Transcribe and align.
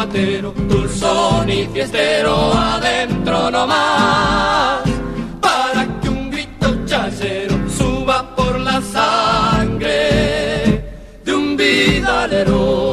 vinito 0.00 0.06
patero, 0.06 0.54
dulzón 0.68 1.50
y 1.50 1.66
fiestero, 1.66 2.52
adentro 2.52 3.50
nomás. 3.50 4.82
Para 5.40 5.86
que 6.00 6.08
un 6.08 6.30
grito 6.30 6.84
chayero 6.86 7.56
suba 7.68 8.34
por 8.34 8.58
la 8.60 8.80
sangre 8.80 9.98
de 11.24 11.34
un 11.34 11.56
vidalero. 11.56 12.89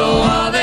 Fiestero, 0.00 0.24
adentro 0.24 0.59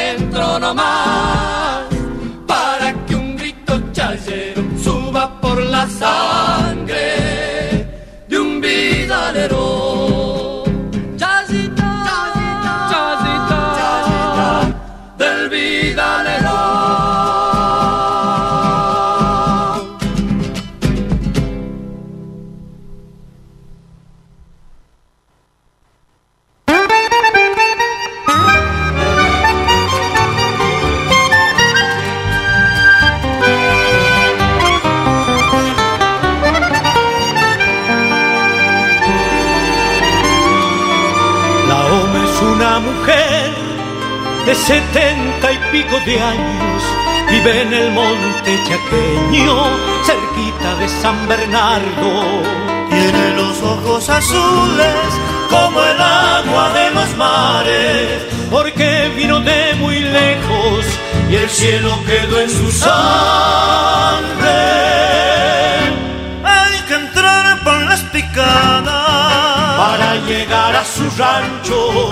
rancho, 71.17 72.09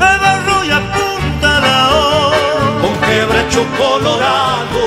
de 0.00 0.18
barro 0.18 0.64
y 0.64 0.70
a 0.70 0.80
punta 0.92 1.52
con 2.82 2.92
quebracho 3.08 3.64
colorado. 3.78 4.82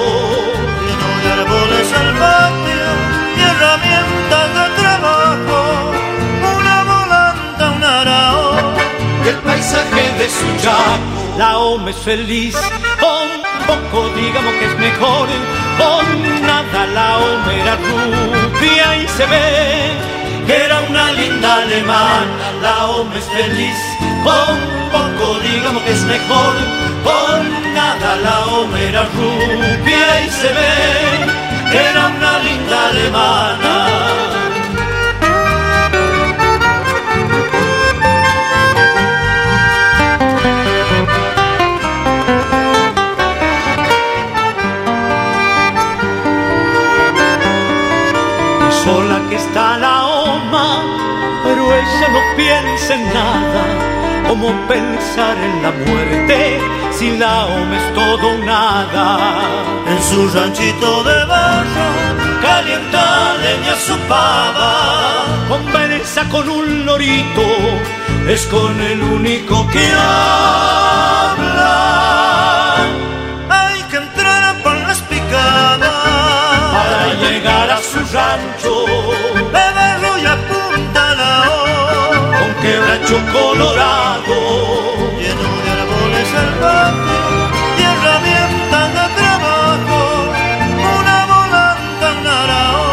lleno 0.84 1.10
de 1.24 1.32
árboles 1.40 1.88
salvajes 1.88 2.92
y 3.38 3.42
herramientas 3.42 4.48
de 4.58 4.82
trabajo, 4.82 5.92
una 6.58 6.84
volanta, 6.84 7.72
un 7.78 7.84
arao. 7.84 8.74
y 9.24 9.28
el 9.30 9.38
paisaje 9.38 10.04
de 10.20 10.30
su 10.30 10.48
chaco. 10.62 11.38
La 11.38 11.58
OMA 11.58 11.92
es 11.92 11.98
feliz, 11.98 12.56
con 13.00 13.30
poco 13.68 14.10
digamos 14.16 14.54
que 14.56 14.66
es 14.66 14.78
mejor, 14.78 15.30
con 15.78 16.46
nada 16.46 16.88
la 16.88 17.18
OMA 17.20 17.54
era 17.54 17.76
rubia 17.78 18.98
y 18.98 19.08
se 19.08 19.26
ve 19.28 20.12
alemana. 21.58 22.52
La 22.62 22.86
OMA 22.88 23.18
es 23.18 23.26
feliz, 23.26 23.78
con 24.24 24.58
poco 24.92 25.40
digamos 25.40 25.84
que 25.84 25.92
es 25.92 26.04
mejor, 26.04 26.54
con 27.04 27.74
nada 27.74 28.16
la 28.18 28.46
OMA 28.46 28.80
era 28.80 29.04
rubia 29.04 30.26
y 30.26 30.30
se 30.30 30.48
ve 30.48 31.72
que 31.72 31.78
era 31.78 32.08
una 32.08 32.40
linda 32.40 32.90
alemana. 32.90 34.41
Piensa 52.42 52.96
en 52.96 53.06
nada. 53.14 53.64
Como 54.28 54.48
pensar 54.68 55.36
en 55.38 55.64
la 55.64 55.72
muerte 55.72 56.60
si 56.98 57.18
la 57.18 57.46
OMA 57.46 57.78
es 57.78 57.94
todo 57.94 58.38
nada? 58.46 59.08
En 59.92 60.00
su 60.10 60.20
ranchito 60.36 61.04
de 61.04 61.26
barro 61.26 61.90
calienta 62.42 63.36
leña 63.46 63.76
su 63.88 63.96
pava. 64.12 64.74
Conversa 65.50 66.28
con 66.30 66.50
un 66.50 66.86
lorito, 66.86 67.48
es 68.28 68.46
con 68.48 68.82
el 68.82 69.02
único 69.04 69.68
que 69.68 69.86
habla. 69.88 70.81
Quebracho 82.62 83.18
colorado. 83.34 84.36
lleno 85.20 85.50
de 85.64 85.70
árboles 85.82 86.28
salvajes 86.36 87.22
y 87.78 87.82
herramientas 87.92 88.88
de 88.98 89.06
trabajo, 89.20 90.00
una 91.00 91.18
volanta, 91.34 92.08
un 92.20 92.28
arao. 92.28 92.86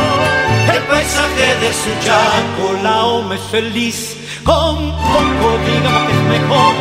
El 0.75 0.83
paisaje 0.85 1.47
de 1.63 1.71
su 1.81 1.91
chaco, 2.05 2.65
la 2.83 3.05
OMA 3.05 3.35
es 3.35 3.47
feliz, 3.51 4.17
con 4.45 4.77
poco 5.13 5.49
digamos 5.67 6.03
que 6.07 6.13
es 6.19 6.25
mejor, 6.37 6.75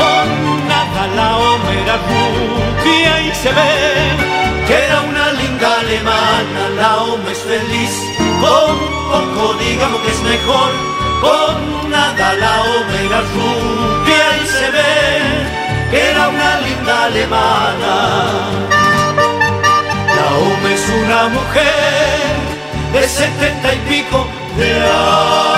con 0.00 0.68
nada 0.68 1.06
la 1.16 1.36
OMA 1.36 1.72
era 1.82 1.96
rubia 2.08 3.20
y 3.22 3.34
se 3.34 3.50
ve 3.52 4.38
que 4.66 4.74
era 4.74 5.00
una 5.00 5.32
linda 5.32 5.80
alemana, 5.80 6.62
la 6.76 7.02
OMA 7.02 7.32
es 7.32 7.38
feliz, 7.38 7.92
con 8.40 8.76
poco 9.10 9.54
digamos 9.54 10.00
que 10.02 10.10
es 10.10 10.22
mejor, 10.22 10.97
con 11.20 11.90
nada 11.90 12.34
la 12.34 12.60
OMA 12.62 12.96
era 13.06 13.20
rubia 13.34 14.24
y 14.42 14.46
se 14.46 14.70
ve 14.70 14.94
que 15.90 16.10
era 16.10 16.28
una 16.28 16.60
linda 16.60 17.04
alemana. 17.04 17.94
La 20.16 20.26
OMA 20.36 20.72
es 20.72 20.88
una 21.04 21.28
mujer 21.28 22.38
de 22.92 23.08
setenta 23.08 23.74
y 23.74 23.78
pico 23.88 24.26
de 24.56 24.72
años. 24.74 25.57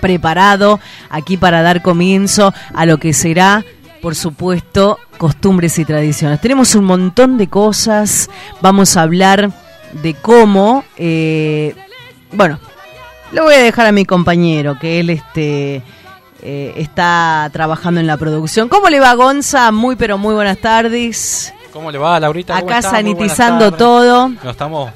preparado 0.00 0.80
aquí 1.08 1.36
para 1.36 1.62
dar 1.62 1.82
comienzo 1.82 2.52
a 2.74 2.86
lo 2.86 2.98
que 2.98 3.12
será 3.12 3.64
por 4.00 4.14
supuesto, 4.14 4.98
costumbres 5.18 5.78
y 5.78 5.84
tradiciones. 5.84 6.40
Tenemos 6.40 6.74
un 6.74 6.84
montón 6.84 7.38
de 7.38 7.48
cosas, 7.48 8.30
vamos 8.60 8.96
a 8.96 9.02
hablar 9.02 9.50
de 9.92 10.14
cómo, 10.14 10.84
eh, 10.96 11.74
bueno, 12.32 12.58
lo 13.32 13.44
voy 13.44 13.54
a 13.54 13.62
dejar 13.62 13.86
a 13.86 13.92
mi 13.92 14.04
compañero, 14.04 14.78
que 14.78 15.00
él 15.00 15.10
este, 15.10 15.82
eh, 16.42 16.74
está 16.76 17.48
trabajando 17.52 18.00
en 18.00 18.06
la 18.06 18.16
producción. 18.16 18.68
¿Cómo 18.68 18.88
le 18.88 19.00
va, 19.00 19.14
Gonza? 19.14 19.72
Muy, 19.72 19.96
pero 19.96 20.18
muy 20.18 20.34
buenas 20.34 20.58
tardes. 20.58 21.52
¿Cómo 21.72 21.90
le 21.90 21.98
va, 21.98 22.18
Laurita? 22.20 22.56
Acá 22.56 22.82
sanitizando 22.82 23.72
todo. 23.72 24.28
No 24.28 24.50
estamos... 24.50 24.90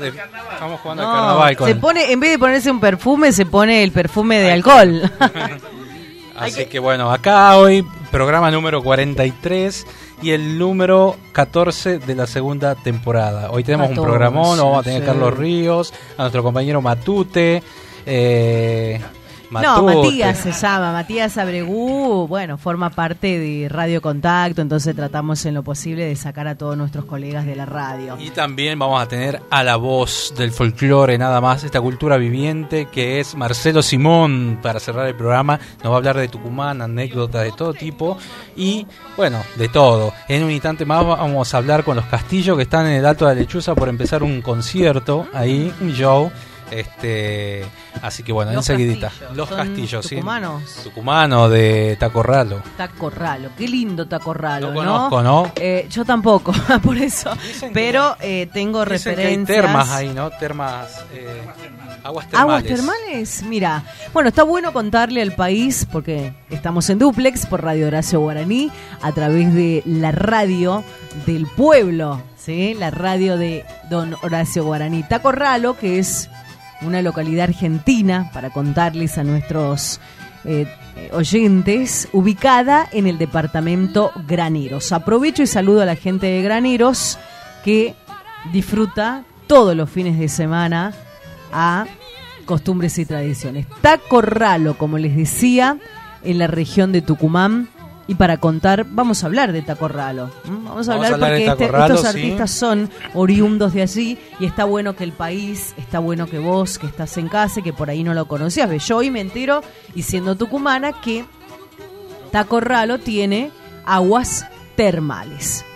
Estamos 0.00 0.80
jugando 0.80 1.02
al 1.02 1.56
carnaval. 1.56 1.56
Se 1.64 1.74
pone, 1.74 2.12
en 2.12 2.20
vez 2.20 2.30
de 2.30 2.38
ponerse 2.38 2.70
un 2.70 2.78
perfume, 2.78 3.32
se 3.32 3.46
pone 3.46 3.82
el 3.82 3.90
perfume 3.90 4.38
de 4.38 4.52
alcohol. 4.52 5.10
Así 6.38 6.66
que 6.66 6.78
bueno, 6.78 7.10
acá 7.10 7.56
hoy 7.56 7.84
programa 8.10 8.50
número 8.50 8.82
43 8.82 9.86
y 10.22 10.30
el 10.30 10.58
número 10.58 11.16
14 11.32 11.98
de 11.98 12.14
la 12.14 12.26
segunda 12.26 12.74
temporada. 12.74 13.50
Hoy 13.50 13.64
tenemos 13.64 13.90
un 13.90 13.96
programón, 13.96 14.58
vamos 14.58 14.80
a 14.80 14.82
tener 14.82 15.02
a 15.02 15.06
Carlos 15.06 15.36
Ríos, 15.36 15.94
a 16.16 16.22
nuestro 16.22 16.42
compañero 16.42 16.80
Matute, 16.80 17.62
eh, 18.06 19.00
no, 19.50 19.82
Matías 19.82 20.38
se 20.38 20.52
llama, 20.52 20.92
Matías 20.92 21.36
Abregú, 21.38 22.26
bueno, 22.28 22.58
forma 22.58 22.90
parte 22.90 23.38
de 23.38 23.68
Radio 23.68 24.02
Contacto, 24.02 24.62
entonces 24.62 24.94
tratamos 24.94 25.44
en 25.46 25.54
lo 25.54 25.62
posible 25.62 26.04
de 26.04 26.16
sacar 26.16 26.46
a 26.48 26.54
todos 26.56 26.76
nuestros 26.76 27.04
colegas 27.04 27.46
de 27.46 27.56
la 27.56 27.66
radio. 27.66 28.16
Y 28.18 28.30
también 28.30 28.78
vamos 28.78 29.00
a 29.00 29.06
tener 29.06 29.42
a 29.50 29.62
la 29.62 29.76
voz 29.76 30.34
del 30.36 30.52
folclore, 30.52 31.18
nada 31.18 31.40
más, 31.40 31.64
esta 31.64 31.80
cultura 31.80 32.16
viviente, 32.16 32.86
que 32.86 33.20
es 33.20 33.34
Marcelo 33.34 33.82
Simón, 33.82 34.58
para 34.62 34.80
cerrar 34.80 35.06
el 35.06 35.14
programa, 35.14 35.58
nos 35.82 35.90
va 35.90 35.94
a 35.94 35.98
hablar 35.98 36.16
de 36.16 36.28
Tucumán, 36.28 36.82
anécdotas 36.82 37.44
de 37.44 37.52
todo 37.52 37.72
tipo, 37.72 38.18
y 38.56 38.86
bueno, 39.16 39.42
de 39.56 39.68
todo. 39.68 40.12
En 40.28 40.44
un 40.44 40.50
instante 40.50 40.84
más 40.84 41.06
vamos 41.06 41.54
a 41.54 41.56
hablar 41.56 41.84
con 41.84 41.96
los 41.96 42.04
castillos 42.06 42.56
que 42.56 42.64
están 42.64 42.86
en 42.86 42.92
el 42.92 43.06
Alto 43.06 43.26
de 43.26 43.34
la 43.34 43.40
Lechuza 43.40 43.74
por 43.74 43.88
empezar 43.88 44.22
un 44.22 44.42
concierto 44.42 45.26
ahí, 45.32 45.72
un 45.80 45.92
show 45.92 46.30
este, 46.70 47.64
así 48.02 48.22
que 48.22 48.32
bueno, 48.32 48.52
enseguidita. 48.52 49.10
Los 49.34 49.48
castillos, 49.48 50.08
tucumanos. 50.08 50.62
sí. 50.66 50.82
Tucumano 50.84 51.48
de 51.48 51.96
Tacorralo. 51.98 52.62
Tacorralo, 52.76 53.50
qué 53.56 53.68
lindo 53.68 54.06
Tacorralo, 54.06 54.68
no 54.68 54.74
conozco, 54.74 55.22
¿no? 55.22 55.52
Eh, 55.56 55.86
yo 55.90 56.04
tampoco, 56.04 56.52
por 56.82 56.96
eso. 56.96 57.30
Pero 57.72 58.16
eh, 58.20 58.48
tengo 58.52 58.84
referencias. 58.84 59.46
termas 59.46 59.90
ahí, 59.90 60.08
¿no? 60.10 60.30
Termas. 60.30 61.04
Eh, 61.12 61.42
aguas 62.04 62.28
termales. 62.28 62.40
Aguas 62.40 62.64
termales, 62.64 63.42
mira. 63.44 63.84
Bueno, 64.12 64.28
está 64.28 64.42
bueno 64.42 64.72
contarle 64.72 65.22
al 65.22 65.32
país, 65.32 65.86
porque 65.90 66.32
estamos 66.50 66.88
en 66.90 66.98
duplex 66.98 67.46
por 67.46 67.62
Radio 67.62 67.86
Horacio 67.86 68.20
Guaraní, 68.20 68.70
a 69.02 69.12
través 69.12 69.52
de 69.54 69.82
la 69.84 70.12
radio 70.12 70.84
del 71.26 71.46
pueblo, 71.46 72.22
¿sí? 72.36 72.74
La 72.74 72.90
radio 72.90 73.36
de 73.36 73.64
Don 73.90 74.14
Horacio 74.22 74.64
Guaraní. 74.64 75.02
Tacorralo, 75.02 75.76
que 75.76 75.98
es 75.98 76.30
una 76.82 77.02
localidad 77.02 77.44
argentina, 77.48 78.30
para 78.32 78.50
contarles 78.50 79.18
a 79.18 79.24
nuestros 79.24 80.00
eh, 80.44 80.66
oyentes, 81.12 82.08
ubicada 82.12 82.88
en 82.92 83.06
el 83.06 83.18
departamento 83.18 84.12
Graneros. 84.26 84.92
Aprovecho 84.92 85.42
y 85.42 85.46
saludo 85.46 85.82
a 85.82 85.86
la 85.86 85.96
gente 85.96 86.26
de 86.26 86.42
Graneros 86.42 87.18
que 87.64 87.94
disfruta 88.52 89.24
todos 89.46 89.76
los 89.76 89.90
fines 89.90 90.18
de 90.18 90.28
semana 90.28 90.92
a 91.52 91.86
costumbres 92.44 92.98
y 92.98 93.04
tradiciones. 93.04 93.66
Tacorralo, 93.80 94.78
como 94.78 94.98
les 94.98 95.16
decía, 95.16 95.78
en 96.22 96.38
la 96.38 96.46
región 96.46 96.92
de 96.92 97.02
Tucumán, 97.02 97.68
y 98.08 98.14
para 98.14 98.38
contar, 98.38 98.86
vamos 98.88 99.22
a 99.22 99.26
hablar 99.26 99.52
de 99.52 99.60
Tacorralo. 99.60 100.30
Vamos 100.46 100.88
a 100.88 100.94
hablar 100.94 101.18
porque 101.18 101.46
este, 101.46 101.64
estos 101.66 102.04
artistas 102.06 102.50
son 102.50 102.90
oriundos 103.12 103.74
de 103.74 103.82
allí 103.82 104.18
y 104.40 104.46
está 104.46 104.64
bueno 104.64 104.96
que 104.96 105.04
el 105.04 105.12
país, 105.12 105.74
está 105.76 105.98
bueno 105.98 106.26
que 106.26 106.38
vos, 106.38 106.78
que 106.78 106.86
estás 106.86 107.18
en 107.18 107.28
casa, 107.28 107.60
que 107.60 107.74
por 107.74 107.90
ahí 107.90 108.02
no 108.02 108.14
lo 108.14 108.26
conocías, 108.26 108.70
yo 108.86 108.96
hoy 108.96 109.10
me 109.10 109.20
entero, 109.20 109.62
y 109.94 110.02
siendo 110.02 110.36
tucumana, 110.36 110.94
que 111.02 111.26
Tacorralo 112.32 112.98
tiene 112.98 113.50
aguas 113.84 114.46
termales. 114.74 115.66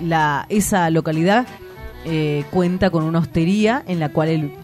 La, 0.00 0.46
esa 0.48 0.90
localidad 0.90 1.46
eh, 2.04 2.44
cuenta 2.50 2.90
con 2.90 3.04
una 3.04 3.20
hostería 3.20 3.84
en 3.86 4.00
la 4.00 4.08
cual 4.08 4.28
el, 4.28 4.54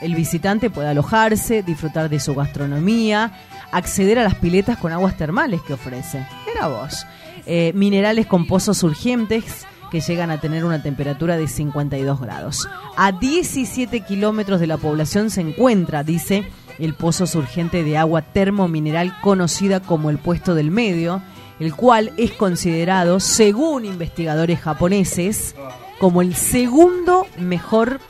el 0.00 0.14
visitante 0.16 0.68
puede 0.68 0.88
alojarse, 0.88 1.62
disfrutar 1.62 2.08
de 2.08 2.18
su 2.18 2.34
gastronomía, 2.34 3.32
acceder 3.72 4.18
a 4.18 4.24
las 4.24 4.34
piletas 4.34 4.78
con 4.78 4.92
aguas 4.92 5.16
termales 5.16 5.60
que 5.62 5.74
ofrece. 5.74 6.26
Era 6.52 6.68
vos. 6.68 7.06
Eh, 7.46 7.72
minerales 7.74 8.26
con 8.26 8.46
pozos 8.46 8.82
urgentes 8.82 9.66
que 9.90 10.00
llegan 10.00 10.30
a 10.30 10.40
tener 10.40 10.64
una 10.64 10.82
temperatura 10.82 11.36
de 11.36 11.48
52 11.48 12.20
grados. 12.20 12.68
A 12.96 13.12
17 13.12 14.00
kilómetros 14.00 14.60
de 14.60 14.66
la 14.66 14.76
población 14.76 15.30
se 15.30 15.40
encuentra, 15.40 16.04
dice, 16.04 16.48
el 16.78 16.94
pozo 16.94 17.26
surgente 17.26 17.82
de 17.82 17.98
agua 17.98 18.22
termomineral 18.22 19.18
conocida 19.20 19.80
como 19.80 20.10
el 20.10 20.18
puesto 20.18 20.54
del 20.54 20.70
medio, 20.70 21.22
el 21.58 21.74
cual 21.74 22.12
es 22.16 22.32
considerado, 22.32 23.20
según 23.20 23.84
investigadores 23.84 24.60
japoneses, 24.60 25.56
como 25.98 26.22
el 26.22 26.34
segundo 26.34 27.26
mejor 27.36 28.00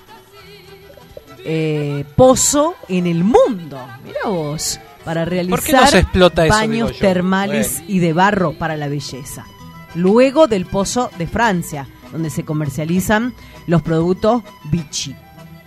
eh, 1.44 2.04
pozo 2.14 2.74
en 2.88 3.06
el 3.06 3.24
mundo. 3.24 3.80
Mira 4.04 4.20
vos 4.26 4.78
para 5.04 5.24
realizar 5.24 6.06
baños 6.48 6.98
termales 6.98 7.82
y 7.86 7.98
de 7.98 8.12
barro 8.12 8.52
para 8.52 8.76
la 8.76 8.88
belleza. 8.88 9.46
Luego 9.94 10.46
del 10.46 10.66
Pozo 10.66 11.10
de 11.18 11.26
Francia, 11.26 11.88
donde 12.12 12.30
se 12.30 12.44
comercializan 12.44 13.34
los 13.66 13.82
productos 13.82 14.42
Vichy. 14.70 15.14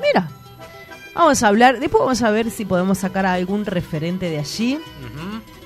Mira, 0.02 0.30
vamos 1.16 1.44
a 1.44 1.48
hablar, 1.48 1.80
después 1.80 2.02
vamos 2.02 2.22
a 2.22 2.32
ver 2.32 2.52
si 2.52 2.66
podemos 2.66 2.98
sacar 3.00 3.26
algún 3.26 3.66
referente 3.66 4.30
de 4.30 4.40
allí. 4.40 4.80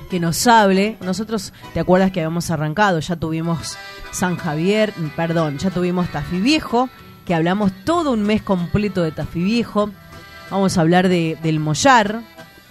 que 0.10 0.20
nos 0.20 0.48
hable. 0.48 0.98
Nosotros, 1.02 1.54
¿te 1.74 1.82
acuerdas 1.82 2.12
que 2.12 2.22
habíamos 2.22 2.50
arrancado? 2.50 3.00
Ya 3.00 3.18
tuvimos 3.18 3.78
San 4.12 4.38
Javier, 4.38 4.94
perdón, 5.18 5.58
ya 5.58 5.70
tuvimos 5.70 6.10
Tafí 6.10 6.40
Viejo, 6.40 6.90
que 7.26 7.36
hablamos 7.36 7.72
todo 7.84 8.12
un 8.12 8.24
mes 8.24 8.42
completo 8.42 9.04
de 9.04 9.12
Tafí 9.12 9.44
Viejo. 9.44 9.90
Vamos 10.50 10.78
a 10.78 10.82
hablar 10.82 11.10
de, 11.10 11.38
del 11.44 11.60
Mollar, 11.60 12.22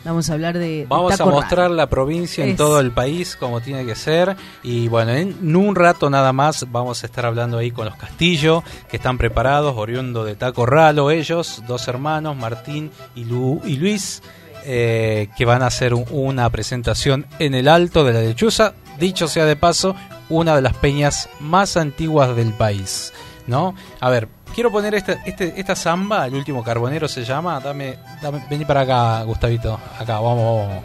Vamos 0.06 0.30
a 0.30 0.34
hablar 0.34 0.56
de. 0.56 0.86
Vamos 0.88 1.20
a 1.20 1.24
mostrar 1.24 1.68
la 1.68 1.88
provincia 1.88 2.44
en 2.44 2.56
todo 2.56 2.78
el 2.78 2.92
país 2.92 3.34
como 3.34 3.60
tiene 3.60 3.84
que 3.84 3.96
ser. 3.96 4.36
Y 4.62 4.86
bueno, 4.86 5.10
en 5.12 5.56
un 5.56 5.74
rato 5.74 6.08
nada 6.08 6.32
más 6.32 6.64
vamos 6.70 7.02
a 7.02 7.06
estar 7.06 7.26
hablando 7.26 7.58
ahí 7.58 7.72
con 7.72 7.86
los 7.86 7.96
Castillo, 7.96 8.62
que 8.88 8.98
están 8.98 9.18
preparados, 9.18 9.74
oriundo 9.76 10.24
de 10.24 10.36
Taco 10.36 10.64
Ralo, 10.64 11.10
ellos, 11.10 11.60
dos 11.66 11.88
hermanos, 11.88 12.36
Martín 12.36 12.92
y, 13.16 13.22
y 13.22 13.76
Luis. 13.76 14.22
Eh, 14.68 15.28
que 15.36 15.44
van 15.44 15.62
a 15.62 15.66
hacer 15.66 15.94
una 15.94 16.50
presentación 16.50 17.24
en 17.38 17.54
el 17.54 17.68
Alto 17.68 18.02
de 18.02 18.12
la 18.12 18.20
Lechuza, 18.20 18.74
dicho 18.98 19.28
sea 19.28 19.44
de 19.44 19.54
paso, 19.54 19.94
una 20.28 20.56
de 20.56 20.62
las 20.62 20.74
peñas 20.74 21.28
más 21.38 21.76
antiguas 21.76 22.34
del 22.34 22.52
país, 22.52 23.12
¿no? 23.46 23.76
A 24.00 24.10
ver, 24.10 24.28
quiero 24.56 24.72
poner 24.72 24.94
este, 24.94 25.18
este, 25.26 25.52
esta 25.60 25.76
samba, 25.76 26.26
el 26.26 26.34
último 26.34 26.64
carbonero 26.64 27.06
se 27.06 27.22
llama. 27.24 27.60
Dame, 27.60 27.98
dame, 28.22 28.42
vení 28.48 28.64
para 28.64 28.80
acá, 28.80 29.22
Gustavito. 29.22 29.78
Acá, 29.98 30.18
vamos, 30.18 30.66
vamos. 30.66 30.84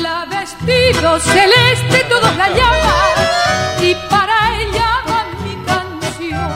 La 0.00 0.24
vestido 0.26 1.18
celeste, 1.18 2.06
todos 2.08 2.36
la 2.36 2.48
llaman, 2.48 3.82
y 3.82 3.94
para 4.08 4.60
ella 4.60 4.88
va 5.08 5.24
mi 5.42 5.64
canción. 5.64 6.50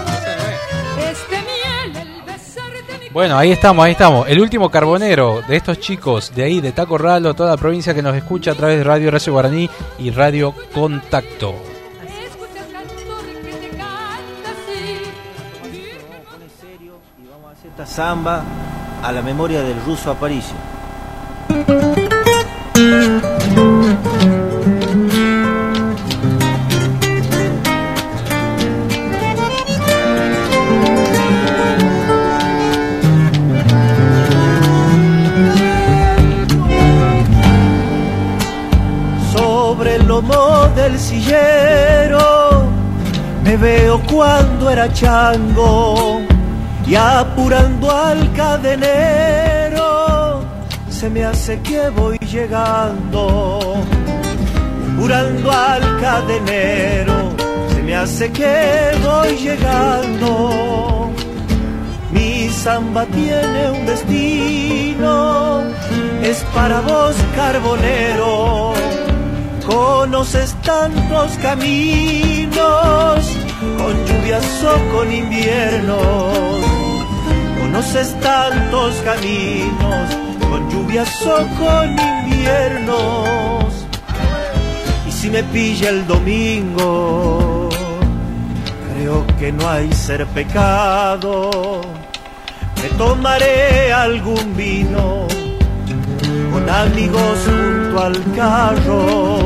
Este 1.10 1.36
miel, 1.36 1.96
el 1.96 2.22
besar 2.22 2.72
de 2.72 2.98
mi 3.00 3.08
Bueno, 3.08 3.38
ahí 3.38 3.50
estamos, 3.50 3.84
ahí 3.84 3.92
estamos. 3.92 4.28
El 4.28 4.38
último 4.40 4.70
carbonero 4.70 5.42
de 5.48 5.56
estos 5.56 5.80
chicos 5.80 6.32
de 6.32 6.44
ahí, 6.44 6.60
de 6.60 6.70
Taco 6.70 6.96
Ralo, 6.96 7.34
toda 7.34 7.50
la 7.50 7.56
provincia 7.56 7.92
que 7.92 8.02
nos 8.02 8.14
escucha 8.14 8.52
a 8.52 8.54
través 8.54 8.78
de 8.78 8.84
Radio 8.84 9.08
Horacio 9.08 9.32
Guaraní 9.32 9.68
y 9.98 10.10
Radio 10.10 10.54
Contacto. 10.72 11.69
Samba 17.86 18.42
a 19.02 19.12
la 19.12 19.22
memoria 19.22 19.62
del 19.62 19.80
ruso 19.84 20.10
Aparicio. 20.10 20.54
Sobre 39.32 39.96
el 39.96 40.06
lomo 40.06 40.68
del 40.74 40.98
sillero 40.98 42.68
me 43.42 43.56
veo 43.56 44.00
cuando 44.10 44.70
era 44.70 44.92
chango 44.92 46.29
y 46.90 46.96
apurando 46.96 47.88
al 47.88 48.32
cadenero 48.32 49.80
se 50.88 51.08
me 51.08 51.24
hace 51.24 51.60
que 51.60 51.88
voy 51.90 52.18
llegando. 52.18 53.76
Apurando 54.96 55.52
al 55.52 56.00
cadenero 56.00 57.30
se 57.72 57.82
me 57.82 57.94
hace 57.94 58.32
que 58.32 58.90
voy 59.04 59.36
llegando. 59.36 61.12
Mi 62.10 62.48
samba 62.48 63.06
tiene 63.06 63.70
un 63.70 63.86
destino, 63.86 65.62
es 66.24 66.44
para 66.52 66.80
vos 66.80 67.14
carbonero. 67.36 68.72
Conoces 69.64 70.56
tantos 70.62 71.38
caminos, 71.40 73.20
con 73.78 73.94
lluvias 74.06 74.64
o 74.64 74.96
con 74.96 75.12
inviernos 75.12 76.59
conoces 77.70 78.18
tantos 78.18 78.96
caminos, 79.04 80.10
con 80.40 80.68
lluvias 80.70 81.08
o 81.24 81.36
con 81.56 81.96
inviernos. 82.26 83.86
Y 85.06 85.12
si 85.12 85.30
me 85.30 85.44
pilla 85.44 85.90
el 85.90 86.04
domingo, 86.04 87.68
creo 88.92 89.24
que 89.38 89.52
no 89.52 89.68
hay 89.68 89.92
ser 89.92 90.26
pecado. 90.26 91.80
Me 92.82 92.88
tomaré 92.98 93.92
algún 93.92 94.56
vino 94.56 95.28
con 96.52 96.68
amigos 96.68 97.38
junto 97.46 98.02
al 98.02 98.32
carro. 98.34 99.38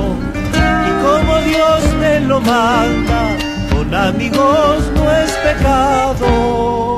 Y 0.89 0.91
como 1.05 1.39
Dios 1.41 1.95
me 2.01 2.21
lo 2.21 2.41
manda, 2.41 3.37
con 3.71 3.95
amigos 3.95 4.91
no 4.95 5.11
es 5.11 5.31
pecado. 5.33 6.94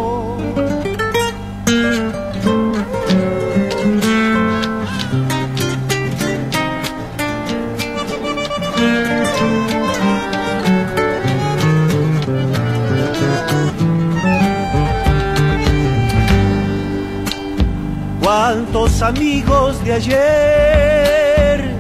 Amigos 19.03 19.85
de 19.85 19.93
ayer, 19.93 21.71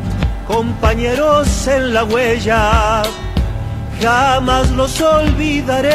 compañeros 0.46 1.66
en 1.66 1.94
la 1.94 2.04
huella, 2.04 3.02
jamás 4.00 4.70
los 4.72 5.00
olvidaré. 5.00 5.94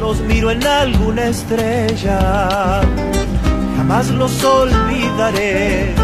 Los 0.00 0.20
miro 0.20 0.50
en 0.50 0.66
alguna 0.66 1.26
estrella, 1.26 2.80
jamás 3.76 4.08
los 4.08 4.42
olvidaré. 4.42 6.03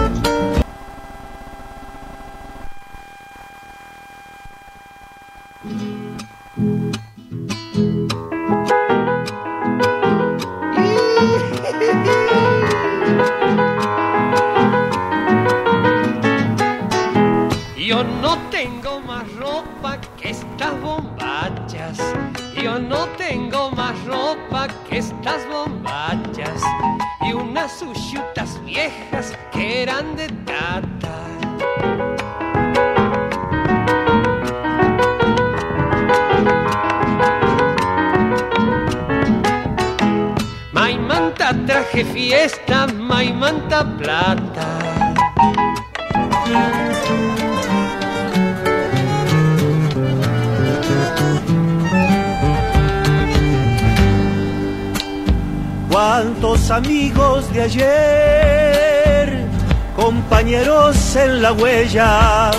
La 61.50 61.62
huella, 61.62 62.50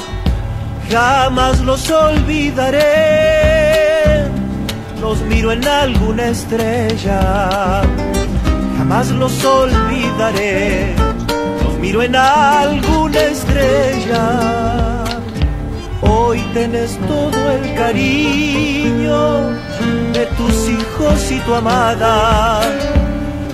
jamás 0.89 1.59
los 1.61 1.89
olvidaré. 1.89 2.81
Los 4.99 5.21
miro 5.21 5.51
en 5.53 5.65
alguna 5.65 6.27
estrella, 6.27 7.81
jamás 8.77 9.09
los 9.11 9.45
olvidaré. 9.45 10.93
Los 11.63 11.73
miro 11.79 12.03
en 12.03 12.15
alguna 12.15 13.19
estrella. 13.19 14.23
Hoy 16.01 16.39
tenés 16.53 16.97
todo 17.07 17.51
el 17.51 17.73
cariño 17.75 19.51
de 20.13 20.25
tus 20.37 20.69
hijos 20.69 21.31
y 21.31 21.39
tu 21.39 21.55
amada 21.55 22.61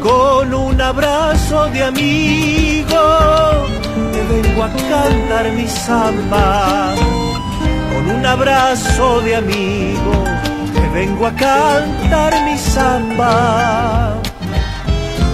con 0.02 0.54
un 0.54 0.82
abrazo 0.82 1.68
de 1.70 1.84
amigo 1.84 3.57
vengo 4.30 4.64
a 4.64 4.70
cantar 4.70 5.52
mi 5.52 5.68
samba. 5.68 6.96
Con 7.94 8.16
un 8.18 8.26
abrazo 8.26 9.22
de 9.22 9.36
amigo 9.36 10.24
te 10.74 10.88
vengo 10.90 11.28
a 11.28 11.32
cantar 11.32 12.34
mi 12.46 12.58
samba. 12.58 14.18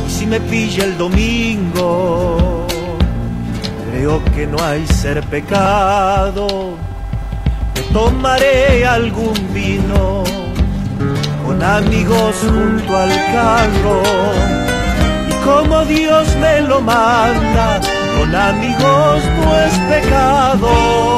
Y 0.08 0.12
si 0.12 0.26
me 0.26 0.40
pilla 0.40 0.86
el 0.86 0.98
domingo. 0.98 2.68
Creo 3.92 4.24
que 4.36 4.48
no 4.48 4.58
hay 4.62 4.86
ser 4.88 5.22
pecado, 5.28 6.76
me 7.76 7.82
tomaré 7.94 8.86
algún 8.86 9.36
vino 9.54 10.24
con 11.46 11.62
amigos 11.62 12.36
junto 12.42 12.98
al 12.98 13.10
carro. 13.10 14.02
Y 15.30 15.46
como 15.46 15.86
Dios 15.86 16.36
me 16.38 16.62
lo 16.62 16.82
manda, 16.82 17.80
con 18.18 18.36
amigos 18.36 19.24
no 19.42 19.60
es 19.60 19.74
pecado. 19.90 21.14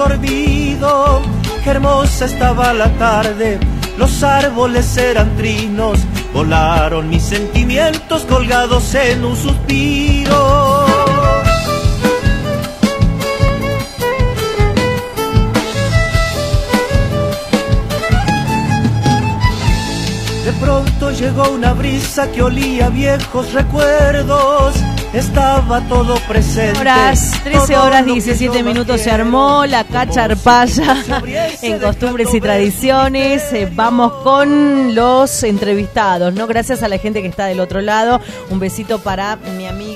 Dormido. 0.00 1.20
Qué 1.62 1.70
hermosa 1.70 2.24
estaba 2.24 2.72
la 2.72 2.88
tarde, 2.96 3.58
los 3.98 4.22
árboles 4.22 4.96
eran 4.96 5.36
trinos, 5.36 5.98
volaron 6.32 7.10
mis 7.10 7.22
sentimientos 7.22 8.22
colgados 8.22 8.94
en 8.94 9.24
un 9.24 9.36
suspiro. 9.36 10.86
De 20.46 20.52
pronto 20.54 21.10
llegó 21.10 21.50
una 21.50 21.74
brisa 21.74 22.32
que 22.32 22.42
olía 22.42 22.88
viejos 22.88 23.52
recuerdos 23.52 24.74
estaba 25.12 25.80
todo 25.82 26.14
presente. 26.28 26.78
Horas, 26.78 27.32
13 27.42 27.76
horas 27.76 28.06
17 28.06 28.62
minutos 28.62 29.00
se 29.00 29.10
armó 29.10 29.66
la 29.66 29.84
cacharpaya 29.84 31.02
en 31.62 31.78
costumbres 31.78 32.32
y 32.34 32.40
tradiciones. 32.40 33.52
Eh, 33.52 33.68
vamos 33.72 34.12
con 34.22 34.94
los 34.94 35.42
entrevistados, 35.42 36.32
¿no? 36.34 36.46
Gracias 36.46 36.82
a 36.82 36.88
la 36.88 36.98
gente 36.98 37.22
que 37.22 37.28
está 37.28 37.46
del 37.46 37.60
otro 37.60 37.80
lado. 37.80 38.20
Un 38.50 38.60
besito 38.60 39.00
para 39.00 39.38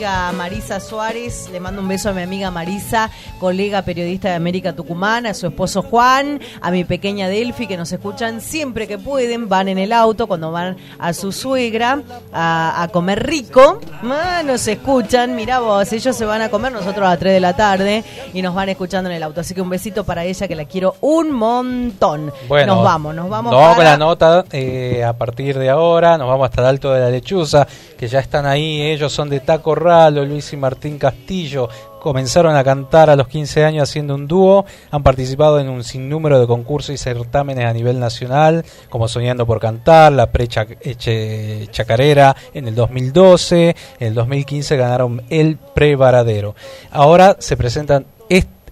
amiga 0.04 0.32
Marisa 0.32 0.80
Suárez. 0.80 1.49
Le 1.50 1.61
mando 1.61 1.80
un 1.80 1.88
beso 1.88 2.11
a 2.11 2.12
mi 2.12 2.20
amiga 2.20 2.50
Marisa, 2.50 3.11
colega 3.40 3.80
periodista 3.82 4.28
de 4.28 4.34
América 4.34 4.75
Tucumán, 4.75 5.25
a 5.25 5.32
su 5.32 5.46
esposo 5.46 5.80
Juan, 5.80 6.40
a 6.61 6.70
mi 6.70 6.84
pequeña 6.84 7.26
Delphi, 7.28 7.66
que 7.66 7.78
nos 7.78 7.90
escuchan 7.90 8.42
siempre 8.42 8.87
que 8.87 8.99
pueden. 8.99 9.49
Van 9.49 9.68
en 9.68 9.78
el 9.78 9.92
auto 9.92 10.26
cuando 10.26 10.52
van 10.52 10.76
a 10.99 11.14
su 11.14 11.32
suegra 11.32 12.02
a, 12.34 12.87
comer 12.92 13.26
rico. 13.26 13.80
Ah, 14.02 14.43
nos 14.45 14.69
escuchan 14.69 15.34
mira 15.34 15.60
vos, 15.60 15.90
ellos 15.93 16.14
se 16.14 16.26
van 16.26 16.43
a 16.43 16.50
comer, 16.50 16.73
nosotros 16.73 17.06
a 17.06 17.10
las 17.10 17.19
3 17.19 17.32
de 17.32 17.40
la 17.40 17.56
tarde 17.56 18.04
y 18.34 18.43
nos 18.43 18.54
van 18.54 18.69
escuchando 18.69 19.08
en 19.08 19.17
el 19.17 19.23
auto. 19.23 19.40
Así 19.40 19.54
que 19.54 19.62
un 19.62 19.71
besito 19.71 20.04
para 20.04 20.25
ella 20.25 20.47
que 20.47 20.54
la 20.54 20.67
quiero 20.67 20.97
un 21.00 21.32
montón. 21.32 22.30
Bueno, 22.47 22.75
nos 22.75 22.84
vamos, 22.84 23.14
nos 23.14 23.30
vamos. 23.30 23.52
Nos 23.52 23.75
con 23.75 23.84
la 23.84 23.97
nota 23.97 24.45
eh, 24.52 25.02
a 25.02 25.14
partir 25.14 25.58
de 25.58 25.71
ahora, 25.71 26.19
nos 26.19 26.28
vamos 26.28 26.45
hasta 26.45 26.60
el 26.60 26.67
Alto 26.67 26.93
de 26.93 27.00
la 27.00 27.08
Lechuza, 27.08 27.67
que 27.97 28.06
ya 28.06 28.19
están 28.19 28.45
ahí, 28.45 28.82
ellos 28.82 29.10
son 29.10 29.30
de 29.30 29.40
Taco 29.40 29.75
Luis 30.11 30.52
y 30.52 30.57
Martín 30.57 30.99
Castillo, 30.99 31.69
comenzaron 32.00 32.57
a 32.57 32.63
cantar 32.63 33.11
a 33.11 33.17
los 33.17 33.26
15 33.28 33.65
años 33.65 33.89
haciendo 33.89 34.15
un 34.15 34.28
dúo, 34.28 34.67
han 34.91 35.02
participado 35.02 35.59
en 35.59 35.71
un 35.71 35.83
sinnúmero 35.85 36.39
de 36.39 36.47
concursos 36.47 36.95
y 36.95 36.99
certámenes 36.99 37.65
a 37.65 37.73
nivel 37.73 37.99
nacional, 37.99 38.63
como 38.91 39.09
Soñando 39.09 39.47
por 39.47 39.59
Cantar, 39.61 40.13
la 40.13 40.30
Pre-Chacarera 40.30 42.37
en 42.52 42.69
el 42.69 42.75
2012, 42.75 43.75
en 44.00 44.09
el 44.09 44.13
2015 44.15 44.76
ganaron 44.76 45.23
el 45.30 45.57
Pre-Varadero. 45.75 46.54
Ahora 46.91 47.37
se 47.39 47.57
presentan 47.57 48.04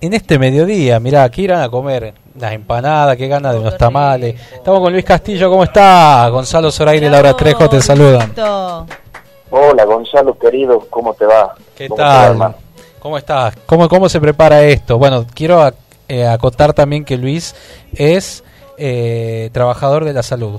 en 0.02 0.14
este 0.14 0.36
mediodía, 0.36 0.98
mirá, 0.98 1.22
aquí 1.22 1.42
irán 1.42 1.62
a 1.62 1.68
comer 1.68 2.12
las 2.36 2.52
empanadas, 2.52 3.16
qué 3.16 3.28
ganas 3.28 3.52
de 3.52 3.60
unos 3.60 3.78
tamales. 3.78 4.34
Estamos 4.52 4.80
con 4.80 4.92
Luis 4.92 5.04
Castillo, 5.04 5.48
¿cómo 5.48 5.62
está? 5.62 6.28
Gonzalo 6.28 6.72
Zoraire 6.72 7.06
y 7.06 7.08
Laura 7.08 7.34
Trejo 7.34 7.68
te 7.68 7.80
saludan. 7.80 8.32
Hola 9.54 9.84
Gonzalo, 9.84 10.38
querido, 10.38 10.86
¿cómo 10.88 11.12
te 11.12 11.26
va? 11.26 11.54
¿Qué 11.76 11.86
tal? 11.86 12.54
¿Cómo 12.98 13.18
estás? 13.18 13.54
¿Cómo, 13.66 13.86
¿Cómo 13.86 14.08
se 14.08 14.18
prepara 14.18 14.62
esto? 14.62 14.96
Bueno, 14.96 15.26
quiero 15.34 15.70
eh, 16.08 16.26
acotar 16.26 16.72
también 16.72 17.04
que 17.04 17.18
Luis 17.18 17.54
es 17.94 18.42
eh, 18.78 19.50
trabajador 19.52 20.06
de 20.06 20.14
la 20.14 20.22
salud 20.22 20.58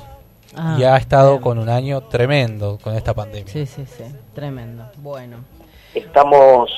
ah, 0.56 0.76
y 0.78 0.84
ha 0.84 0.96
estado 0.98 1.42
con 1.42 1.58
un 1.58 1.70
año 1.70 2.02
tremendo 2.02 2.78
con 2.84 2.94
esta 2.94 3.16
pandemia. 3.16 3.52
Sí, 3.52 3.66
sí, 3.66 3.84
sí, 3.88 4.04
tremendo. 4.36 4.84
Bueno. 4.98 5.38
Estamos, 5.96 6.70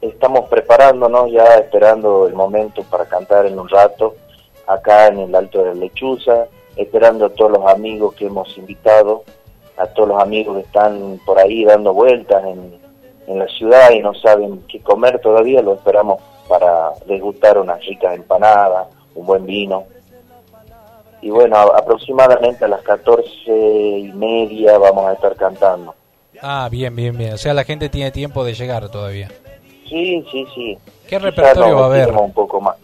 estamos 0.00 0.48
preparándonos 0.48 1.30
ya, 1.30 1.54
esperando 1.54 2.26
el 2.26 2.34
momento 2.34 2.82
para 2.82 3.04
cantar 3.04 3.46
en 3.46 3.56
un 3.56 3.68
rato, 3.68 4.16
acá 4.66 5.06
en 5.06 5.20
el 5.20 5.32
Alto 5.32 5.60
de 5.60 5.66
la 5.66 5.74
Lechuza, 5.74 6.46
esperando 6.74 7.26
a 7.26 7.30
todos 7.30 7.52
los 7.52 7.70
amigos 7.72 8.16
que 8.16 8.26
hemos 8.26 8.58
invitado, 8.58 9.22
a 9.80 9.86
todos 9.86 10.10
los 10.10 10.22
amigos 10.22 10.56
que 10.56 10.62
están 10.62 11.20
por 11.24 11.38
ahí 11.38 11.64
dando 11.64 11.94
vueltas 11.94 12.44
en 12.44 12.80
en 13.30 13.38
la 13.38 13.46
ciudad 13.46 13.90
y 13.92 14.00
no 14.00 14.12
saben 14.12 14.64
qué 14.66 14.80
comer 14.80 15.20
todavía, 15.20 15.62
lo 15.62 15.74
esperamos 15.74 16.20
para 16.48 16.90
degustar 17.06 17.58
unas 17.58 17.84
ricas 17.86 18.16
empanadas, 18.16 18.88
un 19.14 19.24
buen 19.24 19.46
vino. 19.46 19.84
Y 21.22 21.30
bueno, 21.30 21.56
aproximadamente 21.56 22.64
a 22.64 22.68
las 22.68 22.82
14 22.82 23.28
y 23.46 24.12
media 24.14 24.78
vamos 24.78 25.06
a 25.06 25.12
estar 25.12 25.36
cantando. 25.36 25.94
Ah, 26.42 26.68
bien, 26.70 26.96
bien, 26.96 27.16
bien. 27.16 27.34
O 27.34 27.38
sea, 27.38 27.54
la 27.54 27.62
gente 27.62 27.88
tiene 27.88 28.10
tiempo 28.10 28.42
de 28.42 28.54
llegar 28.54 28.88
todavía. 28.88 29.28
Sí, 29.88 30.24
sí, 30.32 30.46
sí. 30.52 30.78
¿Qué 31.08 31.18
repertorio 31.20 31.76
va 31.76 31.82
a 31.82 31.86
haber? 31.86 32.10
Un 32.10 32.32
poco 32.32 32.60
más. 32.60 32.76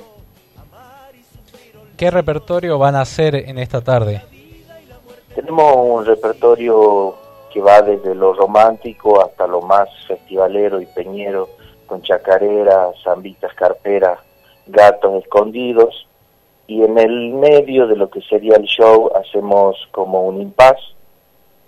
¿Qué 1.96 2.10
repertorio 2.10 2.78
van 2.78 2.94
a 2.94 3.00
hacer 3.00 3.34
en 3.34 3.58
esta 3.58 3.80
tarde? 3.80 4.22
Tenemos 5.36 5.76
un 5.76 6.06
repertorio 6.06 7.14
que 7.52 7.60
va 7.60 7.82
desde 7.82 8.14
lo 8.14 8.32
romántico 8.32 9.22
hasta 9.22 9.46
lo 9.46 9.60
más 9.60 9.86
festivalero 10.08 10.80
y 10.80 10.86
peñero, 10.86 11.50
con 11.84 12.00
chacareras, 12.00 12.96
zambitas 13.04 13.52
carperas, 13.52 14.18
gatos 14.66 15.22
escondidos, 15.22 16.06
y 16.66 16.82
en 16.82 16.96
el 16.96 17.34
medio 17.34 17.86
de 17.86 17.96
lo 17.96 18.08
que 18.08 18.22
sería 18.22 18.56
el 18.56 18.64
show 18.64 19.10
hacemos 19.14 19.76
como 19.90 20.22
un 20.22 20.40
impas, 20.40 20.78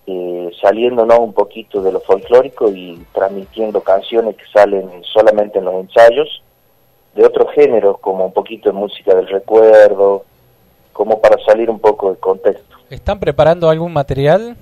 eh, 0.06 0.50
saliéndonos 0.62 1.18
un 1.18 1.34
poquito 1.34 1.82
de 1.82 1.92
lo 1.92 2.00
folclórico 2.00 2.70
y 2.70 3.04
transmitiendo 3.12 3.82
canciones 3.82 4.34
que 4.36 4.46
salen 4.50 5.04
solamente 5.04 5.58
en 5.58 5.66
los 5.66 5.74
ensayos, 5.74 6.42
de 7.14 7.26
otros 7.26 7.52
géneros, 7.52 7.98
como 7.98 8.24
un 8.24 8.32
poquito 8.32 8.70
de 8.70 8.78
música 8.78 9.14
del 9.14 9.28
recuerdo, 9.28 10.24
como 10.98 11.20
para 11.20 11.40
salir 11.44 11.70
un 11.70 11.78
poco 11.78 12.08
del 12.08 12.18
contexto. 12.18 12.76
¿Están 12.90 13.20
preparando 13.20 13.70
algún 13.70 13.92
material? 13.92 14.56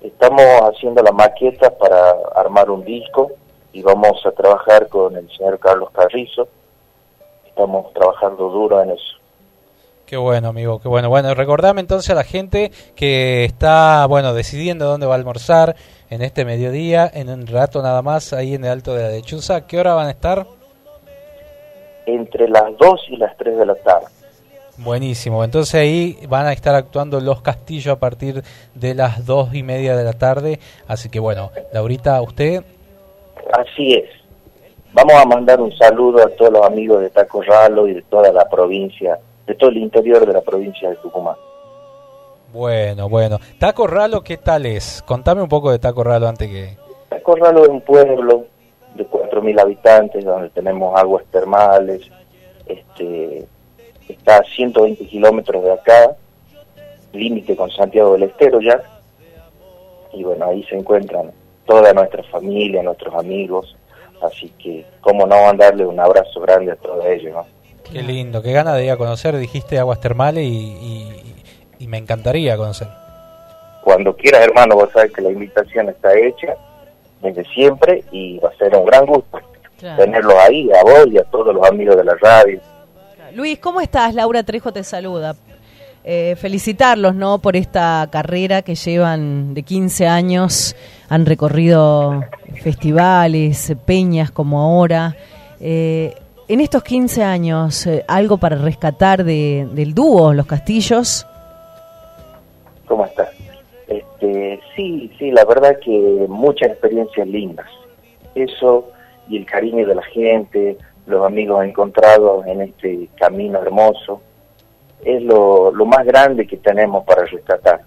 Estamos 0.00 0.42
haciendo 0.62 1.02
la 1.02 1.12
maqueta 1.12 1.70
para 1.76 2.14
armar 2.34 2.70
un 2.70 2.82
disco 2.82 3.30
y 3.74 3.82
vamos 3.82 4.24
a 4.24 4.30
trabajar 4.30 4.88
con 4.88 5.14
el 5.14 5.30
señor 5.36 5.58
Carlos 5.58 5.90
Carrizo. 5.90 6.48
Estamos 7.44 7.92
trabajando 7.92 8.48
duro 8.48 8.80
en 8.82 8.92
eso. 8.92 9.18
Qué 10.06 10.16
bueno, 10.16 10.48
amigo, 10.48 10.80
qué 10.80 10.88
bueno. 10.88 11.10
Bueno, 11.10 11.34
recordame 11.34 11.82
entonces 11.82 12.08
a 12.08 12.14
la 12.14 12.24
gente 12.24 12.72
que 12.96 13.44
está, 13.44 14.06
bueno, 14.06 14.32
decidiendo 14.32 14.86
dónde 14.86 15.04
va 15.04 15.12
a 15.12 15.18
almorzar 15.18 15.76
en 16.08 16.22
este 16.22 16.46
mediodía, 16.46 17.10
en 17.12 17.28
un 17.28 17.46
rato 17.46 17.82
nada 17.82 18.00
más, 18.00 18.32
ahí 18.32 18.54
en 18.54 18.64
el 18.64 18.70
Alto 18.70 18.94
de 18.94 19.02
la 19.02 19.08
Lechuza. 19.10 19.66
¿Qué 19.66 19.78
hora 19.78 19.92
van 19.92 20.06
a 20.06 20.12
estar? 20.12 20.46
Entre 22.06 22.48
las 22.48 22.64
2 22.78 23.00
y 23.10 23.16
las 23.18 23.36
3 23.36 23.58
de 23.58 23.66
la 23.66 23.74
tarde. 23.74 24.06
Buenísimo, 24.78 25.44
entonces 25.44 25.74
ahí 25.74 26.18
van 26.28 26.46
a 26.46 26.52
estar 26.52 26.74
actuando 26.74 27.20
los 27.20 27.42
castillos 27.42 27.94
a 27.94 27.98
partir 27.98 28.42
de 28.74 28.94
las 28.94 29.26
dos 29.26 29.54
y 29.54 29.62
media 29.62 29.96
de 29.96 30.04
la 30.04 30.14
tarde, 30.14 30.58
así 30.88 31.10
que 31.10 31.20
bueno, 31.20 31.50
Laurita, 31.72 32.20
usted... 32.22 32.64
Así 33.52 33.92
es. 33.92 34.08
Vamos 34.94 35.14
a 35.14 35.26
mandar 35.26 35.60
un 35.60 35.72
saludo 35.76 36.22
a 36.22 36.28
todos 36.30 36.52
los 36.52 36.66
amigos 36.66 37.00
de 37.00 37.10
Taco 37.10 37.42
Ralo 37.42 37.86
y 37.86 37.94
de 37.94 38.02
toda 38.02 38.32
la 38.32 38.48
provincia, 38.48 39.18
de 39.46 39.54
todo 39.54 39.70
el 39.70 39.78
interior 39.78 40.26
de 40.26 40.32
la 40.32 40.40
provincia 40.40 40.88
de 40.88 40.96
Tucumán. 40.96 41.36
Bueno, 42.52 43.08
bueno. 43.08 43.38
Taco 43.58 43.86
Ralo, 43.86 44.22
¿qué 44.22 44.36
tal 44.36 44.66
es? 44.66 45.02
Contame 45.06 45.42
un 45.42 45.48
poco 45.48 45.70
de 45.70 45.78
Taco 45.78 46.04
Ralo 46.04 46.28
antes 46.28 46.48
que... 46.48 46.76
Taco 47.08 47.36
Ralo 47.36 47.62
es 47.62 47.68
un 47.68 47.80
pueblo 47.80 48.46
de 48.94 49.06
4.000 49.08 49.60
habitantes 49.60 50.24
donde 50.24 50.50
tenemos 50.50 50.98
aguas 50.98 51.24
termales, 51.30 52.02
este, 52.66 53.46
está 54.08 54.38
a 54.38 54.44
120 54.44 55.06
kilómetros 55.06 55.62
de 55.64 55.72
acá, 55.72 56.16
límite 57.12 57.54
con 57.56 57.70
Santiago 57.70 58.12
del 58.14 58.24
Estero 58.24 58.60
ya, 58.60 58.80
y 60.12 60.22
bueno, 60.24 60.46
ahí 60.46 60.62
se 60.64 60.76
encuentran 60.76 61.30
toda 61.66 61.92
nuestra 61.92 62.22
familia, 62.24 62.82
nuestros 62.82 63.14
amigos, 63.14 63.76
así 64.22 64.50
que 64.58 64.84
cómo 65.00 65.26
no 65.26 65.42
mandarle 65.46 65.86
un 65.86 65.98
abrazo 66.00 66.40
grande 66.40 66.72
a 66.72 66.76
todos 66.76 67.04
ellos, 67.06 67.32
¿no? 67.34 67.46
Qué 67.90 68.02
lindo, 68.02 68.42
qué 68.42 68.52
ganas 68.52 68.76
de 68.76 68.86
ir 68.86 68.90
a 68.90 68.96
conocer, 68.96 69.36
dijiste 69.36 69.78
aguas 69.78 70.00
termales 70.00 70.44
y, 70.44 70.48
y- 70.48 71.34
y 71.80 71.86
me 71.88 71.98
encantaría 71.98 72.56
conocer. 72.56 72.88
Cuando 73.82 74.14
quieras, 74.14 74.42
hermano, 74.42 74.76
vos 74.76 74.88
sabes 74.92 75.12
que 75.12 75.20
la 75.20 75.30
invitación 75.30 75.88
está 75.88 76.16
hecha 76.16 76.54
desde 77.20 77.44
siempre 77.46 78.04
y 78.12 78.38
va 78.38 78.50
a 78.50 78.56
ser 78.56 78.74
un 78.76 78.84
gran 78.86 79.04
gusto 79.06 79.38
Claro. 79.78 80.04
tenerlos 80.04 80.34
ahí, 80.36 80.70
a 80.72 80.82
vos 80.84 81.06
y 81.10 81.18
a 81.18 81.24
todos 81.24 81.52
los 81.54 81.66
amigos 81.68 81.96
de 81.96 82.04
la 82.04 82.14
radio. 82.14 82.60
Luis, 83.34 83.58
¿cómo 83.58 83.80
estás? 83.80 84.14
Laura 84.14 84.42
Trejo 84.42 84.72
te 84.72 84.84
saluda. 84.84 85.34
Eh, 86.04 86.34
felicitarlos, 86.36 87.14
¿no? 87.14 87.38
Por 87.38 87.56
esta 87.56 88.06
carrera 88.10 88.62
que 88.62 88.74
llevan 88.74 89.54
de 89.54 89.62
15 89.62 90.06
años, 90.06 90.76
han 91.08 91.24
recorrido 91.24 92.24
festivales, 92.62 93.74
peñas 93.86 94.30
como 94.30 94.60
ahora. 94.60 95.16
Eh, 95.60 96.14
en 96.48 96.60
estos 96.60 96.82
15 96.82 97.22
años, 97.22 97.86
eh, 97.86 98.04
¿algo 98.08 98.36
para 98.36 98.56
rescatar 98.56 99.24
de, 99.24 99.66
del 99.72 99.94
dúo, 99.94 100.34
Los 100.34 100.46
Castillos? 100.46 101.26
¿Cómo 102.86 103.06
estás? 103.06 103.30
Este, 103.86 104.60
sí, 104.76 105.10
sí, 105.18 105.30
la 105.30 105.44
verdad 105.44 105.78
que 105.82 106.26
muchas 106.28 106.70
experiencias 106.70 107.26
lindas. 107.28 107.66
Eso 108.34 108.88
y 109.28 109.36
el 109.38 109.46
cariño 109.46 109.86
de 109.86 109.94
la 109.94 110.02
gente, 110.02 110.76
los 111.06 111.26
amigos 111.26 111.64
encontrados 111.64 112.46
en 112.46 112.62
este 112.62 113.08
camino 113.16 113.60
hermoso, 113.60 114.20
es 115.04 115.22
lo, 115.22 115.72
lo 115.72 115.84
más 115.84 116.04
grande 116.06 116.46
que 116.46 116.56
tenemos 116.58 117.04
para 117.04 117.24
rescatar. 117.24 117.80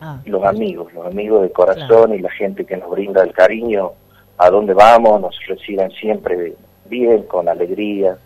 Ah, 0.00 0.18
Los 0.26 0.44
amigos, 0.44 0.92
los 0.92 1.06
amigos 1.06 1.42
de 1.42 1.50
corazón 1.50 2.12
y 2.14 2.18
la 2.18 2.30
gente 2.32 2.64
que 2.64 2.76
nos 2.76 2.90
brinda 2.90 3.22
el 3.22 3.32
cariño, 3.32 3.92
a 4.36 4.50
donde 4.50 4.74
vamos, 4.74 5.20
nos 5.20 5.36
reciben 5.46 5.90
siempre 5.92 6.54
bien, 6.86 7.22
con 7.22 7.48
alegría. 7.48 8.16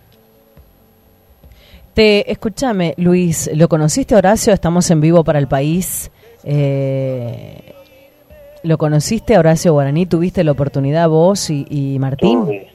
Te, 1.94 2.30
escúchame, 2.30 2.94
Luis, 2.96 3.50
¿lo 3.54 3.68
conociste 3.68 4.14
Horacio? 4.14 4.52
Estamos 4.52 4.90
en 4.90 5.00
vivo 5.00 5.24
para 5.24 5.38
el 5.38 5.48
país. 5.48 6.10
Eh, 6.44 7.74
¿Lo 8.62 8.78
conociste 8.78 9.34
a 9.36 9.40
Horacio 9.40 9.72
Guaraní? 9.72 10.06
¿Tuviste 10.06 10.44
la 10.44 10.52
oportunidad 10.52 11.08
vos 11.08 11.50
y, 11.50 11.66
y 11.68 11.98
Martín? 11.98 12.44
Tuve- 12.46 12.67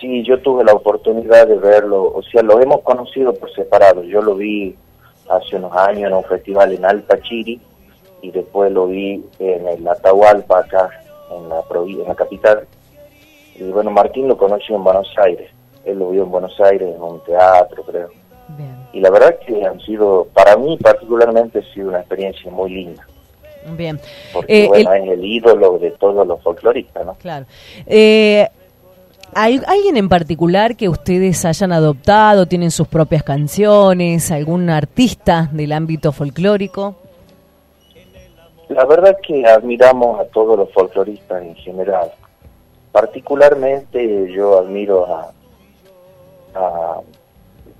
sí, 0.00 0.22
yo 0.24 0.40
tuve 0.40 0.64
la 0.64 0.72
oportunidad 0.72 1.46
de 1.46 1.56
verlo, 1.56 2.12
o 2.14 2.22
sea, 2.22 2.42
lo 2.42 2.60
hemos 2.60 2.80
conocido 2.82 3.34
por 3.34 3.52
separado. 3.54 4.02
Yo 4.04 4.20
lo 4.22 4.34
vi 4.34 4.74
hace 5.28 5.56
unos 5.56 5.72
años 5.76 6.10
en 6.10 6.14
un 6.16 6.24
festival 6.24 6.72
en 6.72 6.84
Alta 6.84 7.20
Chiri 7.22 7.60
y 8.22 8.30
después 8.30 8.70
lo 8.72 8.86
vi 8.86 9.24
en 9.38 9.66
el 9.68 9.86
Atahualpa 9.88 10.60
acá, 10.60 10.90
en 11.30 11.48
la, 11.48 11.62
en 11.74 12.08
la 12.08 12.14
capital. 12.14 12.66
Y 13.56 13.62
bueno, 13.64 13.90
Martín 13.90 14.28
lo 14.28 14.36
conoció 14.36 14.76
en 14.76 14.84
Buenos 14.84 15.12
Aires. 15.18 15.50
Él 15.84 15.98
lo 15.98 16.10
vio 16.10 16.22
en 16.24 16.30
Buenos 16.30 16.58
Aires, 16.60 16.94
en 16.94 17.02
un 17.02 17.20
teatro, 17.24 17.82
creo. 17.84 18.08
Bien, 18.56 18.76
Y 18.92 19.00
la 19.00 19.10
verdad 19.10 19.36
que 19.46 19.64
han 19.64 19.80
sido, 19.80 20.26
para 20.34 20.56
mí 20.56 20.76
particularmente, 20.82 21.58
ha 21.60 21.74
sido 21.74 21.88
una 21.88 22.00
experiencia 22.00 22.50
muy 22.50 22.70
linda. 22.70 23.06
bien. 23.76 23.98
Porque, 24.32 24.64
Eh, 24.64 24.68
bueno, 24.68 24.92
el- 24.92 25.02
es 25.04 25.08
el 25.10 25.24
ídolo 25.24 25.78
de 25.78 25.90
todos 25.92 26.26
los 26.26 26.42
folcloristas, 26.42 27.06
¿no? 27.06 27.14
Claro. 27.14 27.46
Eh, 27.86 28.46
¿hay- 29.34 29.60
¿Alguien 29.66 29.96
en 29.96 30.08
particular 30.08 30.76
que 30.76 30.88
ustedes 30.88 31.44
hayan 31.44 31.72
adoptado, 31.72 32.46
tienen 32.46 32.70
sus 32.70 32.88
propias 32.88 33.22
canciones, 33.22 34.30
algún 34.30 34.70
artista 34.70 35.48
del 35.52 35.72
ámbito 35.72 36.12
folclórico? 36.12 36.96
La 38.68 38.84
verdad 38.86 39.16
que 39.26 39.46
admiramos 39.46 40.18
a 40.20 40.24
todos 40.24 40.58
los 40.58 40.72
folcloristas 40.72 41.42
en 41.42 41.54
general. 41.56 42.10
Particularmente 42.92 44.32
yo 44.32 44.58
admiro 44.58 45.06
a, 45.06 45.32
a 46.54 47.00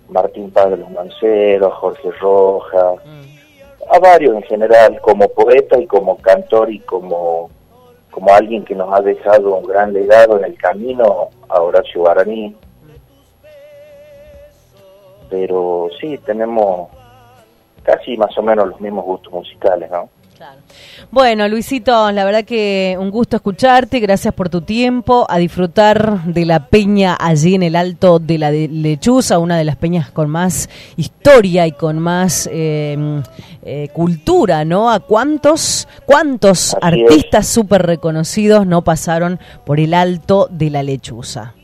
Martín 0.09 0.51
Paz 0.51 0.71
de 0.71 0.77
los 0.77 0.91
Manceros, 0.91 1.73
a 1.73 1.77
Jorge 1.77 2.11
Rojas, 2.21 2.95
a 3.91 3.99
varios 3.99 4.35
en 4.37 4.43
general, 4.43 5.01
como 5.01 5.29
poeta 5.29 5.79
y 5.79 5.87
como 5.87 6.17
cantor 6.19 6.71
y 6.71 6.81
como, 6.81 7.51
como 8.15 8.33
alguien 8.33 8.65
que 8.65 8.77
nos 8.77 8.95
ha 8.95 9.03
dejado 9.03 9.57
un 9.57 9.67
gran 9.67 9.93
legado 9.93 10.39
en 10.39 10.45
el 10.45 10.57
camino 10.57 11.31
a 11.49 11.61
Horacio 11.61 12.03
Guaraní. 12.03 12.55
Pero 15.29 15.89
sí, 16.01 16.17
tenemos 16.19 16.91
casi 17.83 18.17
más 18.17 18.39
o 18.39 18.43
menos 18.43 18.69
los 18.69 18.81
mismos 18.81 19.05
gustos 19.05 19.33
musicales, 19.33 19.91
¿no? 19.91 20.09
Bueno, 21.11 21.49
Luisito, 21.49 22.11
la 22.13 22.25
verdad 22.25 22.45
que 22.45 22.97
un 22.99 23.11
gusto 23.11 23.37
escucharte, 23.37 24.01
gracias 24.01 24.35
por 24.35 24.49
tu 24.49 24.63
tiempo, 24.63 25.27
a 25.29 25.39
disfrutar 25.39 26.25
de 26.25 26.45
la 26.45 26.67
peña 26.67 27.17
allí 27.19 27.55
en 27.55 27.63
el 27.63 27.77
Alto 27.77 28.19
de 28.19 28.39
la 28.39 28.51
Lechuza, 28.51 29.39
una 29.39 29.57
de 29.57 29.65
las 29.65 29.77
peñas 29.77 30.11
con 30.11 30.29
más 30.29 30.69
historia 30.97 31.67
y 31.67 31.73
con 31.73 31.99
más 31.99 32.49
eh, 32.53 33.23
eh, 33.63 33.89
cultura, 33.93 34.65
¿no? 34.65 34.91
¿A 34.91 35.01
cuántos, 35.01 35.89
cuántos 36.05 36.75
Así 36.75 36.77
artistas 36.83 37.47
súper 37.47 37.83
reconocidos 37.83 38.67
no 38.67 38.83
pasaron 38.83 39.39
por 39.65 39.81
el 39.81 39.95
Alto 39.95 40.49
de 40.51 40.71
la 40.71 40.83
Lechuza? 40.83 41.55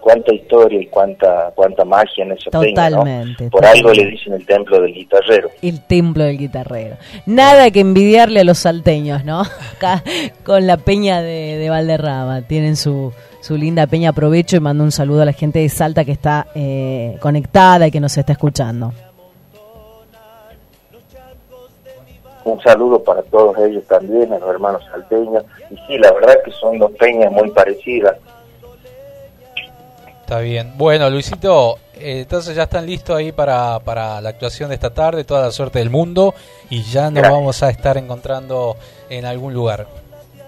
Cuánta 0.00 0.34
historia 0.34 0.80
y 0.80 0.86
cuánta 0.86 1.52
cuánta 1.54 1.84
magia 1.84 2.24
en 2.24 2.32
esa 2.32 2.50
peña, 2.50 2.90
¿no? 2.90 2.98
Totalmente, 2.98 3.50
Por 3.50 3.64
algo 3.64 3.88
totalmente. 3.88 4.04
le 4.04 4.10
dicen 4.10 4.32
el 4.34 4.46
templo 4.46 4.80
del 4.80 4.94
guitarrero. 4.94 5.50
El 5.62 5.80
templo 5.86 6.24
del 6.24 6.38
guitarrero. 6.38 6.96
Nada 7.26 7.70
que 7.70 7.80
envidiarle 7.80 8.40
a 8.40 8.44
los 8.44 8.58
salteños, 8.58 9.24
¿no? 9.24 9.42
Acá 9.76 10.02
con 10.44 10.66
la 10.66 10.76
peña 10.78 11.22
de, 11.22 11.56
de 11.58 11.70
Valderrama. 11.70 12.42
Tienen 12.42 12.76
su, 12.76 13.12
su 13.40 13.56
linda 13.56 13.86
peña. 13.86 14.10
Aprovecho 14.10 14.56
y 14.56 14.60
mando 14.60 14.84
un 14.84 14.92
saludo 14.92 15.22
a 15.22 15.24
la 15.26 15.32
gente 15.32 15.58
de 15.60 15.68
Salta 15.68 16.04
que 16.04 16.12
está 16.12 16.46
eh, 16.54 17.16
conectada 17.20 17.86
y 17.86 17.90
que 17.90 18.00
nos 18.00 18.16
está 18.16 18.32
escuchando. 18.32 18.92
Un 22.44 22.60
saludo 22.62 23.02
para 23.04 23.22
todos 23.22 23.56
ellos 23.58 23.84
también, 23.86 24.32
a 24.32 24.38
los 24.38 24.48
hermanos 24.48 24.82
salteños. 24.90 25.44
Y 25.70 25.76
sí, 25.86 25.98
la 25.98 26.10
verdad 26.12 26.34
que 26.44 26.50
son 26.52 26.78
dos 26.78 26.90
peñas 26.92 27.30
muy 27.30 27.50
parecidas. 27.50 28.16
Está 30.30 30.42
bien. 30.42 30.74
Bueno, 30.76 31.10
Luisito, 31.10 31.78
eh, 31.92 32.20
entonces 32.20 32.54
ya 32.54 32.62
están 32.62 32.86
listos 32.86 33.16
ahí 33.16 33.32
para, 33.32 33.80
para 33.80 34.20
la 34.20 34.28
actuación 34.28 34.68
de 34.68 34.76
esta 34.76 34.94
tarde, 34.94 35.24
toda 35.24 35.46
la 35.46 35.50
suerte 35.50 35.80
del 35.80 35.90
mundo 35.90 36.34
y 36.70 36.84
ya 36.84 37.06
nos 37.06 37.14
Gracias. 37.14 37.32
vamos 37.32 37.62
a 37.64 37.70
estar 37.70 37.96
encontrando 37.96 38.76
en 39.08 39.24
algún 39.24 39.52
lugar. 39.52 39.88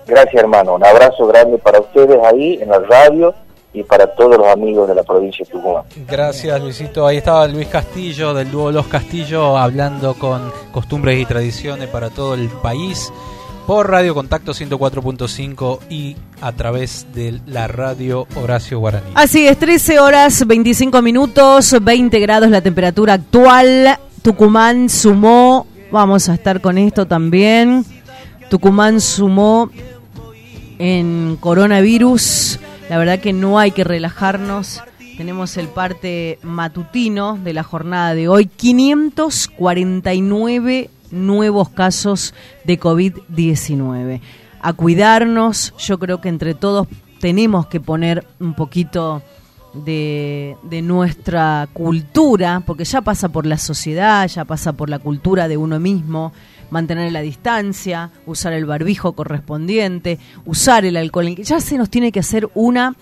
Gracias, 0.07 0.37
hermano. 0.37 0.77
Un 0.77 0.87
abrazo 0.87 1.27
grande 1.27 1.59
para 1.59 1.81
ustedes 1.81 2.16
ahí 2.25 2.61
en 2.62 2.68
la 2.68 2.79
radio 2.79 3.35
y 3.73 3.83
para 3.83 4.07
todos 4.07 4.38
los 4.38 4.47
amigos 4.47 4.87
de 4.87 4.95
la 4.95 5.03
provincia 5.03 5.45
de 5.45 5.51
Tucumán. 5.51 5.83
Gracias, 6.09 6.61
Luisito. 6.61 7.05
Ahí 7.05 7.16
estaba 7.16 7.49
Luis 7.49 7.66
Castillo 7.66 8.35
del 8.35 8.53
dúo 8.53 8.71
Los 8.71 8.87
Castillo 8.87 9.59
hablando 9.59 10.14
con 10.14 10.53
costumbres 10.71 11.18
y 11.18 11.27
tradiciones 11.27 11.88
para 11.88 12.09
todo 12.09 12.35
el 12.35 12.49
país 12.51 13.12
por 13.66 13.90
Radio 13.90 14.14
Contacto 14.14 14.53
104.5 14.53 15.81
y 15.88 16.16
a 16.40 16.53
través 16.53 17.07
de 17.14 17.40
la 17.46 17.68
radio 17.68 18.27
Horacio 18.35 18.79
Guaraní. 18.79 19.07
Así 19.14 19.46
es, 19.46 19.59
13 19.59 20.01
horas 20.01 20.46
25 20.46 21.01
minutos, 21.03 21.77
20 21.81 22.18
grados 22.20 22.51
la 22.51 22.61
temperatura 22.61 23.14
actual. 23.14 23.98
Tucumán 24.22 24.88
sumó, 24.88 25.66
vamos 25.90 26.29
a 26.29 26.35
estar 26.35 26.61
con 26.61 26.79
esto 26.79 27.07
también. 27.07 27.85
Tucumán 28.51 29.01
sumó 29.01 29.70
en 30.79 31.37
coronavirus. 31.40 32.59
La 32.88 32.98
verdad 32.98 33.20
que 33.20 33.33
no 33.33 33.59
hay 33.59 33.70
que 33.70 33.85
relajarnos. 33.85 34.83
Tenemos 35.16 35.57
el 35.57 35.68
parte 35.68 36.38
matutino 36.42 37.38
de 37.42 37.53
la 37.53 37.62
jornada 37.62 38.14
de 38.14 38.29
hoy. 38.29 38.46
549 38.46 40.90
nuevos 41.12 41.68
casos 41.68 42.35
de 42.64 42.81
COVID-19. 42.81 44.20
A 44.61 44.72
cuidarnos, 44.72 45.75
yo 45.79 45.98
creo 45.98 46.20
que 46.20 46.29
entre 46.29 46.55
todos 46.55 46.88
tenemos 47.20 47.66
que 47.66 47.81
poner 47.81 48.27
un 48.40 48.55
poquito 48.55 49.22
de, 49.75 50.57
de 50.64 50.83
nuestra 50.83 51.68
cultura, 51.72 52.62
porque 52.66 52.85
ya 52.85 53.01
pasa 53.01 53.29
por 53.29 53.46
la 53.46 53.59
sociedad, 53.59 54.27
ya 54.29 54.44
pasa 54.44 54.72
por 54.72 54.90
la 54.90 54.98
cultura 54.98 55.48
de 55.48 55.57
uno 55.57 55.79
mismo, 55.79 56.33
mantener 56.70 57.12
la 57.12 57.20
distancia, 57.20 58.11
usar 58.27 58.55
el 58.55 58.64
barbijo 58.64 59.12
correspondiente, 59.12 60.18
usar 60.46 60.85
el 60.85 60.96
alcohol, 60.96 61.37
ya 61.37 61.61
se 61.61 61.77
nos 61.77 61.90
tiene 61.90 62.11
que 62.11 62.20
hacer 62.20 62.48
una 62.55 62.96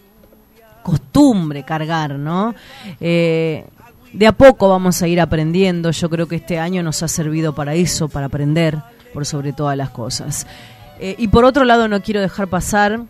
costumbre 0.82 1.62
cargar, 1.64 2.18
¿no? 2.18 2.54
Eh, 3.00 3.64
de 4.12 4.26
a 4.26 4.32
poco 4.32 4.68
vamos 4.68 5.02
a 5.02 5.08
ir 5.08 5.20
aprendiendo, 5.20 5.90
yo 5.90 6.10
creo 6.10 6.26
que 6.28 6.36
este 6.36 6.58
año 6.58 6.82
nos 6.82 7.02
ha 7.02 7.08
servido 7.08 7.54
para 7.54 7.74
eso, 7.74 8.08
para 8.08 8.26
aprender 8.26 8.78
por 9.12 9.26
sobre 9.26 9.52
todas 9.52 9.76
las 9.76 9.90
cosas. 9.90 10.46
Eh, 10.98 11.14
y 11.18 11.28
por 11.28 11.44
otro 11.44 11.64
lado 11.64 11.88
no 11.88 12.02
quiero 12.02 12.20
dejar 12.20 12.48
pasar 12.48 13.00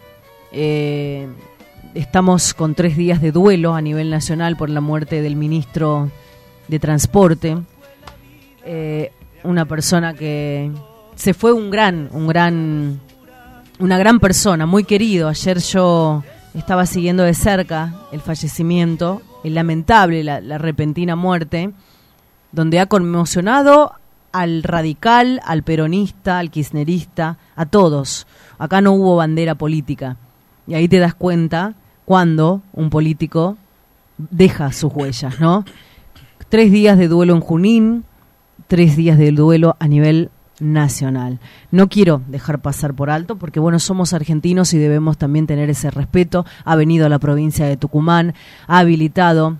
eh, 0.53 1.29
estamos 1.95 2.55
con 2.55 2.75
tres 2.75 2.97
días 2.97 3.21
de 3.21 3.33
duelo 3.33 3.75
a 3.75 3.81
nivel 3.81 4.11
nacional 4.11 4.57
por 4.57 4.71
la 4.71 4.81
muerte 4.81 5.23
del 5.23 5.37
ministro 5.37 6.11
de 6.69 6.79
Transporte, 6.79 7.59
eh, 8.65 9.13
una 9.43 9.65
persona 9.65 10.15
que 10.15 10.71
se 11.15 11.35
fue 11.35 11.53
un 11.53 11.71
gran, 11.71 12.09
un 12.13 12.27
gran, 12.27 13.01
una 13.79 13.99
gran 13.99 14.21
persona, 14.21 14.67
muy 14.67 14.85
querido. 14.85 15.29
Ayer 15.29 15.59
yo 15.59 16.23
estaba 16.55 16.87
siguiendo 16.87 17.23
de 17.23 17.35
cerca 17.35 17.95
el 18.13 18.21
fallecimiento, 18.21 19.23
lamentable, 19.45 20.23
la, 20.23 20.41
la 20.41 20.59
repentina 20.59 21.17
muerte, 21.17 21.73
donde 22.53 22.81
ha 22.81 22.87
conmocionado 22.87 23.93
al 24.33 24.63
radical, 24.63 25.41
al 25.45 25.63
peronista, 25.63 26.39
al 26.39 26.51
kirchnerista, 26.51 27.39
a 27.57 27.67
todos. 27.67 28.27
Acá 28.59 28.81
no 28.81 28.93
hubo 28.93 29.17
bandera 29.17 29.55
política. 29.55 30.17
Y 30.67 30.75
ahí 30.75 30.89
te 30.89 30.99
das 30.99 31.15
cuenta 31.15 31.75
cuando 32.05 32.63
un 32.73 32.91
político 32.91 33.57
deja 34.19 34.73
sus 34.73 34.93
huellas, 34.93 35.41
¿no? 35.41 35.65
Tres 36.49 36.71
días 36.71 36.99
de 36.99 37.09
duelo 37.09 37.35
en 37.35 37.41
Junín, 37.41 38.05
tres 38.67 38.97
días 38.97 39.19
de 39.19 39.33
duelo 39.33 39.77
a 39.79 39.89
nivel 39.89 40.31
nacional. 40.61 41.41
No 41.71 41.89
quiero 41.89 42.23
dejar 42.29 42.61
pasar 42.61 42.95
por 42.95 43.11
alto 43.11 43.37
porque 43.37 43.61
bueno, 43.61 43.79
somos 43.79 44.13
argentinos 44.13 44.73
y 44.75 44.79
debemos 44.79 45.19
también 45.19 45.47
tener 45.47 45.71
ese 45.71 45.91
respeto. 45.91 46.47
Ha 46.65 46.77
venido 46.77 47.07
a 47.07 47.09
la 47.09 47.19
provincia 47.19 47.67
de 47.67 47.77
Tucumán, 47.77 48.35
ha 48.67 48.79
habilitado, 48.79 49.59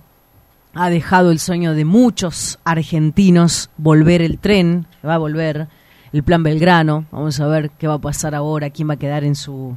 ha 0.73 0.89
dejado 0.89 1.31
el 1.31 1.39
sueño 1.39 1.73
de 1.73 1.85
muchos 1.85 2.59
argentinos 2.63 3.69
volver 3.77 4.21
el 4.21 4.37
tren, 4.37 4.85
va 5.05 5.15
a 5.15 5.19
volver 5.19 5.67
el 6.13 6.23
plan 6.23 6.43
Belgrano. 6.43 7.05
Vamos 7.11 7.39
a 7.39 7.47
ver 7.47 7.71
qué 7.71 7.87
va 7.87 7.95
a 7.95 8.01
pasar 8.01 8.35
ahora, 8.35 8.69
quién 8.69 8.89
va 8.89 8.93
a 8.93 8.97
quedar 8.97 9.23
en 9.23 9.35
su 9.35 9.75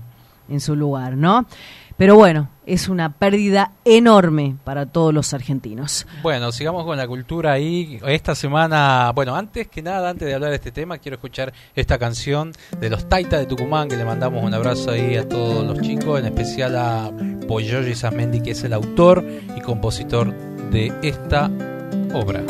en 0.48 0.60
su 0.60 0.76
lugar, 0.76 1.16
¿no? 1.16 1.46
Pero 1.96 2.16
bueno, 2.16 2.48
es 2.66 2.88
una 2.88 3.12
pérdida 3.12 3.72
enorme 3.84 4.56
para 4.64 4.86
todos 4.86 5.14
los 5.14 5.32
argentinos. 5.32 6.06
Bueno, 6.22 6.50
sigamos 6.50 6.84
con 6.84 6.96
la 6.96 7.06
cultura 7.06 7.52
ahí. 7.52 8.00
Esta 8.06 8.34
semana, 8.34 9.12
bueno, 9.14 9.36
antes 9.36 9.68
que 9.68 9.80
nada, 9.80 10.10
antes 10.10 10.26
de 10.26 10.34
hablar 10.34 10.50
de 10.50 10.56
este 10.56 10.72
tema, 10.72 10.98
quiero 10.98 11.16
escuchar 11.16 11.52
esta 11.76 11.98
canción 11.98 12.52
de 12.80 12.90
los 12.90 13.08
Taita 13.08 13.38
de 13.38 13.46
Tucumán, 13.46 13.88
que 13.88 13.96
le 13.96 14.04
mandamos 14.04 14.42
un 14.42 14.54
abrazo 14.54 14.90
ahí 14.90 15.16
a 15.16 15.28
todos 15.28 15.64
los 15.64 15.80
chicos, 15.82 16.18
en 16.18 16.26
especial 16.26 16.76
a 16.76 17.12
Poyoyi 17.46 17.94
Samendi, 17.94 18.40
que 18.40 18.52
es 18.52 18.64
el 18.64 18.72
autor 18.72 19.24
y 19.56 19.60
compositor 19.60 20.34
de 20.70 20.92
esta 21.02 21.50
obra. 22.12 22.42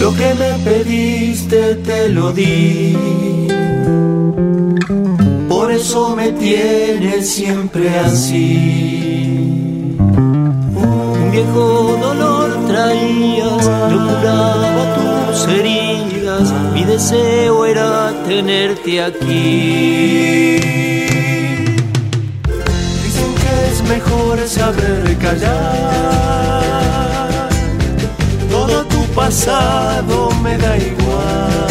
Lo 0.00 0.14
que 0.14 0.34
me 0.34 0.52
pediste 0.64 1.76
te 1.76 2.08
lo 2.08 2.32
di 2.32 2.96
por 5.70 5.78
eso 5.78 6.16
me 6.16 6.32
tienes 6.32 7.30
siempre 7.30 7.96
así. 8.00 9.96
Un 9.98 11.30
viejo 11.30 11.96
dolor 12.02 12.66
traías, 12.66 13.70
yo 13.90 13.98
curaba 14.08 14.96
tus 14.96 15.46
heridas, 15.46 16.52
mi 16.74 16.82
deseo 16.82 17.66
era 17.66 18.12
tenerte 18.26 19.00
aquí. 19.00 20.58
Dicen 23.04 23.32
que 23.40 23.52
es 23.70 23.80
mejor 23.88 24.40
saber 24.48 25.16
callar, 25.18 26.64
todo 28.50 28.84
tu 28.86 29.02
pasado 29.14 30.30
me 30.42 30.58
da 30.58 30.76
igual. 30.76 31.69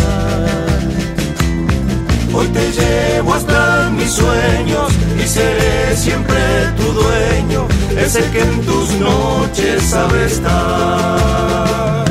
Hoy 2.34 2.48
te 2.48 2.72
llevo 2.72 3.34
hasta 3.34 3.90
mis 3.92 4.12
sueños 4.12 4.94
y 5.22 5.28
seré 5.28 5.96
siempre 5.96 6.38
tu 6.78 6.84
dueño, 6.94 7.68
ese 7.98 8.22
que 8.32 8.42
en 8.42 8.62
tus 8.62 8.92
noches 8.94 9.84
sabe 9.84 10.26
estar. 10.26 12.06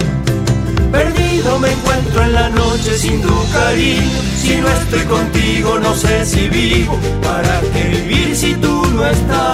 Perdido 0.91 1.59
me 1.59 1.71
encuentro 1.71 2.23
en 2.23 2.33
la 2.33 2.49
noche 2.51 2.99
sin 2.99 3.23
tu 3.23 3.35
cariño, 3.53 4.21
si 4.37 4.57
no 4.57 4.69
estoy 4.69 5.05
contigo 5.05 5.79
no 5.79 5.95
sé 5.95 6.25
si 6.27 6.49
vivo, 6.49 6.99
para 7.23 7.61
qué 7.73 7.85
vivir 7.85 8.35
si 8.37 8.55
tú 8.55 8.87
no 8.95 9.07
estás. 9.07 9.48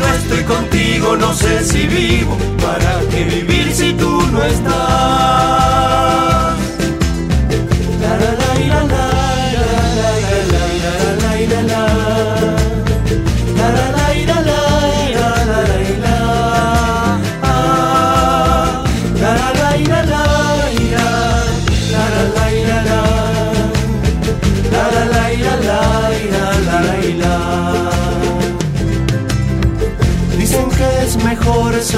No 0.00 0.06
estoy 0.14 0.42
contigo 0.44 1.16
no 1.16 1.32
sé 1.34 1.64
si 1.64 1.86
vivo, 1.86 2.36
para 2.60 3.00
qué 3.10 3.24
vivir 3.24 3.72
si 3.72 3.92
tú 3.92 4.22
no 4.32 4.42
estás. 4.42 5.59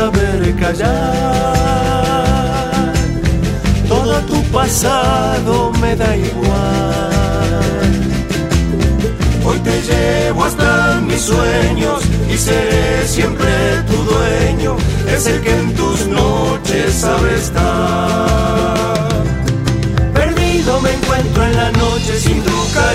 Saber 0.03 0.55
callar. 0.57 0.93
Todo 3.89 4.15
tu 4.31 4.39
pasado 4.59 5.73
me 5.81 5.95
da 5.95 6.17
igual. 6.17 7.91
Hoy 9.47 9.59
te 9.69 9.77
llevo 9.89 10.45
hasta 10.45 11.01
mis 11.09 11.23
sueños 11.31 12.01
y 12.33 12.37
seré 12.37 13.07
siempre 13.07 13.53
tu 13.91 13.97
dueño. 14.13 14.77
Es 15.15 15.27
el 15.27 15.41
que 15.41 15.55
en 15.63 15.75
tus 15.75 16.07
noches 16.07 16.95
sabe 16.95 17.35
estar. 17.37 18.92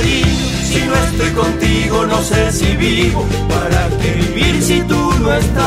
Si 0.04 0.84
no 0.86 0.96
estoy 0.96 1.32
contigo, 1.32 2.06
no 2.06 2.22
sé 2.24 2.52
si 2.52 2.76
vivo. 2.76 3.26
¿Para 3.50 3.90
qué 4.00 4.12
vivir 4.12 4.62
si 4.62 4.82
tú 4.82 5.12
no 5.22 5.34
estás? 5.34 5.58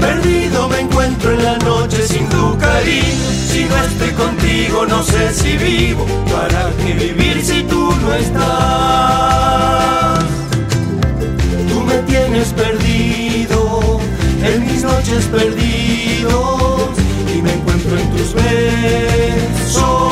Perdido 0.00 0.68
me 0.68 0.80
encuentro 0.80 1.30
en 1.32 1.44
la 1.44 1.56
noche 1.58 2.04
sin 2.06 2.28
tu 2.28 2.58
cariño. 2.58 3.30
Si 3.48 3.64
no 3.64 3.76
estoy 3.76 4.10
contigo, 4.10 4.86
no 4.86 5.04
sé 5.04 5.32
si 5.32 5.56
vivo. 5.56 6.04
¿Para 6.32 6.68
qué 6.84 6.94
vivir 6.94 7.44
si 7.44 7.62
tú 7.62 7.94
no 8.02 8.12
estás? 8.14 10.24
Tú 11.68 11.80
me 11.80 11.98
tienes 11.98 12.52
perdido 12.54 14.00
en 14.42 14.66
mis 14.66 14.82
noches 14.82 15.26
perdidos 15.26 16.88
y 17.32 17.40
me 17.40 17.54
encuentro 17.54 17.96
en 17.98 18.10
tus 18.16 18.34
besos. 18.34 20.11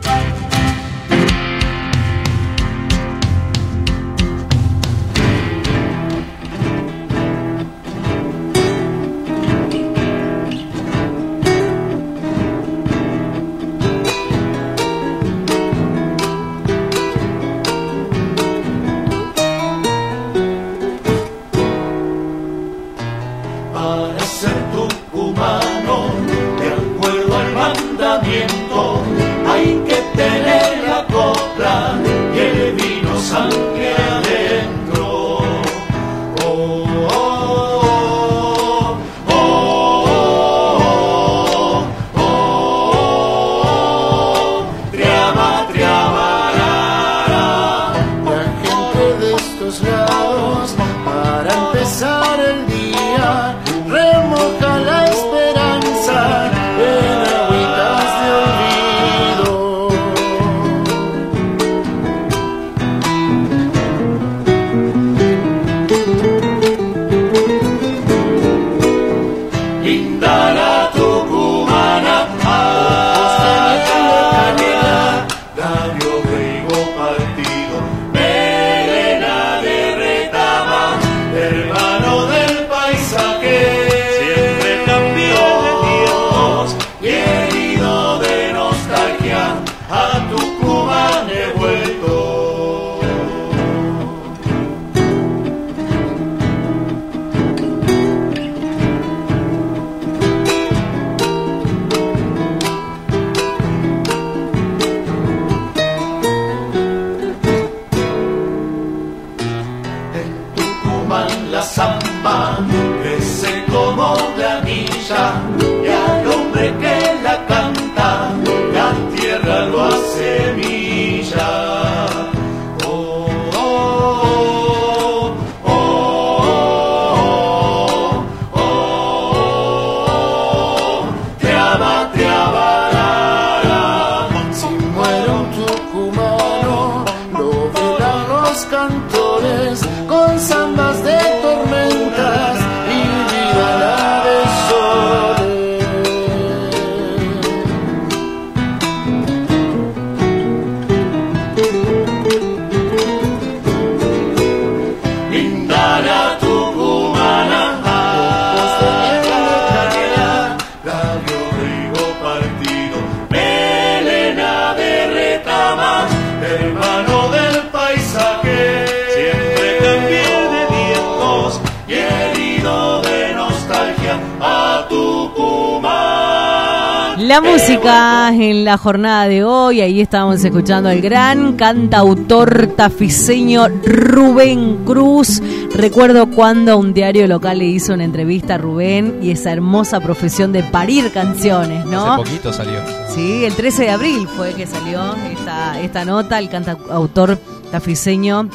la 178.68 178.78
jornada 178.78 179.30
de 179.30 179.46
hoy, 179.46 179.80
ahí 179.80 180.02
estábamos 180.02 180.44
escuchando 180.44 180.90
al 180.90 181.00
gran 181.00 181.54
cantautor 181.56 182.68
tafiseño 182.76 183.70
Rubén 183.70 184.84
Cruz. 184.84 185.42
Recuerdo 185.74 186.30
cuando 186.30 186.78
un 186.78 186.94
diario 186.94 187.26
local 187.28 187.60
le 187.60 187.66
hizo 187.66 187.94
una 187.94 188.04
entrevista 188.04 188.56
a 188.56 188.58
Rubén 188.58 189.20
y 189.22 189.32
esa 189.32 189.54
hermosa 189.54 190.02
profesión 190.02 190.52
de 190.52 190.64
parir 190.64 191.14
canciones, 191.14 191.86
¿no? 191.86 192.16
Hace 192.16 192.24
poquito 192.24 192.52
salió. 192.52 192.82
Sí, 193.08 193.46
el 193.46 193.54
13 193.54 193.84
de 193.84 193.90
abril 193.90 194.28
fue 194.28 194.54
que 194.54 194.68
salió 194.68 195.16
esta, 195.32 195.80
esta 195.80 196.04
nota. 196.04 196.38
El 196.38 196.50
cantautor 196.50 197.40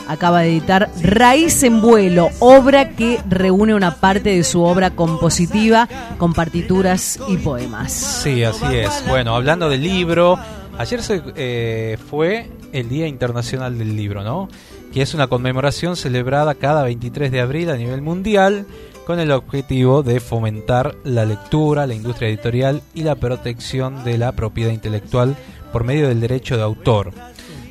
acaba 0.08 0.40
de 0.40 0.50
editar 0.50 0.90
Raíz 1.02 1.62
en 1.62 1.80
Vuelo, 1.80 2.30
obra 2.40 2.90
que 2.90 3.20
reúne 3.28 3.74
una 3.74 3.96
parte 3.96 4.30
de 4.30 4.44
su 4.44 4.62
obra 4.62 4.90
compositiva 4.90 5.88
con 6.18 6.32
partituras 6.32 7.18
y 7.28 7.36
poemas. 7.36 7.92
Sí, 7.92 8.42
así 8.44 8.64
es. 8.70 9.04
Bueno, 9.08 9.34
hablando 9.34 9.68
del 9.68 9.82
libro, 9.82 10.38
ayer 10.78 11.02
se, 11.02 11.22
eh, 11.36 11.98
fue 12.10 12.50
el 12.72 12.88
Día 12.88 13.06
Internacional 13.06 13.78
del 13.78 13.96
Libro, 13.96 14.22
¿no? 14.22 14.48
Que 14.92 15.02
es 15.02 15.14
una 15.14 15.26
conmemoración 15.26 15.96
celebrada 15.96 16.54
cada 16.54 16.82
23 16.82 17.30
de 17.30 17.40
abril 17.40 17.70
a 17.70 17.76
nivel 17.76 18.02
mundial 18.02 18.66
con 19.06 19.18
el 19.18 19.32
objetivo 19.32 20.02
de 20.02 20.20
fomentar 20.20 20.96
la 21.04 21.24
lectura, 21.24 21.86
la 21.86 21.94
industria 21.94 22.28
editorial 22.28 22.82
y 22.94 23.02
la 23.02 23.16
protección 23.16 24.04
de 24.04 24.18
la 24.18 24.32
propiedad 24.32 24.70
intelectual 24.70 25.36
por 25.72 25.84
medio 25.84 26.08
del 26.08 26.20
derecho 26.20 26.56
de 26.56 26.62
autor. 26.62 27.12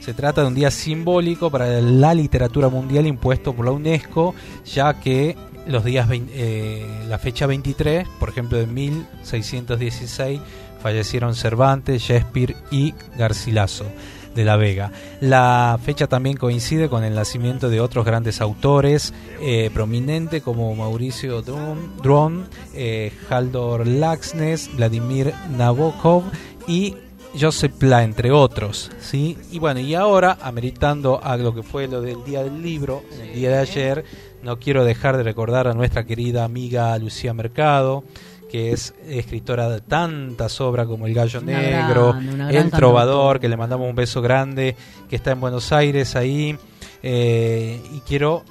Se 0.02 0.14
trata 0.14 0.42
de 0.42 0.48
un 0.48 0.56
día 0.56 0.72
simbólico 0.72 1.50
para 1.50 1.80
la 1.80 2.14
literatura 2.14 2.68
mundial 2.70 3.06
impuesto 3.08 3.54
por 3.54 3.66
la 3.66 3.72
UNESCO, 3.72 4.34
ya 4.66 5.00
que 5.00 5.38
los 5.68 5.86
días 5.86 6.10
vein- 6.10 6.30
eh, 6.34 6.86
la 7.08 7.20
fecha 7.20 7.46
23, 7.46 8.08
por 8.20 8.30
ejemplo, 8.30 8.58
de 8.58 8.66
1616, 8.66 10.42
fallecieron 10.82 11.36
Cervantes, 11.36 12.02
Shakespeare 12.02 12.56
y 12.72 12.94
Garcilaso 13.16 13.86
de 14.34 14.44
la 14.46 14.56
Vega. 14.56 14.92
La 15.20 15.78
fecha 15.84 16.08
también 16.08 16.36
coincide 16.38 16.90
con 16.90 17.04
el 17.04 17.14
nacimiento 17.14 17.70
de 17.70 17.80
otros 17.82 18.04
grandes 18.06 18.42
autores 18.42 19.14
eh, 19.40 19.70
prominentes 19.74 20.42
como 20.42 20.74
Mauricio 20.74 21.44
Dron, 21.44 22.46
eh, 22.74 23.12
Haldor 23.30 23.86
Laxness, 23.86 24.76
Vladimir 24.76 25.34
Nabokov 25.56 26.24
y 26.68 26.96
Joseph 27.40 27.74
Pla, 27.78 28.04
entre 28.04 28.32
otros, 28.32 28.92
¿sí? 29.00 29.38
Y 29.52 29.60
bueno, 29.60 29.80
y 29.80 29.96
ahora, 29.96 30.38
ameritando 30.42 31.20
a 31.24 31.38
lo 31.38 31.54
que 31.56 31.64
fue 31.64 31.88
lo 31.88 32.02
del 32.02 32.24
Día 32.26 32.44
del 32.44 32.62
Libro, 32.62 33.04
el 33.22 33.34
día 33.34 33.50
de 33.52 33.58
ayer, 33.60 34.04
no 34.44 34.60
quiero 34.60 34.84
dejar 34.84 35.18
de 35.18 35.24
recordar 35.24 35.68
a 35.68 35.74
nuestra 35.74 36.06
querida 36.06 36.44
amiga 36.44 36.98
Lucía 36.98 37.34
Mercado, 37.34 38.04
que 38.50 38.72
es 38.74 38.94
escritora 39.08 39.70
de 39.70 39.80
tantas 39.80 40.60
obras 40.60 40.86
como 40.88 41.08
El 41.08 41.14
Gallo 41.14 41.40
Una 41.40 41.58
Negro, 41.62 42.14
gran- 42.14 42.52
El 42.54 42.70
Trovador, 42.72 43.40
que 43.40 43.48
le 43.48 43.56
mandamos 43.56 43.88
un 43.90 43.96
beso 43.96 44.22
grande, 44.22 44.76
que 45.10 45.16
está 45.16 45.32
en 45.32 45.40
Buenos 45.40 45.72
Aires 45.72 46.18
ahí, 46.18 46.58
eh, 47.02 47.80
y 47.96 48.00
quiero 48.02 48.44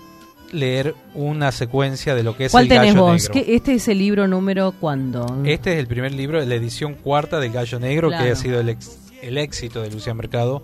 leer 0.52 0.94
una 1.14 1.52
secuencia 1.52 2.14
de 2.14 2.22
lo 2.22 2.36
que 2.36 2.46
es 2.46 2.52
¿Cuál 2.52 2.64
El 2.64 2.68
tenés 2.70 2.94
Gallo 2.94 3.04
vos? 3.06 3.12
Negro. 3.28 3.32
¿Qué- 3.34 3.54
¿Este 3.54 3.74
es 3.74 3.88
el 3.88 3.98
libro 3.98 4.26
número 4.28 4.72
cuándo? 4.72 5.42
Este 5.44 5.72
es 5.74 5.78
el 5.78 5.86
primer 5.86 6.12
libro, 6.12 6.44
la 6.44 6.54
edición 6.54 6.94
cuarta 6.94 7.38
del 7.40 7.52
Gallo 7.52 7.78
Negro, 7.78 8.08
Claro. 8.08 8.24
que 8.24 8.30
ha 8.32 8.36
sido 8.36 8.60
el, 8.60 8.68
ex- 8.70 8.98
el 9.22 9.38
éxito 9.38 9.82
de 9.82 9.90
Lucía 9.90 10.14
Mercado. 10.14 10.62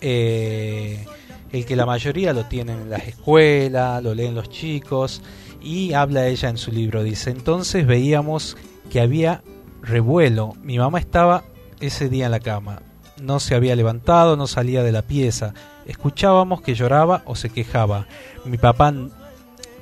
Eh, 0.00 1.04
el 1.52 1.64
que 1.64 1.76
la 1.76 1.86
mayoría 1.86 2.32
lo 2.32 2.44
tienen 2.44 2.80
en 2.82 2.90
las 2.90 3.06
escuelas, 3.08 4.02
lo 4.02 4.14
leen 4.14 4.34
los 4.34 4.48
chicos, 4.50 5.22
y 5.62 5.92
habla 5.92 6.26
ella 6.26 6.48
en 6.48 6.58
su 6.58 6.70
libro. 6.72 7.02
Dice, 7.02 7.30
entonces 7.30 7.86
veíamos 7.86 8.56
que 8.90 9.00
había 9.00 9.42
revuelo. 9.82 10.54
Mi 10.62 10.78
mamá 10.78 10.98
estaba 10.98 11.44
ese 11.80 12.08
día 12.08 12.26
en 12.26 12.32
la 12.32 12.40
cama. 12.40 12.82
No 13.20 13.40
se 13.40 13.54
había 13.54 13.74
levantado, 13.76 14.36
no 14.36 14.46
salía 14.46 14.82
de 14.82 14.92
la 14.92 15.02
pieza. 15.02 15.54
Escuchábamos 15.86 16.60
que 16.60 16.74
lloraba 16.74 17.22
o 17.24 17.34
se 17.36 17.48
quejaba. 17.48 18.06
Mi 18.44 18.58
papá, 18.58 18.92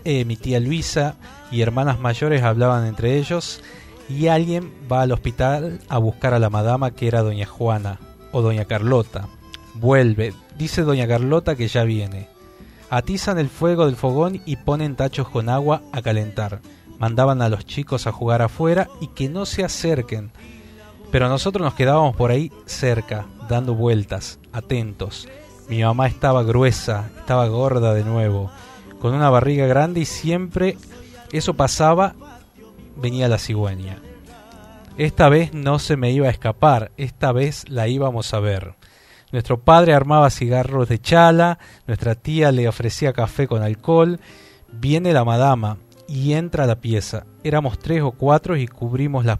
eh, 0.05 0.25
mi 0.25 0.37
tía 0.37 0.61
Luisa 0.61 1.17
y 1.51 1.63
hermanas 1.63 1.99
mayores 1.99 2.43
hablaban 2.43 2.87
entre 2.87 3.17
ellos 3.17 3.63
y 4.09 4.29
alguien 4.29 4.73
va 4.91 5.03
al 5.03 5.13
hospital 5.13 5.81
a 5.89 5.99
buscar 5.99 6.35
a 6.35 6.39
la 6.39 6.51
madama 6.51 6.91
que 6.91 7.09
era 7.09 7.23
doña 7.23 7.47
Juana 7.47 7.99
o 8.33 8.43
doña 8.43 8.65
Carlota. 8.67 9.29
Vuelve, 9.75 10.35
dice 10.59 10.83
doña 10.83 11.09
Carlota 11.09 11.57
que 11.57 11.69
ya 11.69 11.85
viene. 11.85 12.29
Atizan 12.91 13.39
el 13.39 13.49
fuego 13.49 13.87
del 13.87 13.97
fogón 13.97 14.41
y 14.45 14.57
ponen 14.57 14.95
tachos 14.95 15.29
con 15.29 15.49
agua 15.49 15.83
a 15.93 16.03
calentar. 16.03 16.61
Mandaban 16.99 17.43
a 17.43 17.49
los 17.49 17.65
chicos 17.65 18.07
a 18.07 18.13
jugar 18.13 18.43
afuera 18.43 18.89
y 19.01 19.09
que 19.09 19.29
no 19.29 19.47
se 19.47 19.65
acerquen. 19.65 20.31
Pero 21.11 21.29
nosotros 21.29 21.65
nos 21.65 21.75
quedábamos 21.75 22.15
por 22.15 22.31
ahí 22.31 22.53
cerca, 22.67 23.27
dando 23.49 23.75
vueltas, 23.75 24.39
atentos. 24.53 25.29
Mi 25.69 25.83
mamá 25.83 26.07
estaba 26.07 26.43
gruesa, 26.43 27.11
estaba 27.19 27.49
gorda 27.49 27.95
de 27.95 28.05
nuevo, 28.05 28.51
con 29.05 29.13
una 29.13 29.29
barriga 29.29 29.67
grande 29.67 30.01
y 30.01 30.07
siempre 30.07 30.79
eso 31.31 31.53
pasaba, 31.53 32.15
venía 32.97 33.29
la 33.29 33.37
cigüeña. 33.37 33.99
Esta 34.97 35.29
vez 35.29 35.53
no 35.53 35.79
se 35.79 35.99
me 35.99 36.11
iba 36.11 36.29
a 36.29 36.31
escapar, 36.31 36.91
esta 36.97 37.31
vez 37.31 37.69
la 37.69 37.87
íbamos 37.87 38.33
a 38.33 38.41
ver. 38.41 38.77
Nuestro 39.31 39.61
padre 39.61 39.93
armaba 39.93 40.31
cigarros 40.31 40.89
de 40.89 41.03
chala, 41.03 41.59
nuestra 41.87 42.15
tía 42.15 42.51
le 42.51 42.67
ofrecía 42.67 43.13
café 43.13 43.47
con 43.47 43.63
alcohol. 43.63 44.21
Viene 44.73 45.13
la 45.13 45.27
madama 45.27 45.77
y 46.09 46.33
entra 46.33 46.65
a 46.65 46.67
la 46.67 46.81
pieza. 46.81 47.27
Éramos 47.43 47.79
tres 47.79 48.01
o 48.01 48.13
cuatro 48.13 48.57
y 48.57 48.67
cubrimos 48.67 49.27
la, 49.27 49.39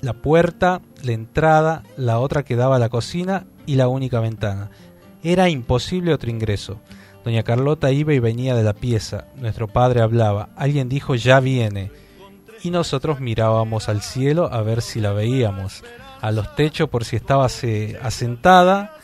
la 0.00 0.14
puerta, 0.14 0.80
la 1.02 1.12
entrada, 1.12 1.82
la 1.98 2.20
otra 2.20 2.42
que 2.42 2.56
daba 2.56 2.76
a 2.76 2.78
la 2.78 2.88
cocina 2.88 3.44
y 3.66 3.74
la 3.74 3.86
única 3.86 4.20
ventana. 4.20 4.70
Era 5.22 5.50
imposible 5.50 6.14
otro 6.14 6.30
ingreso. 6.30 6.80
Doña 7.24 7.42
Carlota 7.42 7.90
iba 7.90 8.12
y 8.12 8.18
venía 8.18 8.54
de 8.54 8.62
la 8.62 8.74
pieza. 8.74 9.26
Nuestro 9.36 9.66
padre 9.66 10.02
hablaba. 10.02 10.50
Alguien 10.56 10.88
dijo 10.88 11.14
ya 11.14 11.40
viene. 11.40 11.90
Y 12.62 12.70
nosotros 12.70 13.20
mirábamos 13.20 13.88
al 13.88 14.02
cielo 14.02 14.52
a 14.52 14.62
ver 14.62 14.82
si 14.82 15.00
la 15.00 15.12
veíamos. 15.12 15.82
A 16.20 16.30
los 16.32 16.54
techos 16.54 16.88
por 16.88 17.04
si 17.04 17.16
estaba 17.16 17.46
asentada 17.46 18.96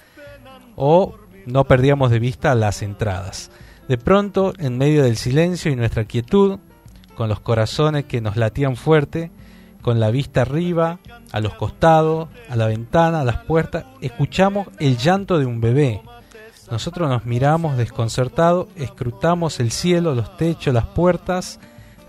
o 0.77 1.15
no 1.47 1.65
perdíamos 1.65 2.11
de 2.11 2.19
vista 2.19 2.55
las 2.55 2.83
entradas. 2.83 3.51
De 3.89 3.99
pronto, 3.99 4.53
en 4.59 4.79
medio 4.79 5.03
del 5.03 5.17
silencio 5.17 5.73
y 5.73 5.77
nuestra 5.77 6.05
quietud, 6.05 6.59
con 7.15 7.29
los 7.29 7.41
corazones 7.41 8.05
que 8.05 8.21
nos 8.21 8.37
latían 8.37 8.77
fuerte, 8.77 9.31
con 9.83 9.99
la 9.99 10.11
vista 10.11 10.43
arriba, 10.43 11.01
a 11.33 11.41
los 11.41 11.55
costados, 11.55 12.29
a 12.49 12.57
la 12.57 12.67
ventana, 12.67 13.21
a 13.21 13.25
las 13.25 13.45
puertas, 13.45 13.85
escuchamos 14.01 14.69
el 14.79 14.97
llanto 14.97 15.39
de 15.39 15.47
un 15.47 15.61
bebé. 15.61 16.03
Nosotros 16.71 17.09
nos 17.09 17.25
miramos 17.25 17.77
desconcertados, 17.77 18.69
escrutamos 18.77 19.59
el 19.59 19.73
cielo, 19.73 20.15
los 20.15 20.37
techos, 20.37 20.73
las 20.73 20.87
puertas, 20.87 21.59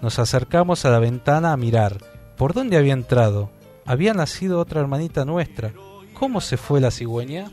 nos 0.01 0.19
acercamos 0.19 0.85
a 0.85 0.91
la 0.91 0.99
ventana 0.99 1.51
a 1.51 1.57
mirar. 1.57 1.97
¿Por 2.37 2.53
dónde 2.53 2.77
había 2.77 2.93
entrado? 2.93 3.49
Había 3.85 4.13
nacido 4.13 4.59
otra 4.59 4.81
hermanita 4.81 5.25
nuestra. 5.25 5.73
¿Cómo 6.13 6.41
se 6.41 6.57
fue 6.57 6.79
la 6.79 6.91
cigüeña? 6.91 7.49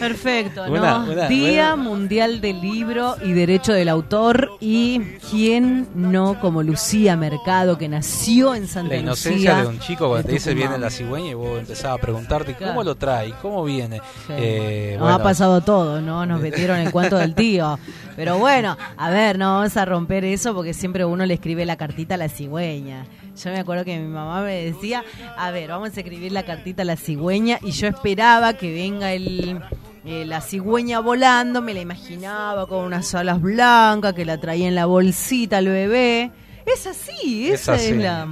Perfecto, 0.00 0.66
¿no? 0.66 0.72
Una- 0.72 0.98
una- 1.04 1.28
Día 1.28 1.74
una- 1.74 1.76
Mundial 1.82 2.40
del 2.40 2.60
Libro 2.60 3.16
y 3.22 3.32
Derecho 3.32 3.72
del 3.72 3.88
Autor 3.88 4.50
y 4.60 5.00
quién 5.30 5.88
no 5.94 6.40
como 6.40 6.62
Lucía 6.62 7.16
Mercado 7.16 7.78
que 7.78 7.88
nació 7.88 8.54
en 8.54 8.66
Santa 8.66 8.94
La 8.94 9.00
inocencia 9.00 9.50
Lucía. 9.52 9.62
de 9.62 9.68
un 9.68 9.78
chico 9.80 10.08
cuando 10.08 10.26
te 10.26 10.32
dice 10.34 10.54
viene 10.54 10.78
la 10.78 10.90
cigüeña 10.90 11.30
y 11.30 11.34
vos 11.34 11.58
empezabas 11.58 11.98
a 11.98 12.00
preguntarte 12.00 12.54
Claro. 12.54 12.72
cómo 12.72 12.84
lo 12.84 12.94
trae, 12.94 13.32
cómo 13.42 13.64
viene. 13.64 13.98
Sí. 14.26 14.32
Eh, 14.36 14.90
Nos 14.94 15.00
bueno, 15.02 15.14
ha 15.14 15.22
pasado 15.22 15.60
todo, 15.60 16.00
¿no? 16.00 16.26
Nos 16.26 16.40
metieron 16.68 16.78
el 16.78 16.90
cuento 16.90 17.16
del 17.16 17.34
tío. 17.34 17.78
Pero 18.16 18.38
bueno, 18.38 18.76
a 18.96 19.10
ver, 19.10 19.38
no 19.38 19.56
vamos 19.58 19.76
a 19.76 19.84
romper 19.84 20.24
eso 20.24 20.54
porque 20.54 20.72
siempre 20.74 21.04
uno 21.04 21.26
le 21.26 21.34
escribe 21.34 21.64
la 21.64 21.76
cartita 21.76 22.14
a 22.14 22.18
la 22.18 22.28
cigüeña. 22.28 23.06
Yo 23.42 23.50
me 23.50 23.58
acuerdo 23.58 23.84
que 23.84 23.98
mi 23.98 24.06
mamá 24.06 24.42
me 24.42 24.64
decía, 24.64 25.02
a 25.36 25.50
ver, 25.50 25.70
vamos 25.70 25.96
a 25.96 26.00
escribir 26.00 26.30
la 26.32 26.44
cartita 26.44 26.82
a 26.82 26.84
la 26.84 26.96
cigüeña 26.96 27.58
y 27.62 27.72
yo 27.72 27.88
esperaba 27.88 28.52
que 28.54 28.72
venga 28.72 29.12
el, 29.12 29.60
eh, 30.04 30.24
la 30.24 30.40
cigüeña 30.40 31.00
volando, 31.00 31.60
me 31.60 31.74
la 31.74 31.80
imaginaba 31.80 32.66
con 32.68 32.84
unas 32.84 33.12
alas 33.14 33.40
blancas, 33.42 34.12
que 34.14 34.24
la 34.24 34.38
traía 34.38 34.68
en 34.68 34.74
la 34.76 34.86
bolsita 34.86 35.58
al 35.58 35.66
bebé. 35.66 36.30
Es 36.64 36.86
así, 36.86 37.48
Es 37.48 37.62
esa 37.62 37.74
es, 37.74 37.82
así. 37.82 37.94
la... 37.94 38.28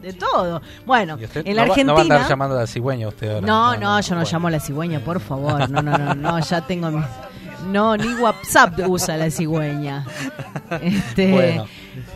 De 0.00 0.12
todo. 0.12 0.60
Bueno, 0.84 1.16
¿y 1.20 1.24
usted 1.24 1.42
en 1.46 1.56
la 1.56 1.62
no 1.62 1.68
va- 1.68 1.72
Argentina... 1.74 1.86
No 1.86 1.94
va 1.94 1.98
a 2.00 2.02
andar 2.02 2.28
llamando 2.28 2.56
a 2.56 2.60
la 2.60 2.66
cigüeña 2.66 3.08
usted 3.08 3.28
ahora. 3.28 3.46
No, 3.46 3.76
no, 3.76 4.00
yo 4.00 4.14
no 4.14 4.20
bueno. 4.20 4.30
llamo 4.32 4.48
a 4.48 4.50
la 4.52 4.60
cigüeña, 4.60 5.00
por 5.00 5.20
favor. 5.20 5.68
No, 5.68 5.82
no, 5.82 5.98
no, 5.98 6.14
no, 6.14 6.38
ya 6.40 6.60
tengo 6.60 6.90
mi... 6.90 7.02
No, 7.66 7.96
ni 7.96 8.14
WhatsApp 8.14 8.78
usa 8.88 9.16
la 9.16 9.30
cigüeña. 9.30 10.04
Este, 10.82 11.30
Bueno. 11.30 11.66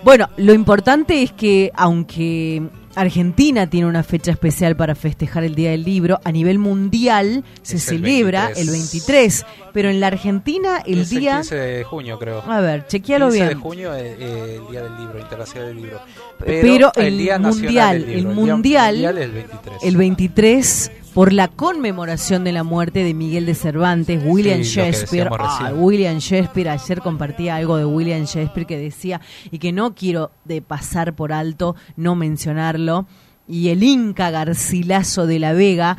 bueno. 0.03 0.29
lo 0.37 0.53
importante 0.53 1.23
es 1.23 1.31
que 1.33 1.71
aunque 1.75 2.63
Argentina 2.97 3.69
tiene 3.69 3.87
una 3.87 4.03
fecha 4.03 4.33
especial 4.33 4.75
para 4.77 4.97
festejar 4.97 5.45
el 5.45 5.55
Día 5.55 5.71
del 5.71 5.85
Libro, 5.85 6.19
a 6.25 6.33
nivel 6.33 6.59
mundial 6.59 7.45
se 7.63 7.77
Es 7.77 7.89
el 7.89 7.99
celebra 8.01 8.47
23. 8.47 8.67
el 8.67 8.71
23, 8.73 9.47
pero 9.73 9.89
en 9.91 10.01
la 10.01 10.09
Argentina 10.09 10.83
el 10.85 11.01
Es 11.03 11.11
día... 11.11 11.33
el 11.37 11.41
15 11.43 11.55
de 11.55 11.85
junio, 11.85 12.19
creo. 12.19 12.43
A 12.45 12.61
ver, 12.61 12.87
chequealo 12.89 13.27
15 13.27 13.39
de 13.41 13.49
bien. 13.49 13.61
junio 13.61 13.95
eh, 13.95 14.17
eh, 14.19 14.59
el 14.61 14.71
Día 14.71 14.83
del 14.83 14.97
Libro, 14.99 15.19
Internacional 15.21 15.69
del 15.69 15.77
Libro. 15.77 16.01
Pero, 16.45 16.93
el, 16.97 17.19
Día 17.19 17.39
Nacional 17.39 17.65
mundial, 17.65 18.01
del 18.01 18.11
el 18.11 18.17
Libro, 18.17 18.35
mundial, 18.35 18.97
Día 18.97 19.13
mundial 19.13 19.19
es 19.19 19.25
el 19.25 19.33
23. 19.33 19.83
el 19.85 19.97
23 19.97 20.93
por 21.15 21.33
la 21.33 21.49
conmemoración 21.49 22.45
de 22.45 22.53
la 22.53 22.63
muerte 22.63 23.03
de 23.03 23.15
Miguel 23.15 23.47
de 23.47 23.55
Cervantes, 23.55 24.23
William 24.25 24.63
Sí, 24.63 24.77
Shakespeare. 24.77 25.29
Ah. 25.39 25.73
William 25.75 26.19
Shakespeare, 26.19 26.69
ayer 26.69 27.01
compartía 27.01 27.57
algo 27.57 27.77
de 27.77 27.85
William 27.85 28.25
Shakespeare 28.25 28.67
que 28.67 28.79
decía, 28.79 29.21
y 29.51 29.59
que 29.59 29.73
no 29.73 29.95
quiero 29.95 30.31
de 30.45 30.63
pasar 30.63 31.15
por 31.15 31.33
alto 31.33 31.75
no 31.97 32.15
mencionarlo, 32.15 33.07
y 33.49 33.71
el 33.71 33.83
Inca 33.83 34.31
Garcilaso 34.31 35.27
de 35.27 35.41
la 35.41 35.53
Vega, 35.53 35.97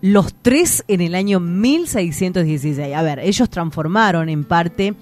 los 0.00 0.34
tres 0.34 0.84
en 0.88 1.00
el 1.00 1.14
año 1.14 1.40
1616. 1.40 2.94
A 2.94 3.02
ver, 3.02 3.18
ellos 3.18 3.50
transformaron 3.50 4.28
en 4.28 4.44
parte 4.44 4.94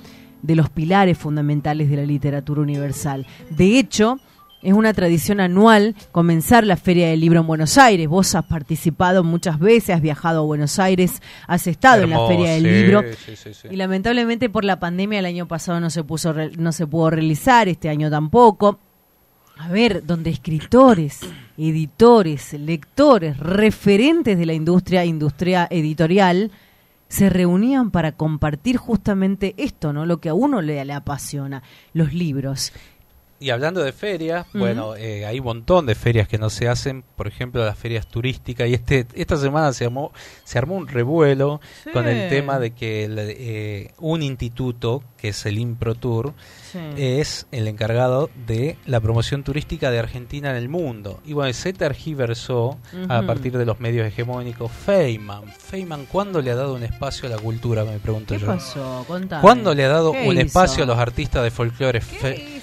de 0.43 0.57
los 0.57 0.71
pilares 0.71 1.19
fundamentales 1.19 1.91
de 1.91 1.97
la 1.97 2.05
literatura 2.05 2.63
universal. 2.63 3.27
De 3.51 3.79
hecho, 3.79 4.19
es 4.63 4.75
una 4.75 4.93
tradición 4.93 5.41
anual 5.41 5.95
comenzar 6.13 6.67
la 6.67 6.77
Feria 6.77 7.09
del 7.09 7.21
Libro 7.21 7.41
en 7.41 7.47
Buenos 7.47 7.79
Aires. 7.79 8.09
Vos 8.09 8.35
has 8.35 8.45
participado 8.45 9.25
muchas 9.25 9.59
veces, 9.59 9.97
has 9.97 10.03
viajado 10.03 10.41
a 10.41 10.45
Buenos 10.45 10.79
Aires, 10.79 11.23
has 11.47 11.67
estado 11.67 12.03
en 12.03 12.11
la 12.11 12.27
Feria 12.27 12.53
del 12.53 12.65
sí, 12.65 12.69
Libro. 12.69 13.03
sí, 13.25 13.37
sí, 13.37 13.55
sí. 13.55 13.69
Y 13.71 13.77
lamentablemente 13.77 14.51
por 14.51 14.65
la 14.65 14.79
pandemia 14.79 15.19
el 15.19 15.27
año 15.27 15.49
pasado 15.49 15.81
no 15.81 15.89
se 15.89 16.05
puso 16.05 16.35
no 16.59 16.73
se 16.73 16.87
pudo 16.87 17.11
realizar, 17.11 17.69
este 17.69 17.89
año 17.89 18.11
tampoco. 18.11 18.79
A 19.57 19.69
ver, 19.69 20.07
donde 20.07 20.31
escritores, 20.31 21.21
editores, 21.59 22.55
lectores, 22.55 23.39
referentes 23.39 24.39
de 24.39 24.47
la 24.47 24.55
industria, 24.55 25.05
industria 25.05 25.69
editorial, 25.71 26.51
se 27.09 27.29
reunían 27.29 27.91
para 27.91 28.13
compartir 28.13 28.79
justamente 28.79 29.55
esto, 29.59 29.93
¿no? 29.93 30.07
Lo 30.07 30.19
que 30.19 30.31
a 30.31 30.35
uno 30.35 30.63
le, 30.63 30.83
le 30.83 30.93
apasiona, 30.95 31.63
los 31.93 32.15
libros. 32.15 32.73
Y 33.43 33.49
hablando 33.51 33.83
de 33.83 33.93
ferias, 33.93 34.47
bueno, 34.53 34.95
eh, 34.97 35.25
hay 35.25 35.39
un 35.39 35.47
montón 35.47 35.87
de 35.87 35.95
ferias 35.95 36.29
que 36.29 36.37
no 36.37 36.51
se 36.51 36.69
hacen, 36.69 37.03
por 37.17 37.27
ejemplo 37.27 37.65
las 37.65 37.79
ferias 37.79 38.07
turísticas, 38.07 38.69
y 38.69 38.75
este 38.75 39.07
esta 39.15 39.39
semana 39.39 39.73
se 39.73 39.87
armó, 39.87 40.13
se 40.45 40.59
armó 40.59 40.75
un 40.77 40.87
revuelo 40.87 41.61
Sí. 41.85 41.91
con 41.91 42.07
el 42.07 42.29
tema 42.29 42.59
de 42.59 42.73
que 42.73 43.05
el, 43.05 43.17
eh, 43.19 43.93
un 43.99 44.23
instituto, 44.23 45.03
que 45.17 45.29
es 45.29 45.47
el 45.47 45.59
ImproTour, 45.59 46.35
es 46.99 47.47
el 47.51 47.67
encargado 47.67 48.29
de 48.47 48.77
la 48.87 49.01
promoción 49.01 49.43
turística 49.43 49.91
de 49.91 49.99
Argentina 49.99 50.51
en 50.51 50.57
el 50.57 50.69
mundo. 50.69 51.21
Y 51.25 51.33
bueno, 51.33 51.53
se 51.55 51.73
tergiversó 51.73 52.79
a 53.09 53.23
partir 53.23 53.57
de 53.57 53.65
los 53.65 53.81
medios 53.81 54.07
hegemónicos. 54.07 54.71
Feynman, 54.71 55.45
Feynman, 55.51 56.05
¿cuándo 56.07 56.43
le 56.43 56.51
ha 56.51 56.57
dado 56.57 56.75
un 56.75 56.83
espacio 56.83 57.27
a 57.27 57.31
la 57.31 57.39
cultura? 57.39 57.85
Me 57.85 57.99
pregunto 57.99 58.35
¿Qué 58.35 58.41
yo. 58.41 58.47
pasó? 58.47 59.07
¿Cuándo 59.41 59.75
le 59.75 59.85
ha 59.85 59.89
dado 59.89 60.13
¿Qué 60.13 60.29
un 60.29 60.35
hizo? 60.37 60.47
espacio 60.47 60.85
a 60.85 60.87
los 60.87 60.99
artistas 60.99 61.43
de 61.43 61.51
folclore? 61.51 62.01
¿Qué 62.21 62.61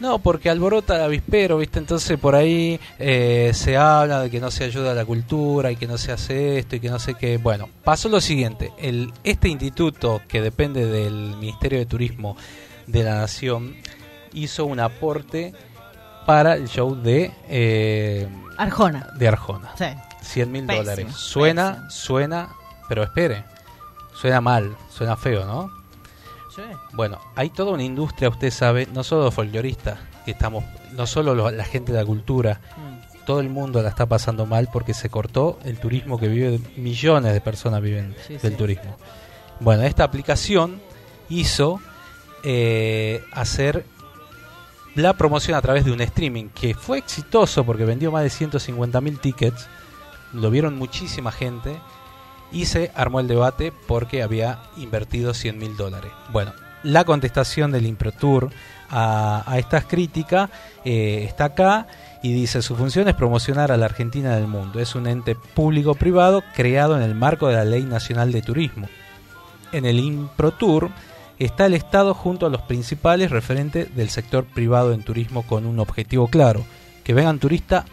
No, 0.00 0.18
porque 0.18 0.50
alborota 0.50 0.96
el 0.96 1.02
avispero, 1.02 1.58
¿viste? 1.58 1.78
Entonces 1.78 2.18
por 2.18 2.34
ahí 2.34 2.78
eh, 2.98 3.50
se 3.54 3.76
habla 3.76 4.20
de 4.20 4.30
que 4.30 4.40
no 4.40 4.50
se 4.50 4.64
ayuda 4.64 4.92
a 4.92 4.94
la 4.94 5.04
cultura 5.04 5.70
y 5.70 5.76
que 5.76 5.86
no 5.86 5.98
se 5.98 6.12
hace 6.12 6.58
esto 6.58 6.76
y 6.76 6.80
que 6.80 6.90
no 6.90 6.98
sé 6.98 7.14
qué. 7.14 7.38
Bueno, 7.38 7.68
pasó 7.84 8.08
lo 8.08 8.20
siguiente. 8.20 8.72
El, 8.78 9.12
este 9.24 9.48
instituto, 9.48 10.22
que 10.28 10.40
depende 10.40 10.86
del 10.86 11.36
Ministerio 11.36 11.78
de 11.78 11.86
Turismo 11.86 12.36
de 12.86 13.04
la 13.04 13.14
Nación, 13.14 13.76
hizo 14.32 14.66
un 14.66 14.80
aporte 14.80 15.52
para 16.26 16.54
el 16.54 16.68
show 16.68 16.94
de, 16.94 17.32
eh, 17.48 18.28
Arjona. 18.58 19.08
de 19.16 19.28
Arjona. 19.28 19.72
Sí. 19.76 19.86
100 20.22 20.52
mil 20.52 20.66
dólares. 20.66 21.14
Suena, 21.14 21.72
pésimo. 21.72 21.90
suena, 21.90 22.48
pero 22.88 23.04
espere. 23.04 23.44
Suena 24.12 24.40
mal, 24.40 24.76
suena 24.90 25.16
feo, 25.16 25.44
¿no? 25.44 25.75
Sí. 26.56 26.62
Bueno, 26.94 27.18
hay 27.36 27.50
toda 27.50 27.72
una 27.72 27.82
industria, 27.84 28.28
usted 28.30 28.50
sabe, 28.50 28.88
no 28.92 29.04
solo 29.04 29.30
folcloristas, 29.30 29.98
que 30.24 30.30
estamos, 30.32 30.64
no 30.92 31.06
solo 31.06 31.34
lo- 31.34 31.50
la 31.50 31.64
gente 31.64 31.92
de 31.92 31.98
la 31.98 32.04
cultura, 32.04 32.60
Mm. 32.76 33.24
todo 33.26 33.40
el 33.40 33.48
mundo 33.50 33.82
la 33.82 33.90
está 33.90 34.06
pasando 34.06 34.46
mal 34.46 34.68
porque 34.72 34.94
se 34.94 35.10
cortó 35.10 35.58
el 35.64 35.78
turismo 35.78 36.18
que 36.18 36.28
vive, 36.28 36.58
millones 36.76 37.32
de 37.34 37.40
personas 37.40 37.82
viven 37.82 38.14
Sí, 38.26 38.38
del 38.38 38.52
sí. 38.52 38.56
turismo. 38.58 38.96
Bueno, 39.60 39.82
esta 39.82 40.04
aplicación 40.04 40.80
hizo 41.28 41.80
eh, 42.48 43.24
hacer 43.32 43.84
la 44.94 45.14
promoción 45.14 45.56
a 45.56 45.62
través 45.62 45.84
de 45.84 45.90
un 45.92 46.00
streaming 46.00 46.48
que 46.50 46.74
fue 46.74 46.98
exitoso 46.98 47.64
porque 47.64 47.84
vendió 47.84 48.12
más 48.12 48.22
de 48.22 48.30
150.000 48.30 49.18
tickets, 49.18 49.66
lo 50.32 50.50
vieron 50.50 50.76
muchísima 50.78 51.32
gente 51.32 51.76
y 52.52 52.66
se 52.66 52.90
armó 52.94 53.20
el 53.20 53.28
debate 53.28 53.72
porque 53.86 54.22
había 54.22 54.60
invertido 54.76 55.34
100 55.34 55.58
mil 55.58 55.76
dólares. 55.76 56.12
Bueno, 56.32 56.52
la 56.82 57.04
contestación 57.04 57.72
del 57.72 57.86
ImproTour 57.86 58.50
a, 58.90 59.54
estas 59.58 59.84
críticas 59.86 60.50
eh, 60.84 61.24
está 61.28 61.46
acá 61.46 61.86
y 62.22 62.32
dice 62.32 62.62
su 62.62 62.76
función 62.76 63.08
es 63.08 63.14
promocionar 63.14 63.72
a 63.72 63.76
la 63.76 63.86
Argentina 63.86 64.36
en 64.36 64.42
el 64.44 64.48
mundo. 64.48 64.80
Es 64.80 64.94
un 64.94 65.06
ente 65.06 65.34
público-privado 65.34 66.42
creado 66.54 66.96
en 66.96 67.02
el 67.02 67.14
marco 67.14 67.48
de 67.48 67.56
la 67.56 67.64
Ley 67.64 67.82
Nacional 67.82 68.32
de 68.32 68.42
Turismo. 68.42 68.88
En 69.72 69.84
el 69.84 69.98
ImproTour 69.98 70.90
está 71.38 71.66
el 71.66 71.74
Estado 71.74 72.14
junto 72.14 72.46
a 72.46 72.50
los 72.50 72.62
principales 72.62 73.30
referentes 73.30 73.94
del 73.94 74.08
sector 74.08 74.44
privado 74.44 74.92
en 74.92 75.02
turismo 75.02 75.42
con 75.42 75.66
un 75.66 75.80
objetivo 75.80 76.28
claro, 76.28 76.64
que 77.04 77.14
vengan 77.14 77.38
turistas 77.38 77.84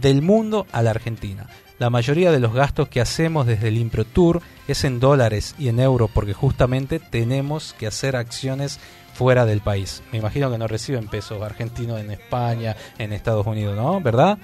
del 0.00 0.22
mundo 0.22 0.66
a 0.72 0.82
la 0.82 0.90
Argentina. 0.90 1.46
La 1.80 1.88
mayoría 1.88 2.30
de 2.30 2.40
los 2.40 2.52
gastos 2.52 2.88
que 2.88 3.00
hacemos 3.00 3.46
desde 3.46 3.68
el 3.68 3.78
ImproTour 3.78 4.42
es 4.68 4.84
en 4.84 5.00
dólares 5.00 5.54
y 5.58 5.68
en 5.70 5.80
euros 5.80 6.10
porque 6.12 6.34
justamente 6.34 6.98
tenemos 6.98 7.72
que 7.72 7.86
hacer 7.86 8.16
acciones 8.16 8.78
fuera 9.14 9.46
del 9.46 9.62
país. 9.62 10.02
Me 10.12 10.18
imagino 10.18 10.50
que 10.50 10.58
no 10.58 10.68
reciben 10.68 11.08
pesos 11.08 11.40
argentinos 11.40 11.98
en 11.98 12.10
España, 12.10 12.76
en 12.98 13.14
Estados 13.14 13.46
Unidos, 13.46 13.76
¿no? 13.76 13.98
¿Verdad? 14.02 14.36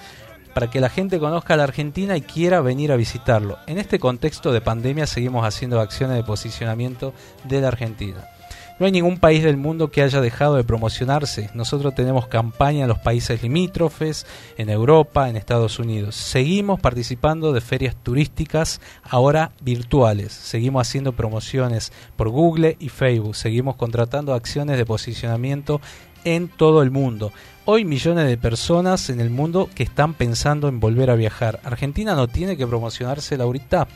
Para 0.54 0.70
que 0.70 0.80
la 0.80 0.88
gente 0.88 1.18
conozca 1.18 1.52
a 1.52 1.56
la 1.58 1.64
Argentina 1.64 2.16
y 2.16 2.22
quiera 2.22 2.62
venir 2.62 2.90
a 2.90 2.96
visitarlo. 2.96 3.58
En 3.66 3.76
este 3.76 3.98
contexto 3.98 4.50
de 4.50 4.62
pandemia 4.62 5.06
seguimos 5.06 5.44
haciendo 5.44 5.78
acciones 5.78 6.16
de 6.16 6.24
posicionamiento 6.24 7.12
de 7.44 7.60
la 7.60 7.68
Argentina. 7.68 8.30
No 8.78 8.84
hay 8.84 8.92
ningún 8.92 9.18
país 9.18 9.42
del 9.42 9.56
mundo 9.56 9.90
que 9.90 10.02
haya 10.02 10.20
dejado 10.20 10.56
de 10.56 10.64
promocionarse. 10.64 11.48
Nosotros 11.54 11.94
tenemos 11.94 12.26
campaña 12.26 12.82
en 12.82 12.88
los 12.88 12.98
países 12.98 13.42
limítrofes, 13.42 14.26
en 14.58 14.68
Europa, 14.68 15.30
en 15.30 15.36
Estados 15.36 15.78
Unidos. 15.78 16.14
Seguimos 16.14 16.78
participando 16.78 17.54
de 17.54 17.62
ferias 17.62 17.96
turísticas, 17.96 18.82
ahora 19.02 19.52
virtuales. 19.62 20.32
Seguimos 20.32 20.86
haciendo 20.86 21.12
promociones 21.12 21.90
por 22.16 22.28
Google 22.28 22.76
y 22.78 22.90
Facebook. 22.90 23.34
Seguimos 23.34 23.76
contratando 23.76 24.34
acciones 24.34 24.76
de 24.76 24.84
posicionamiento 24.84 25.80
en 26.24 26.48
todo 26.48 26.82
el 26.82 26.90
mundo. 26.90 27.32
Hoy 27.64 27.86
millones 27.86 28.26
de 28.26 28.36
personas 28.36 29.08
en 29.08 29.20
el 29.20 29.30
mundo 29.30 29.70
que 29.74 29.84
están 29.84 30.12
pensando 30.12 30.68
en 30.68 30.80
volver 30.80 31.10
a 31.10 31.14
viajar. 31.14 31.60
Argentina 31.64 32.14
no 32.14 32.28
tiene 32.28 32.58
que 32.58 32.66
promocionarse, 32.66 33.38
Laurita. 33.38 33.88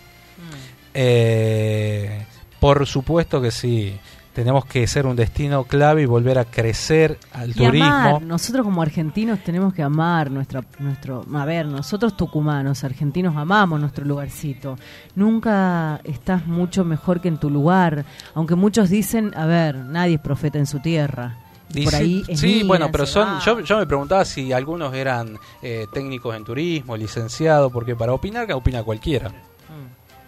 Eh, 0.94 2.24
por 2.58 2.86
supuesto 2.86 3.42
que 3.42 3.50
sí. 3.50 3.98
Tenemos 4.40 4.64
que 4.64 4.86
ser 4.86 5.04
un 5.04 5.16
destino 5.16 5.64
clave 5.64 6.00
y 6.00 6.06
volver 6.06 6.38
a 6.38 6.46
crecer 6.46 7.18
al 7.34 7.50
Y 7.50 7.52
turismo. 7.52 7.84
amar, 7.84 8.22
nosotros 8.22 8.64
como 8.64 8.80
argentinos 8.80 9.44
tenemos 9.44 9.74
que 9.74 9.82
amar 9.82 10.30
nuestra, 10.30 10.64
nuestro, 10.78 11.26
a 11.34 11.44
ver, 11.44 11.66
nosotros 11.66 12.16
tucumanos, 12.16 12.82
argentinos 12.82 13.36
amamos 13.36 13.78
nuestro 13.78 14.06
lugarcito. 14.06 14.78
Nunca 15.14 16.00
estás 16.04 16.46
mucho 16.46 16.86
mejor 16.86 17.20
que 17.20 17.28
en 17.28 17.36
tu 17.36 17.50
lugar, 17.50 18.06
aunque 18.34 18.54
muchos 18.54 18.88
dicen, 18.88 19.30
a 19.36 19.44
ver, 19.44 19.76
nadie 19.76 20.14
es 20.14 20.20
profeta 20.22 20.56
en 20.56 20.64
su 20.64 20.80
tierra. 20.80 21.36
Y 21.74 21.84
por 21.84 21.94
ahí 21.94 22.24
sí, 22.34 22.46
emigran, 22.46 22.68
bueno, 22.68 22.88
pero 22.90 23.04
son. 23.04 23.40
Yo, 23.40 23.60
yo 23.60 23.76
me 23.76 23.86
preguntaba 23.86 24.24
si 24.24 24.54
algunos 24.54 24.94
eran 24.94 25.38
eh, 25.60 25.84
técnicos 25.92 26.34
en 26.34 26.44
turismo, 26.44 26.96
licenciados, 26.96 27.70
porque 27.70 27.94
para 27.94 28.14
opinar, 28.14 28.46
que 28.46 28.54
opina 28.54 28.82
cualquiera. 28.82 29.28
Mm. 29.28 29.32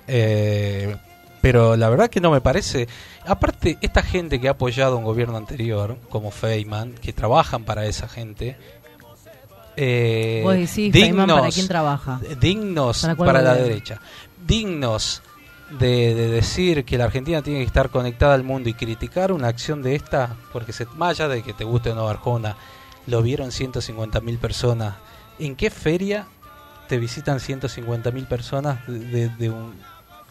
Eh, 0.07 0.97
pero 1.43 1.77
la 1.77 1.91
verdad 1.91 2.09
que 2.09 2.21
no 2.23 2.31
me 2.31 2.41
parece. 2.41 2.89
Aparte, 3.27 3.77
esta 3.83 4.03
gente 4.03 4.41
que 4.41 4.49
ha 4.49 4.53
apoyado 4.53 4.95
a 4.95 4.99
un 4.99 5.05
gobierno 5.05 5.37
anterior, 5.37 5.99
como 6.09 6.31
Feynman, 6.31 6.95
que 6.95 7.13
trabajan 7.13 7.65
para 7.65 7.85
esa 7.85 8.09
gente. 8.09 8.57
Eh, 9.77 10.41
Vos 10.45 10.55
decís, 10.55 10.93
Feynman, 10.93 11.27
¿para 11.29 11.49
quién 11.51 11.69
trabaja? 11.69 12.21
Dignos 12.41 13.05
¿Para 13.17 13.43
la 13.43 13.55
derecha. 13.69 14.01
Dignos 14.47 15.23
de, 15.79 16.15
de 16.15 16.29
decir 16.29 16.85
que 16.85 16.99
la 16.99 17.05
Argentina 17.05 17.41
tiene 17.43 17.61
que 17.61 17.65
estar 17.67 17.89
conectada 17.89 18.35
al 18.35 18.43
mundo 18.43 18.69
y 18.69 18.75
criticar 18.75 19.33
una 19.33 19.49
acción 19.49 19.83
de 19.83 19.95
esta, 19.95 20.37
porque 20.53 20.73
se, 20.75 20.85
más 20.97 21.11
allá 21.19 21.29
de 21.29 21.43
que 21.43 21.55
te 21.55 21.65
guste 21.65 21.91
o 21.91 21.95
no 21.95 22.07
Arjona, 22.09 22.57
lo 23.07 23.23
vieron 23.23 23.49
150.000 23.51 24.39
personas. 24.39 24.97
¿En 25.39 25.57
qué 25.57 25.71
feria 25.71 26.27
te 26.89 26.99
visitan 26.99 27.39
150.000 27.39 28.27
personas 28.27 28.87
de, 28.87 28.99
de- 28.99 29.29
de 29.31 29.51
un... 29.51 29.75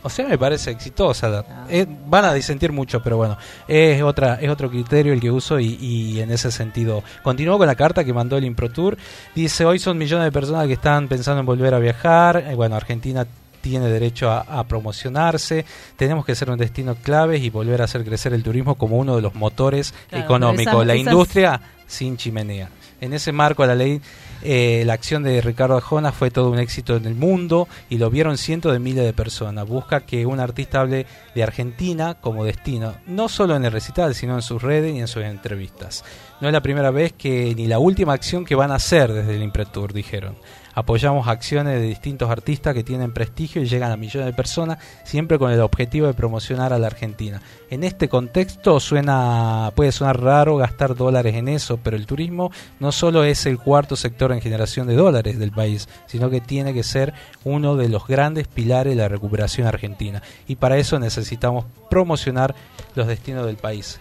O 0.03 0.09
sea, 0.09 0.27
me 0.27 0.37
parece 0.37 0.71
exitosa. 0.71 1.43
Ah. 1.47 1.65
eh, 1.69 1.85
van 2.07 2.25
a 2.25 2.33
disentir 2.33 2.71
mucho, 2.71 3.01
pero 3.03 3.17
bueno, 3.17 3.37
es 3.67 4.01
otra 4.01 4.35
es 4.41 4.49
otro 4.49 4.69
criterio 4.69 5.13
el 5.13 5.19
que 5.21 5.29
uso 5.31 5.59
y, 5.59 5.75
y 5.79 6.19
en 6.21 6.31
ese 6.31 6.51
sentido. 6.51 7.03
Continúo 7.23 7.57
con 7.57 7.67
la 7.67 7.75
carta 7.75 8.03
que 8.03 8.13
mandó 8.13 8.37
el 8.37 8.45
ImproTour. 8.45 8.97
Dice, 9.35 9.65
hoy 9.65 9.79
son 9.79 9.97
millones 9.97 10.25
de 10.25 10.31
personas 10.31 10.67
que 10.67 10.73
están 10.73 11.07
pensando 11.07 11.39
en 11.39 11.45
volver 11.45 11.73
a 11.73 11.79
viajar. 11.79 12.45
Eh, 12.47 12.55
bueno, 12.55 12.75
Argentina 12.75 13.25
tiene 13.61 13.87
derecho 13.89 14.31
a, 14.31 14.39
a 14.41 14.63
promocionarse. 14.67 15.65
Tenemos 15.95 16.25
que 16.25 16.33
ser 16.33 16.49
un 16.49 16.57
destino 16.57 16.95
clave 16.95 17.37
y 17.37 17.49
volver 17.51 17.81
a 17.81 17.85
hacer 17.85 18.03
crecer 18.03 18.33
el 18.33 18.41
turismo 18.41 18.73
como 18.75 18.97
uno 18.97 19.15
de 19.15 19.21
los 19.21 19.35
motores 19.35 19.93
Claro, 20.09 20.25
económicos. 20.25 20.85
la 20.87 20.95
esas- 20.95 21.05
industria 21.11 21.61
sin 21.85 22.17
chimenea. 22.17 22.69
En 23.01 23.13
ese 23.13 23.31
marco, 23.31 23.65
la 23.65 23.73
ley, 23.73 23.99
eh, 24.43 24.83
la 24.85 24.93
acción 24.93 25.23
de 25.23 25.41
Ricardo 25.41 25.75
Arjona 25.75 26.11
fue 26.11 26.29
todo 26.29 26.51
un 26.51 26.59
éxito 26.59 26.95
en 26.95 27.05
el 27.05 27.15
mundo 27.15 27.67
y 27.89 27.97
lo 27.97 28.11
vieron 28.11 28.37
cientos 28.37 28.71
de 28.71 28.79
miles 28.79 29.03
de 29.03 29.11
personas. 29.11 29.67
Busca 29.67 30.01
que 30.01 30.25
un 30.25 30.39
artista 30.39 30.81
hable 30.81 31.07
de 31.33 31.43
Argentina 31.43 32.17
como 32.21 32.45
destino, 32.45 32.93
no 33.07 33.27
solo 33.27 33.55
en 33.55 33.65
el 33.65 33.71
recital, 33.71 34.13
sino 34.13 34.35
en 34.35 34.43
sus 34.43 34.61
redes 34.61 34.95
y 34.95 34.99
en 34.99 35.07
sus 35.07 35.23
entrevistas. 35.23 36.05
No 36.39 36.47
es 36.47 36.53
la 36.53 36.61
primera 36.61 36.91
vez 36.91 37.13
que 37.13 37.53
ni 37.55 37.65
la 37.67 37.79
última 37.79 38.13
acción 38.13 38.45
que 38.45 38.55
van 38.55 38.71
a 38.71 38.75
hacer 38.75 39.11
desde 39.11 39.35
el 39.35 39.43
Impretur, 39.43 39.93
dijeron. 39.93 40.37
Apoyamos 40.73 41.27
acciones 41.27 41.79
de 41.79 41.87
distintos 41.87 42.29
artistas 42.29 42.73
que 42.73 42.83
tienen 42.83 43.13
prestigio 43.13 43.61
y 43.61 43.65
llegan 43.65 43.91
a 43.91 43.97
millones 43.97 44.27
de 44.27 44.33
personas, 44.33 44.77
siempre 45.03 45.37
con 45.37 45.51
el 45.51 45.61
objetivo 45.61 46.07
de 46.07 46.13
promocionar 46.13 46.73
a 46.73 46.79
la 46.79 46.87
Argentina. 46.87 47.41
En 47.69 47.83
este 47.83 48.09
contexto 48.09 48.79
suena, 48.79 49.71
puede 49.75 49.91
sonar 49.91 50.21
raro 50.21 50.57
gastar 50.57 50.95
dólares 50.95 51.35
en 51.35 51.47
eso, 51.47 51.77
pero 51.77 51.97
el 51.97 52.05
turismo 52.05 52.51
no 52.79 52.91
solo 52.91 53.23
es 53.23 53.45
el 53.45 53.57
cuarto 53.57 53.95
sector 53.95 54.31
en 54.31 54.41
generación 54.41 54.87
de 54.87 54.95
dólares 54.95 55.39
del 55.39 55.51
país, 55.51 55.89
sino 56.07 56.29
que 56.29 56.41
tiene 56.41 56.73
que 56.73 56.83
ser 56.83 57.13
uno 57.43 57.75
de 57.75 57.89
los 57.89 58.07
grandes 58.07 58.47
pilares 58.47 58.95
de 58.95 59.01
la 59.01 59.09
recuperación 59.09 59.67
argentina. 59.67 60.21
Y 60.47 60.55
para 60.55 60.77
eso 60.77 60.99
necesitamos 60.99 61.65
promocionar 61.89 62.55
los 62.95 63.07
destinos 63.07 63.45
del 63.45 63.57
país. 63.57 63.99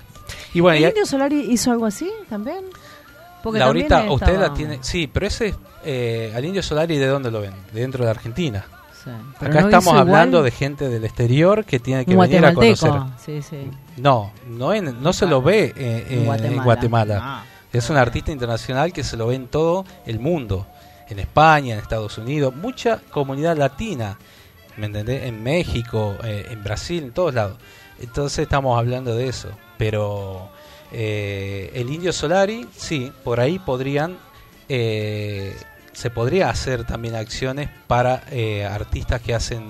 Y 0.55 0.61
bueno, 0.61 0.79
¿El 0.79 0.91
Indio 0.91 1.07
Solari 1.07 1.41
hizo 1.51 1.71
algo 1.71 1.87
así 1.87 2.11
también? 2.29 2.65
Porque 3.43 3.59
Laurita, 3.59 3.89
también 3.97 4.13
usted 4.15 4.39
la 4.39 4.53
tiene. 4.55 4.79
Sí, 4.83 5.07
pero 5.07 5.27
ese. 5.27 5.55
Eh, 5.85 6.33
al 6.37 6.45
Indio 6.45 6.63
Solari, 6.63 6.99
¿de 6.99 7.07
dónde 7.07 7.31
lo 7.31 7.41
ven? 7.41 7.55
De 7.73 7.81
dentro 7.81 8.05
de 8.05 8.11
Argentina. 8.11 8.65
Sí, 9.03 9.09
Acá 9.39 9.61
no 9.63 9.69
estamos 9.69 9.95
hablando 9.95 10.39
igual 10.39 10.45
de 10.45 10.51
gente 10.51 10.89
del 10.91 11.05
exterior 11.07 11.65
que 11.65 11.79
tiene 11.81 12.05
que 12.05 12.15
venir 12.15 12.45
a 12.45 12.53
conocer. 12.53 12.91
Sí, 13.25 13.41
sí. 13.41 13.71
No, 13.97 14.31
no, 14.47 14.75
en- 14.75 15.03
no 15.03 15.13
se 15.15 15.25
lo 15.27 15.41
ve 15.41 15.73
eh, 15.75 16.07
En 16.11 16.19
en, 16.19 16.25
Guatemala. 16.27 16.55
en 16.57 16.65
Guatemala. 16.65 17.19
Ah. 17.23 17.45
Es 17.73 17.89
un 17.89 17.97
artista 17.97 18.31
internacional 18.31 18.93
que 18.93 19.03
se 19.03 19.17
lo 19.17 19.29
ve 19.29 19.37
en 19.37 19.47
todo 19.47 19.87
el 20.05 20.21
mundo. 20.21 20.67
En 21.09 21.19
España, 21.19 21.75
en 21.75 21.81
Estados 21.81 22.19
Unidos, 22.19 22.55
mucha 22.55 23.01
comunidad 23.11 23.57
latina. 23.57 24.19
¿Me 24.77 24.87
entendés? 24.87 25.25
En 25.25 25.43
México, 25.43 26.17
eh, 26.23 26.47
en 26.51 26.63
Brasil, 26.63 27.05
en 27.05 27.13
todos 27.13 27.33
lados. 27.35 27.57
Entonces 28.01 28.41
estamos 28.41 28.79
hablando 28.79 29.15
de 29.15 29.29
eso. 29.29 29.49
Pero 29.79 30.51
eh, 30.93 31.71
el 31.75 31.91
Indio 31.91 32.13
Solari, 32.13 32.67
sí, 32.77 33.13
por 33.25 33.41
ahí 33.41 33.59
podrían. 33.59 34.19
eh, 34.69 35.55
se 35.93 36.09
podría 36.09 36.49
hacer 36.49 36.85
también 36.85 37.15
acciones 37.17 37.69
para 37.89 38.23
eh, 38.31 38.65
artistas 38.65 39.21
que 39.21 39.35
hacen. 39.35 39.65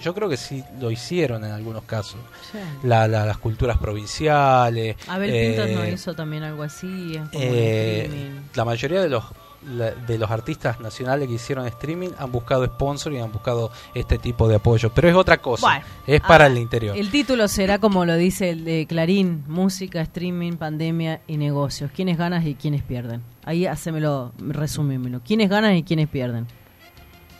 Yo 0.00 0.14
creo 0.14 0.28
que 0.28 0.36
sí 0.36 0.62
lo 0.78 0.90
hicieron 0.90 1.44
en 1.44 1.50
algunos 1.50 1.84
casos. 1.84 2.20
Sí. 2.52 2.58
La- 2.84 3.08
la- 3.08 3.24
las 3.26 3.38
culturas 3.38 3.78
provinciales. 3.78 4.96
Abel 5.08 5.30
eh, 5.34 5.46
Pintos 5.56 5.70
no 5.70 5.88
hizo 5.88 6.14
también 6.14 6.42
algo 6.44 6.62
así. 6.62 7.14
es 7.16 7.28
como 7.30 7.44
un 7.48 7.54
eh, 7.56 8.30
la 8.54 8.64
mayoría 8.64 9.00
de 9.00 9.08
los 9.08 9.24
la- 9.66 9.90
de 9.92 10.18
los 10.18 10.30
artistas 10.30 10.80
nacionales 10.80 11.28
que 11.28 11.34
hicieron 11.34 11.66
streaming 11.66 12.10
han 12.18 12.32
buscado 12.32 12.64
sponsor 12.66 13.12
y 13.12 13.18
han 13.18 13.30
buscado 13.32 13.70
este 13.94 14.18
tipo 14.18 14.48
de 14.48 14.56
apoyo, 14.56 14.90
pero 14.94 15.08
es 15.08 15.14
otra 15.14 15.38
cosa, 15.38 15.66
Bueno, 15.66 15.84
es 16.06 16.20
para 16.20 16.44
ah, 16.44 16.48
el 16.48 16.58
interior. 16.58 16.96
El 16.96 17.10
título 17.10 17.46
será 17.48 17.78
como 17.78 18.04
lo 18.04 18.16
dice 18.16 18.50
el 18.50 18.64
de 18.64 18.86
Clarín, 18.86 19.44
música, 19.46 20.00
streaming, 20.02 20.52
pandemia 20.54 21.20
y 21.26 21.36
negocios. 21.36 21.90
¿Quiénes 21.94 22.18
ganan 22.18 22.46
y 22.46 22.54
quiénes 22.54 22.82
pierden? 22.82 23.22
Ahí 23.44 23.66
hacémelo, 23.66 24.32
resúmemelo. 24.38 25.20
¿Quiénes 25.24 25.48
ganan 25.48 25.76
y 25.76 25.82
quiénes 25.82 26.08
pierden? 26.08 26.46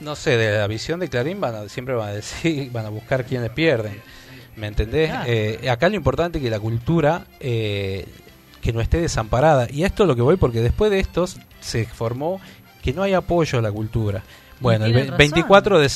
No 0.01 0.17
sé, 0.17 0.37
de 0.37 0.59
la 0.59 0.67
visión 0.67 0.99
de 1.01 1.09
Clarín 1.09 1.41
van 1.41 1.55
a- 1.55 1.69
siempre 1.69 1.95
van 1.95 2.09
a 2.09 2.13
decir, 2.13 2.71
van 2.73 2.87
a 2.87 2.89
buscar 2.89 3.25
quienes 3.25 3.51
pierden. 3.51 4.01
¿Me 4.57 4.67
entendés? 4.67 5.09
Claro. 5.09 5.25
Eh, 5.29 5.71
acá 5.71 5.89
lo 5.89 5.97
importante 5.97 6.39
es 6.39 6.45
que 6.45 6.51
la 6.51 6.61
cultura 6.61 7.27
eh, 7.41 8.07
que 8.63 8.73
no 8.73 8.81
esté 8.81 8.99
desamparada. 9.01 9.67
Y 9.71 9.85
a 9.85 9.87
esto 9.89 10.05
es 10.05 10.07
lo 10.09 10.17
que 10.17 10.23
voy 10.23 10.37
porque 10.37 10.61
después 10.63 10.91
de 10.91 11.01
esto 11.01 11.27
se 11.61 11.85
formó 11.85 12.41
que 12.83 12.95
no 12.95 13.03
hay 13.03 13.13
apoyo 13.13 13.59
a 13.59 13.63
la 13.63 13.71
cultura. 13.71 14.23
Bueno, 14.61 14.87
el 14.87 14.93
tienen 14.93 15.07
ve- 15.07 15.11
razón. 15.11 15.19
24 15.19 15.79
de 15.81 15.89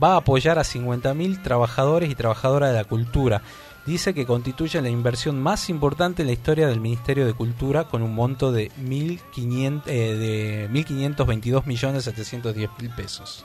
va 0.00 0.14
a 0.14 0.18
apoyar 0.18 0.58
a 0.58 0.62
50.000 0.62 1.42
trabajadores 1.42 2.10
y 2.10 2.14
trabajadoras 2.14 2.70
de 2.70 2.76
la 2.76 2.84
cultura. 2.84 3.42
Dice 3.84 4.14
que 4.14 4.26
constituyen 4.26 4.84
la 4.84 4.90
inversión 4.90 5.42
más 5.42 5.68
importante 5.68 6.22
en 6.22 6.28
la 6.28 6.34
historia 6.34 6.68
del 6.68 6.78
Ministerio 6.78 7.26
de 7.26 7.34
Cultura 7.34 7.82
con 7.84 8.02
un 8.02 8.14
monto 8.14 8.52
de 8.52 8.70
1.500, 8.80 9.82
eh, 9.86 10.14
de 10.14 10.70
1.522.710.000 10.70 12.94
pesos. 12.94 13.44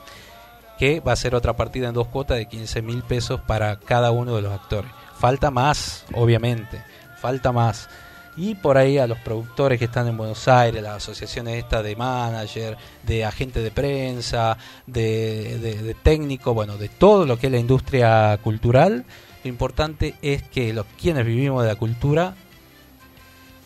Que 0.78 1.00
va 1.00 1.10
a 1.12 1.16
ser 1.16 1.34
otra 1.34 1.56
partida 1.56 1.88
en 1.88 1.94
dos 1.94 2.06
cuotas 2.06 2.38
de 2.38 2.48
15.000 2.48 3.02
pesos 3.02 3.40
para 3.40 3.80
cada 3.80 4.12
uno 4.12 4.36
de 4.36 4.42
los 4.42 4.52
actores. 4.52 4.92
Falta 5.18 5.50
más, 5.50 6.04
obviamente. 6.14 6.84
Falta 7.20 7.50
más. 7.50 7.88
Y 8.38 8.54
por 8.54 8.78
ahí 8.78 8.98
a 8.98 9.08
los 9.08 9.18
productores 9.18 9.80
que 9.80 9.86
están 9.86 10.06
en 10.06 10.16
Buenos 10.16 10.46
Aires, 10.46 10.80
las 10.80 10.98
asociaciones 10.98 11.56
estas 11.56 11.82
de 11.82 11.96
manager, 11.96 12.78
de 13.02 13.24
agente 13.24 13.60
de 13.60 13.72
prensa, 13.72 14.56
de, 14.86 15.58
de, 15.58 15.82
de 15.82 15.94
técnico, 15.94 16.54
bueno, 16.54 16.78
de 16.78 16.88
todo 16.88 17.26
lo 17.26 17.36
que 17.36 17.48
es 17.48 17.52
la 17.52 17.58
industria 17.58 18.38
cultural, 18.42 19.04
lo 19.42 19.48
importante 19.48 20.14
es 20.22 20.44
que 20.44 20.72
los 20.72 20.86
quienes 21.00 21.26
vivimos 21.26 21.62
de 21.62 21.68
la 21.68 21.74
cultura 21.74 22.36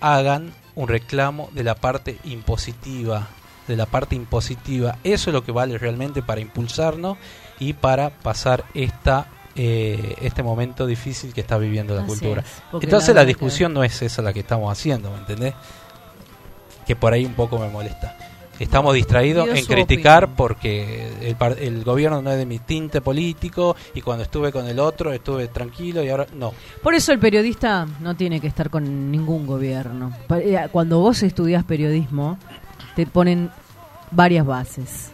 hagan 0.01 0.53
un 0.75 0.89
reclamo 0.89 1.51
de 1.53 1.65
la 1.65 1.75
parte 1.75 2.19
impositiva, 2.25 3.29
de 3.69 3.77
la 3.77 3.87
parte 3.87 4.15
impositiva. 4.17 4.99
Eso 5.05 5.31
es 5.31 5.35
lo 5.35 5.45
que 5.45 5.53
vale 5.53 5.79
realmente 5.79 6.23
para 6.23 6.41
impulsarnos 6.41 7.19
y 7.59 7.75
para 7.75 8.11
pasar 8.11 8.65
esta 8.75 9.27
eh, 9.55 10.17
este 10.23 10.43
momento 10.43 10.87
difícil 10.87 11.33
que 11.33 11.41
está 11.43 11.59
viviendo 11.59 11.95
la 11.95 12.03
Así 12.03 12.09
cultura. 12.09 12.43
es, 12.43 12.83
Entonces 12.83 13.15
la 13.15 13.25
discusión 13.25 13.73
no 13.75 13.85
es 13.85 14.01
esa 14.03 14.23
la 14.23 14.33
que 14.33 14.41
estamos 14.41 14.71
haciendo, 14.73 15.11
¿me 15.11 15.19
entendés? 15.19 15.55
Que 16.87 16.97
por 16.97 17.13
ahí 17.13 17.25
un 17.25 17.35
poco 17.35 17.59
me 17.59 17.69
molesta. 17.69 18.17
Estamos 18.59 18.95
distraídos 18.95 19.49
en 19.49 19.65
criticar 19.65 20.25
opinión. 20.25 20.37
porque 20.37 21.09
el, 21.21 21.59
el 21.59 21.85
gobierno 21.85 22.23
no 22.23 22.31
es 22.31 22.37
de 22.39 22.47
mi 22.47 22.59
tinte 22.61 23.01
político 23.01 23.75
y 23.95 24.03
cuando 24.03 24.23
estuve 24.23 24.53
con 24.53 24.69
el 24.69 24.79
otro 24.79 25.13
estuve 25.13 25.49
tranquilo 25.49 26.03
y 26.05 26.11
ahora 26.11 26.27
no. 26.35 26.53
Por 26.83 26.95
eso 26.95 27.13
el 27.13 27.19
periodista 27.19 27.87
no 28.01 28.15
tiene 28.15 28.41
que 28.41 28.47
estar 28.47 28.71
con 28.71 29.11
ningún 29.11 29.47
gobierno. 29.47 30.13
Eh, 30.31 30.69
Cuando 30.71 31.01
vos 31.01 31.23
estudias 31.25 31.65
periodismo, 31.65 32.39
te 32.95 33.07
ponen 33.07 33.51
varias 34.13 34.47
bases. 34.47 35.11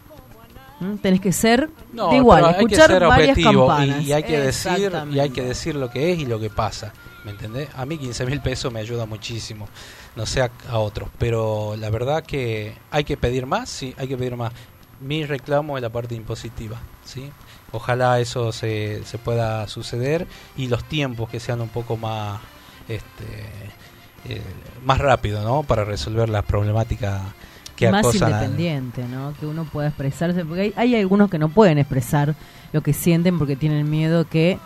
¿Mm? 0.81 0.97
Tenés 0.97 1.21
que 1.21 1.33
ser 1.33 1.71
No, 1.93 2.11
de 2.11 2.17
igual, 2.17 2.45
que 2.45 2.51
escuchar 2.51 2.91
ser 2.91 3.07
varias 3.07 3.39
campanas. 3.39 4.03
y, 4.03 4.09
y 4.09 4.13
hay 4.13 4.23
que 4.23 4.39
decir 4.39 4.93
y 5.11 5.19
hay 5.19 5.31
que 5.31 5.43
decir 5.43 5.75
lo 5.75 5.91
que 5.91 6.13
es 6.13 6.19
y 6.21 6.27
lo 6.27 6.39
que 6.39 6.51
pasa, 6.51 6.93
¿me 7.25 7.33
entendés? 7.33 7.69
A 7.77 7.85
mí 7.85 7.99
15 7.99 8.27
mil 8.27 8.41
pesos 8.41 8.73
me 8.73 8.81
ayuda 8.81 9.05
muchísimo, 9.07 9.69
no 10.17 10.25
sé 10.27 10.43
a, 10.43 10.51
a 10.71 10.79
otros, 10.79 11.09
pero 11.19 11.75
la 11.77 11.91
verdad 11.91 12.23
que 12.23 12.75
hay 12.91 13.05
que 13.05 13.17
pedir 13.17 13.47
más, 13.47 13.69
sí, 13.69 13.95
hay 13.99 14.09
que 14.09 14.17
pedir 14.17 14.37
más. 14.37 14.53
Mi 15.01 15.25
reclamo 15.25 15.77
es 15.77 15.83
la 15.83 15.91
parte 15.91 16.15
impositiva, 16.17 16.77
¿sí? 17.05 17.31
Ojalá 17.71 18.19
eso 18.21 18.51
se, 18.53 19.05
se 19.05 19.19
pueda 19.19 19.67
suceder 19.69 20.27
y 20.57 20.69
los 20.69 20.85
tiempos 20.85 21.29
que 21.29 21.39
sean 21.39 21.61
un 21.61 21.69
poco 21.69 21.97
más 21.97 22.41
este 22.89 23.25
eh, 24.29 24.43
más 24.85 24.99
rápido, 24.99 25.43
¿no? 25.43 25.63
Para 25.63 25.85
resolver 25.85 26.29
las 26.29 26.45
problemáticas 26.45 27.21
que 27.79 27.91
más 27.91 28.01
acosan 28.07 28.33
al- 28.33 28.43
independiente, 28.43 29.05
¿no? 29.09 29.35
Que 29.39 29.47
uno 29.47 29.65
pueda 29.65 29.89
expresarse, 29.89 30.45
porque 30.45 30.61
hay, 30.63 30.73
hay 30.77 30.95
algunos 31.01 31.31
que 31.31 31.39
no 31.39 31.49
pueden 31.49 31.79
expresar 31.79 32.35
lo 32.73 32.81
que 32.83 32.93
sienten 32.93 33.39
porque 33.39 33.57
tienen 33.57 33.89
miedo 33.89 34.27
que 34.29 34.59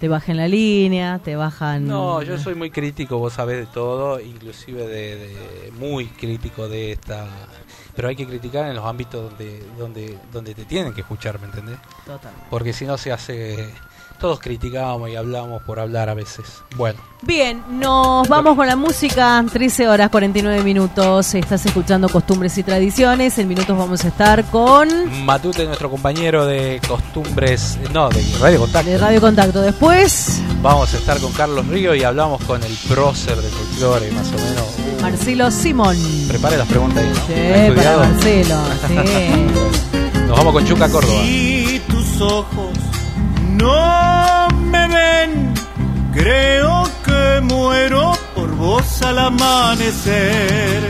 te 0.00 0.08
bajen 0.08 0.36
la 0.36 0.46
línea, 0.46 1.18
te 1.18 1.34
bajan... 1.34 1.86
No, 1.88 2.22
yo 2.22 2.38
soy 2.38 2.54
muy 2.54 2.70
crítico, 2.70 3.18
vos 3.18 3.32
sabés 3.32 3.56
de 3.58 3.66
todo, 3.66 4.20
inclusive 4.20 4.86
de, 4.86 5.16
de- 5.16 5.72
muy 5.78 6.06
crítico 6.06 6.68
de 6.68 6.92
esta, 6.92 7.26
pero 7.96 8.08
hay 8.08 8.14
que 8.14 8.26
criticar 8.26 8.68
en 8.68 8.76
los 8.76 8.84
ámbitos 8.84 9.28
donde 9.30 9.60
donde 9.76 10.16
donde 10.32 10.54
te 10.54 10.64
tienen 10.64 10.92
que 10.92 11.00
escuchar, 11.00 11.40
¿me 11.40 11.46
entendés? 11.46 11.78
Totalmente. 12.06 12.46
Porque 12.48 12.72
si 12.72 12.84
no 12.84 12.96
se 12.96 13.10
hace, 13.10 13.68
todos 14.18 14.40
criticamos 14.40 15.08
y 15.10 15.16
hablamos 15.16 15.62
por 15.62 15.80
hablar 15.80 16.08
a 16.08 16.14
veces. 16.14 16.62
Bueno, 16.76 16.98
Bien, 17.22 17.64
nos 17.80 18.28
vamos 18.28 18.54
con 18.54 18.66
la 18.68 18.76
música, 18.76 19.44
13 19.52 19.88
horas 19.88 20.08
49 20.08 20.62
minutos, 20.62 21.34
estás 21.34 21.66
escuchando 21.66 22.08
Costumbres 22.08 22.56
y 22.58 22.62
Tradiciones, 22.62 23.38
en 23.38 23.48
minutos 23.48 23.76
vamos 23.76 24.04
a 24.04 24.08
estar 24.08 24.44
con... 24.50 24.88
Matute, 25.24 25.66
nuestro 25.66 25.90
compañero 25.90 26.46
de 26.46 26.80
costumbres, 26.86 27.76
no, 27.92 28.08
de 28.08 28.24
Radio 28.40 28.60
Contacto. 28.60 28.88
De 28.90 28.98
Radio 28.98 29.20
Contacto. 29.20 29.60
Después, 29.60 30.40
Vamos 30.62 30.92
a 30.92 30.96
estar 30.96 31.18
con 31.20 31.32
Carlos 31.32 31.66
Río 31.68 31.94
y 31.94 32.02
hablamos 32.02 32.42
con 32.44 32.62
el 32.62 32.76
prócer 32.88 33.36
de 33.36 33.48
folclore, 33.48 34.10
más 34.10 34.28
o 34.28 34.32
menos. 34.32 35.02
Marcelo 35.02 35.50
Simón. 35.50 35.96
Prepare 36.26 36.56
las 36.56 36.66
preguntas 36.68 37.04
ahí, 37.04 37.10
¿no? 37.10 37.20
¿Ha 37.20 37.66
Sí, 37.66 37.72
para? 37.76 37.96
Marcelo, 37.98 38.56
sí. 38.88 40.18
Nos 40.26 40.36
vamos 40.36 40.52
con 40.52 40.66
Chuca 40.66 40.88
Córdoba. 40.90 41.22
Si 41.22 41.80
tus 41.88 42.20
ojos 42.20 42.77
no 43.58 44.48
me 44.72 44.88
ven, 44.88 45.54
creo 46.12 46.84
que 47.04 47.40
muero 47.42 48.12
por 48.34 48.50
vos 48.56 49.02
al 49.02 49.18
amanecer. 49.18 50.82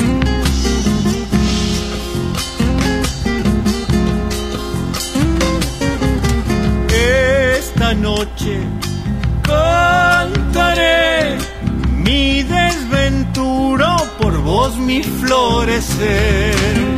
Esta 7.59 7.95
noche 7.95 8.61
cantaré 9.43 11.39
mi 12.05 12.43
desventura 12.43 13.97
por 14.21 14.37
vos 14.43 14.77
mi 14.77 15.03
florecer. 15.03 16.98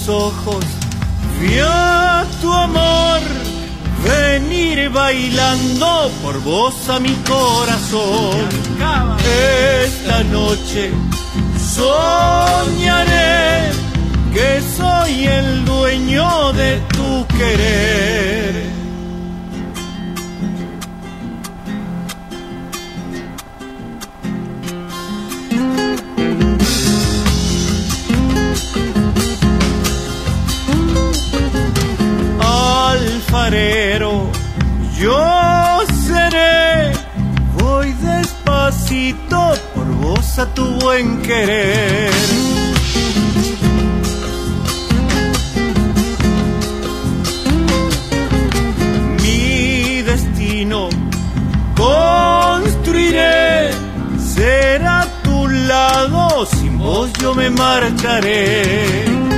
Tus 0.00 0.08
ojos 0.08 0.64
vi 1.40 1.58
a 1.62 2.24
tu 2.40 2.52
amor 2.52 3.20
venir 4.04 4.90
bailando 4.90 6.10
por 6.22 6.40
vos 6.42 6.88
a 6.88 6.98
mi 7.00 7.14
corazón. 7.28 8.48
Esta 9.84 10.22
noche 10.24 10.90
soñaré 11.74 12.90
que 14.32 14.62
soy 14.76 15.26
el 15.26 15.64
dueño 15.64 16.52
de 16.52 16.80
tu 16.96 17.26
querer. 17.36 18.79
Alfarero, 33.30 34.28
yo 34.98 35.80
seré. 36.06 36.92
Voy 37.58 37.92
despacito 37.92 39.54
por 39.74 39.86
vos 40.02 40.38
a 40.38 40.46
tu 40.54 40.64
buen 40.80 41.22
querer. 41.22 42.10
Mi 49.22 50.02
destino 50.02 50.88
construiré, 51.76 52.90
será 54.18 55.06
tu 55.22 55.46
lado, 55.46 56.46
sin 56.46 56.78
vos 56.78 57.12
yo 57.20 57.34
me 57.34 57.48
marcharé. 57.50 59.29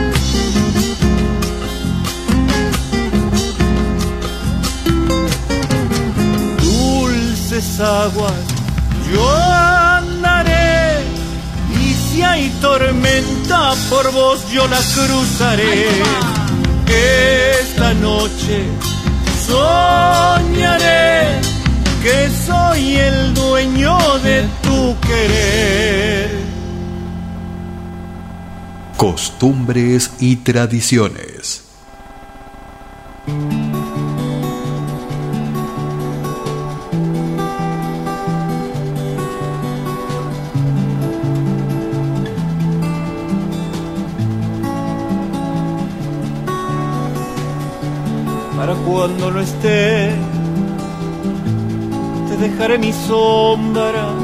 Dulces 7.63 7.81
aguas 7.81 8.33
yo 9.13 9.31
andaré 9.31 11.01
y 11.81 11.95
si 11.95 12.23
hay 12.23 12.49
tormenta 12.61 13.75
por 13.91 14.11
vos 14.13 14.51
yo 14.51 14.67
la 14.69 14.79
cruzaré. 14.95 15.89
Esta 17.61 17.95
noche 17.95 18.65
soñaré 19.47 21.41
que 22.03 22.31
soy 22.47 22.97
el 22.97 23.35
dueño 23.35 23.99
de 24.21 24.45
tu 24.63 24.97
querer. 25.01 26.31
Costumbres 28.97 30.13
y 30.21 30.37
tradiciones. 30.37 31.63
Cuando 49.03 49.33
no 49.33 49.41
esté, 49.41 50.13
te 52.29 52.37
dejaré 52.37 52.79
mi 52.79 52.93
sombra 52.93 54.15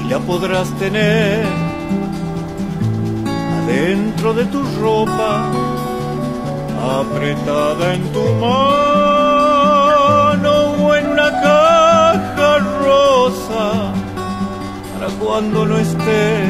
y 0.00 0.08
la 0.08 0.20
podrás 0.20 0.68
tener 0.78 1.44
adentro 3.58 4.32
de 4.32 4.44
tu 4.44 4.62
ropa, 4.80 5.50
apretada 7.00 7.94
en 7.94 8.12
tu 8.12 8.22
mano 8.44 9.54
o 10.80 10.94
en 10.94 11.08
una 11.08 11.30
caja 11.32 12.58
rosa. 12.78 13.92
Para 14.92 15.08
cuando 15.18 15.66
no 15.66 15.78
esté, 15.78 16.44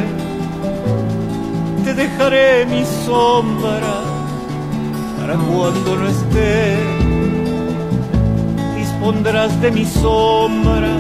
te 1.84 1.94
dejaré 1.94 2.66
mi 2.66 2.84
sombra 3.06 4.09
para 5.30 5.42
cuando 5.44 5.96
no 5.96 6.08
esté, 6.08 6.76
dispondrás 8.76 9.60
de 9.60 9.70
mi 9.70 9.84
sombra, 9.84 10.90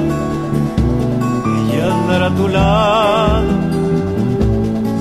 ella 1.72 1.94
andará 1.94 2.26
a 2.26 2.34
tu 2.36 2.46
lado, 2.46 3.48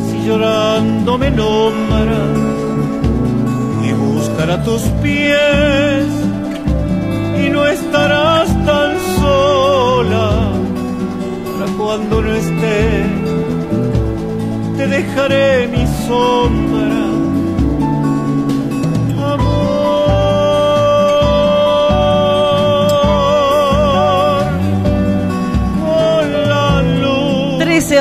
si 0.07 0.27
llorando 0.27 1.17
me 1.19 1.30
nombras, 1.30 2.38
y 3.84 3.91
buscará 3.91 4.63
tus 4.63 4.82
pies, 5.03 6.07
y 7.45 7.49
no 7.51 7.67
estarás 7.67 8.47
tan 8.65 8.91
sola, 9.19 10.30
para 11.53 11.71
cuando 11.77 12.21
no 12.23 12.34
esté, 12.34 13.05
te 14.75 14.88
dejaré 14.88 15.67
mi 15.67 15.86
sombra 16.07 16.99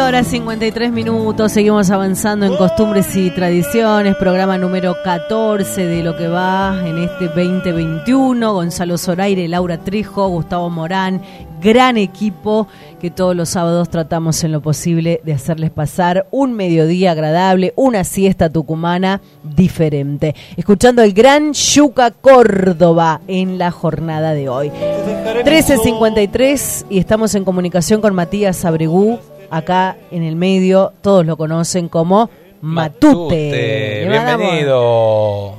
horas 0.09 0.27
53 0.29 0.91
minutos, 0.91 1.53
seguimos 1.53 1.91
avanzando 1.91 2.47
en 2.47 2.57
costumbres 2.57 3.15
y 3.15 3.31
tradiciones, 3.31 4.17
programa 4.17 4.57
número 4.57 4.97
14 5.05 5.85
de 5.85 6.03
lo 6.03 6.17
que 6.17 6.29
va 6.29 6.81
en 6.87 6.97
este 6.97 7.27
2021, 7.27 8.55
Gonzalo 8.55 8.97
Zoraire, 8.97 9.47
Laura 9.49 9.77
Trejo, 9.77 10.29
Gustavo 10.29 10.71
Morán, 10.71 11.21
gran 11.61 11.99
equipo 11.99 12.69
que 13.03 13.11
todos 13.11 13.37
los 13.37 13.51
sábados 13.51 13.91
tratamos 13.91 14.43
en 14.45 14.53
lo 14.53 14.63
posible 14.63 15.21
de 15.25 15.35
hacerles 15.35 15.71
pasar 15.71 16.27
un 16.31 16.55
mediodía 16.55 17.13
agradable, 17.13 17.75
una 17.77 18.03
siesta 18.03 18.49
tucumana 18.49 19.21
diferente. 19.43 20.35
Escuchando 20.57 21.03
el 21.03 21.13
gran 21.13 21.53
Yuca 21.53 22.13
Córdoba 22.13 23.21
en 23.29 23.59
la 23.59 23.71
jornada 23.71 24.33
de 24.33 24.49
hoy. 24.49 24.71
13.53 24.71 26.87
y 26.89 26.99
estamos 26.99 27.35
en 27.35 27.45
comunicación 27.45 28.01
con 28.01 28.15
Matías 28.15 28.65
Abregú, 28.65 29.19
acá 29.51 29.97
en 30.11 30.23
el 30.23 30.37
medio 30.37 30.93
todos 31.03 31.25
lo 31.25 31.37
conocen 31.37 31.89
como 31.89 32.31
Matute. 32.61 33.51
Matute, 33.51 34.07
bienvenido. 34.09 35.55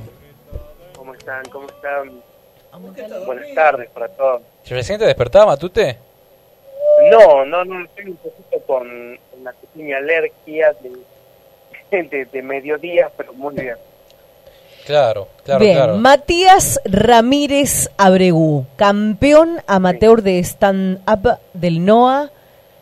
¿Cómo 0.96 1.14
están? 1.14 1.42
¿Cómo 1.50 1.66
están? 1.66 2.22
Buenas 3.26 3.54
tardes 3.54 3.88
para 3.90 4.08
todos. 4.08 4.42
¿Recién 4.68 4.98
te 4.98 5.06
despertaba, 5.06 5.46
Matute? 5.46 5.98
No, 7.10 7.44
no, 7.44 7.64
no, 7.64 7.84
estoy 7.84 8.06
un 8.06 8.16
poquito 8.16 8.58
con 8.66 9.18
una 9.38 9.52
pequeña 9.52 9.98
alergia 9.98 10.74
de, 10.82 12.02
de, 12.08 12.24
de 12.26 12.42
mediodía, 12.42 13.10
pero 13.16 13.32
muy 13.32 13.54
bien. 13.54 13.76
Claro, 14.86 15.28
claro, 15.44 15.60
Bien, 15.60 15.76
claro. 15.76 15.96
Matías 15.96 16.80
Ramírez 16.84 17.90
Abregú, 17.96 18.66
campeón 18.76 19.62
amateur 19.66 20.22
de 20.22 20.38
stand-up 20.40 21.38
del 21.52 21.84
NOA 21.84 22.30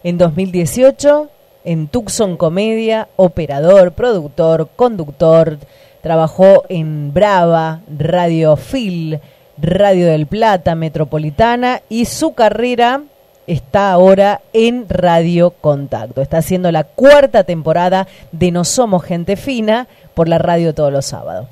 en 0.09 0.17
2018, 0.17 1.29
en 1.65 1.89
Tucson 1.89 2.39
Comedia, 2.39 3.09
operador, 3.17 3.93
productor, 3.93 4.69
conductor, 4.75 5.59
trabajó 6.03 6.65
en 6.71 7.13
Brava, 7.13 7.81
Radio 7.99 8.57
Phil, 8.57 9.21
Radio 9.59 10.07
del 10.07 10.27
Plata, 10.27 10.75
Metropolitana 10.75 11.83
y 11.91 12.07
su 12.07 12.33
carrera 12.33 13.03
está 13.47 13.93
ahora 13.93 14.41
en 14.55 14.87
Radio 14.89 15.51
Contacto. 15.51 16.23
Está 16.23 16.39
haciendo 16.39 16.73
la 16.73 16.85
cuarta 16.85 17.45
temporada 17.45 18.07
de 18.33 18.51
No 18.51 18.65
Somos 18.65 19.03
Gente 19.05 19.37
Fina 19.37 19.89
por 20.15 20.27
la 20.29 20.39
radio 20.39 20.75
todos 20.75 20.93
los 20.93 21.05
sábados. 21.05 21.49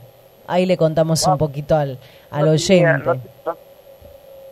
Ahí 0.46 0.64
le 0.64 0.78
contamos 0.78 1.26
un 1.26 1.36
poquito 1.36 1.76
al, 1.76 1.98
al 2.30 2.46
no 2.46 2.52
tenía, 2.56 2.94
oyente. 2.94 3.04
no, 3.04 3.14
no- 3.44 3.56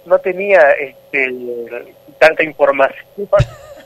no 0.05 0.19
tenía 0.19 0.61
este, 0.73 1.35
tanta 2.19 2.43
información. 2.45 3.07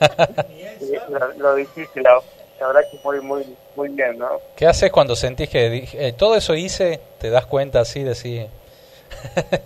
Lo, 1.09 1.33
lo 1.35 1.55
difícil, 1.57 2.03
la, 2.03 2.21
la 2.61 2.67
verdad 2.69 2.81
que 2.91 2.99
muy, 3.03 3.21
muy, 3.21 3.45
muy 3.75 3.89
bien, 3.89 4.19
¿no? 4.19 4.41
¿Qué 4.57 4.67
haces 4.67 4.91
cuando 4.93 5.17
sentís 5.17 5.49
que 5.51 5.85
eh, 5.95 6.13
todo 6.17 6.37
eso 6.37 6.55
hice? 6.55 7.01
¿Te 7.21 7.31
das 7.31 7.47
cuenta 7.47 7.81
así 7.81 8.03
de 8.05 8.15
sí? 8.15 8.47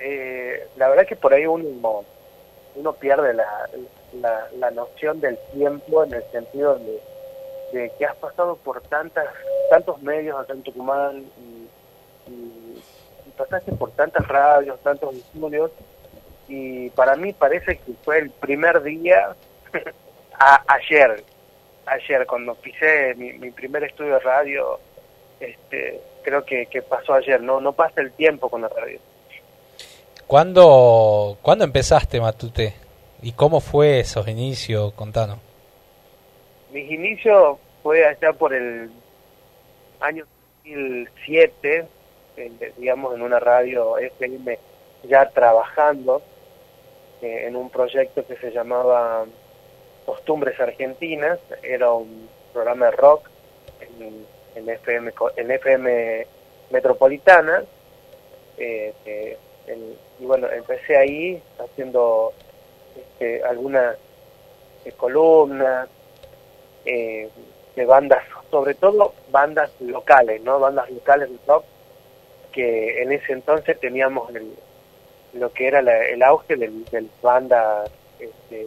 Eh, 0.00 0.68
la 0.76 0.88
verdad 0.88 1.06
que 1.08 1.16
por 1.16 1.34
ahí 1.34 1.44
uno, 1.46 2.04
uno 2.76 2.92
pierde 2.94 3.34
la, 3.34 3.44
la, 4.12 4.46
la 4.56 4.70
noción 4.70 5.20
del 5.20 5.36
tiempo 5.52 6.04
en 6.04 6.14
el 6.14 6.24
sentido 6.30 6.78
de, 6.78 7.00
de 7.72 7.90
que 7.98 8.06
has 8.06 8.16
pasado 8.16 8.56
por 8.56 8.80
tantas 8.82 9.26
tantos 9.70 10.00
medios 10.00 10.38
acá 10.38 10.52
en 10.52 10.62
Tucumán 10.62 11.24
y, 11.36 11.68
y- 12.30 12.82
y 13.26 13.30
pasaste 13.32 13.72
por 13.72 13.90
tantas 13.92 14.26
radios, 14.28 14.80
tantos 14.82 15.14
estudios 15.16 15.70
y 16.48 16.90
para 16.90 17.14
mí 17.16 17.32
parece 17.32 17.76
que 17.78 17.92
fue 18.04 18.18
el 18.18 18.30
primer 18.30 18.82
día 18.82 19.34
a, 20.38 20.64
ayer, 20.74 21.22
ayer 21.86 22.26
cuando 22.26 22.54
pisé 22.54 23.14
mi, 23.16 23.32
mi 23.34 23.50
primer 23.50 23.84
estudio 23.84 24.14
de 24.14 24.20
radio, 24.20 24.80
este, 25.40 26.00
creo 26.22 26.44
que, 26.44 26.66
que 26.66 26.82
pasó 26.82 27.14
ayer, 27.14 27.40
no 27.42 27.60
no 27.60 27.72
pasa 27.72 28.00
el 28.00 28.12
tiempo 28.12 28.48
con 28.48 28.62
la 28.62 28.68
radio. 28.68 28.98
¿Cuándo, 30.26 31.38
¿Cuándo 31.42 31.64
empezaste, 31.64 32.20
Matute? 32.20 32.74
¿Y 33.22 33.32
cómo 33.32 33.60
fue 33.60 34.00
esos 34.00 34.28
inicios? 34.28 34.92
Contanos. 34.92 35.38
Mis 36.70 36.90
inicios 36.90 37.58
fue 37.82 38.04
allá 38.06 38.32
por 38.34 38.52
el 38.52 38.90
año 40.00 40.26
2007, 40.64 41.86
en- 42.36 42.58
digamos 42.76 43.14
en 43.14 43.22
una 43.22 43.40
radio 43.40 43.96
FM 43.98 44.58
ya 45.04 45.28
trabajando 45.30 46.22
eh, 47.22 47.46
en 47.46 47.56
un 47.56 47.70
proyecto 47.70 48.26
que 48.26 48.36
se 48.36 48.50
llamaba 48.50 49.24
Costumbres 50.06 50.58
Argentinas, 50.60 51.38
era 51.62 51.92
un 51.92 52.28
programa 52.52 52.86
de 52.86 52.92
rock 52.92 53.28
en, 53.80 54.26
en 54.54 54.68
FM, 54.68 55.12
en 55.36 55.50
FM 55.50 56.26
Metropolitana. 56.70 57.62
eh, 58.58 59.36
y 60.20 60.24
bueno, 60.24 60.48
empecé 60.50 60.96
ahí 60.96 61.42
haciendo 61.58 62.32
este, 62.96 63.42
algunas 63.44 63.96
eh, 64.84 64.92
columnas, 64.96 65.88
eh, 66.84 67.28
de 67.76 67.84
bandas, 67.84 68.24
sobre 68.50 68.74
todo 68.74 69.14
bandas 69.30 69.70
locales, 69.80 70.42
¿no? 70.42 70.58
Bandas 70.58 70.90
locales 70.90 71.30
de 71.30 71.38
rock, 71.46 71.64
que 72.50 73.02
en 73.02 73.12
ese 73.12 73.32
entonces 73.32 73.78
teníamos 73.78 74.34
el, 74.34 74.52
lo 75.34 75.52
que 75.52 75.66
era 75.68 75.82
la- 75.82 76.06
el 76.06 76.22
auge 76.22 76.56
de 76.56 76.68
las 76.92 77.04
bandas 77.22 77.90
este, 78.18 78.66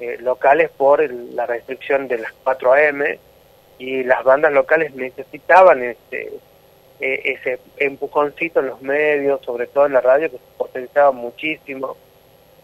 eh, 0.00 0.16
locales 0.20 0.70
por 0.70 1.00
el- 1.00 1.34
la 1.34 1.46
restricción 1.46 2.08
de 2.08 2.18
las 2.18 2.32
4 2.44 2.72
AM 2.74 3.18
y 3.78 4.02
las 4.04 4.22
bandas 4.24 4.52
locales 4.52 4.94
necesitaban 4.94 5.82
este 5.82 6.32
eh, 7.00 7.20
ese 7.36 7.58
empujoncito 7.78 8.60
en 8.60 8.66
los 8.68 8.80
medios, 8.80 9.40
sobre 9.44 9.66
todo 9.66 9.86
en 9.86 9.94
la 9.94 10.00
radio, 10.00 10.30
que 10.30 10.36
se 10.38 10.42
potenciaba 10.56 11.10
muchísimo 11.10 11.96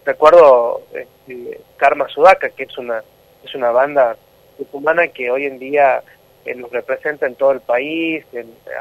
recuerdo 0.04 0.82
este, 0.94 1.60
Karma 1.76 2.08
Sudaka, 2.08 2.48
que 2.50 2.62
es 2.62 2.78
una, 2.78 3.02
es 3.44 3.54
una 3.54 3.70
banda 3.70 4.16
tucumana 4.56 5.08
que 5.08 5.30
hoy 5.30 5.46
en 5.46 5.58
día 5.58 6.02
eh, 6.44 6.54
nos 6.54 6.70
representa 6.70 7.26
en 7.26 7.34
todo 7.34 7.50
el 7.52 7.60
país, 7.60 8.24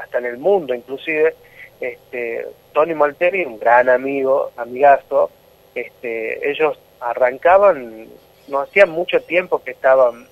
hasta 0.02 0.20
en 0.20 0.26
el 0.28 0.38
mundo 0.38 0.74
inclusive. 0.74 1.36
Este, 1.82 2.46
Tony 2.74 2.94
Malteri, 2.94 3.46
un 3.46 3.60
gran 3.60 3.90
amigo, 3.90 4.52
amigazo, 4.58 5.30
este, 5.76 6.50
ellos 6.50 6.78
arrancaban, 7.00 8.08
no 8.48 8.60
hacía 8.60 8.86
mucho 8.86 9.22
tiempo 9.22 9.64
que 9.64 9.72
estaban, 9.72 10.28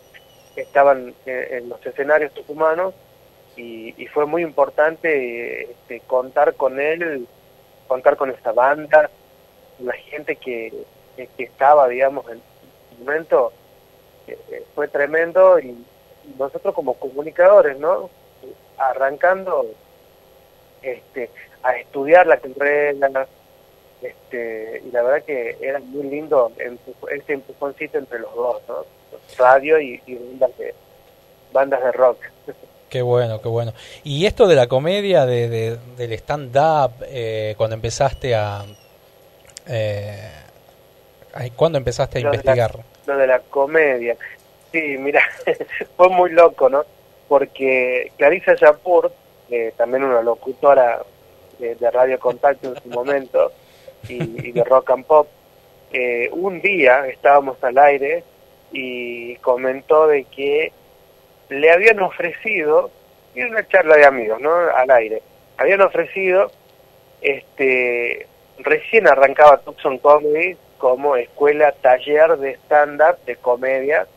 estaban 0.55 1.13
en, 1.25 1.69
los 1.69 1.85
escenarios 1.85 2.33
tucumanos 2.33 2.93
y, 3.55 3.93
fue 4.13 4.25
muy 4.25 4.41
importante 4.41 5.71
este, 5.71 5.99
contar 6.01 6.55
con 6.55 6.79
él, 6.79 7.27
contar 7.87 8.17
con 8.17 8.31
esta 8.31 8.51
banda, 8.51 9.09
la 9.79 9.93
gente 9.93 10.35
que, 10.35 10.73
que, 11.15 11.43
estaba, 11.43 11.87
digamos, 11.87 12.25
en 12.27 12.33
el 12.33 12.99
momento, 12.99 13.51
eh, 14.27 14.63
fue 14.73 14.87
tremendo 14.87 15.59
y 15.59 15.85
nosotros 16.37 16.73
como 16.73 16.95
comunicadores, 16.95 17.77
¿no? 17.77 18.09
Arrancando 18.77 19.67
este, 20.81 21.29
a 21.67 21.77
estudiar 21.77 22.27
la 22.27 22.37
carrera, 22.37 23.27
este, 24.01 24.81
y 24.85 24.91
la 24.91 25.01
verdad 25.03 25.25
que 25.25 25.57
era 25.59 25.79
muy 25.79 26.03
lindo 26.03 26.51
este 27.11 27.33
empujoncito 27.33 27.97
entre 27.97 28.19
los 28.19 28.33
dos, 28.33 28.61
¿no? 28.67 28.85
Radio 29.37 29.79
y, 29.79 30.01
bandas, 30.07 30.57
de, 30.57 30.73
bandas 31.51 31.83
de 31.83 31.91
rock. 31.91 32.19
Qué 32.89 33.01
bueno, 33.01 33.41
qué 33.41 33.49
bueno. 33.49 33.73
Y 34.05 34.25
esto 34.25 34.47
de 34.47 34.55
la 34.55 34.67
comedia, 34.67 35.25
de, 35.25 35.77
del 35.97 36.13
stand-up, 36.13 37.03
eh, 37.05 37.53
cuando 37.57 37.73
empezaste 37.75 38.33
a... 38.33 38.63
Eh, 39.67 40.31
¿Cuándo 41.57 41.77
empezaste 41.77 42.19
a 42.19 42.21
investigar? 42.21 42.79
lo 43.05 43.17
de 43.17 43.27
la 43.27 43.39
comedia. 43.39 44.15
Sí, 44.71 44.95
mira, 44.97 45.21
fue 45.97 46.07
muy 46.07 46.31
loco, 46.31 46.69
¿no? 46.69 46.85
Porque 47.27 48.13
Clarissa 48.15 48.55
Yapur, 48.55 49.11
eh, 49.49 49.73
también 49.75 50.05
una 50.05 50.21
locutora 50.21 51.03
de, 51.59 51.91
Radio 51.91 52.19
Contacto 52.19 52.69
en 52.69 52.81
su 52.81 52.89
momento 52.89 53.51
y, 54.07 54.51
de 54.51 54.63
Rock 54.63 54.91
and 54.91 55.05
Pop, 55.05 55.27
eh, 55.91 56.29
un 56.31 56.61
día 56.61 57.07
estábamos 57.07 57.63
al 57.63 57.77
aire 57.77 58.23
y 58.71 59.35
comentó 59.37 60.07
de 60.07 60.25
que 60.25 60.71
le 61.49 61.71
habían 61.71 61.99
ofrecido, 62.01 62.91
y 63.33 63.43
una 63.43 63.67
charla 63.67 63.95
de 63.95 64.05
amigos, 64.05 64.41
¿no? 64.41 64.53
Al 64.53 64.91
aire, 64.91 65.21
habían 65.57 65.81
ofrecido, 65.81 66.51
este, 67.21 68.27
recién 68.59 69.07
arrancaba 69.07 69.59
Tucson 69.59 69.97
Comedy 69.99 70.57
como 70.77 71.15
escuela 71.15 71.71
taller 71.81 72.37
de 72.37 72.51
stand-up 72.65 73.17
de 73.25 73.35
comedia 73.37 74.07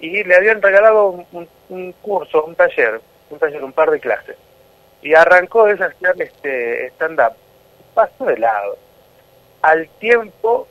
y 0.00 0.24
le 0.24 0.34
habían 0.34 0.62
regalado 0.62 1.24
un, 1.68 1.92
curso, 2.02 2.44
un 2.44 2.54
taller, 2.54 3.00
un 3.30 3.38
taller, 3.38 3.62
un 3.62 3.72
par 3.72 3.90
de 3.90 4.00
clases. 4.00 4.36
Y 5.04 5.14
arrancó 5.14 5.68
esa 5.68 5.92
este 6.18 6.86
stand-up. 6.88 7.34
Pasó 7.92 8.24
de 8.24 8.38
lado. 8.38 8.78
Al 9.60 9.86
tiempo 9.98 10.66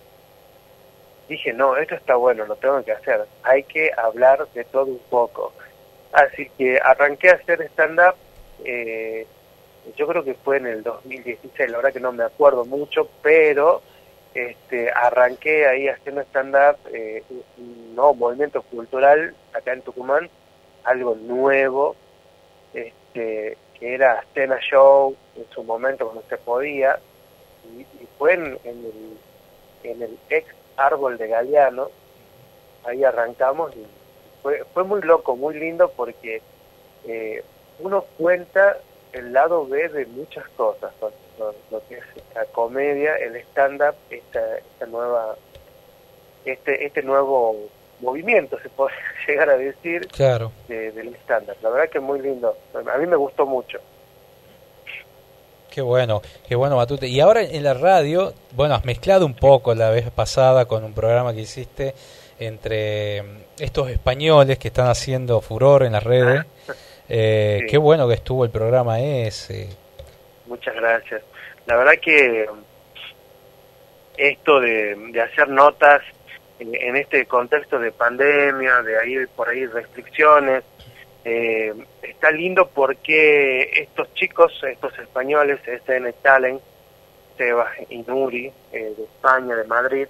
dije, 1.30 1.54
no, 1.54 1.78
esto 1.78 1.94
está 1.96 2.16
bueno, 2.16 2.46
lo 2.46 2.56
tengo 2.56 2.84
que 2.84 2.94
hacer. 2.94 3.26
Hay 3.44 3.64
que 3.64 3.92
hablar 3.96 4.48
de 4.56 4.64
todo 4.66 4.86
un 4.86 5.02
poco. 5.10 5.54
Así 6.12 6.50
que 6.58 6.80
arranqué 6.84 7.30
a 7.30 7.36
hacer 7.36 7.62
stand-up, 7.74 8.16
eh, 8.66 9.28
yo 9.96 10.08
creo 10.08 10.24
que 10.24 10.34
fue 10.34 10.58
en 10.58 10.66
el 10.66 10.84
2016, 10.84 11.70
la 11.70 11.78
verdad 11.78 11.94
que 11.94 12.00
no 12.00 12.12
me 12.12 12.24
acuerdo 12.24 12.66
mucho, 12.66 13.10
pero 13.22 13.84
este, 14.34 14.92
arranqué 14.92 15.68
ahí 15.68 15.88
haciendo 15.88 16.22
stand-up, 16.22 16.78
eh, 16.92 17.24
nuevo 17.94 18.16
movimiento 18.16 18.64
cultural 18.64 19.36
acá 19.54 19.74
en 19.74 19.84
Tucumán, 19.84 20.28
algo 20.84 21.16
nuevo, 21.16 21.96
este, 22.74 23.58
era 23.86 24.24
Cena 24.34 24.60
Show 24.60 25.16
en 25.36 25.46
su 25.50 25.64
momento 25.64 26.06
cuando 26.06 26.24
se 26.30 26.38
podía, 26.38 27.00
y, 27.78 27.86
fue 28.18 28.34
en, 28.34 28.60
el, 28.64 29.18
en 29.84 30.02
el 30.02 30.20
ex 30.30 30.48
árbol 30.78 31.18
de 31.18 31.28
Galeano, 31.28 31.90
ahí 32.86 33.04
arrancamos 33.04 33.76
y 33.76 33.86
fue, 34.42 34.64
fue 34.74 34.84
muy 34.84 35.02
loco, 35.02 35.36
muy 35.36 35.56
lindo 35.56 35.92
porque 35.96 36.42
eh, 37.06 37.44
uno 37.80 38.06
cuenta 38.18 38.78
el 39.14 39.34
lado 39.34 39.66
B 39.68 39.90
de 39.90 40.06
muchas 40.08 40.48
cosas 40.50 40.94
lo, 41.40 41.88
que 41.88 41.96
es 41.96 42.04
la 42.36 42.46
comedia, 42.46 43.16
el 43.18 43.36
stand-up, 43.38 43.96
esta, 44.10 44.58
esta 44.58 44.86
nueva, 44.86 45.36
este, 46.46 46.86
este 46.86 47.04
nuevo 47.04 47.70
movimiento, 48.04 48.60
se 48.60 48.70
puede 48.70 48.94
llegar 49.28 49.50
a 49.50 49.58
decir, 49.58 50.08
claro. 50.08 50.52
del 50.68 51.16
stand-up. 51.24 51.58
La 51.62 51.70
verdad 51.70 51.90
que 51.90 51.98
es 51.98 52.04
muy 52.04 52.22
lindo. 52.22 52.56
A 52.74 52.98
mí 52.98 53.08
me 53.08 53.16
gustó 53.16 53.46
mucho. 53.46 53.80
Qué 55.74 55.82
bueno, 55.82 56.22
qué 56.48 56.56
bueno 56.56 56.76
Matute. 56.76 57.08
Y 57.08 57.20
ahora 57.20 57.42
en 57.42 57.64
la 57.64 57.74
radio, 57.74 58.34
bueno, 58.52 58.76
has 58.76 58.86
mezclado 58.86 59.26
un 59.26 59.34
poco 59.34 59.74
la 59.74 59.90
vez 59.90 60.08
pasada 60.12 60.66
con 60.66 60.84
un 60.84 60.94
programa 60.94 61.34
que 61.34 61.42
hiciste 61.42 61.96
entre 62.40 63.24
estos 63.60 63.90
españoles 63.90 64.60
que 64.60 64.68
están 64.68 64.88
haciendo 64.88 65.42
furor 65.42 65.84
en 65.84 65.94
las 65.94 66.04
redes. 66.04 66.46
Eh, 67.10 67.66
Qué 67.70 67.78
bueno 67.78 68.08
que 68.08 68.14
estuvo 68.14 68.46
el 68.46 68.50
programa 68.50 69.02
ese. 69.02 69.68
Muchas 70.48 70.74
gracias. 70.74 71.22
La 71.66 71.76
verdad 71.76 71.94
que 72.02 72.48
esto 74.18 74.60
de, 74.62 75.22
hacer 75.22 75.50
notas 75.50 76.02
en, 76.72 76.96
este 76.96 77.26
contexto 77.26 77.80
de 77.80 77.92
pandemia, 77.92 78.82
de 78.82 79.00
ahí 79.00 79.26
por 79.36 79.50
ahí 79.50 79.66
restricciones, 79.66 80.64
eh, 81.26 81.74
está 82.02 82.32
lindo 82.32 82.68
porque 82.68 83.70
estos 83.82 84.14
chicos, 84.14 84.54
estos 84.64 84.98
españoles, 85.00 85.60
SN 85.66 86.12
Talent, 86.22 86.62
Sebas 87.38 87.72
y 87.90 87.98
Nuri, 88.00 88.52
eh, 88.72 88.94
de 88.98 89.04
España, 89.04 89.56
de 89.56 89.64
Madrid, 89.66 90.08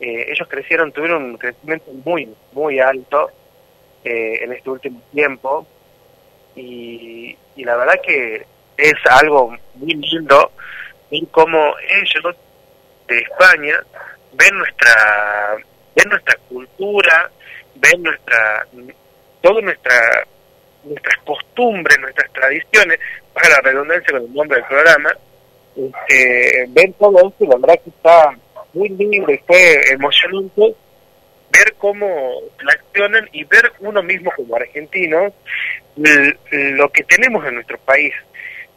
eh, 0.00 0.26
ellos 0.28 0.48
crecieron, 0.48 0.92
tuvieron 0.92 1.24
un 1.24 1.38
crecimiento 1.38 1.90
muy, 2.04 2.28
muy 2.52 2.80
alto 2.80 3.30
en 4.04 4.52
este 4.52 4.70
último 4.70 5.02
tiempo 5.12 5.66
y, 6.56 7.36
y 7.56 7.64
la 7.64 7.76
verdad 7.76 8.00
que 8.02 8.46
es 8.76 8.94
algo 9.10 9.54
muy 9.74 9.94
lindo 9.94 10.52
ver 11.10 11.26
cómo 11.30 11.74
ellos 11.90 12.36
de 13.06 13.18
España 13.18 13.74
ven 14.32 14.56
nuestra 14.56 15.56
ven 15.98 16.08
nuestra 16.10 16.36
cultura 16.48 17.30
ven 17.74 18.02
nuestra 18.02 18.66
toda 19.40 19.60
nuestra 19.60 20.26
nuestras 20.84 21.16
costumbres 21.24 21.98
nuestras 22.00 22.32
tradiciones 22.32 22.98
para 23.34 23.48
la 23.48 23.60
redundancia 23.60 24.12
con 24.12 24.22
el 24.22 24.34
nombre 24.34 24.58
del 24.58 24.66
programa 24.66 25.10
este, 25.76 26.66
ven 26.68 26.92
todo 26.94 27.28
esto 27.28 27.44
y 27.44 27.46
la 27.46 27.56
verdad 27.56 27.80
que 27.82 27.90
está 27.90 28.36
muy 28.72 28.88
lindo 28.90 29.32
y 29.32 29.38
fue 29.38 29.92
emocionante 29.92 30.74
ver 31.50 31.74
cómo 31.78 32.06
reaccionan 32.58 33.28
y 33.32 33.44
ver 33.44 33.72
uno 33.80 34.02
mismo 34.02 34.30
como 34.36 34.56
argentino 34.56 35.32
lo 35.96 36.88
que 36.90 37.04
tenemos 37.04 37.44
en 37.46 37.54
nuestro 37.54 37.78
país 37.78 38.12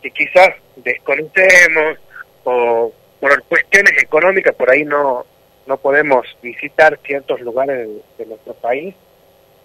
que 0.02 0.10
quizás 0.12 0.50
desconocemos 0.78 1.98
o 2.44 2.92
por 3.20 3.44
cuestiones 3.44 4.02
económicas 4.02 4.56
por 4.56 4.72
ahí 4.72 4.84
no, 4.84 5.26
no 5.72 5.78
podemos 5.78 6.28
visitar 6.42 7.00
ciertos 7.06 7.40
lugares 7.40 7.88
de, 8.18 8.26
nuestro 8.26 8.54
país. 8.56 8.94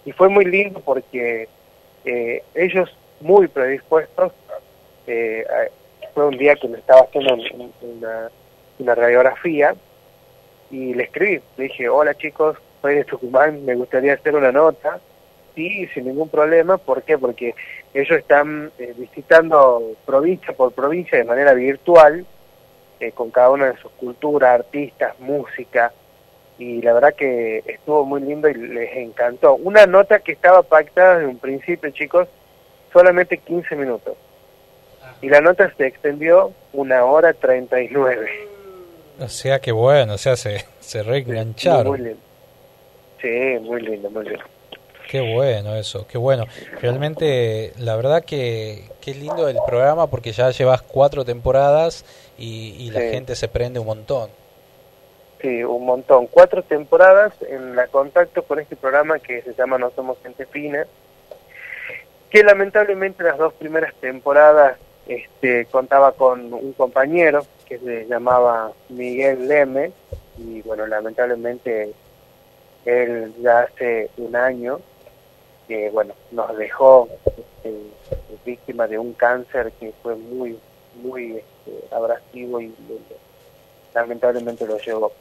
Y 0.05 0.13
fue 0.13 0.29
muy 0.29 0.45
lindo 0.45 0.79
porque 0.79 1.49
eh, 2.05 2.43
ellos 2.55 2.89
muy 3.19 3.49
predispuestos, 3.49 4.31
eh, 5.05 5.45
fue 6.13 6.27
un 6.27 6.37
día 6.37 6.55
que 6.55 6.69
me 6.69 6.77
estaba 6.77 7.01
haciendo 7.01 7.35
una, 7.81 8.29
una 8.79 8.95
radiografía 8.95 9.75
y 10.71 10.93
le 10.93 11.03
escribí, 11.03 11.41
le 11.57 11.63
dije, 11.65 11.89
hola 11.89 12.15
chicos, 12.15 12.55
soy 12.81 12.95
de 12.95 13.03
Tucumán, 13.03 13.65
me 13.65 13.75
gustaría 13.75 14.13
hacer 14.13 14.33
una 14.33 14.53
nota 14.53 15.01
sí, 15.57 15.87
sin 15.93 16.05
ningún 16.05 16.29
problema. 16.29 16.77
¿Por 16.77 17.03
qué? 17.03 17.17
Porque 17.17 17.53
ellos 17.93 18.17
están 18.17 18.71
eh, 18.77 18.93
visitando 18.95 19.95
provincia 20.05 20.53
por 20.53 20.71
provincia 20.71 21.17
de 21.17 21.25
manera 21.25 21.53
virtual, 21.53 22.25
eh, 22.99 23.11
con 23.11 23.31
cada 23.31 23.49
una 23.51 23.71
de 23.71 23.77
sus 23.77 23.91
culturas, 23.91 24.59
artistas, 24.59 25.19
música, 25.19 25.91
y 26.57 26.81
la 26.81 26.93
verdad 26.93 27.13
que 27.13 27.63
estuvo 27.67 28.03
muy 28.05 28.21
lindo 28.21 28.49
y 28.49 28.55
les 28.55 28.97
encantó. 28.97 29.55
Una 29.55 29.85
nota 29.85 30.19
que 30.19 30.31
estaba 30.31 30.63
pactada 30.63 31.17
desde 31.17 31.27
un 31.27 31.37
principio, 31.37 31.89
chicos, 31.91 32.27
solamente 32.91 33.37
15 33.37 33.75
minutos. 33.75 34.15
Y 35.21 35.29
la 35.29 35.41
nota 35.41 35.71
se 35.75 35.85
extendió 35.85 36.51
una 36.73 37.05
hora 37.05 37.33
39. 37.33 38.27
O 39.19 39.27
sea 39.27 39.59
que 39.59 39.71
bueno, 39.71 40.13
o 40.13 40.17
sea, 40.17 40.35
se, 40.35 40.65
se 40.79 41.03
reengancharon. 41.03 41.87
muy 41.87 41.99
lindo. 41.99 42.21
Sí, 43.21 43.59
muy 43.61 43.81
lindo, 43.81 44.09
muy 44.09 44.25
lindo. 44.25 44.43
Qué 45.07 45.21
bueno 45.33 45.75
eso, 45.75 46.05
qué 46.05 46.17
bueno. 46.17 46.45
Realmente, 46.81 47.71
la 47.77 47.95
verdad 47.95 48.25
que 48.25 48.83
qué 48.99 49.13
lindo 49.13 49.47
el 49.47 49.57
programa 49.65 50.07
porque 50.07 50.33
ya 50.33 50.51
llevas 50.51 50.81
cuatro 50.81 51.23
temporadas 51.23 52.03
y, 52.37 52.89
la 52.91 53.01
gente 53.01 53.35
se 53.35 53.47
prende 53.47 53.79
un 53.79 53.87
montón. 53.87 54.29
Sí, 55.41 55.63
un 55.63 55.85
montón. 55.85 56.27
Cuatro 56.27 56.63
temporadas 56.63 57.33
en 57.47 57.75
la 57.75 57.87
contacto 57.87 58.43
con 58.43 58.59
este 58.59 58.75
programa 58.75 59.19
que 59.19 59.41
se 59.41 59.53
llama 59.53 59.77
No 59.77 59.91
Somos 59.91 60.17
Gente 60.23 60.45
Fina, 60.45 60.85
que 62.29 62.43
lamentablemente 62.43 63.23
las 63.23 63.37
dos 63.37 63.53
primeras 63.53 63.93
temporadas 63.95 64.77
este, 65.07 65.65
contaba 65.65 66.11
con 66.13 66.53
un 66.53 66.73
compañero 66.73 67.45
que 67.67 67.77
se 67.79 68.05
llamaba 68.07 68.71
Miguel 68.89 69.47
Leme 69.47 69.91
y 70.37 70.61
bueno, 70.61 70.85
lamentablemente 70.85 71.93
él 72.85 73.33
ya 73.41 73.61
hace 73.61 74.09
un 74.17 74.35
año 74.35 74.79
que 75.67 75.89
bueno, 75.91 76.13
nos 76.31 76.57
dejó 76.57 77.07
este, 77.25 77.73
víctima 78.45 78.87
de 78.87 78.97
un 78.97 79.13
cáncer 79.13 79.71
que 79.79 79.93
fue 80.01 80.15
muy, 80.15 80.57
muy 80.95 81.41
abrasivo 81.91 82.61
y 82.61 82.73
lamentablemente 83.93 84.65
lo 84.65 84.77
llevó. 84.77 85.11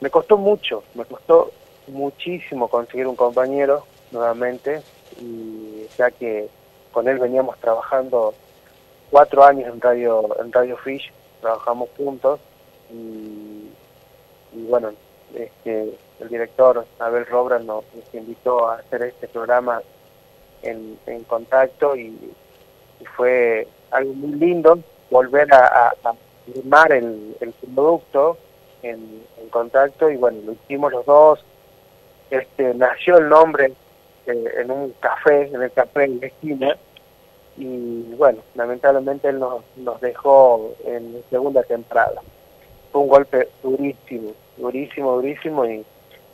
Me 0.00 0.10
costó 0.10 0.36
mucho, 0.36 0.82
me 0.94 1.04
costó 1.04 1.52
muchísimo 1.86 2.68
conseguir 2.68 3.06
un 3.06 3.16
compañero 3.16 3.84
nuevamente, 4.10 4.82
y 5.20 5.86
ya 5.96 6.10
que 6.10 6.48
con 6.92 7.08
él 7.08 7.18
veníamos 7.18 7.58
trabajando 7.58 8.34
cuatro 9.10 9.44
años 9.44 9.72
en 9.72 9.80
Radio, 9.80 10.28
en 10.40 10.52
Radio 10.52 10.76
Fish, 10.78 11.12
trabajamos 11.40 11.88
juntos, 11.96 12.40
y, 12.90 13.68
bueno, 14.68 14.92
este, 15.34 15.96
el 16.20 16.28
director 16.28 16.86
Abel 16.98 17.26
Robran 17.26 17.66
nos, 17.66 17.84
invitó 18.12 18.68
a 18.68 18.76
hacer 18.76 19.02
este 19.02 19.28
programa 19.28 19.82
en, 20.62 20.96
contacto 21.26 21.96
y, 21.96 22.16
fue 23.16 23.68
algo 23.90 24.14
muy 24.14 24.32
lindo 24.38 24.78
volver 25.10 25.52
a, 25.52 25.88
a, 25.88 26.14
firmar 26.46 26.92
el, 26.92 27.36
el 27.40 27.52
producto 27.74 28.36
en, 28.82 29.24
contacto 29.50 30.10
y 30.10 30.16
bueno, 30.16 30.38
lo 30.44 30.52
hicimos 30.52 30.92
los 30.92 31.06
dos. 31.06 31.44
Este, 32.30 32.74
nació 32.74 33.18
el 33.18 33.28
nombre 33.28 33.72
eh, 34.26 34.44
en 34.58 34.70
un 34.70 34.92
café, 34.98 35.46
en 35.46 35.62
el 35.62 35.70
café 35.70 36.04
en 36.04 36.20
la 36.20 36.26
esquina, 36.26 36.76
y 37.56 38.14
bueno, 38.16 38.40
lamentablemente 38.54 39.28
él 39.28 39.38
nos, 39.38 39.62
nos 39.76 40.00
dejó 40.00 40.74
en 40.84 41.22
segunda 41.30 41.62
temporada. 41.62 42.20
Fue 42.90 43.02
un 43.02 43.08
golpe 43.08 43.48
durísimo, 43.62 44.32
durísimo, 44.56 45.12
durísimo, 45.12 45.64
y, 45.66 45.84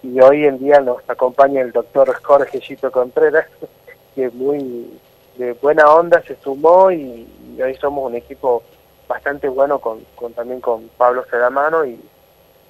y 0.02 0.20
hoy 0.20 0.46
en 0.46 0.58
día 0.58 0.80
nos 0.80 0.98
acompaña 1.08 1.60
el 1.60 1.72
doctor 1.72 2.14
Jorge 2.22 2.60
Chito 2.60 2.90
Contreras, 2.90 3.46
que 4.14 4.30
muy 4.30 4.98
de 5.40 5.54
buena 5.54 5.90
onda 5.90 6.22
se 6.22 6.36
sumó 6.36 6.92
y, 6.92 7.26
hoy 7.62 7.74
somos 7.76 8.10
un 8.10 8.14
equipo 8.14 8.62
bastante 9.08 9.48
bueno 9.48 9.78
con, 9.80 10.04
con 10.14 10.32
también 10.34 10.60
con 10.60 10.88
Pablo 10.96 11.24
Sedamano 11.30 11.84
y, 11.84 12.00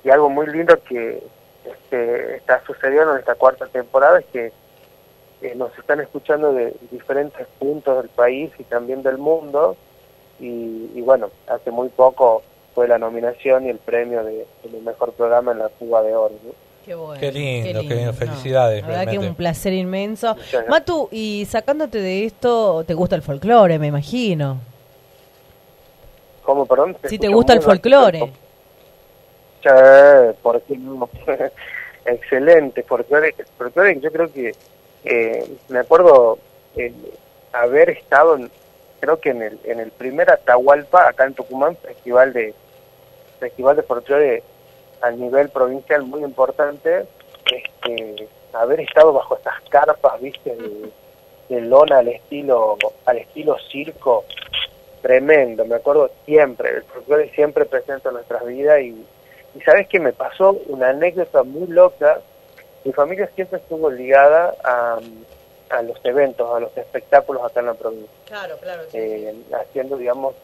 y 0.04 0.10
algo 0.10 0.30
muy 0.30 0.46
lindo 0.46 0.80
que 0.84 1.22
este, 1.64 2.36
está 2.36 2.64
sucediendo 2.64 3.12
en 3.12 3.18
esta 3.18 3.34
cuarta 3.34 3.66
temporada 3.66 4.20
es 4.20 4.26
que 4.26 4.52
nos 5.56 5.76
están 5.78 6.00
escuchando 6.00 6.52
de 6.52 6.74
diferentes 6.90 7.46
puntos 7.58 7.96
del 7.96 8.08
país 8.10 8.52
y 8.58 8.64
también 8.64 9.02
del 9.02 9.18
mundo 9.18 9.76
y, 10.38 11.00
bueno, 11.02 11.30
hace 11.48 11.70
muy 11.70 11.88
poco 11.88 12.42
fue 12.74 12.88
la 12.88 12.98
nominación 12.98 13.66
y 13.66 13.68
el 13.68 13.78
premio 13.78 14.24
de, 14.24 14.46
mejor 14.82 15.12
programa 15.12 15.52
en 15.52 15.58
la 15.58 15.68
Cuba 15.68 16.02
de 16.02 16.14
Oro. 16.14 16.34
Qué, 16.90 16.96
bueno, 16.96 17.20
qué, 17.20 17.30
lindo, 17.30 17.82
qué 17.82 17.94
lindo, 17.94 18.12
felicidades. 18.12 18.82
la 18.82 18.88
verdad 18.88 19.12
que 19.12 19.18
un 19.20 19.36
placer 19.36 19.72
inmenso. 19.72 20.36
Matu, 20.68 21.08
y 21.12 21.46
sacándote 21.48 21.98
de 21.98 22.24
esto, 22.24 22.82
¿te 22.82 22.94
gusta 22.94 23.14
el 23.14 23.22
folclore, 23.22 23.78
me 23.78 23.86
imagino? 23.86 24.58
¿Cómo, 26.42 26.66
perdón? 26.66 26.96
Si 27.04 27.16
te 27.16 27.28
gusta 27.28 27.52
el 27.52 27.62
folclore. 27.62 28.32
¿por 30.42 30.62
qué 30.62 30.76
no? 30.78 31.08
Excelente, 32.06 32.84
porque 32.88 34.00
yo 34.00 34.10
creo 34.10 34.32
que 34.32 34.56
eh, 35.04 35.48
me 35.68 35.78
acuerdo 35.78 36.40
eh, 36.74 36.92
haber 37.52 37.90
estado, 37.90 38.36
creo 38.98 39.20
que 39.20 39.30
en 39.30 39.42
el, 39.42 39.60
en 39.62 39.78
el 39.78 39.92
primer 39.92 40.28
Atahualpa, 40.28 41.06
acá 41.06 41.24
en 41.24 41.34
Tucumán, 41.34 41.76
festival 41.76 42.32
de 42.32 42.52
festival 43.38 43.76
de 43.76 43.82
folclore 43.84 44.42
a 45.02 45.10
nivel 45.10 45.48
provincial 45.48 46.02
muy 46.02 46.22
importante, 46.22 47.06
este, 47.52 48.28
haber 48.52 48.80
estado 48.80 49.12
bajo 49.12 49.36
estas 49.36 49.60
carpas, 49.68 50.20
viste, 50.20 50.54
de, 50.54 50.90
de 51.48 51.60
lona 51.62 51.98
al 51.98 52.08
estilo 52.08 52.76
al 53.06 53.18
estilo 53.18 53.56
circo, 53.70 54.24
tremendo, 55.02 55.64
me 55.64 55.76
acuerdo 55.76 56.10
siempre, 56.24 56.70
el 56.70 56.82
folclore 56.84 57.30
siempre 57.30 57.64
presente 57.64 58.08
en 58.08 58.14
nuestras 58.14 58.44
vidas 58.46 58.80
y 58.82 59.04
y 59.54 59.60
sabes 59.62 59.88
que 59.88 59.98
me 59.98 60.12
pasó 60.12 60.60
una 60.68 60.90
anécdota 60.90 61.42
muy 61.42 61.66
loca. 61.66 62.20
Mi 62.84 62.92
familia 62.92 63.28
siempre 63.34 63.58
estuvo 63.58 63.90
ligada 63.90 64.54
a, 64.64 65.00
a 65.70 65.82
los 65.82 65.98
eventos, 66.04 66.54
a 66.54 66.60
los 66.60 66.76
espectáculos 66.76 67.42
acá 67.44 67.60
en 67.60 67.66
la 67.66 67.74
provincia. 67.74 68.10
Claro, 68.26 68.56
claro. 68.58 68.82
Eh, 68.92 69.34
haciendo, 69.52 69.96
digamos, 69.96 70.34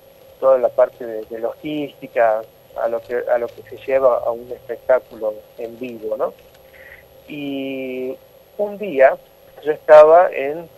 toda 0.40 0.58
la 0.58 0.68
parte 0.68 1.06
de, 1.06 1.38
logística, 1.38 2.42
a 2.82 2.88
lo 2.88 3.00
que 3.00 3.22
a 3.30 3.38
lo 3.38 3.46
que 3.48 3.62
se 3.62 3.76
lleva 3.86 4.18
a 4.18 4.30
un 4.30 4.50
espectáculo 4.50 5.34
en 5.58 5.78
vivo, 5.78 6.16
¿no? 6.16 6.32
Y 7.28 8.16
un 8.58 8.78
día 8.78 9.16
yo 9.62 9.72
estaba 9.72 10.30
en 10.30 10.68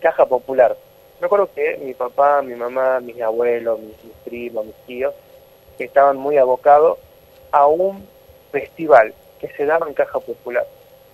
Caja 0.00 0.26
Popular. 0.26 0.76
Me 1.20 1.26
acuerdo 1.26 1.50
que 1.54 1.76
mi 1.78 1.92
papá, 1.92 2.40
mi 2.42 2.54
mamá, 2.54 3.00
mis 3.00 3.20
abuelos, 3.20 3.78
mis, 3.78 4.04
mis 4.04 4.16
primos, 4.24 4.66
mis 4.66 4.76
tíos, 4.86 5.14
estaban 5.78 6.16
muy 6.16 6.38
abocados 6.38 6.98
a 7.50 7.66
un 7.66 8.06
festival 8.52 9.14
que 9.38 9.48
se 9.48 9.66
daba 9.66 9.88
en 9.88 9.94
Caja 9.94 10.20
Popular. 10.20 10.66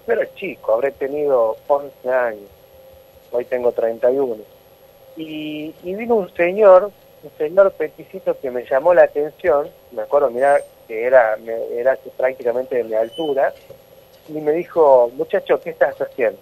Pero 0.07 0.25
chico, 0.37 0.75
habré 0.75 0.93
tenido 0.93 1.57
11 1.67 2.11
años, 2.11 2.49
hoy 3.33 3.45
tengo 3.45 3.73
31. 3.73 4.37
Y, 5.17 5.75
y 5.83 5.95
vino 5.95 6.15
un 6.15 6.33
señor, 6.35 6.93
un 7.27 7.39
señor 7.39 7.73
peticito 7.73 8.39
que 8.39 8.51
me 8.51 8.65
llamó 8.65 8.95
la 8.95 9.03
atención, 9.03 9.69
me 9.91 10.03
acuerdo, 10.03 10.31
mira, 10.31 10.61
que 10.87 11.05
era, 11.05 11.37
era 11.73 11.99
prácticamente 12.17 12.77
de 12.77 12.85
mi 12.85 12.95
altura, 12.95 13.53
y 14.29 14.35
me 14.35 14.53
dijo, 14.53 15.11
muchacho, 15.15 15.61
¿qué 15.61 15.71
estás 15.71 16.01
haciendo? 16.01 16.41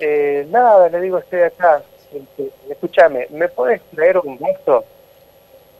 Eh, 0.00 0.46
nada, 0.50 0.88
le 0.88 1.00
digo, 1.00 1.18
estoy 1.18 1.42
acá. 1.42 1.82
Este, 2.12 2.50
escúchame, 2.68 3.28
¿me 3.30 3.48
puedes 3.48 3.80
traer 3.94 4.18
un 4.18 4.36
vaso? 4.36 4.84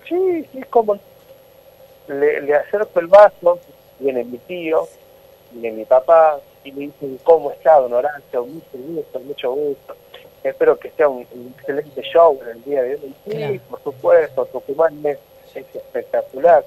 Sí, 0.09 0.47
sí, 0.53 0.62
como 0.70 0.97
le, 2.07 2.41
le 2.41 2.55
acerco 2.55 3.01
el 3.01 3.09
vaso, 3.09 3.59
viene 3.99 4.24
mi 4.24 4.39
tío, 4.39 4.87
viene 5.51 5.78
mi 5.78 5.85
papá, 5.85 6.39
y 6.62 6.70
me 6.70 6.81
dicen, 6.83 7.18
¿cómo 7.24 7.51
está, 7.51 7.81
don 7.81 7.93
Horacio? 7.93 8.47
Mucho 8.47 8.78
gusto, 8.78 9.20
mucho 9.20 9.53
gusto. 9.53 9.97
Espero 10.43 10.78
que 10.78 10.91
sea 10.97 11.09
un, 11.09 11.26
excelente 11.59 12.03
show 12.03 12.38
en 12.43 12.49
el 12.57 12.64
día 12.64 12.82
de 12.82 12.95
hoy. 12.95 13.14
Sí, 13.26 13.61
por 13.68 13.82
supuesto, 13.82 14.47
Tucumán 14.47 15.05
es, 15.05 15.18
espectacular. 15.55 16.64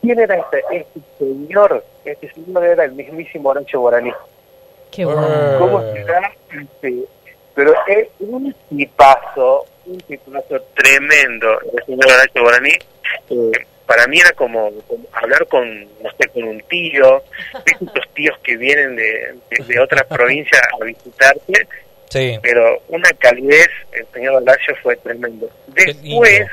¿Quién 0.00 0.18
era 0.18 0.36
este, 0.36 0.62
este 0.70 1.00
señor? 1.18 1.84
Este 2.04 2.32
señor 2.32 2.64
era 2.64 2.84
el 2.84 2.92
mismísimo 2.92 3.50
Horacio 3.50 3.80
Guaraní. 3.80 4.12
Qué 4.90 5.04
bueno. 5.04 5.22
¿Cómo 5.58 5.80
será? 5.92 6.32
Este, 6.52 7.04
pero 7.54 7.74
es 7.86 8.08
un 8.20 8.54
tipazo, 8.68 9.64
un 9.86 9.98
tipazo 9.98 10.60
tremendo 10.74 11.60
el 11.60 11.84
señor 11.84 12.06
Horacio 12.06 12.42
Guaraní. 12.42 12.72
Eh, 13.30 13.66
para 13.90 14.06
mí 14.06 14.20
era 14.20 14.30
como, 14.32 14.70
hablar 15.12 15.48
con, 15.48 15.82
no 16.00 16.10
sé, 16.16 16.28
con 16.28 16.44
un 16.44 16.60
tío, 16.68 17.24
estos 17.66 18.08
tíos 18.14 18.38
que 18.44 18.56
vienen 18.56 18.94
de, 18.94 19.34
de, 19.66 19.80
otra 19.80 20.04
provincia 20.04 20.60
a 20.80 20.84
visitarte, 20.84 21.66
sí. 22.10 22.38
pero 22.42 22.82
una 22.88 23.08
calidez, 23.18 23.70
el 23.92 24.06
señor 24.12 24.42
Horacio 24.42 24.74
fue 24.82 24.96
tremendo. 24.96 25.48
Después, 25.68 26.46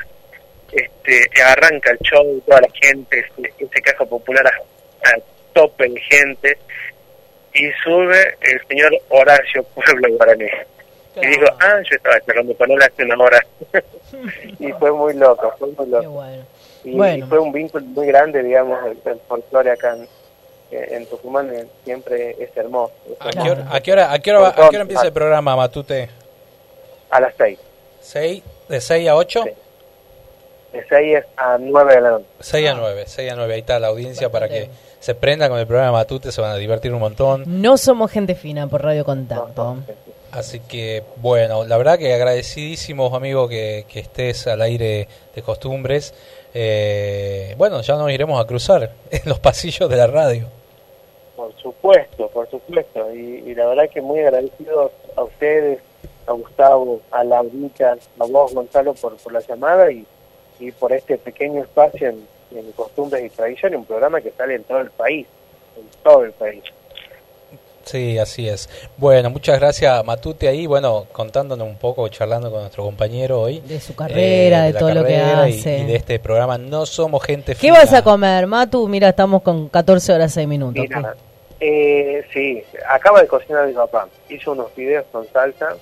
este, 0.71 1.41
arranca 1.41 1.91
el 1.91 1.99
show, 1.99 2.41
toda 2.45 2.61
la 2.61 2.69
gente, 2.81 3.19
ese, 3.19 3.53
ese 3.59 3.81
caja 3.81 4.05
popular 4.05 4.45
a, 4.47 5.13
tope 5.53 5.89
de 5.89 5.99
gente, 6.01 6.57
y 7.53 7.71
sube 7.83 8.37
el 8.41 8.67
señor 8.67 8.91
Horacio 9.09 9.63
Pueblo 9.63 10.15
Guaraní. 10.15 10.45
Y 11.21 11.27
digo, 11.27 11.47
ah, 11.59 11.81
yo 11.89 11.95
estaba 11.95 12.15
esperando 12.17 12.55
con 12.55 12.71
él 12.71 12.79
hace 12.81 13.03
una 13.03 13.17
hora. 13.17 13.43
y 14.59 14.71
fue 14.73 14.91
muy 14.91 15.13
loco, 15.15 15.53
fue 15.57 15.69
muy 15.69 15.87
loco. 15.87 16.23
Y, 16.83 17.21
fue 17.23 17.39
un 17.39 17.51
vínculo 17.51 17.85
muy 17.85 18.07
grande, 18.07 18.43
digamos, 18.43 18.79
el, 18.85 19.19
folclore 19.27 19.71
acá 19.71 19.95
en, 19.95 20.07
en 20.71 21.05
Tucumán 21.05 21.53
eh, 21.53 21.67
siempre 21.83 22.35
es 22.39 22.55
hermoso. 22.55 22.93
¿A, 23.19 23.29
qué 23.29 23.51
hora, 23.51 23.67
a, 23.71 23.79
qué 23.79 23.91
hora, 23.91 24.11
a, 24.11 24.19
qué 24.19 24.31
hora, 24.31 24.49
a, 24.49 24.53
qué 24.53 24.61
hora, 24.61 24.81
empieza 24.81 25.05
el 25.05 25.13
programa, 25.13 25.55
Matute? 25.55 26.09
A 27.09 27.19
las 27.21 27.33
6. 27.37 27.59
¿6? 28.03 28.43
¿De 28.67 28.81
6 28.81 29.09
a 29.09 29.15
8? 29.15 29.43
Sí. 29.43 29.49
De 30.73 30.85
6 30.87 31.17
a 31.37 31.57
9 31.59 31.95
de 31.95 32.01
la 32.01 32.09
noche. 32.11 32.25
6 32.39 32.69
a 32.69 32.73
9, 32.73 33.03
6 33.07 33.31
a 33.31 33.35
9. 33.35 33.53
Ahí 33.53 33.59
está 33.59 33.79
la 33.79 33.87
audiencia 33.87 34.29
para 34.29 34.49
que 34.49 34.69
se 34.99 35.15
prenda 35.15 35.47
con 35.49 35.59
el 35.59 35.67
programa 35.67 35.93
Matute, 35.93 36.31
se 36.31 36.41
van 36.41 36.51
a 36.51 36.55
divertir 36.55 36.93
un 36.93 36.99
montón. 36.99 37.43
No 37.45 37.77
somos 37.77 38.11
gente 38.11 38.35
fina 38.35 38.67
por 38.67 38.83
Radio 38.83 39.05
Contacto. 39.05 39.77
Así 40.31 40.59
que, 40.59 41.03
bueno, 41.15 41.63
la 41.63 41.77
verdad 41.77 41.97
que 41.97 42.13
agradecidísimos, 42.13 43.13
amigo, 43.13 43.47
que, 43.47 43.85
que 43.87 43.99
estés 43.99 44.45
al 44.47 44.61
aire 44.61 45.07
de 45.33 45.41
costumbres. 45.41 46.13
Eh, 46.53 47.55
bueno, 47.57 47.81
ya 47.81 47.95
nos 47.95 48.11
iremos 48.11 48.43
a 48.43 48.47
cruzar 48.47 48.91
en 49.11 49.21
los 49.25 49.39
pasillos 49.39 49.89
de 49.89 49.95
la 49.95 50.07
radio. 50.07 50.47
Por 51.37 51.53
supuesto, 51.61 52.27
por 52.29 52.49
supuesto. 52.49 53.13
Y, 53.15 53.43
y 53.47 53.55
la 53.55 53.67
verdad 53.67 53.89
que 53.89 54.01
muy 54.01 54.19
agradecido 54.19 54.91
a 55.15 55.23
ustedes, 55.23 55.79
a 56.25 56.33
Gustavo, 56.33 56.99
a 57.11 57.23
Laurita, 57.23 57.95
a 58.19 58.25
vos, 58.25 58.53
Gonzalo, 58.53 58.93
por, 58.95 59.15
por 59.17 59.31
la 59.31 59.39
llamada 59.39 59.89
y, 59.91 60.05
y 60.59 60.71
por 60.71 60.91
este 60.91 61.17
pequeño 61.17 61.61
espacio 61.61 62.09
en, 62.09 62.27
en 62.57 62.71
Costumbres 62.73 63.23
y 63.23 63.29
Tradiciones, 63.29 63.79
un 63.79 63.85
programa 63.85 64.19
que 64.19 64.31
sale 64.31 64.55
en 64.55 64.63
todo 64.65 64.79
el 64.81 64.89
país, 64.91 65.25
en 65.77 65.85
todo 66.03 66.23
el 66.25 66.31
país. 66.33 66.63
Sí, 67.85 68.17
así 68.19 68.49
es. 68.49 68.67
Bueno, 68.97 69.29
muchas 69.29 69.57
gracias 69.61 70.03
Matute 70.03 70.49
ahí, 70.49 70.67
bueno, 70.67 71.05
contándonos 71.13 71.65
un 71.65 71.77
poco, 71.77 72.05
charlando 72.09 72.51
con 72.51 72.59
nuestro 72.59 72.83
compañero 72.83 73.39
hoy. 73.39 73.61
De 73.61 73.79
su 73.79 73.95
carrera, 73.95 74.63
de 74.63 74.73
la 74.73 74.79
todo 74.79 74.93
lo 74.93 75.05
que 75.05 75.13
y- 75.13 75.15
hace. 75.15 75.77
Y, 75.79 75.85
de 75.85 75.95
este 75.95 76.19
programa 76.19 76.57
No 76.57 76.85
Somos 76.85 77.23
Gente 77.23 77.53
¿Qué 77.53 77.59
Fina. 77.59 77.75
vas 77.75 77.93
a 77.93 78.01
comer, 78.03 78.45
Matu? 78.45 78.85
Mira, 78.89 79.07
estamos 79.07 79.41
con 79.41 79.69
14 79.69 80.11
horas 80.11 80.33
6 80.33 80.45
minutos. 80.49 80.83
Mira, 80.83 81.15
eh, 81.59 82.25
sí, 82.33 82.61
acaba 82.89 83.21
de 83.21 83.27
cocinar 83.27 83.67
mi 83.67 83.73
papá. 83.73 84.07
Hizo 84.29 84.51
unos 84.51 84.73
videos 84.75 85.05
con 85.11 85.27
salsa, 85.31 85.75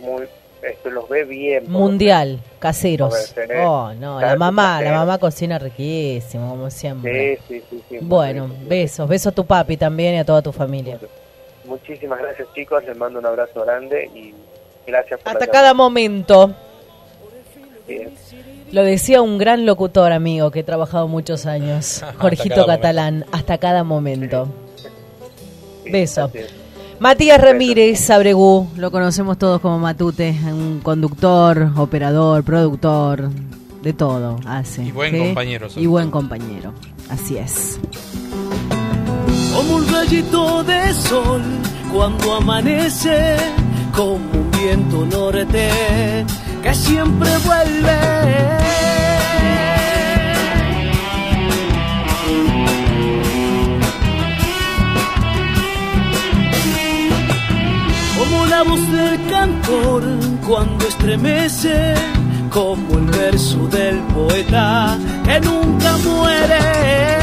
muy, 0.00 0.24
este, 0.62 0.90
los 0.90 1.08
ve 1.08 1.24
bien. 1.24 1.70
Mundial, 1.70 2.40
caseros. 2.58 3.14
A 3.14 3.40
ver, 3.40 3.48
tenés- 3.50 3.66
Oh, 3.66 3.92
no, 3.94 4.20
la 4.20 4.36
mamá, 4.36 4.80
la 4.80 4.92
mamá 4.92 5.18
cocina 5.18 5.58
riquísimo, 5.58 6.50
como 6.50 6.70
siempre. 6.70 7.38
Sí, 7.48 7.60
sí, 7.60 7.64
sí, 7.70 7.82
sí. 7.88 7.98
Bueno, 8.00 8.50
besos, 8.68 9.08
besos 9.08 9.32
a 9.32 9.34
tu 9.34 9.44
papi 9.44 9.76
también 9.76 10.14
y 10.14 10.18
a 10.18 10.24
toda 10.24 10.42
tu 10.42 10.52
familia. 10.52 10.98
Muchísimas 11.64 12.20
gracias 12.20 12.46
chicos, 12.54 12.84
les 12.84 12.96
mando 12.96 13.18
un 13.18 13.26
abrazo 13.26 13.64
grande 13.64 14.08
y 14.14 14.32
gracias 14.86 15.20
por 15.20 15.32
Hasta 15.32 15.46
la 15.46 15.50
cada 15.52 15.74
momento. 15.74 16.54
Bien. 17.88 18.12
Lo 18.72 18.82
decía 18.82 19.22
un 19.22 19.38
gran 19.38 19.64
locutor 19.64 20.10
amigo 20.12 20.50
que 20.50 20.60
he 20.60 20.64
trabajado 20.64 21.06
muchos 21.08 21.46
años, 21.46 22.04
Jorgito 22.18 22.66
Catalán, 22.66 23.24
hasta 23.32 23.58
cada 23.58 23.84
momento. 23.84 24.48
Beso. 25.90 26.30
Matías 26.98 27.40
Ramírez 27.40 28.08
Abregú, 28.10 28.68
lo 28.76 28.90
conocemos 28.90 29.36
todos 29.38 29.60
como 29.60 29.78
Matute, 29.78 30.34
un 30.46 30.80
conductor, 30.82 31.70
operador, 31.76 32.42
productor, 32.42 33.30
de 33.82 33.92
todo 33.92 34.40
hace. 34.46 34.84
Y 34.84 34.92
buen 34.92 35.12
¿sí? 35.12 35.18
compañero, 35.18 35.68
Y 35.76 35.86
buen 35.86 36.10
compañero, 36.10 36.72
así 37.10 37.36
es. 37.36 37.78
como 39.54 39.76
un 39.76 39.88
rayito 39.92 40.64
de 40.64 40.92
sol 40.94 41.42
cuando 41.92 42.34
amanece, 42.34 43.36
como 43.94 44.14
un 44.14 44.50
viento 44.50 45.04
norte 45.06 45.70
que 46.62 46.74
siempre 46.74 47.30
vuelve. 47.44 48.75
Cuando 60.46 60.86
estremece, 60.86 61.94
como 62.50 62.98
el 62.98 63.06
verso 63.06 63.66
del 63.66 63.98
poeta 64.14 64.96
que 65.24 65.40
nunca 65.40 65.96
muere. 65.98 67.16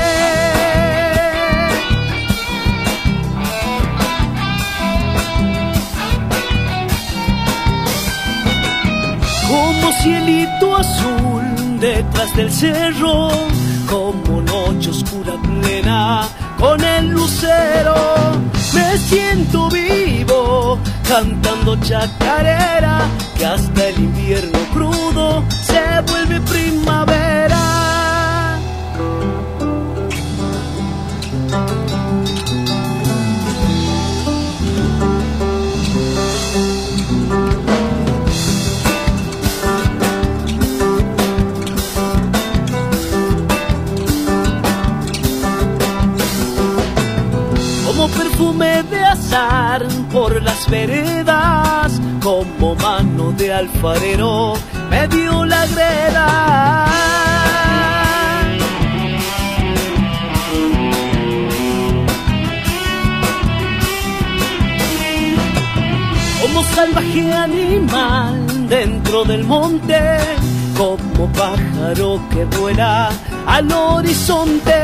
como 9.48 9.91
cielito 10.02 10.76
azul 10.76 11.80
detrás 11.80 12.36
del 12.36 12.52
cerro, 12.52 13.30
como 13.89 14.41
noche 14.41 14.89
oscura 14.89 15.34
plena 15.41 16.28
con 16.60 16.84
el 16.84 17.10
lucero. 17.10 17.96
Me 18.74 18.98
siento 18.98 19.70
vivo 19.70 20.80
cantando 21.08 21.76
chacarera, 21.78 22.99
que 23.38 23.45
hasta 23.45 23.88
el 23.88 23.97
invierno 23.97 24.60
crudo 24.74 25.43
se 25.49 26.01
vuelve 26.08 26.39
primavera. 26.41 27.73
De 48.64 49.03
azar 49.03 49.86
por 50.11 50.41
las 50.41 50.70
veredas, 50.70 51.99
como 52.22 52.76
mano 52.76 53.32
de 53.34 53.53
alfarero 53.53 54.53
me 54.89 55.07
dio 55.09 55.45
la 55.45 55.66
greda. 55.68 56.88
Como 66.41 66.64
salvaje 66.64 67.34
animal 67.34 68.70
dentro 68.70 69.26
del 69.26 69.43
monte, 69.43 69.99
como 70.78 71.28
pájaro 71.34 72.22
que 72.32 72.45
vuela 72.45 73.09
al 73.45 73.72
horizonte. 73.72 74.84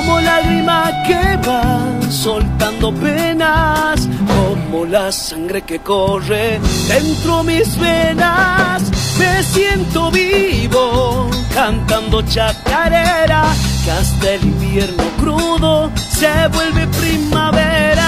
Como 0.00 0.18
lágrima 0.20 0.90
que 1.06 1.36
va 1.46 2.10
soltando 2.10 2.92
penas, 2.92 4.08
como 4.26 4.86
la 4.86 5.12
sangre 5.12 5.60
que 5.62 5.78
corre 5.80 6.58
dentro 6.88 7.42
mis 7.42 7.78
venas. 7.78 8.82
Me 9.18 9.42
siento 9.42 10.10
vivo 10.10 11.28
cantando 11.54 12.22
chacarera, 12.22 13.44
que 13.84 13.90
hasta 13.90 14.30
el 14.32 14.42
invierno 14.44 15.04
crudo 15.18 15.90
se 16.08 16.48
vuelve 16.48 16.86
primavera. 16.86 17.99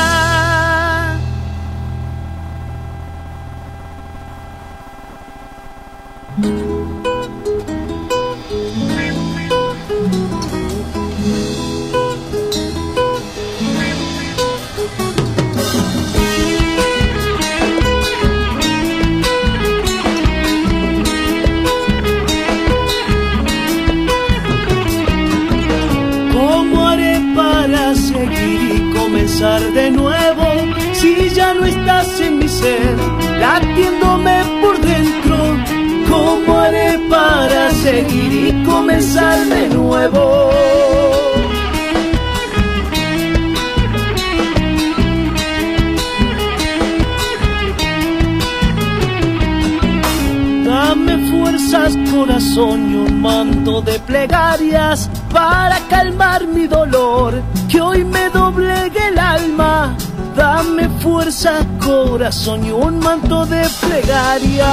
Ser, 32.63 32.97
latiéndome 33.41 34.37
por 34.63 34.81
dentro? 34.81 35.37
¿Cómo 36.09 36.61
haré 36.61 36.99
para 37.11 37.71
seguir 37.73 38.33
y 38.49 38.65
comenzar 38.65 39.39
de 39.47 39.69
nuevo? 39.71 40.51
Dame 50.65 51.15
fuerzas, 51.31 51.97
corazón, 52.13 52.79
y 52.93 52.95
un 53.07 53.21
manto 53.21 53.83
de 53.83 53.99
plegarias 54.01 55.11
para 55.33 55.79
calmar 55.89 56.47
mi 56.47 56.67
dolor, 56.67 57.43
que 57.69 57.81
hoy 57.81 58.05
me 58.05 58.29
doblegue 58.31 59.09
el 59.09 59.19
alma. 59.19 59.97
Dame 60.35 60.89
fuerza, 61.01 61.67
corazón, 61.85 62.65
y 62.65 62.71
un 62.71 62.99
manto 62.99 63.45
de 63.47 63.67
plegarias. 63.81 64.69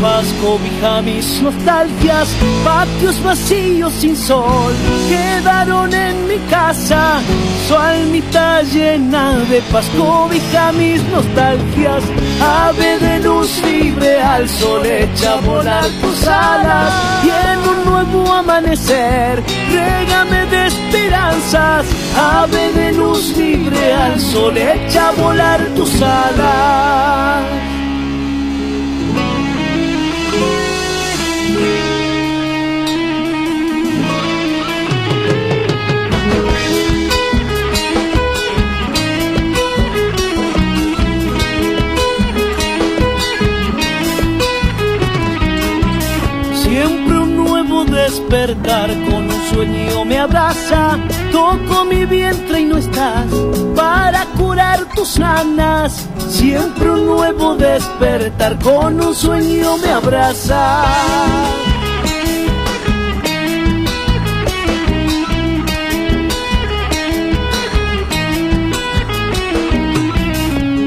Paz 0.00 0.26
cobija 0.42 1.02
mis 1.02 1.42
nostalgias, 1.42 2.28
patios 2.64 3.22
vacíos 3.22 3.92
sin 3.94 4.16
sol 4.16 4.72
quedaron 5.08 5.92
en 5.92 6.28
mi 6.28 6.38
casa, 6.50 7.20
su 7.66 7.74
almita 7.74 8.62
llena 8.62 9.38
de 9.50 9.60
paz 9.72 9.86
cobija 9.96 10.72
mis 10.72 11.02
nostalgias. 11.08 12.02
Ave 12.40 12.98
de 12.98 13.20
luz 13.20 13.50
libre 13.64 14.20
al 14.20 14.48
sol 14.48 14.84
echa 14.84 15.36
volar 15.36 15.88
tus 16.00 16.26
alas 16.26 16.92
y 17.24 17.28
en 17.28 17.58
un 17.68 17.84
nuevo 17.84 18.32
amanecer 18.32 19.42
régame 19.70 20.46
de 20.46 20.66
esperanzas. 20.66 21.86
Ave 22.16 22.72
de 22.72 22.92
luz 22.92 23.36
libre 23.36 23.92
al 23.92 24.20
sol 24.20 24.56
echa 24.56 25.12
volar 25.12 25.60
tus 25.76 26.02
alas. 26.02 27.63
Despertar 48.34 48.90
con 49.08 49.30
un 49.30 49.48
sueño 49.48 50.04
me 50.04 50.18
abraza. 50.18 50.98
Toco 51.30 51.84
mi 51.84 52.04
vientre 52.04 52.62
y 52.62 52.64
no 52.64 52.78
estás 52.78 53.26
para 53.76 54.24
curar 54.36 54.80
tus 54.94 55.18
ganas. 55.18 56.08
Siempre 56.28 56.90
un 56.90 57.06
nuevo 57.06 57.54
despertar 57.54 58.58
con 58.58 59.00
un 59.00 59.14
sueño 59.14 59.76
me 59.78 59.88
abraza. 59.88 60.84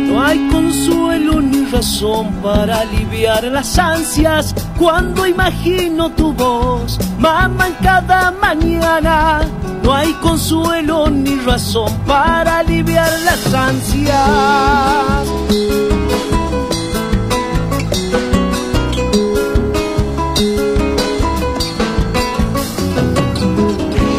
No 0.09 0.21
hay 0.21 0.49
consuelo 0.49 1.39
ni 1.41 1.65
razón 1.65 2.29
para 2.43 2.81
aliviar 2.81 3.45
las 3.45 3.79
ansias 3.79 4.53
cuando 4.77 5.25
imagino 5.25 6.11
tu 6.11 6.33
voz, 6.33 6.99
mamá, 7.17 7.67
en 7.67 7.73
cada 7.75 8.31
mañana. 8.31 9.41
No 9.83 9.93
hay 9.93 10.11
consuelo 10.15 11.09
ni 11.09 11.35
razón 11.39 11.91
para 12.05 12.59
aliviar 12.59 13.11
las 13.23 13.53
ansias. 13.53 15.27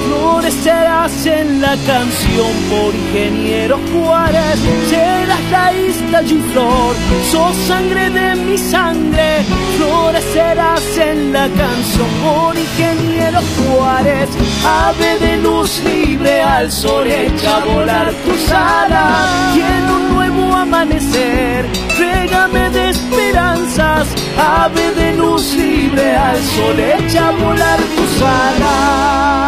Florecerás 0.06 1.26
en 1.26 1.60
la 1.60 1.76
canción 1.86 2.17
por 2.70 2.94
ingeniero 2.94 3.78
Juárez, 3.92 4.58
serás 4.88 5.50
la 5.50 5.72
isla 5.72 6.22
y 6.22 6.38
flor, 6.52 6.94
sos 7.32 7.56
sangre 7.66 8.10
de 8.10 8.36
mi 8.36 8.56
sangre. 8.56 9.44
Florecerás 9.76 10.82
en 10.98 11.32
la 11.32 11.48
canción 11.48 12.08
por 12.22 12.56
ingeniero 12.56 13.40
Juárez, 13.56 14.28
ave 14.64 15.18
de 15.18 15.36
luz 15.38 15.82
libre 15.84 16.40
al 16.42 16.70
sol 16.70 17.06
echa 17.06 17.56
a 17.56 17.64
volar 17.64 18.12
tus 18.24 18.50
alas 18.50 19.56
y 19.56 19.60
un 19.92 20.14
nuevo 20.14 20.54
amanecer, 20.54 21.66
régame 21.98 22.70
de 22.70 22.90
esperanzas, 22.90 24.06
ave 24.38 24.92
de 24.92 25.16
luz 25.16 25.54
libre 25.54 26.16
al 26.16 26.36
sol 26.36 26.78
echa 26.78 27.28
a 27.28 27.32
volar 27.32 27.78
tus 27.96 28.22
alas. 28.22 29.47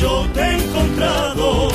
yo 0.00 0.26
te 0.32 0.40
he 0.40 0.54
encontrado. 0.54 1.68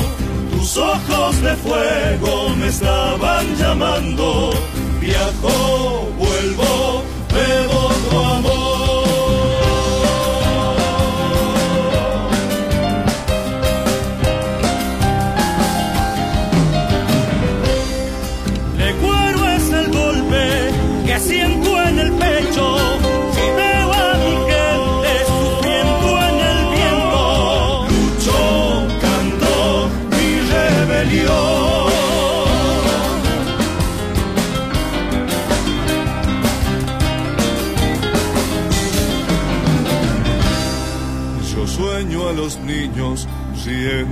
Tus 0.50 0.76
ojos 0.76 1.42
de 1.42 1.54
fuego 1.56 2.50
me 2.56 2.68
estaban 2.68 3.56
llamando. 3.56 4.50
Viajo, 5.00 6.08
vuelvo, 6.18 7.02
bebo 7.32 7.88
tu 7.88 7.89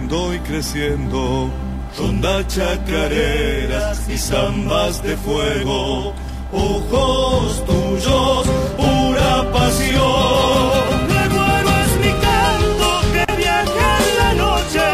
creciendo 0.08 0.34
y 0.34 0.38
creciendo. 0.40 1.50
Ronda 1.98 2.46
chacareras 2.46 4.08
y 4.08 4.16
zambas 4.16 5.02
de 5.02 5.16
fuego, 5.16 6.14
ojos 6.52 7.64
tuyos, 7.66 8.46
pura 8.76 9.50
pasión. 9.52 10.70
Recuerdo 11.08 11.70
es 11.84 11.92
mi 12.04 12.12
canto 12.26 12.88
que 13.12 13.36
viaja 13.36 13.98
en 14.04 14.18
la 14.18 14.34
noche, 14.44 14.86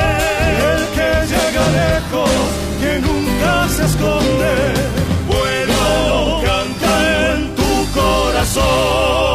El 0.73 0.83
que 0.95 1.11
llega 1.33 1.65
lejos, 1.83 2.31
que 2.81 3.01
nunca 3.01 3.69
se 3.69 3.85
esconde, 3.85 4.55
vuelo 5.29 6.43
canta 6.45 7.35
en 7.35 7.55
tu 7.55 8.01
corazón. 8.01 9.34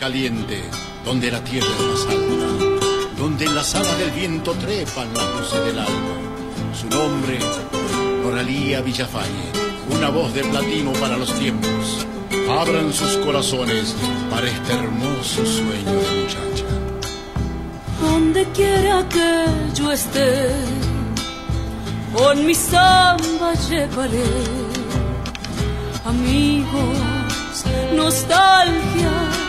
Caliente, 0.00 0.62
donde 1.04 1.30
la 1.30 1.44
tierra 1.44 1.68
es 1.68 1.86
más 1.86 2.16
alta, 2.16 3.18
donde 3.18 3.44
en 3.44 3.54
las 3.54 3.74
alas 3.74 3.98
del 3.98 4.10
viento 4.12 4.52
trepan 4.54 5.12
las 5.12 5.28
luces 5.38 5.64
del 5.66 5.78
alma. 5.78 6.14
Su 6.72 6.88
nombre, 6.88 7.38
Noralía 8.22 8.80
Villafañe, 8.80 9.52
una 9.94 10.08
voz 10.08 10.32
de 10.32 10.42
platino 10.44 10.94
para 10.94 11.18
los 11.18 11.30
tiempos. 11.38 12.06
Abran 12.48 12.94
sus 12.94 13.18
corazones 13.18 13.94
para 14.30 14.48
este 14.48 14.72
hermoso 14.72 15.44
sueño 15.44 15.92
de 15.92 16.22
muchacha. 16.22 16.64
Donde 18.00 18.44
quiera 18.54 19.06
que 19.06 19.44
yo 19.74 19.92
esté, 19.92 20.48
con 22.16 22.46
mi 22.46 22.54
samba 22.54 23.52
llevaré 23.68 24.24
amigos, 26.06 26.96
nostalgias 27.94 29.39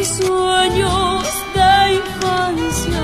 y 0.00 0.04
sueños 0.04 1.24
de 1.54 1.94
infancia, 2.00 3.02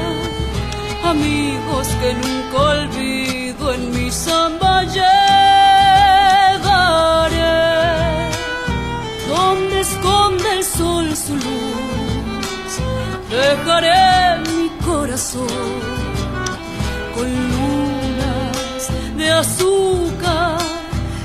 amigos 1.04 1.88
que 2.00 2.14
nunca 2.14 2.56
olvido 2.74 3.72
en 3.72 3.90
mi 3.90 4.10
samba 4.10 4.84
llevaré, 4.84 5.08
donde 9.28 9.80
esconde 9.80 10.48
el 10.58 10.64
sol 10.64 11.16
su 11.16 11.34
luz, 11.34 12.72
dejaré 13.30 14.38
mi 14.50 14.68
corazón 14.84 15.72
con 17.14 17.28
lunas 17.54 18.82
de 19.16 19.30
azúcar 19.30 20.58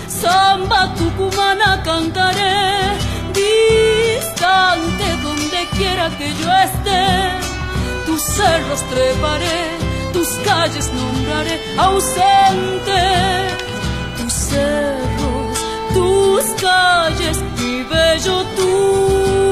Samba 0.08 0.94
tucumana 0.96 1.82
cantaré, 1.84 2.98
distante 3.34 5.06
donde 5.24 5.68
quiera 5.78 6.10
que 6.18 6.34
yo 6.34 6.52
esté, 6.68 7.06
tus 8.06 8.22
cerros 8.22 8.82
treparé, 8.90 9.78
tus 10.14 10.28
calles 10.46 10.92
nombraré 10.94 11.60
ausente, 11.78 13.02
tus 14.18 14.34
cerros, 14.34 15.60
tus 15.94 16.44
calles, 16.62 17.38
mi 17.58 17.84
bello 17.84 18.44
Tucumán. 18.56 19.49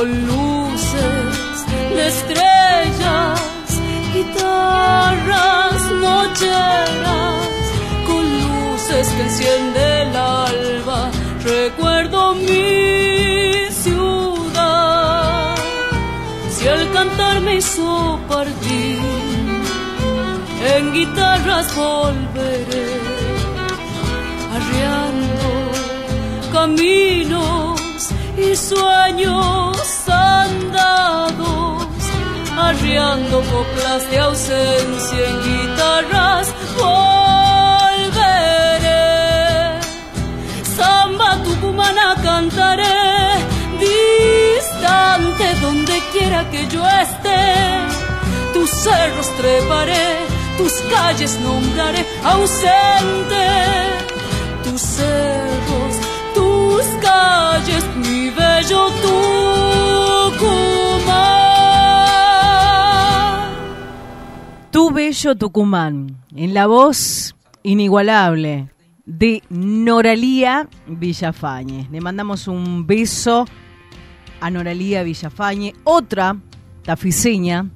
Con 0.00 0.26
luces 0.26 1.66
de 1.94 2.08
estrellas, 2.08 3.40
guitarras 4.14 5.82
nocheras, 6.06 7.48
con 8.06 8.24
luces 8.44 9.08
que 9.08 9.22
enciende 9.24 10.02
el 10.04 10.16
alba, 10.16 11.10
recuerdo 11.44 12.34
mi 12.34 13.70
ciudad. 13.82 15.54
Si 16.50 16.66
el 16.66 16.90
cantar 16.92 17.42
me 17.42 17.56
hizo 17.56 18.18
partir, 18.26 18.98
en 20.76 20.94
guitarras 20.94 21.76
volveré, 21.76 22.86
arriando 24.56 25.50
caminos 26.54 27.80
y 28.38 28.56
sueños 28.56 29.69
arriando 32.90 33.42
coplas 33.42 34.10
de 34.10 34.18
ausencia 34.18 35.28
en 35.28 35.42
guitarras 35.42 36.52
volveré. 36.76 38.18
Samba 40.76 41.40
tucumana 41.44 42.16
cantaré, 42.22 43.36
distante 43.78 45.54
donde 45.60 46.02
quiera 46.12 46.50
que 46.50 46.66
yo 46.66 46.84
esté, 46.88 47.44
tus 48.54 48.68
cerros 48.70 49.28
treparé, 49.36 50.26
tus 50.58 50.72
calles 50.92 51.38
nombraré 51.40 52.04
ausente, 52.24 53.46
tus 54.64 54.80
cerros, 54.80 55.94
tus 56.34 56.84
calles, 57.00 57.84
mi 57.96 58.30
bello 58.30 58.90
Tucumán. 60.32 60.89
Tu 64.70 64.92
bello 64.92 65.34
Tucumán, 65.34 66.16
en 66.36 66.54
la 66.54 66.68
voz 66.68 67.34
inigualable 67.64 68.68
de 69.04 69.42
Noralía 69.48 70.68
Villafañe. 70.86 71.88
Le 71.90 72.00
mandamos 72.00 72.46
un 72.46 72.86
beso 72.86 73.46
a 74.40 74.48
Noralía 74.48 75.02
Villafañe, 75.02 75.74
otra 75.82 76.36
tafiseña, 76.84 77.68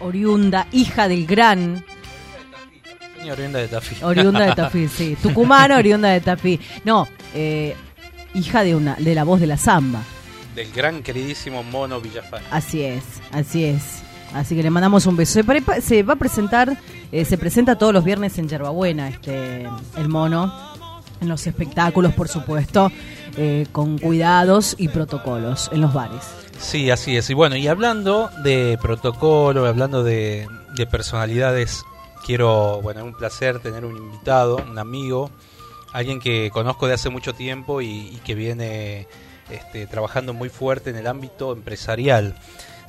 oriunda, 0.00 0.66
hija 0.72 1.06
del 1.06 1.24
gran, 1.24 1.84
oriunda 3.30 3.60
de 3.60 3.68
Tafí. 3.68 4.02
oriunda 4.02 4.40
de 4.46 4.54
Tafí, 4.54 4.88
sí, 4.88 5.16
tucumana, 5.22 5.76
oriunda 5.76 6.08
de 6.08 6.20
Tafí. 6.20 6.58
No, 6.84 7.06
eh, 7.32 7.76
hija 8.34 8.64
de 8.64 8.74
una, 8.74 8.96
de 8.96 9.14
la 9.14 9.22
voz 9.22 9.40
de 9.40 9.46
la 9.46 9.56
samba. 9.56 10.02
Del 10.56 10.72
gran 10.72 11.04
queridísimo 11.04 11.62
Mono 11.62 12.00
Villafañe. 12.00 12.44
Así 12.50 12.82
es, 12.82 13.04
así 13.30 13.64
es. 13.64 14.02
Así 14.34 14.56
que 14.56 14.62
le 14.62 14.70
mandamos 14.70 15.06
un 15.06 15.16
beso. 15.16 15.40
Se, 15.80 16.02
va 16.02 16.14
a 16.14 16.16
presentar, 16.16 16.78
eh, 17.10 17.24
se 17.24 17.38
presenta 17.38 17.76
todos 17.76 17.92
los 17.92 18.04
viernes 18.04 18.38
en 18.38 18.48
Yerbabuena, 18.48 19.08
este, 19.08 19.66
el 19.96 20.08
mono, 20.08 20.52
en 21.20 21.28
los 21.28 21.46
espectáculos, 21.46 22.14
por 22.14 22.28
supuesto, 22.28 22.90
eh, 23.36 23.66
con 23.72 23.98
cuidados 23.98 24.74
y 24.78 24.88
protocolos 24.88 25.70
en 25.72 25.80
los 25.80 25.92
bares. 25.92 26.22
Sí, 26.58 26.90
así 26.90 27.16
es. 27.16 27.28
Y 27.30 27.34
bueno, 27.34 27.56
y 27.56 27.66
hablando 27.68 28.30
de 28.42 28.78
protocolo, 28.80 29.66
hablando 29.66 30.02
de, 30.02 30.46
de 30.76 30.86
personalidades, 30.86 31.84
quiero, 32.24 32.80
bueno, 32.82 33.00
es 33.00 33.06
un 33.06 33.14
placer 33.14 33.58
tener 33.60 33.84
un 33.84 33.96
invitado, 33.96 34.56
un 34.70 34.78
amigo, 34.78 35.30
alguien 35.92 36.20
que 36.20 36.50
conozco 36.52 36.86
de 36.86 36.94
hace 36.94 37.10
mucho 37.10 37.34
tiempo 37.34 37.80
y, 37.80 37.86
y 37.86 38.20
que 38.24 38.34
viene 38.34 39.06
este, 39.50 39.86
trabajando 39.86 40.32
muy 40.32 40.48
fuerte 40.48 40.90
en 40.90 40.96
el 40.96 41.06
ámbito 41.06 41.52
empresarial. 41.52 42.34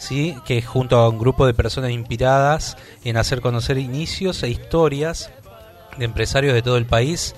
¿Sí? 0.03 0.35
que 0.45 0.61
junto 0.61 0.97
a 0.97 1.09
un 1.09 1.17
grupo 1.17 1.45
de 1.45 1.53
personas 1.53 1.91
inspiradas 1.91 2.77
en 3.03 3.17
hacer 3.17 3.41
conocer 3.41 3.77
inicios 3.77 4.43
e 4.43 4.49
historias 4.49 5.31
de 5.97 6.05
empresarios 6.05 6.53
de 6.53 6.61
todo 6.61 6.77
el 6.77 6.85
país 6.85 7.35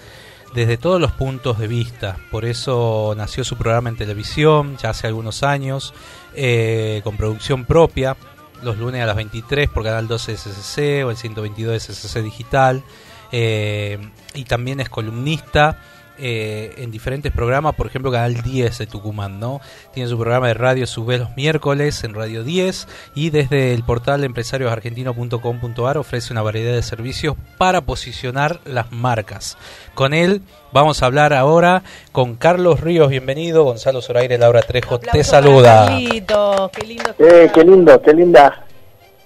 desde 0.53 0.77
todos 0.77 0.99
los 0.99 1.11
puntos 1.11 1.59
de 1.59 1.67
vista. 1.67 2.17
Por 2.31 2.45
eso 2.45 3.13
nació 3.15 3.43
su 3.43 3.57
programa 3.57 3.89
en 3.89 3.97
televisión 3.97 4.77
ya 4.77 4.89
hace 4.89 5.05
algunos 5.05 5.43
años, 5.43 5.93
eh, 6.33 7.01
con 7.03 7.17
producción 7.17 7.65
propia, 7.65 8.17
los 8.63 8.77
lunes 8.77 9.01
a 9.01 9.05
las 9.05 9.15
23 9.15 9.69
por 9.69 9.83
Canal 9.83 10.07
12 10.07 10.37
SCC 10.37 11.05
o 11.05 11.11
el 11.11 11.17
122 11.17 11.83
SCC 11.83 12.21
Digital. 12.23 12.83
eh, 13.31 13.99
y 14.33 14.43
también 14.45 14.79
es 14.79 14.89
columnista 14.89 15.79
eh, 16.17 16.73
en 16.77 16.91
diferentes 16.91 17.31
programas, 17.31 17.75
por 17.75 17.87
ejemplo, 17.87 18.11
Canal 18.11 18.41
10 18.41 18.77
de 18.77 18.87
Tucumán, 18.87 19.39
¿no? 19.39 19.59
Tiene 19.93 20.09
su 20.09 20.17
programa 20.17 20.47
de 20.47 20.53
radio 20.53 20.87
Sube 20.87 21.17
los 21.17 21.35
miércoles 21.35 22.03
en 22.03 22.13
Radio 22.13 22.43
10 22.43 22.87
y 23.15 23.29
desde 23.31 23.73
el 23.73 23.83
portal 23.83 24.23
empresariosargentinos.com.ar 24.23 25.97
ofrece 25.97 26.31
una 26.31 26.41
variedad 26.41 26.73
de 26.73 26.83
servicios 26.83 27.35
para 27.57 27.81
posicionar 27.81 28.59
las 28.65 28.91
marcas. 28.91 29.57
Con 29.93 30.13
él 30.13 30.41
vamos 30.71 31.03
a 31.03 31.07
hablar 31.07 31.33
ahora 31.33 31.83
con 32.11 32.35
Carlos 32.35 32.79
Ríos, 32.79 33.09
bienvenido, 33.09 33.63
Gonzalo 33.63 34.01
Zoraire, 34.01 34.37
Laura 34.37 34.61
Trejo, 34.61 34.99
te 34.99 35.23
saluda. 35.23 35.87
Carlitos, 35.87 36.71
qué 36.71 36.85
lindo. 36.85 37.09
Eh, 37.19 37.51
qué 37.53 37.63
lindo, 37.63 38.01
qué 38.01 38.13
linda, 38.13 38.65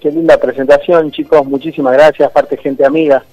qué 0.00 0.10
linda 0.10 0.38
presentación, 0.38 1.12
chicos. 1.12 1.46
Muchísimas 1.46 1.92
gracias, 1.92 2.28
aparte 2.28 2.56
gente 2.56 2.84
amiga. 2.84 3.24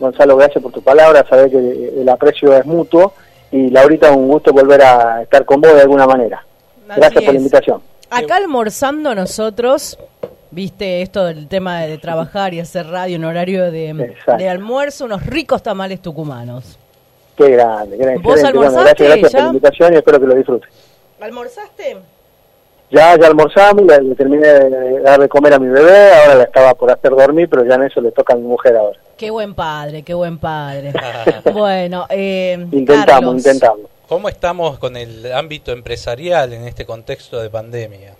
Gonzalo, 0.00 0.36
gracias 0.36 0.62
por 0.62 0.72
tu 0.72 0.82
palabra. 0.82 1.24
Sabés 1.28 1.52
que 1.52 1.92
el 2.00 2.08
aprecio 2.08 2.56
es 2.56 2.64
mutuo. 2.64 3.12
Y 3.52 3.68
Laurita, 3.68 4.10
un 4.12 4.28
gusto 4.28 4.52
volver 4.52 4.80
a 4.82 5.22
estar 5.22 5.44
con 5.44 5.60
vos 5.60 5.74
de 5.74 5.82
alguna 5.82 6.06
manera. 6.06 6.44
Así 6.88 7.00
Gracias 7.00 7.24
por 7.24 7.34
la 7.34 7.38
invitación. 7.38 7.82
Acá 8.08 8.36
almorzando 8.36 9.14
nosotros, 9.14 9.98
viste 10.50 11.02
esto 11.02 11.26
del 11.26 11.46
tema 11.48 11.82
de 11.82 11.98
trabajar 11.98 12.54
y 12.54 12.60
hacer 12.60 12.86
radio 12.86 13.16
en 13.16 13.24
horario 13.24 13.70
de, 13.70 14.48
almuerzo, 14.48 15.04
unos 15.04 15.26
ricos 15.26 15.62
tamales 15.62 16.00
tucumanos. 16.00 16.78
Qué 17.36 17.50
grande, 17.50 17.96
qué 17.96 18.02
grande. 18.02 18.22
¿Vos. 18.22 18.40
Bueno, 18.40 18.48
almorzaste 18.48 19.04
gracias, 19.04 19.20
gracias 19.20 19.32
por 19.32 19.40
la 19.40 19.46
invitación 19.48 19.92
y 19.92 19.96
espero 19.96 20.20
que 20.20 20.26
lo 20.26 20.34
disfruten. 20.34 20.70
¿Almorzaste? 21.20 21.96
Ya, 22.90 23.16
ya 23.16 23.26
almorzamos, 23.28 23.84
le, 23.84 24.02
le 24.02 24.14
terminé 24.16 24.46
de 24.48 25.00
dar 25.00 25.20
de 25.20 25.28
comer 25.28 25.54
a 25.54 25.58
mi 25.60 25.68
bebé, 25.68 26.12
ahora 26.12 26.34
la 26.34 26.42
estaba 26.44 26.74
por 26.74 26.90
hacer 26.90 27.12
dormir, 27.12 27.48
pero 27.48 27.64
ya 27.64 27.76
en 27.76 27.84
eso 27.84 28.00
le 28.00 28.10
toca 28.10 28.34
a 28.34 28.36
mi 28.36 28.42
mujer 28.42 28.76
ahora. 28.76 28.98
Qué 29.16 29.30
buen 29.30 29.54
padre, 29.54 30.02
qué 30.02 30.12
buen 30.14 30.38
padre. 30.38 30.92
bueno, 31.52 32.06
eh, 32.10 32.54
Intentamos, 32.72 33.06
Carlos, 33.06 33.34
intentamos. 33.36 33.80
¿Cómo 34.08 34.28
estamos 34.28 34.78
con 34.80 34.96
el 34.96 35.32
ámbito 35.32 35.70
empresarial 35.70 36.52
en 36.52 36.66
este 36.66 36.84
contexto 36.84 37.40
de 37.40 37.48
pandemia? 37.48 38.14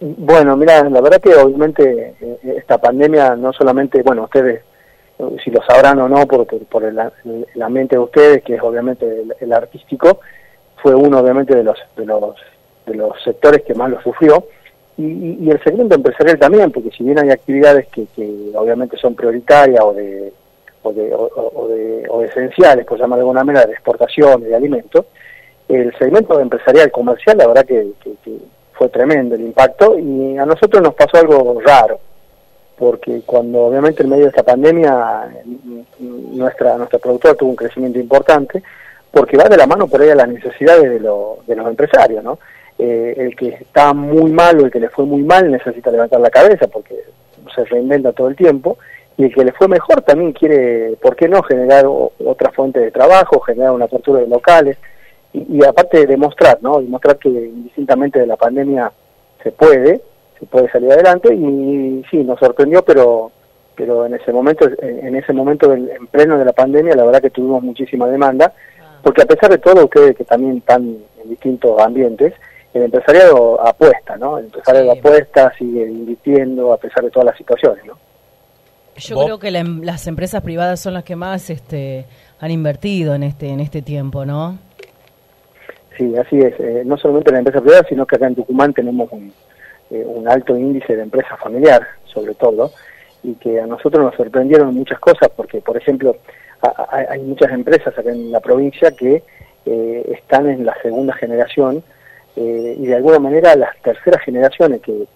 Bueno, 0.00 0.56
mira, 0.56 0.88
la 0.88 1.00
verdad 1.00 1.20
que 1.20 1.34
obviamente 1.34 2.14
eh, 2.20 2.38
esta 2.58 2.78
pandemia 2.78 3.34
no 3.34 3.52
solamente, 3.52 4.02
bueno, 4.02 4.24
ustedes, 4.24 4.62
eh, 5.18 5.36
si 5.42 5.50
lo 5.50 5.60
sabrán 5.64 5.98
o 5.98 6.08
no, 6.08 6.26
por, 6.28 6.46
por, 6.46 6.60
por 6.66 6.84
el, 6.84 6.96
el- 7.24 7.46
el 7.52 7.62
ambiente 7.62 7.96
de 7.96 8.02
ustedes, 8.02 8.44
que 8.44 8.54
es 8.54 8.62
obviamente 8.62 9.04
el, 9.04 9.34
el 9.40 9.52
artístico, 9.52 10.20
fue 10.82 10.94
uno 10.94 11.18
obviamente 11.18 11.56
de 11.56 11.64
los, 11.64 11.78
de 11.96 12.04
los, 12.06 12.36
de 12.86 12.94
los 12.94 13.22
sectores 13.22 13.62
que 13.62 13.74
más 13.74 13.90
lo 13.90 14.00
sufrió, 14.02 14.44
y, 14.96 15.50
el 15.50 15.60
segmento 15.64 15.94
empresarial 15.96 16.38
también, 16.38 16.70
porque 16.70 16.90
si 16.90 17.02
bien 17.04 17.18
hay 17.18 17.30
actividades 17.30 17.86
que, 17.88 18.06
que 18.14 18.50
obviamente 18.54 18.96
son 18.96 19.14
prioritarias 19.14 19.82
o 19.82 19.92
de, 19.92 20.32
o 20.82 20.92
de, 20.92 21.12
o, 21.14 21.68
de, 21.68 22.06
o 22.08 22.22
esenciales, 22.22 22.86
por 22.86 22.98
llamar 22.98 23.18
de 23.18 23.22
alguna 23.22 23.42
manera, 23.42 23.66
de 23.66 23.72
exportación 23.72 24.42
y 24.42 24.44
de 24.46 24.54
alimentos, 24.56 25.06
el 25.68 25.92
segmento 25.98 26.38
empresarial 26.38 26.90
comercial, 26.90 27.38
la 27.38 27.46
verdad 27.48 27.64
que, 27.64 27.92
que- 28.02 28.14
que 28.24 28.36
fue 28.74 28.88
tremendo 28.88 29.34
el 29.36 29.40
impacto 29.42 29.98
y 29.98 30.36
a 30.36 30.44
nosotros 30.44 30.82
nos 30.82 30.94
pasó 30.94 31.16
algo 31.18 31.60
raro, 31.64 31.98
porque 32.76 33.22
cuando 33.24 33.66
obviamente 33.66 34.02
en 34.02 34.10
medio 34.10 34.24
de 34.24 34.30
esta 34.30 34.42
pandemia 34.42 35.28
mm, 35.44 36.36
nuestra 36.36 36.76
nuestra 36.76 36.98
productora 36.98 37.34
tuvo 37.34 37.50
un 37.50 37.56
crecimiento 37.56 37.98
importante, 37.98 38.62
porque 39.12 39.36
va 39.36 39.44
de 39.44 39.56
la 39.56 39.66
mano 39.66 39.86
por 39.86 40.02
ahí 40.02 40.10
a 40.10 40.16
las 40.16 40.28
necesidades 40.28 40.90
de, 40.90 41.00
lo- 41.00 41.38
de 41.46 41.54
los 41.56 41.66
empresarios, 41.68 42.22
¿no? 42.24 42.38
Eh, 42.76 43.14
el 43.18 43.36
que 43.36 43.48
está 43.50 43.94
muy 43.94 44.32
mal 44.32 44.60
o 44.60 44.64
el 44.64 44.70
que 44.72 44.80
le 44.80 44.88
fue 44.88 45.04
muy 45.04 45.22
mal 45.22 45.48
necesita 45.48 45.92
levantar 45.92 46.20
la 46.20 46.28
cabeza 46.30 46.66
porque 46.66 46.96
se 47.54 47.64
reinventa 47.66 48.12
todo 48.12 48.26
el 48.28 48.34
tiempo 48.34 48.78
y 49.16 49.26
el 49.26 49.32
que 49.34 49.44
le 49.44 49.52
fue 49.52 49.68
mejor 49.68 50.02
también 50.02 50.32
quiere, 50.32 50.96
¿por 51.00 51.14
qué 51.14 51.28
no?, 51.28 51.40
generar 51.44 51.86
o- 51.86 52.10
otra 52.24 52.50
fuente 52.50 52.80
de 52.80 52.90
trabajo, 52.90 53.38
generar 53.40 53.70
una 53.70 53.84
apertura 53.84 54.20
de 54.20 54.26
locales 54.26 54.76
y, 55.32 55.58
y 55.58 55.64
aparte 55.64 55.98
de 55.98 56.06
demostrar, 56.06 56.58
¿no?, 56.62 56.80
demostrar 56.80 57.16
que 57.16 57.28
indistintamente 57.28 58.18
de 58.18 58.26
la 58.26 58.36
pandemia 58.36 58.90
se 59.44 59.52
puede, 59.52 60.00
se 60.40 60.46
puede 60.46 60.68
salir 60.72 60.90
adelante 60.90 61.32
y, 61.32 62.04
sí, 62.10 62.24
nos 62.24 62.40
sorprendió, 62.40 62.82
pero 62.84 63.30
pero 63.76 64.06
en 64.06 64.14
ese 64.14 64.32
momento, 64.32 64.68
en 64.82 65.06
en 65.06 65.14
ese 65.16 65.32
momento 65.32 65.68
del, 65.68 65.90
en 65.90 66.06
pleno 66.08 66.38
de 66.38 66.44
la 66.44 66.52
pandemia, 66.52 66.96
la 66.96 67.04
verdad 67.04 67.20
que 67.22 67.30
tuvimos 67.30 67.62
muchísima 67.62 68.08
demanda, 68.08 68.52
porque 69.02 69.22
a 69.22 69.26
pesar 69.26 69.50
de 69.50 69.58
todo, 69.58 69.84
ustedes 69.84 70.16
que 70.16 70.24
también 70.24 70.56
están 70.58 70.82
en 71.22 71.28
distintos 71.28 71.80
ambientes, 71.80 72.32
el 72.74 72.82
empresariado 72.82 73.60
apuesta, 73.66 74.16
¿no? 74.16 74.38
El 74.38 74.46
empresariado 74.46 74.92
apuesta, 74.92 75.52
sigue 75.56 75.86
invirtiendo 75.88 76.72
a 76.72 76.76
pesar 76.76 77.04
de 77.04 77.10
todas 77.10 77.26
las 77.26 77.36
situaciones, 77.38 77.84
¿no? 77.86 77.96
Yo 78.96 79.24
creo 79.24 79.38
que 79.38 79.50
la 79.50 79.60
em- 79.60 79.82
las 79.82 80.06
empresas 80.06 80.42
privadas 80.42 80.78
son 80.80 80.94
las 80.94 81.02
que 81.04 81.16
más 81.16 81.50
este, 81.50 82.04
han 82.40 82.50
invertido 82.50 83.14
en 83.14 83.22
este 83.24 83.48
en 83.48 83.60
este 83.60 83.82
tiempo, 83.82 84.24
¿no? 84.26 84.58
Sí, 85.96 86.14
así 86.16 86.38
es. 86.38 86.54
Eh, 86.58 86.82
no 86.84 86.96
solamente 86.96 87.30
en 87.30 87.34
la 87.34 87.38
empresa 87.40 87.60
privada, 87.60 87.84
sino 87.88 88.06
que 88.06 88.16
acá 88.16 88.26
en 88.26 88.34
Tucumán 88.34 88.72
tenemos 88.74 89.10
un, 89.12 89.32
eh, 89.90 90.04
un 90.06 90.28
alto 90.28 90.56
índice 90.56 90.96
de 90.96 91.02
empresa 91.02 91.36
familiar, 91.36 91.86
sobre 92.12 92.34
todo, 92.34 92.72
y 93.22 93.34
que 93.34 93.60
a 93.60 93.66
nosotros 93.66 94.04
nos 94.04 94.14
sorprendieron 94.16 94.74
muchas 94.74 94.98
cosas, 94.98 95.28
porque, 95.36 95.60
por 95.60 95.76
ejemplo, 95.76 96.16
a- 96.62 96.82
a- 96.96 97.12
hay 97.12 97.20
muchas 97.20 97.52
empresas 97.52 97.96
acá 97.96 98.10
en 98.10 98.32
la 98.32 98.40
provincia 98.40 98.90
que 98.92 99.22
eh, 99.66 100.12
están 100.18 100.48
en 100.48 100.66
la 100.66 100.74
segunda 100.82 101.14
generación 101.14 101.82
eh, 102.36 102.76
y 102.78 102.86
de 102.86 102.94
alguna 102.94 103.18
manera 103.18 103.54
las 103.56 103.76
terceras 103.82 104.22
generaciones 104.22 104.80
que 104.80 105.06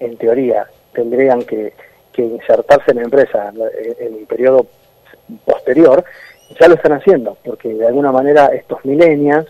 en 0.00 0.16
teoría 0.16 0.66
tendrían 0.92 1.42
que, 1.42 1.72
que 2.12 2.22
insertarse 2.22 2.90
en 2.92 2.96
la 2.98 3.02
empresa 3.04 3.52
eh, 3.80 3.96
en 4.00 4.14
un 4.14 4.26
periodo 4.26 4.66
posterior, 5.44 6.04
ya 6.58 6.68
lo 6.68 6.74
están 6.76 6.92
haciendo, 6.92 7.36
porque 7.44 7.68
de 7.74 7.86
alguna 7.86 8.12
manera 8.12 8.46
estos 8.46 8.84
millennials 8.84 9.46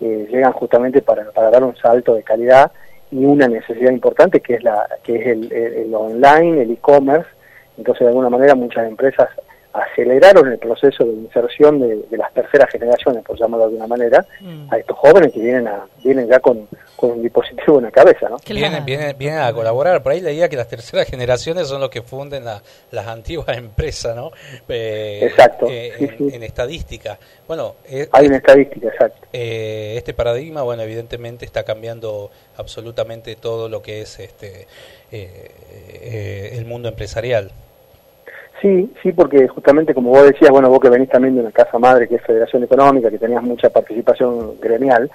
eh, 0.00 0.26
llegan 0.30 0.52
justamente 0.52 1.00
para, 1.02 1.30
para 1.30 1.50
dar 1.50 1.64
un 1.64 1.76
salto 1.76 2.14
de 2.14 2.22
calidad 2.22 2.70
y 3.10 3.24
una 3.24 3.48
necesidad 3.48 3.90
importante 3.92 4.40
que 4.40 4.54
es 4.54 4.64
la 4.64 4.86
que 5.02 5.16
es 5.16 5.26
el, 5.28 5.52
el- 5.52 5.74
el 5.74 5.94
online, 5.94 6.62
el 6.62 6.70
e-commerce. 6.72 7.28
Entonces, 7.78 8.00
de 8.02 8.08
alguna 8.08 8.28
manera, 8.28 8.54
muchas 8.54 8.86
empresas 8.86 9.28
aceleraron 9.74 10.50
el 10.52 10.58
proceso 10.58 11.04
de 11.04 11.12
inserción 11.12 11.80
de, 11.80 11.96
de 12.08 12.16
las 12.16 12.32
terceras 12.32 12.70
generaciones, 12.70 13.24
por 13.24 13.36
llamarlo 13.38 13.66
de 13.66 13.72
alguna 13.72 13.86
manera, 13.88 14.24
a 14.70 14.78
estos 14.78 14.96
jóvenes 14.96 15.32
que 15.32 15.40
vienen 15.40 15.66
a 15.68 15.84
vienen 16.02 16.28
ya 16.28 16.38
con, 16.38 16.68
con 16.96 17.10
un 17.12 17.22
dispositivo 17.22 17.78
en 17.78 17.84
la 17.84 17.90
cabeza, 17.90 18.28
¿no? 18.28 18.36
Vienen, 18.48 18.84
vienen, 18.84 19.16
vienen 19.18 19.40
a 19.40 19.52
colaborar. 19.52 20.02
Por 20.02 20.12
ahí 20.12 20.20
leía 20.20 20.48
que 20.48 20.56
las 20.56 20.68
terceras 20.68 21.08
generaciones 21.08 21.66
son 21.66 21.80
los 21.80 21.90
que 21.90 22.02
funden 22.02 22.44
la- 22.44 22.62
las 22.92 23.06
antiguas 23.08 23.48
empresas, 23.58 24.14
¿no? 24.14 24.30
Eh, 24.68 25.20
Exacto, 25.24 25.66
eh, 25.68 25.92
sí, 25.98 26.04
en, 26.04 26.18
sí. 26.18 26.36
en 26.36 26.42
estadística. 26.44 27.18
Bueno, 27.48 27.74
eh, 27.88 28.08
Hay 28.12 28.26
una 28.28 28.36
estadística, 28.36 28.88
exacto. 28.88 29.26
eh, 29.32 29.94
este 29.96 30.14
paradigma, 30.14 30.62
bueno, 30.62 30.82
evidentemente 30.82 31.44
está 31.44 31.64
cambiando 31.64 32.30
absolutamente 32.56 33.34
todo 33.36 33.68
lo 33.68 33.82
que 33.82 34.02
es 34.02 34.20
este 34.20 34.66
eh, 35.10 35.50
eh, 35.90 36.50
el 36.52 36.64
mundo 36.64 36.88
empresarial. 36.88 37.50
Sí, 38.64 38.90
sí, 39.02 39.12
porque 39.12 39.46
justamente 39.46 39.92
como 39.92 40.08
vos 40.08 40.22
decías, 40.22 40.50
bueno, 40.50 40.70
vos 40.70 40.80
que 40.80 40.88
venís 40.88 41.10
también 41.10 41.34
de 41.34 41.42
una 41.42 41.52
casa 41.52 41.78
madre 41.78 42.08
que 42.08 42.14
es 42.14 42.22
Federación 42.22 42.62
Económica, 42.62 43.10
que 43.10 43.18
tenías 43.18 43.42
mucha 43.42 43.68
participación 43.68 44.58
gremial, 44.58 45.10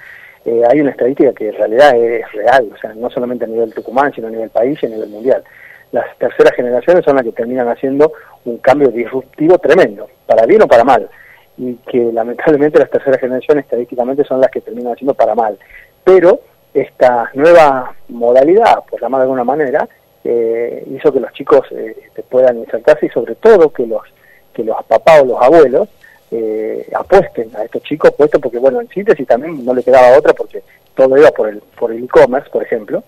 eh, 0.46 0.62
hay 0.70 0.82
una 0.82 0.92
estadística 0.92 1.34
que 1.34 1.50
en 1.50 1.56
realidad 1.56 1.96
es 1.98 2.32
real, 2.32 2.70
o 2.72 2.78
sea, 2.78 2.94
no 2.94 3.10
solamente 3.10 3.46
a 3.46 3.48
nivel 3.48 3.74
Tucumán, 3.74 4.14
sino 4.14 4.28
a 4.28 4.30
nivel 4.30 4.52
país 4.52 4.78
y 4.84 4.86
a 4.86 4.90
nivel 4.90 5.10
mundial. 5.10 5.44
Las 5.92 6.16
terceras 6.20 6.54
generaciones 6.56 7.04
son 7.04 7.16
las 7.16 7.26
que 7.26 7.32
terminan 7.32 7.68
haciendo 7.70 8.12
un 8.46 8.60
cambio 8.60 8.90
disruptivo 8.90 9.58
tremendo, 9.58 10.08
para 10.28 10.46
bien 10.46 10.62
o 10.62 10.68
para 10.68 10.84
mal, 10.84 11.10
y 11.58 11.74
que 11.74 12.12
lamentablemente 12.14 12.78
las 12.78 12.92
terceras 12.92 13.20
generaciones 13.20 13.64
estadísticamente 13.64 14.26
son 14.26 14.42
las 14.42 14.52
que 14.52 14.62
terminan 14.62 14.94
haciendo 14.94 15.16
para 15.16 15.34
mal. 15.34 15.58
Pero 16.04 16.42
esta 16.72 17.32
nueva 17.34 17.96
modalidad, 18.10 18.84
por 18.88 19.02
llamar 19.02 19.22
de 19.22 19.24
alguna 19.24 19.44
manera, 19.44 19.90
eh, 20.24 20.84
hizo 20.92 21.12
que 21.12 21.20
los 21.20 21.32
chicos 21.34 21.62
eh, 21.72 21.96
este, 22.06 22.24
puedan 22.24 22.58
insertarse 22.58 23.06
y 23.06 23.10
sobre 23.10 23.36
todo 23.36 23.72
que 23.72 23.86
los 23.86 24.02
que 24.54 24.64
los 24.64 24.84
papás 24.86 25.22
o 25.22 25.26
los 25.26 25.42
abuelos 25.42 25.88
eh, 26.32 26.88
apuesten 26.94 27.56
a 27.56 27.64
estos 27.64 27.82
chicos, 27.84 28.12
puesto 28.18 28.40
porque 28.40 28.60
bueno, 28.60 28.82
en 28.82 28.90
síntesis 28.90 29.26
también 29.28 29.64
no 29.64 29.74
le 29.74 29.84
quedaba 29.84 30.18
otra 30.18 30.34
porque 30.34 30.62
todo 30.96 31.18
iba 31.18 31.32
por 31.32 31.50
el 31.50 31.60
por 31.80 31.92
el 31.92 32.04
e-commerce, 32.04 32.50
por 32.50 32.64
ejemplo, 32.64 33.04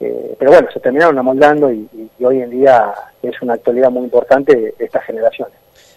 Eh, 0.00 0.36
pero 0.38 0.52
bueno, 0.52 0.68
se 0.72 0.78
terminaron 0.78 1.18
amoldando 1.18 1.72
y, 1.72 1.88
hoy 2.22 2.40
en 2.40 2.50
día 2.50 2.94
es 3.22 3.34
una 3.42 3.54
actualidad 3.54 3.90
muy 3.90 4.04
importante 4.04 4.54
de 4.54 4.74
estas 4.78 5.04
generaciones. 5.04 5.54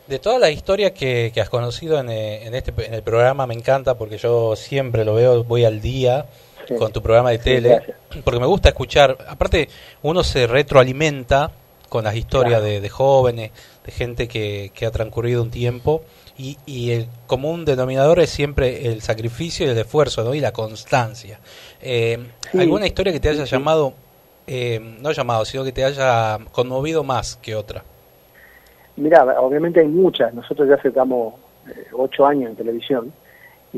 De 0.07 0.17
todas 0.17 0.39
las 0.39 0.51
historias 0.51 0.91
que, 0.91 1.31
que 1.33 1.39
has 1.39 1.49
conocido 1.49 1.99
en, 1.99 2.09
eh, 2.09 2.45
en 2.45 2.55
este 2.55 2.73
en 2.85 2.93
el 2.93 3.03
programa 3.03 3.45
me 3.45 3.53
encanta 3.53 3.95
porque 3.95 4.17
yo 4.17 4.55
siempre 4.55 5.05
lo 5.05 5.13
veo, 5.13 5.43
voy 5.43 5.65
al 5.65 5.81
día 5.81 6.25
Sí. 6.67 6.75
con 6.75 6.91
tu 6.91 7.01
programa 7.01 7.31
de 7.31 7.39
tele, 7.39 7.81
porque 8.23 8.39
me 8.39 8.45
gusta 8.45 8.69
escuchar, 8.69 9.17
aparte 9.27 9.67
uno 10.03 10.23
se 10.23 10.47
retroalimenta 10.47 11.51
con 11.89 12.03
las 12.05 12.15
historias 12.15 12.59
Claro. 12.59 12.65
de, 12.65 12.81
de 12.81 12.89
jóvenes, 12.89 13.51
de 13.85 13.91
gente 13.91 14.27
que, 14.27 14.71
que 14.73 14.85
ha 14.85 14.91
transcurrido 14.91 15.41
un 15.41 15.51
tiempo 15.51 16.03
y, 16.37 16.57
y 16.65 16.91
el 16.91 17.07
común 17.27 17.65
denominador 17.65 18.19
es 18.19 18.29
siempre 18.29 18.87
el 18.87 19.01
sacrificio 19.01 19.65
y 19.65 19.69
el 19.69 19.77
esfuerzo 19.77 20.23
¿no? 20.23 20.33
y 20.33 20.39
la 20.39 20.51
constancia. 20.53 21.39
Eh, 21.81 22.17
Sí, 22.51 22.59
¿Alguna 22.59 22.85
historia 22.87 23.11
que 23.13 23.19
te 23.21 23.29
haya 23.29 23.45
llamado, 23.45 23.93
eh, 24.47 24.79
no 25.01 25.11
llamado, 25.13 25.45
sino 25.45 25.63
que 25.63 25.71
te 25.71 25.83
haya 25.85 26.37
conmovido 26.51 27.03
más 27.03 27.37
que 27.37 27.55
otra? 27.55 27.83
Mira, 28.97 29.23
obviamente 29.39 29.79
hay 29.79 29.87
muchas. 29.87 30.33
Nosotros 30.33 30.67
ya 30.67 30.75
aceptamos 30.75 31.35
ocho 31.93 32.25
años 32.25 32.49
en 32.49 32.55
televisión 32.57 33.13
y, 33.73 33.77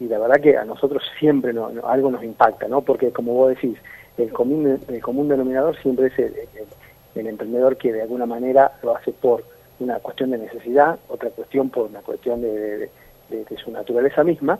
y 0.00 0.08
la 0.08 0.18
verdad 0.18 0.40
que 0.40 0.56
a 0.56 0.64
nosotros 0.64 1.02
siempre 1.18 1.52
no- 1.52 1.70
no- 1.70 1.86
algo 1.88 2.10
nos 2.10 2.22
impacta, 2.24 2.68
¿no? 2.68 2.82
Porque 2.82 3.10
como 3.10 3.34
vos 3.34 3.48
decís, 3.50 3.78
el 4.16 4.32
común, 4.32 4.78
el 4.88 5.02
común 5.02 5.28
denominador 5.28 5.76
siempre 5.80 6.08
es 6.08 6.18
el, 6.18 6.34
el- 7.14 7.26
emprendedor 7.26 7.76
que 7.76 7.92
de 7.92 8.02
alguna 8.02 8.24
manera 8.26 8.72
lo 8.82 8.96
hace 8.96 9.12
por 9.12 9.44
una 9.80 9.98
cuestión 9.98 10.30
de 10.30 10.38
necesidad, 10.38 10.98
otra 11.08 11.30
cuestión 11.30 11.68
por 11.70 11.86
una 11.88 12.00
cuestión 12.00 12.40
de, 12.40 12.78
de- 12.78 12.88
su 13.62 13.70
naturaleza 13.70 14.24
misma, 14.24 14.58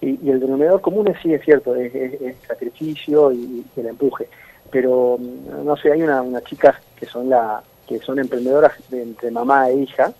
y, 0.00 0.30
el 0.30 0.40
denominador 0.40 0.80
común 0.80 1.08
es, 1.08 1.16
sí 1.22 1.32
es 1.34 1.42
cierto, 1.44 1.74
es, 1.76 1.94
es- 1.94 2.36
sacrificio 2.46 3.32
y, 3.32 3.64
y 3.76 3.80
el 3.80 3.86
empuje. 3.86 4.28
Pero 4.70 5.16
mm, 5.18 5.64
no 5.64 5.76
sé, 5.76 5.92
hay 5.92 6.02
una, 6.02 6.22
unas 6.22 6.44
chicas 6.44 6.76
que 6.96 7.06
son 7.06 7.28
la 7.28 7.62
que 7.86 7.98
son 8.00 8.18
emprendedoras 8.20 8.72
de 8.88 9.02
entre 9.02 9.30
mamá 9.32 9.68
e 9.68 9.74
hija, 9.78 10.12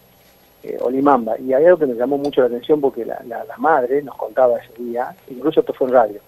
eh, 0.63 0.79
Olimamba, 0.81 1.39
y 1.39 1.53
hay 1.53 1.65
algo 1.65 1.79
que 1.79 1.87
me 1.87 1.95
llamó 1.95 2.19
mucho 2.19 2.41
la 2.43 2.49
atención 2.49 2.81
porque 2.81 3.05
la, 3.05 3.23
madre 3.59 4.03
nos 4.03 4.17
contaba 4.17 4.59
ese 4.59 4.83
día, 4.83 5.15
incluso 5.29 5.61
esto 5.61 5.73
fue 5.73 5.89
en 5.89 5.95
radio, 5.95 6.21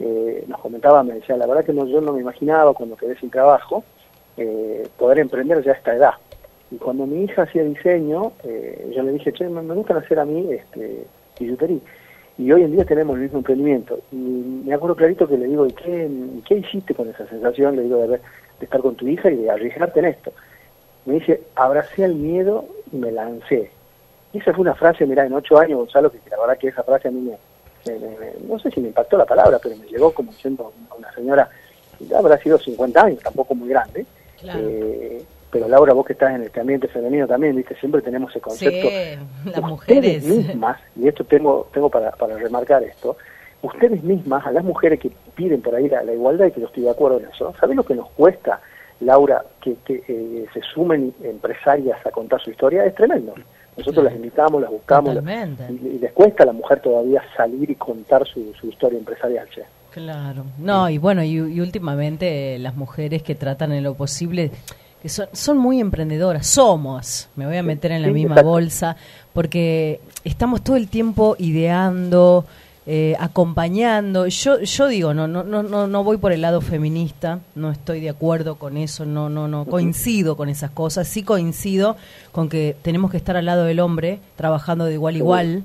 eh, 0.00 0.44
nos 0.48 0.60
comentaba, 0.60 1.02
me 1.02 1.14
decía, 1.14 1.36
la 1.36 1.46
verdad 1.46 1.64
que 1.64 1.72
no, 1.72 1.86
yo 1.86 2.00
no 2.00 2.12
me 2.12 2.20
imaginaba 2.20 2.72
cuando 2.74 2.96
quedé 2.96 3.16
sin 3.16 3.30
trabajo 3.30 3.84
eh, 4.36 4.88
poder 4.98 5.20
emprender 5.20 5.62
ya 5.62 5.72
a 5.72 5.74
esta 5.74 5.94
edad. 5.94 6.14
Y 6.70 6.76
cuando 6.76 7.06
mi 7.06 7.24
hija 7.24 7.42
hacía 7.42 7.62
diseño, 7.62 8.32
eh, 8.42 8.92
yo 8.94 9.02
le 9.02 9.12
dije, 9.12 9.32
che, 9.32 9.48
me, 9.48 9.62
me 9.62 9.74
gustan 9.74 9.98
hacer 9.98 10.18
a 10.18 10.24
mí 10.24 10.48
este, 10.50 11.06
billutería. 11.38 11.80
Y 12.36 12.50
hoy 12.50 12.64
en 12.64 12.72
día 12.72 12.84
tenemos 12.84 13.14
el 13.16 13.22
mismo 13.22 13.38
emprendimiento. 13.38 14.00
Y 14.10 14.16
me 14.16 14.74
acuerdo 14.74 14.96
clarito 14.96 15.28
que 15.28 15.38
le 15.38 15.46
digo, 15.46 15.66
¿y 15.66 15.72
qué, 15.72 16.10
qué 16.48 16.56
hiciste 16.56 16.94
con 16.94 17.08
esa 17.08 17.28
sensación? 17.28 17.76
Le 17.76 17.82
digo, 17.82 17.98
de, 17.98 18.08
de 18.08 18.20
estar 18.60 18.80
con 18.80 18.96
tu 18.96 19.06
hija 19.06 19.30
y 19.30 19.36
de 19.36 19.50
arriesgarte 19.50 20.00
en 20.00 20.06
esto. 20.06 20.32
Me 21.06 21.14
dice, 21.14 21.42
abracé 21.54 22.04
el 22.04 22.16
miedo 22.16 22.64
y 22.94 22.98
me 22.98 23.10
lancé. 23.12 23.70
Y 24.32 24.38
esa 24.38 24.52
fue 24.52 24.62
una 24.62 24.74
frase, 24.74 25.06
mira, 25.06 25.26
en 25.26 25.32
ocho 25.34 25.58
años, 25.58 25.78
Gonzalo, 25.78 26.10
que 26.10 26.18
la 26.30 26.38
verdad 26.40 26.58
que 26.58 26.68
esa 26.68 26.82
frase 26.82 27.08
a 27.08 27.10
mí 27.10 27.20
me, 27.20 27.36
me- 27.92 27.98
me- 27.98 28.16
me- 28.18 28.32
no 28.48 28.58
sé 28.58 28.70
si 28.70 28.80
me 28.80 28.88
impactó 28.88 29.16
la 29.16 29.26
palabra, 29.26 29.58
pero 29.62 29.76
me 29.76 29.86
llegó 29.86 30.12
como 30.12 30.32
siendo 30.32 30.72
una 30.96 31.12
señora, 31.12 31.48
ya 32.00 32.18
habrá 32.18 32.38
sido 32.38 32.58
50 32.58 33.02
años, 33.04 33.20
tampoco 33.20 33.54
muy 33.54 33.68
grande. 33.68 34.06
Eh, 34.58 35.22
pero 35.50 35.68
Laura, 35.68 35.92
vos 35.92 36.04
que 36.04 36.14
estás 36.14 36.34
en 36.34 36.42
el 36.42 36.50
ambiente 36.60 36.88
femenino 36.88 37.26
también, 37.28 37.54
viste, 37.54 37.76
siempre 37.76 38.02
tenemos 38.02 38.30
ese 38.30 38.40
concepto. 38.40 38.88
Sí, 38.88 39.50
las 39.50 39.62
mujeres. 39.62 40.24
mismas, 40.24 40.80
y 40.96 41.06
esto 41.08 41.24
tengo, 41.24 41.68
tengo 41.72 41.88
para, 41.90 42.10
para 42.12 42.36
remarcar 42.36 42.82
esto, 42.82 43.16
ustedes 43.62 44.02
mismas, 44.02 44.44
a 44.46 44.50
las 44.50 44.64
mujeres 44.64 44.98
que 44.98 45.12
piden 45.36 45.62
por 45.62 45.74
ahí 45.76 45.88
la, 45.88 46.02
la 46.02 46.12
igualdad, 46.12 46.46
y 46.46 46.50
que 46.50 46.60
yo 46.60 46.66
estoy 46.66 46.82
de 46.82 46.90
acuerdo 46.90 47.20
en 47.20 47.26
eso, 47.26 47.54
¿saben 47.60 47.76
lo 47.76 47.84
que 47.84 47.94
nos 47.94 48.10
cuesta, 48.10 48.60
Laura, 49.00 49.44
que, 49.60 49.76
que 49.84 50.02
eh, 50.08 50.46
se 50.52 50.60
sumen 50.62 51.14
empresarias 51.22 52.04
a 52.06 52.10
contar 52.10 52.40
su 52.40 52.50
historia? 52.50 52.84
Es 52.84 52.94
tremendo. 52.94 53.34
Nosotros 53.76 54.04
las 54.04 54.14
invitamos, 54.14 54.62
las 54.62 54.70
buscamos, 54.70 55.14
Totalmente. 55.14 55.64
y, 55.70 55.98
les 55.98 56.12
cuesta 56.12 56.44
a 56.44 56.46
la 56.46 56.52
mujer 56.52 56.80
todavía 56.80 57.22
salir 57.36 57.70
y 57.70 57.74
contar 57.74 58.24
su, 58.26 58.52
su 58.54 58.68
historia 58.68 58.98
empresarial. 58.98 59.48
che. 59.48 59.64
Claro. 59.90 60.44
No, 60.58 60.88
y 60.88 60.98
bueno, 60.98 61.22
y, 61.22 61.32
y 61.34 61.60
últimamente 61.60 62.54
eh, 62.54 62.58
las 62.58 62.76
mujeres 62.76 63.22
que 63.22 63.34
tratan 63.34 63.72
en 63.72 63.82
lo 63.82 63.94
posible, 63.94 64.52
que 65.02 65.08
son, 65.08 65.26
son 65.32 65.58
muy 65.58 65.80
emprendedoras, 65.80 66.46
somos, 66.46 67.28
me 67.34 67.46
voy 67.46 67.56
a 67.56 67.62
meter 67.62 67.92
en 67.92 68.02
la 68.02 68.08
sí, 68.08 68.14
misma 68.14 68.34
exacto. 68.34 68.50
bolsa, 68.50 68.96
porque 69.32 70.00
estamos 70.24 70.62
todo 70.62 70.76
el 70.76 70.88
tiempo 70.88 71.34
ideando, 71.38 72.44
eh, 72.86 73.16
acompañando. 73.18 74.26
Yo, 74.26 74.60
yo 74.60 74.88
digo, 74.88 75.14
no, 75.14 75.26
no, 75.26 75.42
no, 75.42 75.62
no, 75.62 75.86
no 75.86 76.04
voy 76.04 76.18
por 76.18 76.32
el 76.32 76.42
lado 76.42 76.60
feminista, 76.60 77.40
no 77.54 77.70
estoy 77.70 78.00
de 78.00 78.10
acuerdo 78.10 78.56
con 78.56 78.76
eso, 78.76 79.06
no, 79.06 79.30
no, 79.30 79.48
no 79.48 79.64
coincido 79.64 80.36
con 80.36 80.50
esas 80.50 80.70
cosas, 80.70 81.08
sí 81.08 81.22
coincido 81.22 81.96
con 82.30 82.50
que 82.50 82.76
tenemos 82.82 83.10
que 83.10 83.16
estar 83.16 83.38
al 83.38 83.46
lado 83.46 83.64
del 83.64 83.80
hombre, 83.80 84.20
trabajando 84.36 84.84
de 84.84 84.94
igual 84.94 85.14
a 85.14 85.18
igual 85.18 85.64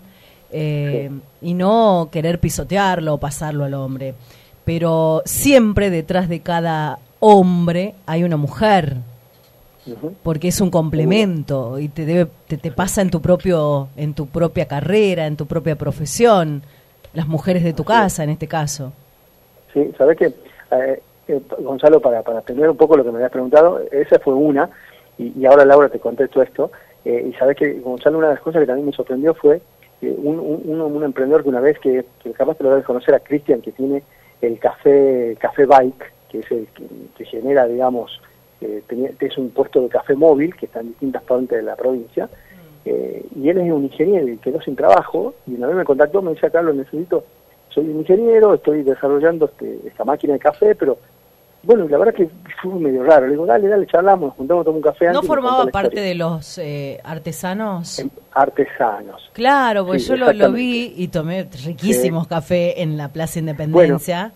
eh, 0.52 1.12
y 1.42 1.54
no 1.54 2.10
querer 2.12 2.40
pisotearlo 2.40 3.16
o 3.16 3.20
pasarlo 3.20 3.66
al 3.66 3.74
hombre. 3.74 4.16
Pero 4.64 5.22
siempre 5.26 5.90
detrás 5.90 6.30
de 6.30 6.40
cada 6.40 7.00
hombre 7.20 7.96
hay 8.06 8.24
una 8.24 8.38
mujer, 8.38 8.96
porque 10.24 10.50
es 10.50 10.62
un 10.62 10.70
complemento 10.70 11.80
y 11.80 11.90
te 11.90 12.06
debe 12.06 12.30
te, 12.48 12.58
te 12.58 12.72
pasa 12.72 13.02
en 13.02 13.10
tu 13.10 13.22
propio 13.22 13.90
en 13.98 14.14
tu 14.14 14.28
propia 14.28 14.68
carrera, 14.68 15.26
en 15.26 15.36
tu 15.36 15.48
propia 15.48 15.76
profesión, 15.76 16.62
las 17.14 17.28
mujeres 17.28 17.64
de 17.64 17.74
tu 17.74 17.84
casa 17.84 18.24
en 18.24 18.30
este 18.32 18.48
caso. 18.48 18.94
Sí, 19.74 19.92
sabes 19.98 20.18
que, 20.18 20.26
eh, 20.26 21.02
eh, 21.28 21.42
Gonzalo, 21.60 22.00
para, 22.02 22.22
para 22.24 22.40
atender 22.40 22.70
un 22.70 22.78
poco 22.78 22.98
lo 22.98 23.04
que 23.04 23.12
me 23.12 23.18
habías 23.18 23.32
preguntado, 23.32 23.82
esa 23.92 24.20
fue 24.20 24.34
una, 24.34 24.70
y, 25.18 25.34
y 25.40 25.46
ahora 25.46 25.66
Laura 25.66 25.90
te 25.90 26.00
contesto 26.00 26.42
esto, 26.42 26.72
eh, 27.06 27.30
y 27.30 27.34
sabes 27.38 27.56
que, 27.58 27.80
Gonzalo, 27.80 28.18
una 28.18 28.28
de 28.30 28.34
las 28.36 28.44
cosas 28.44 28.62
que 28.62 28.68
también 28.68 28.88
me 28.88 28.94
sorprendió 28.94 29.34
fue 29.34 29.62
un, 30.02 30.40
un, 30.40 30.62
un- 30.66 30.82
un 30.96 31.04
emprendedor 31.04 31.44
que 31.44 31.50
una 31.50 31.60
vez 31.60 31.78
que, 31.80 32.06
que 32.24 32.32
capaz 32.32 32.56
te 32.56 32.64
lo 32.64 32.70
debes 32.72 32.86
conocer 32.86 33.14
a 33.14 33.20
Cristian, 33.20 33.62
que 33.62 33.72
tiene 33.74 34.02
el 34.42 34.58
café, 34.60 35.36
café 35.40 35.66
Bike, 35.66 36.14
que 36.30 36.40
es 36.40 36.52
el 36.52 36.68
que, 36.74 36.86
que 37.18 37.26
genera, 37.26 37.68
digamos, 37.68 38.22
eh, 38.62 38.82
tenía- 38.88 39.12
es 39.20 39.38
un 39.38 39.50
puesto 39.50 39.82
de 39.82 39.90
café 39.90 40.16
móvil 40.16 40.56
que 40.56 40.68
está 40.68 40.80
en 40.80 40.90
distintas 40.90 41.24
partes 41.24 41.50
de 41.50 41.64
la 41.64 41.76
provincia, 41.76 42.30
eh, 42.92 43.24
y 43.36 43.50
él 43.50 43.58
es 43.60 43.72
un 43.72 43.84
ingeniero 43.84 44.28
y 44.28 44.38
quedó 44.38 44.60
sin 44.62 44.76
trabajo, 44.76 45.36
y 45.46 45.54
una 45.54 45.68
vez 45.68 45.76
me 45.76 45.84
contactó, 45.86 46.22
me 46.22 46.32
decía, 46.34 46.50
Carlos, 46.50 46.76
necesito, 46.76 47.24
soy 47.70 47.86
un 47.88 48.00
ingeniero, 48.00 48.56
estoy 48.56 48.82
desarrollando 48.82 49.46
este, 49.46 49.80
esta 49.88 50.04
máquina 50.04 50.34
de 50.34 50.40
café, 50.40 50.74
pero 50.74 50.98
bueno, 51.62 51.88
la 51.90 51.98
verdad 51.98 52.14
que 52.14 52.30
fue 52.62 52.74
medio 52.80 53.04
raro. 53.04 53.26
Le 53.26 53.34
digo, 53.34 53.46
dale, 53.46 53.68
dale, 53.68 53.86
charlamos, 53.86 54.30
nos 54.30 54.36
juntamos, 54.38 54.64
tomamos 54.64 54.86
un 54.86 54.92
café 54.92 55.06
¿No 55.06 55.12
antes 55.12 55.24
me 55.24 55.28
formaba 55.28 55.66
parte 55.68 56.00
de 56.00 56.16
los 56.16 56.58
eh, 56.58 57.00
artesanos? 57.04 58.02
Artesanos. 58.32 59.30
Claro, 59.34 59.86
porque 59.86 60.00
Sí, 60.00 60.08
yo 60.08 60.34
lo, 60.34 60.52
vi 60.52 60.94
y 60.96 61.10
tomé 61.10 61.48
riquísimos 61.66 62.24
Sí. 62.24 62.30
café 62.30 62.82
en 62.82 62.98
la 62.98 63.10
Plaza 63.10 63.40
Independencia. 63.40 64.32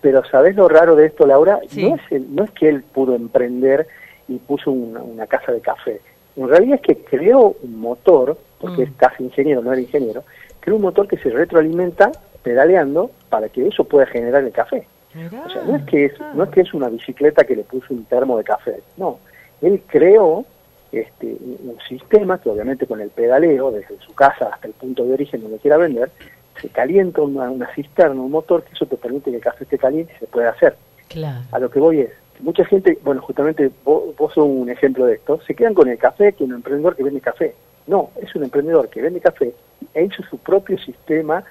Pero 0.00 0.22
¿sabés 0.30 0.56
lo 0.56 0.68
raro 0.68 0.94
de 0.96 1.06
esto, 1.06 1.26
Laura? 1.26 1.58
Sí. 1.68 1.88
No, 1.88 1.96
es 1.96 2.02
el- 2.12 2.34
no 2.34 2.44
es 2.44 2.50
que 2.52 2.68
él 2.68 2.82
pudo 2.82 3.14
emprender 3.16 3.86
y 4.28 4.36
puso 4.38 4.70
una, 4.70 5.02
una 5.02 5.26
casa 5.26 5.52
de 5.52 5.60
café. 5.60 6.00
En 6.36 6.48
realidad 6.48 6.76
es 6.76 6.80
que 6.82 7.04
creó 7.04 7.56
un 7.62 7.80
motor, 7.80 8.38
porque 8.60 8.82
Mm. 8.82 8.84
es 8.84 8.90
casi 8.96 9.24
ingeniero, 9.24 9.62
no 9.62 9.72
era 9.72 9.80
ingeniero, 9.80 10.24
creó 10.60 10.76
un 10.76 10.82
motor 10.82 11.08
que 11.08 11.16
se 11.18 11.30
retroalimenta 11.30 12.12
pedaleando 12.42 13.10
para 13.28 13.48
que 13.48 13.66
eso 13.66 13.84
pueda 13.84 14.06
generar 14.06 14.42
el 14.44 14.52
café. 14.52 14.86
O 15.44 15.50
sea, 15.50 15.62
no 15.64 15.76
es 15.76 15.82
que 15.84 16.04
es, 16.06 16.12
no 16.34 16.44
es 16.44 16.50
que 16.50 16.60
es 16.60 16.72
una 16.72 16.88
bicicleta 16.88 17.44
que 17.44 17.56
le 17.56 17.64
puso 17.64 17.92
un 17.92 18.04
termo 18.04 18.38
de 18.38 18.44
café, 18.44 18.80
no. 18.96 19.18
Él 19.60 19.82
creó 19.86 20.44
este, 20.92 21.26
un 21.26 21.78
sistema 21.88 22.40
que 22.40 22.48
obviamente 22.48 22.86
con 22.86 23.00
el 23.00 23.10
pedaleo, 23.10 23.70
desde 23.72 23.98
su 23.98 24.14
casa 24.14 24.50
hasta 24.52 24.68
el 24.68 24.72
punto 24.74 25.04
de 25.04 25.14
origen 25.14 25.42
donde 25.42 25.58
quiera 25.58 25.76
vender, 25.76 26.10
se 26.60 26.68
calienta 26.68 27.22
una, 27.22 27.50
una 27.50 27.72
cisterna, 27.74 28.20
un 28.20 28.30
motor, 28.30 28.62
que 28.62 28.72
eso 28.72 28.86
te 28.86 28.96
permite 28.96 29.30
que 29.30 29.36
el 29.36 29.42
café 29.42 29.64
esté 29.64 29.78
caliente 29.78 30.12
y 30.16 30.20
se 30.20 30.26
puede 30.26 30.46
hacer. 30.48 30.76
Claro. 31.08 31.40
A 31.50 31.58
lo 31.58 31.70
que 31.70 31.80
voy 31.80 32.00
es, 32.00 32.10
mucha 32.42 32.64
gente, 32.64 32.98
bueno, 33.02 33.20
justamente 33.22 33.70
vos, 33.84 34.14
vos 34.16 34.32
sos 34.34 34.46
un 34.46 34.68
ejemplo 34.70 35.06
de 35.06 35.14
esto, 35.14 35.40
se 35.46 35.54
quedan 35.54 35.74
con 35.74 35.88
el 35.88 35.98
café 35.98 36.32
que 36.32 36.44
un 36.44 36.52
emprendedor 36.52 36.96
que 36.96 37.02
vende 37.02 37.20
café. 37.20 37.54
No, 37.86 38.10
es 38.20 38.34
un 38.34 38.44
emprendedor 38.44 38.88
que 38.88 39.02
vende 39.02 39.20
café 39.20 39.54
e 39.94 40.04
hizo 40.04 40.22
su 40.24 40.38
propio 40.38 40.78
sistema 40.78 41.42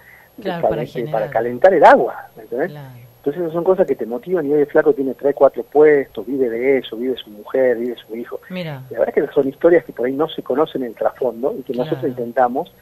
Claro, 0.41 0.69
para 0.69 0.83
para 1.11 1.29
calentar 1.29 1.73
el 1.73 1.83
agua, 1.83 2.29
¿me 2.37 2.43
entendés? 2.43 2.71
Entonces 3.17 3.41
esas 3.41 3.53
son 3.53 3.65
cosas 3.65 3.85
que 3.85 3.95
te 3.95 4.05
motivan 4.05 4.45
y 4.45 4.53
hoy 4.53 4.61
el 4.61 4.67
flaco 4.67 4.93
tiene 4.93 5.13
tres, 5.13 5.35
cuatro 5.35 5.63
puestos, 5.63 6.25
vive 6.25 6.49
de 6.49 6.77
eso, 6.77 6.95
vive 6.95 7.17
su 7.17 7.29
mujer, 7.29 7.77
vive 7.77 7.95
su 7.97 8.15
hijo. 8.15 8.39
Mira. 8.49 8.81
La 8.89 8.99
verdad 8.99 9.17
es 9.17 9.27
que 9.27 9.33
son 9.33 9.49
historias 9.49 9.83
que 9.83 9.91
por 9.91 10.05
ahí 10.05 10.13
no 10.13 10.29
se 10.29 10.41
conocen 10.41 10.83
en 10.83 10.89
el 10.89 10.95
trasfondo 10.95 11.53
y 11.59 11.63
que 11.63 11.73
Claro. 11.73 11.89
nosotros 11.89 12.09
intentamos 12.09 12.73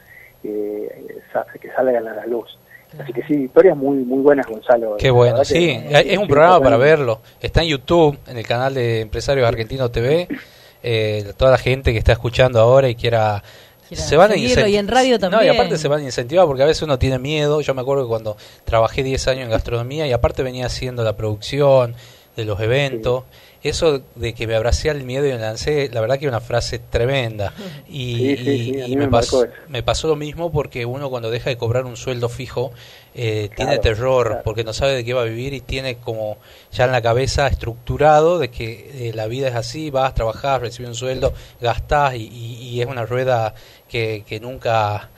eh, 0.44 1.20
que 1.60 1.70
salgan 1.72 2.06
a 2.06 2.14
la 2.14 2.26
luz. 2.26 2.56
Así 2.98 3.12
que 3.12 3.22
sí, 3.26 3.44
historias 3.44 3.76
muy 3.76 3.98
muy 3.98 4.20
buenas, 4.22 4.46
Gonzalo. 4.46 4.96
Qué 4.98 5.10
bueno, 5.10 5.38
que- 5.40 5.44
sí, 5.44 5.80
es 5.90 6.18
un 6.18 6.26
programa 6.28 6.60
para 6.60 6.76
verlo. 6.76 7.20
Está 7.40 7.62
en 7.62 7.68
YouTube, 7.68 8.18
en 8.26 8.38
el 8.38 8.46
canal 8.46 8.74
de 8.74 9.00
Empresarios 9.02 9.46
Argentinos 9.46 9.92
TV. 9.92 10.26
Eh, 10.82 11.32
toda 11.36 11.50
la 11.50 11.58
gente 11.58 11.92
que 11.92 11.98
está 11.98 12.12
escuchando 12.12 12.60
ahora 12.60 12.88
y 12.88 12.94
quiera... 12.94 13.42
Quiera 13.88 14.02
se 14.04 14.16
van 14.16 14.30
a 14.32 14.36
y 14.36 14.76
en 14.76 14.86
radio 14.88 15.18
No, 15.18 15.26
y 15.26 15.30
también. 15.30 15.54
aparte 15.54 15.78
se 15.78 15.88
van 15.88 16.00
a 16.00 16.04
incentivar 16.04 16.46
porque 16.46 16.62
a 16.62 16.66
veces 16.66 16.82
uno 16.82 16.98
tiene 16.98 17.18
miedo. 17.18 17.60
Yo 17.62 17.74
me 17.74 17.80
acuerdo 17.80 18.04
que 18.04 18.08
cuando 18.08 18.36
trabajé 18.64 19.02
10 19.02 19.26
años 19.28 19.44
en 19.44 19.50
gastronomía 19.50 20.06
y 20.06 20.12
aparte 20.12 20.42
venía 20.42 20.66
haciendo 20.66 21.02
la 21.04 21.16
producción 21.16 21.94
de 22.36 22.44
los 22.44 22.60
eventos, 22.60 23.24
eso 23.62 24.02
de 24.14 24.34
que 24.34 24.46
me 24.46 24.54
abracé 24.54 24.90
al 24.90 25.02
miedo 25.04 25.26
y 25.26 25.30
me 25.32 25.38
lancé, 25.38 25.90
la 25.92 26.00
verdad 26.00 26.18
que 26.18 26.26
es 26.26 26.30
una 26.30 26.40
frase 26.40 26.78
tremenda. 26.78 27.52
Y, 27.88 28.16
Sí, 28.16 28.36
sí, 28.36 28.58
y- 28.58 28.64
sí, 28.64 28.96
me, 28.96 29.06
me 29.06 29.08
pasó, 29.08 29.46
me 29.68 29.82
pasó 29.82 30.08
lo 30.08 30.16
mismo 30.16 30.52
porque 30.52 30.84
uno 30.86 31.10
cuando 31.10 31.30
deja 31.30 31.50
de 31.50 31.56
cobrar 31.56 31.84
un 31.86 31.96
sueldo 31.96 32.28
fijo 32.28 32.70
eh, 33.14 33.50
tiene 33.54 33.78
terror 33.78 34.26
claro. 34.28 34.42
porque 34.44 34.64
no 34.64 34.72
sabe 34.72 34.94
de 34.94 35.04
qué 35.04 35.14
va 35.14 35.22
a 35.22 35.24
vivir 35.24 35.54
y 35.54 35.60
tiene 35.60 35.96
como 35.96 36.38
ya 36.72 36.84
en 36.84 36.92
la 36.92 37.02
cabeza 37.02 37.46
estructurado 37.48 38.38
de 38.38 38.50
que 38.50 39.08
eh, 39.08 39.12
la 39.14 39.26
vida 39.26 39.48
es 39.48 39.54
así, 39.54 39.90
vas 39.90 40.10
a 40.10 40.14
trabajar, 40.14 40.60
recibes 40.60 40.88
un 40.90 40.94
sueldo, 40.94 41.32
gastás 41.60 42.14
y, 42.14 42.28
y- 42.28 42.68
y 42.68 42.80
es 42.82 42.86
una 42.86 43.06
rueda 43.06 43.54
que, 43.88 44.24
que 44.26 44.40
nunca 44.40 45.10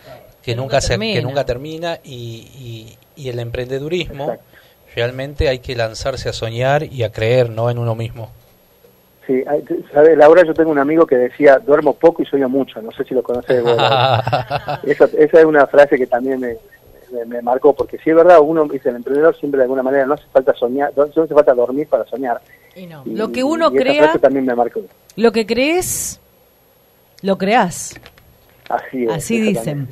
que, 0.43 0.53
Que 0.53 0.57
nunca, 0.57 0.77
nunca 0.77 0.81
se, 0.81 0.89
que 0.89 1.21
termina. 1.21 1.21
nunca 1.21 1.45
termina 1.45 2.01
y, 2.03 2.97
y, 3.17 3.23
y 3.25 3.29
el 3.29 3.39
emprendedurismo 3.41 4.41
realmente 5.01 5.49
hay 5.49 5.61
que 5.61 5.75
lanzarse 5.75 6.29
a 6.29 6.33
soñar 6.35 6.83
y 6.83 7.03
a 7.05 7.11
creer 7.11 7.49
no 7.49 7.71
en 7.71 7.79
uno 7.79 7.95
mismo. 7.95 8.31
Sí, 9.27 9.43
hay- 9.47 9.65
¿sabes, 9.95 10.17
Laura? 10.19 10.45
Yo 10.45 10.53
tengo 10.53 10.71
un 10.71 10.79
amigo 10.79 11.07
que 11.07 11.17
decía, 11.17 11.59
duermo 11.59 11.95
poco 11.95 12.23
y 12.23 12.27
sueño 12.27 12.49
mucho. 12.51 12.83
No 12.83 12.91
sé 12.93 13.05
si 13.05 13.15
lo 13.15 13.23
conoces 13.23 13.57
de 13.57 13.63
vos, 13.63 13.73
esa, 14.85 15.05
esa 15.17 15.39
es 15.41 15.45
una 15.45 15.67
frase 15.67 15.97
que 15.97 16.07
también 16.07 16.39
me, 16.41 16.57
me, 17.13 17.25
me 17.25 17.41
marcó, 17.41 17.75
porque 17.75 17.97
sí 17.99 18.11
es 18.11 18.17
verdad, 18.17 18.41
uno 18.43 18.65
dice, 18.67 18.91
el 18.91 18.97
emprendedor 18.97 19.35
siempre 19.39 19.59
de 19.59 19.65
alguna 19.65 19.83
manera 19.83 20.05
no 20.05 20.15
hace 20.15 20.25
falta 20.33 20.53
soñar, 20.55 20.93
no, 20.97 21.07
no 21.07 21.23
hace 21.23 21.35
falta 21.35 21.55
dormir 21.55 21.87
para 21.89 22.05
soñar. 22.07 22.41
Y 22.77 22.87
no. 22.87 23.03
Y- 23.07 23.15
Lo 23.15 23.33
que 23.33 23.43
uno 23.43 23.71
crea- 23.73 24.03
frase 24.05 24.19
también 24.19 24.45
me 24.45 24.55
marcó. 24.55 24.81
Lo 25.17 25.33
que 25.33 25.47
crees, 25.47 26.21
lo 27.23 27.39
creas. 27.39 27.99
Así 28.69 29.03
es. 29.05 29.11
Así 29.11 29.41
dicen. 29.41 29.89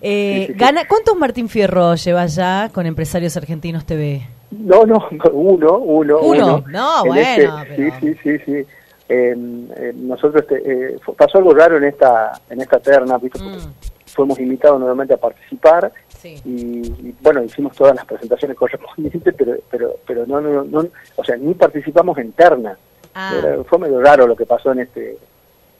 Eh, 0.00 0.36
Sí, 0.40 0.46
sí, 0.46 0.52
sí. 0.54 0.58
gana, 0.58 0.88
¿Cuántos 0.88 1.14
Martín 1.16 1.50
Fierro 1.50 1.94
llevas 1.94 2.34
ya 2.34 2.70
con 2.72 2.86
Empresarios 2.86 3.36
Argentinos 3.36 3.84
TV? 3.84 4.26
No, 4.60 4.84
no, 4.84 5.08
uno, 5.32 5.78
uno. 5.78 6.18
Uno. 6.20 6.64
No, 6.68 7.02
En 7.04 7.08
bueno, 7.08 7.60
este- 7.60 7.76
Sí, 7.76 7.90
sí, 8.00 8.18
sí, 8.22 8.38
sí. 8.44 8.66
Eh, 9.06 9.36
eh, 9.76 9.92
nosotros 9.96 10.42
este, 10.42 10.62
eh, 10.94 10.96
pasó 11.16 11.38
algo 11.38 11.52
raro 11.54 11.76
en 11.76 11.84
esta 11.84 12.40
en 12.48 12.60
esta 12.62 12.78
terna, 12.80 13.18
¿viste? 13.18 13.38
Porque 13.38 13.58
fuimos 14.06 14.38
invitados 14.38 14.78
nuevamente 14.78 15.12
a 15.12 15.18
participar 15.18 15.92
y, 16.22 16.38
y, 16.48 17.14
bueno, 17.20 17.42
hicimos 17.42 17.76
todas 17.76 17.94
las 17.94 18.06
presentaciones 18.06 18.56
correspondientes, 18.56 19.34
pero 19.36 19.56
pero 19.70 19.96
pero 20.06 20.26
no, 20.26 20.40
no, 20.40 20.64
no 20.64 20.86
o 21.16 21.24
sea, 21.24 21.36
ni 21.36 21.52
participamos 21.54 22.16
en 22.18 22.32
terna. 22.32 22.78
Ah. 23.14 23.34
Era- 23.38 23.62
fue 23.64 23.78
medio 23.78 24.00
raro 24.00 24.26
lo 24.26 24.34
que 24.34 24.46
pasó 24.46 24.72
en 24.72 24.80
este 24.80 25.18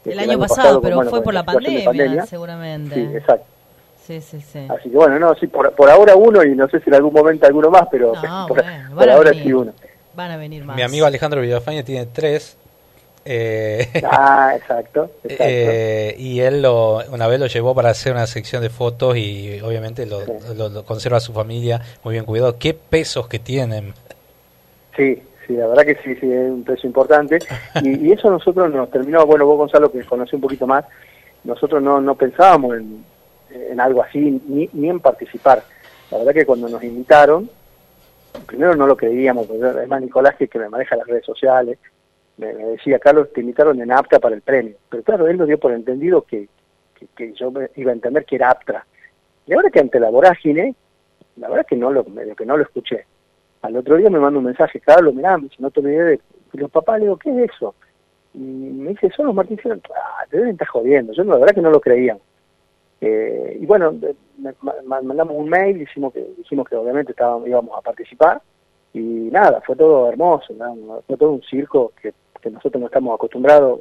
El 0.05 0.12
este, 0.12 0.20
año 0.20 0.38
pasado, 0.38 0.80
pero 0.82 0.96
bueno, 0.96 1.10
fue 1.10 1.22
por 1.22 1.32
la 1.32 1.42
de 1.42 1.82
pandemia, 1.84 2.26
seguramente. 2.26 2.94
Sí, 2.94 3.16
exacto. 3.16 3.46
Sí, 4.06 4.20
sí, 4.20 4.40
sí. 4.40 4.66
Así 4.68 4.90
que 4.90 4.97
bueno, 4.97 5.18
no, 5.18 5.35
sí, 5.35 5.47
por, 5.47 5.72
por 5.72 5.89
ahora 5.90 6.14
uno 6.14 6.44
y 6.44 6.55
no 6.55 6.68
sé 6.68 6.78
si 6.81 6.90
en 6.90 6.94
algún 6.97 7.12
momento 7.14 7.47
alguno 7.47 7.70
más, 7.70 7.85
pero 7.90 8.12
No, 8.14 8.47
por, 8.48 8.62
bueno, 8.62 8.89
por 8.90 8.97
van 8.98 9.09
a 9.10 9.14
ahora 9.14 9.31
venir. 9.31 9.44
sí 9.44 9.52
uno. 9.52 9.72
Van 10.14 10.31
a 10.31 10.36
venir 10.36 10.64
más. 10.64 10.76
Mi 10.76 10.82
amigo 10.82 11.06
Alejandro 11.06 11.40
Villafaña 11.40 11.82
tiene 11.82 12.06
tres. 12.06 12.56
eh, 13.24 13.89
Ah, 14.05 14.52
exacto. 14.55 15.10
exacto. 15.24 15.44
eh, 15.47 16.14
y 16.18 16.40
él 16.40 16.60
lo, 16.60 16.98
una 17.10 17.26
vez 17.26 17.40
lo 17.40 17.47
llevó 17.47 17.74
para 17.74 17.89
hacer 17.90 18.12
una 18.12 18.26
sección 18.26 18.60
de 18.62 18.68
fotos 18.68 19.16
y 19.16 19.59
obviamente 19.62 20.05
lo, 20.05 20.20
lo- 20.55 20.68
lo 20.68 20.85
conserva 20.85 21.18
su 21.20 21.32
familia 21.32 21.81
muy 22.05 22.12
bien 22.12 22.26
cuidado. 22.26 22.59
¿Qué 22.59 22.74
pesos 22.74 23.26
que 23.26 23.39
tienen? 23.39 23.94
Sí, 24.97 25.20
sí, 25.47 25.55
la 25.55 25.66
verdad 25.66 25.85
que 25.85 25.94
sí, 26.05 26.14
sí, 26.20 26.31
es 26.31 26.51
un 26.51 26.62
precio 26.62 26.86
importante. 26.86 27.39
Y, 27.82 28.06
y 28.09 28.12
eso 28.12 28.31
nosotros 28.31 28.70
nos 28.72 28.90
terminó, 28.90 29.24
bueno, 29.26 29.47
vos 29.47 29.56
Gonzalo, 29.56 29.90
que 29.90 30.05
conocí 30.05 30.36
un 30.36 30.43
poquito 30.43 30.66
más, 30.66 30.85
nosotros 31.44 31.82
no, 31.82 32.01
no 32.01 32.14
pensábamos 32.14 32.76
en, 32.76 33.05
en 33.55 33.81
algo 33.81 34.02
así, 34.02 34.43
ni, 34.47 34.68
ni 34.72 34.89
en 34.89 35.01
participar. 35.01 35.62
La 36.10 36.18
verdad 36.18 36.35
que 36.35 36.47
cuando 36.47 36.68
nos 36.68 36.82
invitaron, 36.82 37.48
primero 38.47 38.74
no 38.76 38.86
lo 38.86 38.97
creíamos, 38.97 39.47
porque 39.47 39.64
además 39.64 40.02
Nicolás, 40.02 40.36
que, 40.36 40.48
que 40.48 40.59
me 40.59 40.68
maneja 40.68 40.97
las 40.97 41.06
redes 41.06 41.24
sociales, 41.24 41.78
me, 42.36 42.52
decía, 42.52 42.98
Carlos, 42.98 43.32
te 43.32 43.40
invitaron 43.40 43.81
en 43.81 43.93
apta 43.93 44.18
para 44.18 44.35
el 44.35 44.43
premio. 44.43 44.76
Pero 44.89 45.02
claro, 45.02 45.28
él 45.28 45.36
lo 45.36 45.47
dio 45.47 45.59
por 45.59 45.72
entendido 45.72 46.22
que, 46.22 46.48
que, 47.16 47.32
yo 47.32 47.52
iba 47.76 47.90
a 47.90 47.94
entender 47.94 48.24
que 48.24 48.36
era 48.36 48.51
apta. 48.51 48.86
Y 49.47 49.55
ahora 49.55 49.70
que 49.70 49.81
ante 49.81 50.01
la 50.01 50.10
vorágine, 50.10 50.74
la 51.36 51.48
verdad 51.48 51.66
que 51.66 51.76
no 51.76 51.90
lo, 51.90 52.05
medio 52.05 52.35
que 52.35 52.47
no 52.47 52.56
lo 52.56 52.64
escuché. 52.64 53.06
Al 53.62 53.76
otro 53.76 53.97
día 53.97 54.10
me 54.10 54.18
manda 54.18 54.39
un 54.39 54.44
mensaje, 54.44 54.81
Carlos, 54.81 55.14
mirá, 55.14 55.39
me 55.39 55.44
dice, 55.44 55.56
no 55.59 55.70
te 55.70 55.81
olvides 55.81 56.06
de... 56.06 56.20
Y 56.52 56.59
los 56.59 56.70
papás 56.70 56.98
le 56.98 57.06
digo, 57.06 57.16
¿qué 57.16 57.31
es 57.31 57.51
eso? 57.51 57.74
Y 58.35 58.39
me 58.39 58.90
dice, 58.90 59.10
son 59.10 59.26
los 59.26 59.35
Martín. 59.35 59.59
Ah, 59.64 60.24
te 60.31 60.36
deben 60.36 60.52
estar 60.52 60.68
jodiendo. 60.68 61.12
Yo 61.12 61.24
la 61.24 61.39
verdad 61.39 61.55
que 61.55 61.60
no 61.60 61.70
lo 61.70 61.81
creía. 61.81 62.16
Eh, 63.06 63.59
y 63.60 63.66
bueno, 63.66 63.94
mandamos 64.86 65.36
un 65.36 65.51
mail, 65.51 65.78
dijimos 65.78 66.10
que, 66.14 66.26
dijimos 66.39 66.66
que 66.66 66.74
obviamente 66.74 67.12
estábamos, 67.12 67.47
íbamos 67.47 67.76
a 67.76 67.82
participar. 67.82 68.40
Y 68.94 68.98
nada, 69.31 69.60
fue 69.60 69.76
todo 69.76 70.09
hermoso, 70.09 70.55
fue 71.06 71.16
todo 71.18 71.32
un 71.32 71.43
circo 71.43 71.93
que, 72.01 72.14
que 72.40 72.48
nosotros 72.51 72.81
no 72.81 72.86
estamos 72.86 73.14
acostumbrados, 73.14 73.81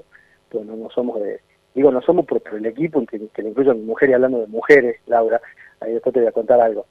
pues 0.50 0.66
no, 0.66 0.76
no 0.76 0.90
somos 0.90 1.22
de... 1.22 1.40
Digo, 1.74 1.90
no 1.90 2.02
somos 2.02 2.26
por, 2.26 2.42
el 2.54 2.66
equipo, 2.66 3.04
que, 3.06 3.30
que 3.30 3.42
le 3.42 3.50
incluyo 3.50 3.72
a 3.72 3.76
mi 3.76 3.84
mujer 3.84 4.10
y 4.10 4.14
hablando 4.14 4.40
de 4.42 4.48
mujeres, 4.48 4.98
Laura, 5.08 5.40
ahí 5.80 5.94
después 5.94 6.14
te 6.14 6.20
voy 6.20 6.28
a 6.28 6.34
contar 6.34 6.60
algo. 6.60 6.86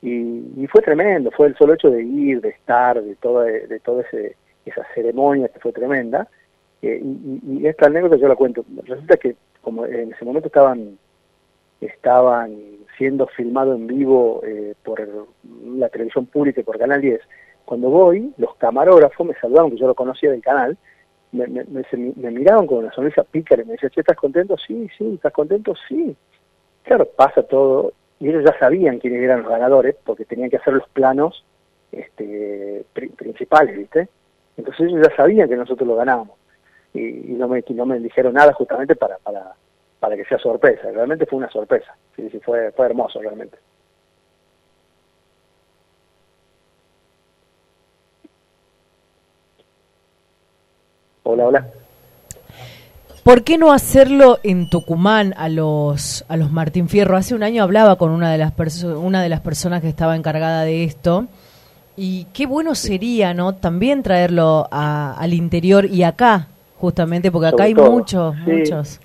Y, 0.00 0.52
y 0.56 0.66
fue 0.68 0.80
tremendo, 0.80 1.30
fue 1.32 1.48
el 1.48 1.56
solo 1.56 1.74
hecho 1.74 1.90
de 1.90 2.02
ir, 2.02 2.40
de 2.40 2.48
estar, 2.48 3.00
de 3.02 3.14
toda 3.16 3.44
de 3.44 3.80
todo 3.80 4.00
ese 4.00 4.36
esa 4.64 4.82
ceremonia 4.94 5.48
que 5.48 5.60
fue 5.60 5.72
tremenda. 5.72 6.28
Eh, 6.80 7.00
y- 7.02 7.40
y 7.60 7.66
esta 7.66 7.86
anécdota 7.86 8.16
yo 8.16 8.26
la 8.28 8.36
cuento. 8.36 8.64
Resulta 8.84 9.16
que 9.18 9.36
como 9.60 9.84
en 9.86 10.12
ese 10.12 10.24
momento 10.24 10.48
estaban 10.48 10.98
estaban 11.80 12.56
siendo 12.96 13.26
filmados 13.26 13.76
en 13.76 13.86
vivo 13.86 14.40
eh, 14.44 14.74
por 14.84 15.00
la 15.76 15.88
televisión 15.88 16.26
pública 16.26 16.60
y 16.60 16.64
por 16.64 16.78
Canal 16.78 17.00
10. 17.00 17.20
Cuando 17.64 17.88
voy, 17.90 18.32
los 18.36 18.54
camarógrafos 18.56 19.26
me 19.26 19.34
saludaron, 19.34 19.70
que 19.70 19.76
yo 19.78 19.86
lo 19.86 19.94
conocía 19.94 20.30
del 20.30 20.42
canal, 20.42 20.76
me, 21.32 21.46
me, 21.48 21.64
me- 21.64 22.12
me 22.16 22.30
miraban 22.30 22.66
con 22.66 22.78
una 22.78 22.92
sonrisa 22.92 23.24
pícara 23.24 23.62
y 23.62 23.64
me 23.64 23.72
decían, 23.72 23.90
"Che, 23.90 24.00
¿estás 24.00 24.16
contento? 24.16 24.56
Sí, 24.58 24.88
sí, 24.96 25.14
¿estás 25.14 25.32
contento? 25.32 25.74
Sí. 25.88 26.14
Claro, 26.84 27.06
pasa 27.16 27.42
todo, 27.42 27.92
y 28.20 28.28
ellos 28.28 28.44
ya 28.44 28.56
sabían 28.58 28.98
quiénes 28.98 29.22
eran 29.22 29.40
los 29.42 29.50
ganadores, 29.50 29.96
porque 30.04 30.24
tenían 30.26 30.50
que 30.50 30.58
hacer 30.58 30.74
los 30.74 30.88
planos 30.90 31.44
este, 31.90 32.84
pri- 32.92 33.08
principales, 33.10 33.76
¿viste? 33.76 34.08
Entonces 34.56 34.86
ellos 34.88 35.06
ya 35.08 35.16
sabían 35.16 35.48
que 35.48 35.56
nosotros 35.56 35.88
lo 35.88 35.96
ganábamos, 35.96 36.36
y, 36.92 37.00
y 37.00 37.34
no, 37.34 37.48
me, 37.48 37.64
no 37.70 37.86
me 37.86 37.98
dijeron 37.98 38.34
nada 38.34 38.52
justamente 38.52 38.94
para, 38.94 39.18
para, 39.18 39.54
para 40.04 40.16
que 40.16 40.24
sea 40.26 40.36
sorpresa, 40.38 40.90
realmente 40.92 41.24
fue 41.24 41.38
una 41.38 41.48
sorpresa, 41.50 41.96
sí, 42.14 42.28
sí, 42.30 42.38
fue, 42.44 42.70
fue 42.72 42.84
hermoso 42.84 43.22
realmente. 43.22 43.56
Hola, 51.22 51.46
hola. 51.46 51.66
¿Por 53.22 53.44
qué 53.44 53.56
no 53.56 53.72
hacerlo 53.72 54.40
en 54.42 54.68
Tucumán 54.68 55.32
a 55.38 55.48
los 55.48 56.26
a 56.28 56.36
los 56.36 56.50
Martín 56.52 56.90
Fierro? 56.90 57.16
Hace 57.16 57.34
un 57.34 57.42
año 57.42 57.62
hablaba 57.62 57.96
con 57.96 58.10
una 58.10 58.30
de 58.30 58.36
las 58.36 58.54
perso- 58.54 58.98
una 59.00 59.22
de 59.22 59.30
las 59.30 59.40
personas 59.40 59.80
que 59.80 59.88
estaba 59.88 60.16
encargada 60.16 60.64
de 60.64 60.84
esto 60.84 61.28
y 61.96 62.26
qué 62.34 62.44
bueno 62.44 62.74
sería, 62.74 63.32
¿no? 63.32 63.54
También 63.54 64.02
traerlo 64.02 64.68
a- 64.70 65.14
al 65.18 65.32
interior 65.32 65.86
y 65.86 66.02
acá, 66.02 66.48
justamente 66.76 67.32
porque 67.32 67.46
acá 67.46 67.56
Sobre 67.56 67.64
hay 67.68 67.74
todo, 67.74 67.90
muchos, 67.90 68.34
sí. 68.44 68.50
muchos. 68.50 69.00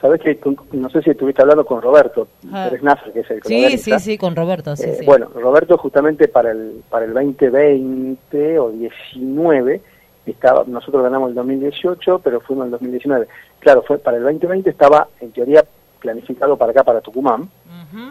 Sabes 0.00 0.20
que 0.20 0.38
no 0.72 0.88
sé 0.90 1.02
si 1.02 1.10
estuviste 1.10 1.42
hablando 1.42 1.66
con 1.66 1.82
Roberto 1.82 2.28
Ah. 2.52 2.66
Pérez 2.68 2.82
Nasser, 2.84 3.12
que 3.12 3.20
es 3.20 3.30
el 3.30 3.42
Sí, 3.42 3.78
sí, 3.78 3.98
sí, 3.98 4.16
con 4.18 4.36
Roberto, 4.36 4.76
sí, 4.76 4.84
Eh, 4.84 4.96
sí. 5.00 5.04
Bueno, 5.04 5.28
Roberto 5.34 5.76
justamente 5.76 6.28
para 6.28 6.52
el 6.52 6.82
para 6.88 7.04
el 7.04 7.12
2020 7.14 8.58
o 8.60 8.70
19 8.70 9.80
estaba 10.26 10.64
nosotros 10.66 11.02
ganamos 11.02 11.30
el 11.30 11.34
2018, 11.34 12.20
pero 12.22 12.40
fuimos 12.40 12.66
el 12.66 12.70
2019. 12.72 13.26
Claro, 13.60 13.82
fue 13.82 13.98
para 13.98 14.18
el 14.18 14.22
2020 14.24 14.70
estaba 14.70 15.08
en 15.20 15.32
teoría 15.32 15.64
planificado 16.00 16.56
para 16.56 16.70
acá 16.70 16.84
para 16.84 17.00
Tucumán, 17.00 17.48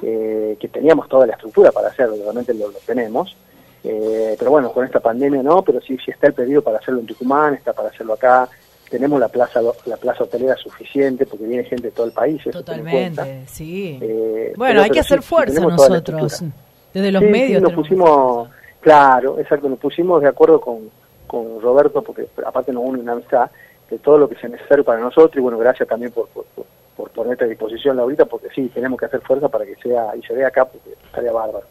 eh, 0.01 0.57
que 0.59 0.67
teníamos 0.67 1.07
toda 1.07 1.25
la 1.27 1.33
estructura 1.33 1.71
para 1.71 1.87
hacerlo, 1.89 2.15
realmente 2.21 2.53
lo, 2.53 2.69
lo 2.71 2.79
tenemos. 2.85 3.35
Eh, 3.83 4.35
pero 4.37 4.51
bueno, 4.51 4.71
con 4.73 4.83
esta 4.83 4.99
pandemia 4.99 5.41
no, 5.43 5.61
pero 5.61 5.79
sí, 5.79 5.97
sí 6.03 6.11
está 6.11 6.27
el 6.27 6.33
pedido 6.33 6.61
para 6.61 6.79
hacerlo 6.79 6.99
en 6.99 7.05
Tucumán, 7.05 7.53
está 7.53 7.71
para 7.71 7.89
hacerlo 7.89 8.13
acá. 8.13 8.49
Tenemos 8.89 9.19
la 9.19 9.27
plaza 9.27 9.61
la 9.85 9.97
plaza 9.97 10.23
hotelera 10.23 10.55
suficiente 10.55 11.25
porque 11.25 11.45
viene 11.45 11.63
gente 11.65 11.87
de 11.87 11.91
todo 11.91 12.05
el 12.05 12.13
país. 12.13 12.39
eso. 12.41 12.51
Totalmente, 12.59 13.43
sí. 13.47 13.99
Eh, 14.01 14.53
bueno, 14.55 14.71
pero- 14.73 14.83
hay 14.83 14.89
que 14.91 14.99
hacer 15.01 15.19
sí, 15.19 15.23
sí, 15.23 15.29
fuerza 15.29 15.61
nosotros. 15.61 16.43
Desde 16.93 17.11
los 17.11 17.21
Sí, 17.21 17.25
sí, 17.27 17.31
medios. 17.31 17.61
nos 17.61 17.73
pusimos, 17.73 18.49
claro, 18.79 19.39
exacto, 19.39 19.67
nos 19.69 19.77
pusimos 19.79 20.21
de 20.21 20.29
acuerdo 20.29 20.61
con, 20.61 20.89
con 21.27 21.61
Roberto, 21.61 22.01
porque 22.01 22.27
aparte 22.45 22.71
nos 22.71 22.83
une 22.85 22.99
una 23.01 23.11
amistad, 23.13 23.49
de 23.89 23.99
todo 23.99 24.17
lo 24.17 24.27
que 24.29 24.35
sea 24.35 24.49
necesario 24.49 24.83
para 24.83 24.99
nosotros, 24.99 25.35
y 25.35 25.39
bueno, 25.39 25.57
gracias 25.57 25.87
también 25.87 26.11
por, 26.11 26.27
por, 26.29 26.45
por, 26.55 26.65
por 26.95 27.09
ponerte 27.11 27.43
a 27.43 27.47
disposición, 27.47 27.97
Laurita, 27.97 28.25
porque 28.25 28.47
sí, 28.55 28.69
tenemos 28.73 28.99
que 28.99 29.05
hacer 29.05 29.21
fuerza 29.21 29.47
para 29.49 29.65
que 29.65 29.75
sea, 29.75 30.15
y 30.15 30.21
se 30.25 30.33
vea 30.33 30.47
acá, 30.47 30.65
porque 30.65 30.91
estaría 31.05 31.31
bárbaro. 31.31 31.65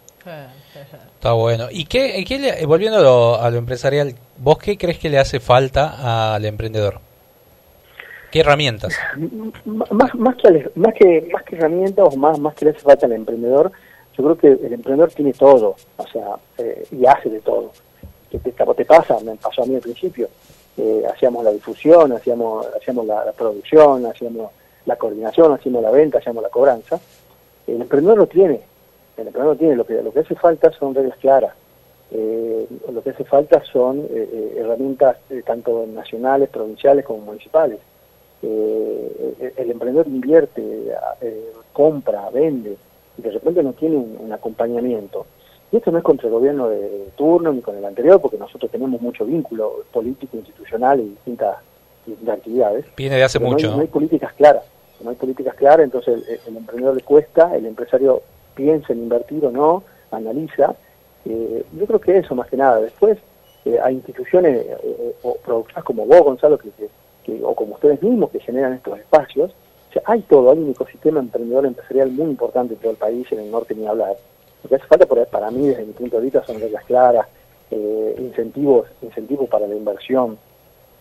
Está 1.14 1.32
bueno. 1.32 1.68
¿Y 1.70 1.84
qué, 1.84 2.24
qué 2.26 2.38
le- 2.38 2.62
eh, 2.62 2.66
volviendo 2.66 2.98
a 2.98 3.02
lo, 3.02 3.40
a 3.40 3.48
lo 3.50 3.58
empresarial, 3.58 4.14
vos 4.38 4.58
qué 4.58 4.76
crees 4.76 4.98
que 4.98 5.08
le 5.08 5.18
hace 5.18 5.40
falta 5.40 6.34
al 6.34 6.44
emprendedor? 6.44 7.00
¿Qué 8.36 8.40
herramientas? 8.40 8.94
Más 9.64 10.36
que 10.36 10.70
más 10.74 10.92
que 10.92 11.28
más 11.32 11.42
que 11.44 11.56
herramientas 11.56 12.04
o 12.12 12.18
más 12.18 12.38
más 12.38 12.54
que 12.54 12.66
le 12.66 12.72
hace 12.72 12.80
falta 12.80 13.06
al 13.06 13.12
emprendedor 13.12 13.72
yo 14.14 14.24
creo 14.24 14.36
que 14.36 14.66
el 14.66 14.74
emprendedor 14.74 15.10
tiene 15.10 15.32
todo 15.32 15.74
o 15.96 16.06
sea 16.06 16.36
eh, 16.58 16.86
y 16.90 17.06
hace 17.06 17.30
de 17.30 17.40
todo. 17.40 17.72
Que 18.30 18.38
te, 18.38 18.52
pasa 18.84 19.16
me 19.24 19.36
pasó 19.36 19.62
a 19.62 19.66
mí 19.66 19.76
al 19.76 19.80
principio 19.80 20.28
Eh, 20.76 21.02
hacíamos 21.10 21.44
la 21.44 21.50
difusión 21.50 22.12
hacíamos 22.12 22.66
hacíamos 22.76 23.06
la, 23.06 23.32
producción 23.32 24.04
hacíamos 24.04 24.50
la 24.84 24.96
coordinación 24.96 25.54
hacíamos 25.54 25.82
la 25.82 25.90
venta 25.90 26.18
hacíamos 26.18 26.42
la 26.42 26.50
cobranza. 26.50 27.00
El 27.66 27.80
emprendedor 27.80 28.18
lo 28.18 28.26
tiene 28.26 28.60
el 29.16 29.26
emprendedor 29.28 29.56
tiene 29.56 29.76
lo 29.76 29.86
que 29.86 30.02
lo 30.02 30.12
que 30.12 30.20
hace 30.20 30.34
falta 30.34 30.70
son 30.72 30.94
reglas 30.94 31.16
claras 31.24 31.54
Eh, 32.10 32.66
lo 32.94 33.00
que 33.02 33.10
hace 33.10 33.24
falta 33.24 33.56
son 33.72 33.94
eh, 34.00 34.28
eh, 34.36 34.56
herramientas 34.60 35.16
tanto 35.50 35.70
nacionales 35.86 36.50
provinciales 36.50 37.02
como 37.06 37.20
municipales 37.32 37.80
eh, 38.42 39.52
el, 39.56 39.70
emprendedor 39.70 40.06
invierte, 40.06 40.62
eh, 41.20 41.52
compra, 41.72 42.28
vende, 42.30 42.76
y 43.18 43.22
de 43.22 43.30
repente 43.30 43.62
no 43.62 43.72
tiene 43.72 43.96
un, 43.96 44.16
un 44.20 44.32
acompañamiento. 44.32 45.26
Y 45.72 45.76
esto 45.78 45.90
no 45.90 45.98
es 45.98 46.04
contra 46.04 46.28
el 46.28 46.34
gobierno 46.34 46.68
de 46.68 47.08
turno 47.16 47.52
ni 47.52 47.60
con 47.60 47.76
el 47.76 47.84
anterior, 47.84 48.20
porque 48.20 48.38
nosotros 48.38 48.70
tenemos 48.70 49.00
mucho 49.00 49.24
vínculo 49.24 49.84
político, 49.92 50.36
institucional 50.36 51.00
y 51.00 51.08
distintas, 51.10 51.56
distintas 52.06 52.38
actividades. 52.38 52.84
Viene 52.96 53.16
de 53.16 53.24
hace 53.24 53.38
Pero 53.40 53.50
mucho, 53.50 53.66
no 53.66 53.72
hay, 53.72 53.72
¿no? 53.72 53.76
no 53.78 53.82
hay 53.82 53.88
políticas 53.88 54.32
claras. 54.34 54.64
No 55.00 55.10
hay 55.10 55.16
políticas 55.16 55.54
claras, 55.56 55.84
entonces 55.84 56.26
el, 56.28 56.40
el 56.46 56.56
emprendedor 56.56 56.94
le 56.96 57.02
cuesta, 57.02 57.54
el 57.54 57.66
empresario 57.66 58.22
piensa 58.54 58.92
en 58.92 59.00
invertir 59.00 59.44
o 59.44 59.50
no, 59.50 59.82
analiza. 60.10 60.74
Eh, 61.26 61.64
yo 61.78 61.86
creo 61.86 62.00
que 62.00 62.16
eso 62.18 62.34
más 62.34 62.48
que 62.48 62.56
nada. 62.56 62.80
Después 62.80 63.18
eh, 63.64 63.78
hay 63.82 63.94
instituciones 63.96 64.64
eh, 64.82 65.14
o 65.22 65.34
productoras 65.36 65.84
como 65.84 66.06
vos, 66.06 66.22
Gonzalo, 66.22 66.56
que, 66.56 66.70
que- 66.70 66.88
que- 67.26 67.42
o 67.42 67.54
como 67.54 67.74
ustedes 67.74 68.00
mismos 68.02 68.30
que 68.30 68.38
generan 68.38 68.74
estos 68.74 68.98
espacios. 68.98 69.50
O 69.90 69.92
sea, 69.92 70.02
hay 70.06 70.20
todo, 70.22 70.52
hay 70.52 70.58
un 70.58 70.70
ecosistema 70.70 71.18
emprendedor 71.18 71.66
empresarial 71.66 72.10
muy 72.12 72.26
importante 72.30 72.74
en 72.74 72.80
todo 72.80 72.92
el 72.92 72.96
país, 72.98 73.26
en 73.32 73.40
el 73.40 73.50
norte 73.50 73.74
ni 73.74 73.84
hablar. 73.86 74.16
Lo 74.62 74.68
que 74.68 74.76
hace 74.76 74.86
falta 74.86 75.06
por- 75.06 75.26
para 75.26 75.50
mí, 75.50 75.66
desde 75.66 75.84
mi 75.84 75.92
punto 75.92 76.16
de 76.16 76.22
vista, 76.22 76.44
son 76.44 76.60
reglas 76.60 76.84
claras, 76.84 77.26
eh, 77.72 78.14
incentivos, 78.18 78.86
incentivos 79.02 79.48
para 79.48 79.66
la 79.66 79.74
inversión. 79.74 80.38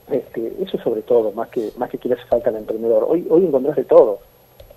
Este, 0.10 0.52
eso 0.62 0.78
sobre 0.80 1.04
todo, 1.04 1.32
más 1.32 1.50
que 1.50 1.72
más 1.78 1.90
que 1.90 2.00
le 2.08 2.16
hace 2.16 2.26
falta 2.26 2.50
al 2.50 2.58
emprendedor. 2.58 3.06
Hoy 3.08 3.28
hoy 3.30 3.46
encontrás 3.46 3.76
de 3.76 3.86
todo. 3.86 4.20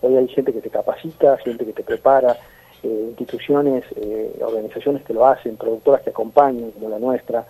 Hoy 0.03 0.17
hay 0.17 0.29
gente 0.29 0.53
que 0.53 0.61
te 0.61 0.71
capacita, 0.71 1.39
gente 1.39 1.65
que 1.65 1.73
te 1.73 1.83
prepara, 1.83 2.37
eh, 2.83 3.05
instituciones, 3.09 3.85
eh, 3.97 4.39
organizaciones 4.41 5.03
que 5.03 5.13
lo 5.15 5.27
hacen, 5.27 5.57
productoras 5.57 6.03
que 6.03 6.11
acompañan, 6.11 6.71
como 6.73 6.89
la 6.89 6.99
nuestra. 6.99 7.47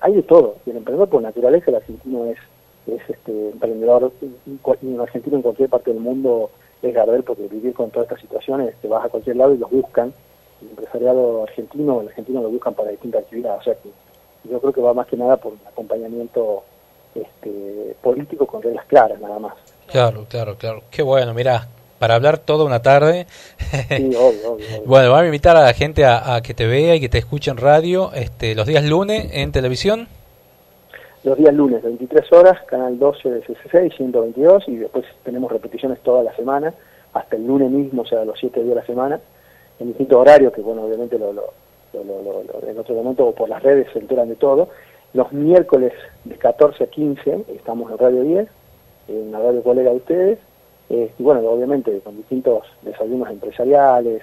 Hay 0.00 0.14
de 0.14 0.22
todo. 0.22 0.56
Y 0.64 0.70
el 0.70 0.76
emprendedor, 0.76 1.08
por 1.08 1.20
naturaleza, 1.20 1.70
el 1.70 1.76
argentino 1.76 2.26
es, 2.26 2.38
es 2.86 3.00
este 3.08 3.50
emprendedor, 3.50 4.12
un 4.46 5.00
argentino 5.00 5.36
en 5.36 5.42
cualquier 5.42 5.68
parte 5.68 5.92
del 5.92 6.00
mundo 6.00 6.50
es 6.82 6.94
Gardel, 6.94 7.22
porque 7.22 7.46
vivir 7.46 7.74
con 7.74 7.90
todas 7.90 8.06
estas 8.06 8.20
situaciones, 8.20 8.74
te 8.80 8.88
vas 8.88 9.04
a 9.04 9.08
cualquier 9.08 9.36
lado 9.36 9.54
y 9.54 9.58
los 9.58 9.70
buscan. 9.70 10.12
El 10.60 10.68
empresariado 10.70 11.44
argentino, 11.44 12.00
el 12.00 12.08
argentino 12.08 12.42
lo 12.42 12.50
buscan 12.50 12.74
para 12.74 12.90
distintas 12.90 13.22
actividades. 13.22 13.60
O 13.60 13.64
sea 13.64 13.74
que 13.74 13.90
yo 14.50 14.60
creo 14.60 14.72
que 14.72 14.80
va 14.80 14.94
más 14.94 15.06
que 15.06 15.16
nada 15.16 15.36
por 15.36 15.52
un 15.52 15.60
acompañamiento 15.66 16.64
este, 17.14 17.96
político 18.02 18.46
con 18.46 18.62
reglas 18.62 18.86
claras, 18.86 19.20
nada 19.20 19.38
más. 19.38 19.54
Claro, 19.86 20.26
claro, 20.28 20.56
claro. 20.56 20.82
Qué 20.90 21.02
bueno, 21.02 21.34
mira, 21.34 21.68
para 21.98 22.16
hablar 22.16 22.38
toda 22.38 22.64
una 22.64 22.82
tarde. 22.82 23.26
Sí, 23.88 24.06
obvio, 24.16 24.18
obvio. 24.18 24.52
obvio. 24.52 24.82
Bueno, 24.86 25.10
vamos 25.10 25.22
a 25.22 25.26
invitar 25.26 25.56
a 25.56 25.62
la 25.62 25.74
gente 25.74 26.04
a, 26.04 26.34
a 26.34 26.42
que 26.42 26.54
te 26.54 26.66
vea 26.66 26.96
y 26.96 27.00
que 27.00 27.08
te 27.08 27.18
escuche 27.18 27.50
en 27.50 27.58
radio 27.58 28.12
este, 28.12 28.54
los 28.54 28.66
días 28.66 28.84
lunes 28.84 29.28
en 29.32 29.52
televisión. 29.52 30.08
Los 31.24 31.38
días 31.38 31.54
lunes, 31.54 31.82
23 31.82 32.32
horas, 32.32 32.60
canal 32.66 32.98
12 32.98 33.30
de 33.30 33.42
CC6, 33.44 33.96
122, 33.96 34.68
y 34.68 34.76
después 34.76 35.04
tenemos 35.22 35.52
repeticiones 35.52 36.00
toda 36.00 36.22
la 36.24 36.34
semana, 36.34 36.74
hasta 37.12 37.36
el 37.36 37.46
lunes 37.46 37.70
mismo, 37.70 38.02
o 38.02 38.06
sea, 38.06 38.24
los 38.24 38.38
7 38.40 38.60
días 38.60 38.70
de 38.74 38.80
la 38.80 38.86
semana, 38.86 39.20
en 39.78 39.88
distintos 39.88 40.18
horarios, 40.18 40.52
que 40.52 40.62
bueno, 40.62 40.82
obviamente 40.84 41.18
lo, 41.18 41.32
lo, 41.32 41.44
lo- 41.94 42.42
lo- 42.42 42.68
en 42.68 42.78
otro 42.78 42.94
momento 42.96 43.26
o 43.26 43.32
por 43.34 43.48
las 43.48 43.62
redes 43.62 43.86
se 43.92 44.00
enteran 44.00 44.28
de 44.28 44.34
todo. 44.36 44.68
Los 45.14 45.30
miércoles 45.32 45.92
de 46.24 46.36
14 46.36 46.84
a 46.84 46.86
15 46.88 47.44
estamos 47.54 47.90
en 47.92 47.98
Radio 47.98 48.22
10, 48.22 48.48
en 49.08 49.30
la 49.30 49.38
radio 49.38 49.62
colega 49.62 49.90
de 49.90 49.96
ustedes, 49.96 50.38
eh, 50.90 51.12
y 51.18 51.22
bueno, 51.22 51.40
obviamente 51.48 52.00
con 52.00 52.16
distintos 52.16 52.64
desayunos 52.82 53.30
empresariales, 53.30 54.22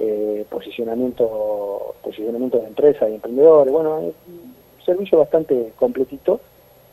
eh, 0.00 0.44
posicionamiento, 0.50 1.94
posicionamiento 2.02 2.58
de 2.58 2.66
empresas 2.66 3.08
y 3.10 3.14
emprendedores, 3.14 3.72
bueno, 3.72 3.98
un 3.98 4.49
servicio 4.84 5.18
bastante 5.18 5.72
completito 5.76 6.40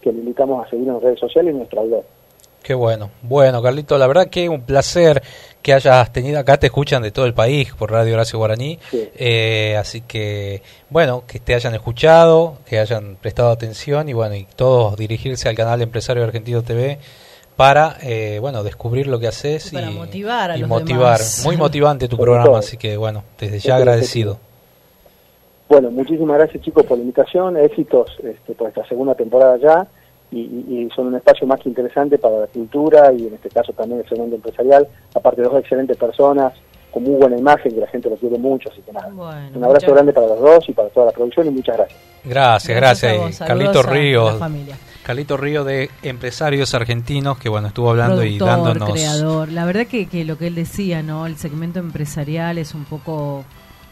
que 0.01 0.11
le 0.11 0.19
invitamos 0.19 0.65
a 0.65 0.69
seguir 0.69 0.87
en 0.87 1.01
redes 1.01 1.19
sociales 1.19 1.49
y 1.49 1.53
en 1.53 1.57
nuestra 1.59 1.81
web. 1.81 2.03
Qué 2.63 2.73
bueno. 2.73 3.11
Bueno, 3.21 3.61
Carlito, 3.61 3.97
la 3.97 4.07
verdad 4.07 4.27
que 4.27 4.49
un 4.49 4.61
placer 4.61 5.21
que 5.61 5.73
hayas 5.73 6.11
tenido 6.11 6.39
acá. 6.39 6.57
Te 6.57 6.67
escuchan 6.67 7.01
de 7.01 7.11
todo 7.11 7.25
el 7.25 7.33
país 7.33 7.73
por 7.73 7.91
Radio 7.91 8.13
Horacio 8.15 8.39
Guaraní. 8.39 8.77
Sí. 8.91 9.09
Eh, 9.15 9.75
así 9.79 10.01
que, 10.01 10.61
bueno, 10.89 11.23
que 11.27 11.39
te 11.39 11.53
hayan 11.55 11.73
escuchado, 11.75 12.57
que 12.65 12.79
hayan 12.79 13.15
prestado 13.21 13.51
atención 13.51 14.09
y, 14.09 14.13
bueno, 14.13 14.35
y 14.35 14.45
todos 14.55 14.97
dirigirse 14.97 15.47
al 15.47 15.55
canal 15.55 15.81
Empresario 15.81 16.23
Argentino 16.23 16.61
TV 16.61 16.99
para, 17.55 17.97
eh, 18.01 18.37
bueno, 18.41 18.63
descubrir 18.63 19.07
lo 19.07 19.19
que 19.19 19.27
haces 19.27 19.71
Y 19.71 19.75
para 19.75 19.89
y, 19.89 19.95
motivar 19.95 20.51
a 20.51 20.57
y 20.57 20.59
los 20.61 20.69
motivar. 20.69 21.17
demás. 21.17 21.41
Muy 21.45 21.57
motivante 21.65 22.07
tu 22.07 22.17
programa, 22.17 22.45
todo. 22.47 22.57
así 22.57 22.77
que, 22.77 22.97
bueno, 22.97 23.23
desde 23.39 23.59
ya 23.59 23.77
agradecido. 23.77 24.39
Bueno, 25.69 25.91
muchísimas 25.91 26.37
gracias 26.37 26.63
chicos 26.63 26.85
por 26.85 26.97
la 26.97 27.03
invitación, 27.03 27.57
éxitos 27.57 28.09
este, 28.23 28.53
por 28.53 28.69
esta 28.69 28.85
segunda 28.87 29.15
temporada 29.15 29.57
ya 29.57 29.85
y, 30.31 30.39
y- 30.39 30.89
son 30.95 31.07
un 31.07 31.15
espacio 31.15 31.45
más 31.47 31.59
que 31.59 31.69
interesante 31.69 32.17
para 32.17 32.39
la 32.39 32.47
cultura 32.47 33.11
y 33.13 33.27
en 33.27 33.33
este 33.33 33.49
caso 33.49 33.73
también 33.73 34.01
el 34.01 34.07
segundo 34.09 34.35
empresarial, 34.35 34.87
aparte 35.13 35.41
de 35.41 35.47
dos 35.47 35.59
excelentes 35.59 35.97
personas 35.97 36.53
con 36.91 37.03
muy 37.03 37.15
buena 37.15 37.37
imagen 37.37 37.73
que 37.73 37.81
la 37.81 37.87
gente 37.87 38.09
lo 38.09 38.15
quiere 38.15 38.37
mucho, 38.37 38.69
así 38.71 38.81
que 38.81 38.93
nada. 38.93 39.09
Bueno, 39.11 39.49
un 39.55 39.63
abrazo 39.63 39.87
muchas- 39.87 39.93
grande 39.93 40.13
para 40.13 40.27
los 40.27 40.39
dos 40.39 40.69
y 40.69 40.73
para 40.73 40.87
toda 40.89 41.07
la 41.07 41.11
producción 41.11 41.47
y 41.47 41.49
muchas 41.51 41.77
gracias. 41.77 41.99
Gracias, 42.23 42.77
Gracias 42.77 43.13
gracias. 43.17 43.47
Carlito 43.47 43.83
Ríos. 43.83 44.37
familia. 44.39 44.75
Carlito 45.03 45.37
Río 45.37 45.63
de 45.63 45.89
Empresarios 46.03 46.73
Argentinos, 46.73 47.37
que 47.37 47.47
bueno, 47.47 47.67
estuvo 47.67 47.89
hablando 47.89 48.23
y 48.23 48.37
dándonos... 48.37 48.91
creador. 48.91 49.49
La 49.51 49.63
verdad 49.65 49.85
que, 49.87 50.07
que 50.07 50.25
lo 50.25 50.37
que 50.37 50.47
él 50.47 50.55
decía, 50.55 51.01
¿no? 51.03 51.25
El 51.27 51.37
segmento 51.37 51.79
empresarial 51.79 52.57
es 52.57 52.73
un 52.73 52.83
poco 52.83 53.45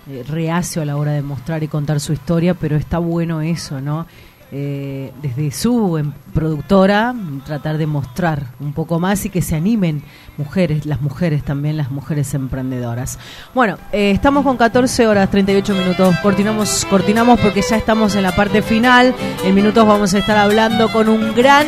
eh, 0.07 0.23
reacio 0.27 0.81
a 0.81 0.85
la 0.85 0.97
hora 0.97 1.11
de 1.11 1.21
mostrar 1.21 1.63
y 1.63 1.67
contar 1.67 1.99
su 1.99 2.13
historia, 2.13 2.53
pero 2.53 2.75
está 2.75 2.99
bueno 2.99 3.41
eso, 3.41 3.81
¿no? 3.81 4.05
Eh, 4.51 5.11
desde 5.23 5.51
su 5.51 5.97
em, 5.97 6.13
productora, 6.33 7.15
tratar 7.45 7.79
de 7.79 7.87
mostrar 7.87 8.43
un 8.59 8.73
poco 8.73 8.99
más 8.99 9.25
y 9.25 9.29
que 9.29 9.41
se 9.41 9.55
animen 9.55 10.03
mujeres, 10.37 10.85
las 10.85 11.01
mujeres 11.01 11.43
también, 11.43 11.77
las 11.77 11.89
mujeres 11.89 12.31
emprendedoras. 12.35 13.17
Bueno, 13.55 13.79
eh, 13.91 14.11
estamos 14.11 14.43
con 14.43 14.55
14 14.55 15.07
horas 15.07 15.31
38 15.31 15.73
minutos, 15.73 16.15
cortinamos, 16.21 16.85
cortinamos 16.85 17.39
porque 17.39 17.63
ya 17.67 17.75
estamos 17.75 18.15
en 18.15 18.21
la 18.21 18.35
parte 18.35 18.61
final. 18.61 19.15
En 19.43 19.55
minutos 19.55 19.85
vamos 19.87 20.13
a 20.13 20.19
estar 20.19 20.37
hablando 20.37 20.91
con 20.91 21.09
un 21.09 21.33
gran 21.33 21.65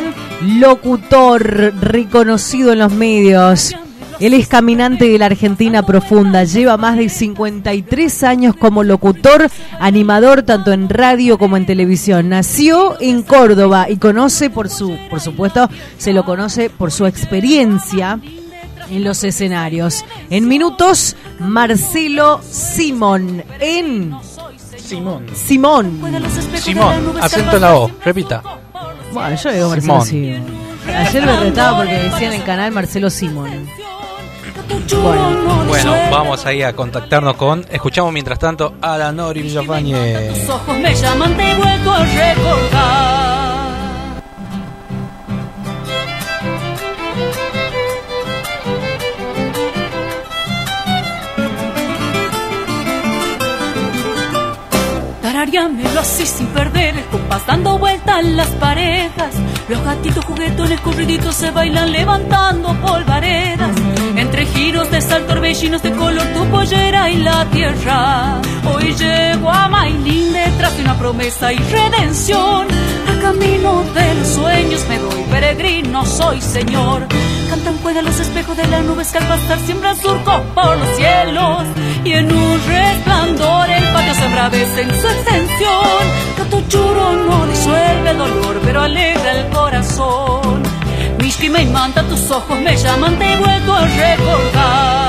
locutor 0.60 1.74
reconocido 1.80 2.72
en 2.72 2.78
los 2.78 2.92
medios. 2.92 3.74
Él 4.20 4.34
es 4.34 4.48
caminante 4.48 5.08
de 5.08 5.18
la 5.18 5.26
Argentina 5.26 5.84
profunda, 5.84 6.42
lleva 6.42 6.76
más 6.76 6.96
de 6.96 7.08
53 7.08 8.22
años 8.24 8.56
como 8.56 8.82
locutor, 8.82 9.48
animador 9.78 10.42
tanto 10.42 10.72
en 10.72 10.88
radio 10.88 11.38
como 11.38 11.56
en 11.56 11.66
televisión. 11.66 12.28
Nació 12.28 13.00
en 13.00 13.22
Córdoba 13.22 13.88
y 13.88 13.96
conoce 13.96 14.50
por 14.50 14.70
su, 14.70 14.96
por 15.08 15.20
supuesto, 15.20 15.70
se 15.98 16.12
lo 16.12 16.24
conoce 16.24 16.68
por 16.68 16.90
su 16.90 17.06
experiencia 17.06 18.18
en 18.90 19.04
los 19.04 19.22
escenarios. 19.22 20.04
En 20.30 20.48
minutos, 20.48 21.14
Marcelo 21.38 22.40
Simón 22.42 23.44
en 23.60 24.16
Simón. 24.76 25.26
Simón. 25.34 26.00
Simón, 26.56 27.14
acento 27.20 27.56
en 27.56 27.62
la 27.62 27.76
O, 27.76 27.90
repita. 28.04 28.42
Bueno, 29.12 29.36
yo 29.36 29.52
digo 29.52 29.68
Marcelo 29.68 30.02
Simón. 30.02 30.06
Simón. 30.06 30.68
Ayer 30.88 31.26
me 31.26 31.36
retaba 31.40 31.78
porque 31.78 31.94
decía 31.94 32.28
en 32.28 32.40
el 32.40 32.44
canal 32.44 32.72
Marcelo 32.72 33.10
Simón. 33.10 33.68
Bueno, 34.68 35.64
Bueno, 35.66 35.94
vamos 36.10 36.44
ahí 36.46 36.62
a 36.62 36.74
contactarnos 36.74 37.36
con. 37.36 37.64
Escuchamos 37.70 38.12
mientras 38.12 38.38
tanto 38.38 38.74
a 38.80 38.98
la 38.98 39.12
Nori 39.12 39.42
Villafañe. 39.42 40.30
Tus 40.30 40.48
ojos 40.50 40.78
me 40.78 40.94
llaman, 40.94 41.36
te 41.36 41.50
he 41.50 41.54
vuelto 41.54 41.92
a 41.92 42.04
recordar. 42.04 43.27
Tarareámelo 55.50 56.00
así 56.00 56.26
sin 56.26 56.46
perder 56.48 56.94
el 56.94 57.04
dando 57.46 57.78
vueltas 57.78 58.22
las 58.22 58.48
parejas. 58.48 59.34
Los 59.68 59.82
gatitos 59.82 60.24
juguetones 60.24 60.78
corriditos 60.82 61.34
se 61.34 61.50
bailan 61.50 61.90
levantando 61.90 62.74
polvaredas. 62.82 63.74
Entre 64.16 64.44
giros 64.44 64.90
de 64.90 65.00
sal, 65.00 65.26
torbellinos 65.26 65.82
de 65.82 65.92
color, 65.92 66.26
tu 66.34 66.44
pollera 66.50 67.10
y 67.10 67.16
la 67.16 67.46
tierra. 67.46 68.40
Hoy 68.74 68.94
llego 68.94 69.50
a 69.50 69.68
Mailín 69.68 70.32
detrás 70.32 70.76
de 70.76 70.82
una 70.82 70.98
promesa 70.98 71.52
y 71.52 71.58
redención. 71.58 72.66
A 73.08 73.20
camino 73.22 73.84
de 73.94 74.14
los 74.16 74.28
sueños 74.28 74.84
me 74.88 74.98
doy 74.98 75.22
peregrino, 75.30 76.04
soy 76.04 76.40
señor. 76.42 77.06
Cantan 77.48 77.78
juegan 77.78 78.04
los 78.04 78.20
espejos 78.20 78.56
de 78.56 78.66
las 78.66 78.84
nubes 78.84 79.10
que 79.10 79.18
al 79.18 79.26
pasar 79.26 79.58
siembran 79.60 79.96
surcos 79.96 80.42
por 80.54 80.76
los 80.76 80.96
cielos. 80.96 81.62
Y 82.04 82.12
en 82.12 82.30
un 82.30 82.60
resplandor 82.66 83.70
el 83.70 83.84
patio 83.92 84.14
se 84.14 84.24
embravece 84.26 84.82
en 84.82 85.00
su 85.00 85.08
extensión. 85.38 86.36
Canto 86.36 86.60
churo 86.68 87.12
no 87.12 87.46
disuelve 87.46 88.10
el 88.10 88.18
dolor, 88.18 88.60
pero 88.64 88.82
alegra 88.82 89.32
el 89.32 89.48
corazón. 89.50 90.62
Mishki 91.20 91.48
me 91.48 91.62
imanta, 91.62 92.02
tus 92.04 92.30
ojos 92.30 92.58
me 92.60 92.76
llaman, 92.76 93.18
te 93.18 93.24
he 93.24 93.36
a 93.36 93.86
recordar. 93.86 95.07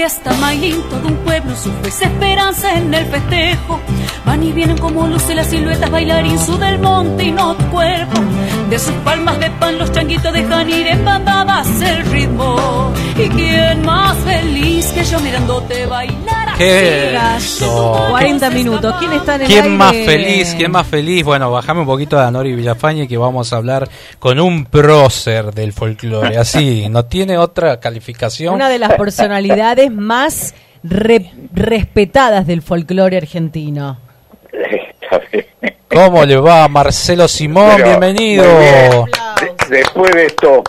Fiesta, 0.00 0.32
Maylin, 0.40 0.82
todo 0.88 1.08
un 1.08 1.16
pueblo 1.16 1.52
esa 1.52 2.04
esperanza 2.06 2.72
en 2.74 2.94
el 2.94 3.04
festejo. 3.04 3.78
Van 4.24 4.42
y 4.42 4.50
vienen 4.50 4.78
como 4.78 5.06
luces 5.06 5.36
las 5.36 5.48
siluetas, 5.48 5.90
bailarín 5.90 6.38
su 6.38 6.56
del 6.56 6.78
monte 6.78 7.24
y 7.24 7.32
no 7.32 7.54
tu 7.54 7.66
cuerpo. 7.66 8.18
De 8.70 8.78
sus 8.78 8.94
palmas 9.04 9.38
de 9.40 9.50
pan 9.50 9.78
los 9.78 9.92
changuitos 9.92 10.32
dejan 10.32 10.70
ir 10.70 10.86
en 10.86 11.04
bandadas 11.04 11.68
el 11.82 12.06
ritmo. 12.06 12.94
Y 13.14 13.28
quién 13.28 13.82
más 13.84 14.16
feliz 14.24 14.86
que 14.86 15.04
yo 15.04 15.20
mirándote 15.20 15.84
bailar 15.84 16.39
¿Qué 16.60 17.06
Sigas. 17.08 17.44
eso? 17.44 18.06
40 18.10 18.50
minutos. 18.50 18.94
¿Quién 18.98 19.12
está 19.14 19.34
en 19.36 19.40
el 19.42 19.46
¿Quién 19.48 19.62
aire? 19.64 19.76
más 19.76 19.92
feliz? 19.92 20.54
¿Quién 20.56 20.70
más 20.70 20.86
feliz? 20.86 21.24
Bueno, 21.24 21.50
bajame 21.50 21.80
un 21.80 21.86
poquito 21.86 22.18
a 22.18 22.30
Nori 22.30 22.54
Villafañe 22.54 23.08
que 23.08 23.16
vamos 23.16 23.52
a 23.52 23.56
hablar 23.56 23.88
con 24.18 24.38
un 24.38 24.66
prócer 24.66 25.52
del 25.54 25.72
folclore. 25.72 26.36
Así, 26.36 26.88
no 26.90 27.06
tiene 27.06 27.38
otra 27.38 27.80
calificación. 27.80 28.54
Una 28.54 28.68
de 28.68 28.78
las 28.78 28.92
personalidades 28.94 29.90
más 29.90 30.54
re- 30.82 31.32
respetadas 31.54 32.46
del 32.46 32.62
folclore 32.62 33.16
argentino. 33.16 33.98
¿Cómo 35.88 36.24
le 36.24 36.36
va 36.36 36.68
Marcelo 36.68 37.26
Simón? 37.26 37.72
Pero, 37.76 37.88
Bienvenido. 37.88 38.44
bien. 38.58 38.90
Después 39.68 40.12
de 40.14 40.26
esto, 40.26 40.62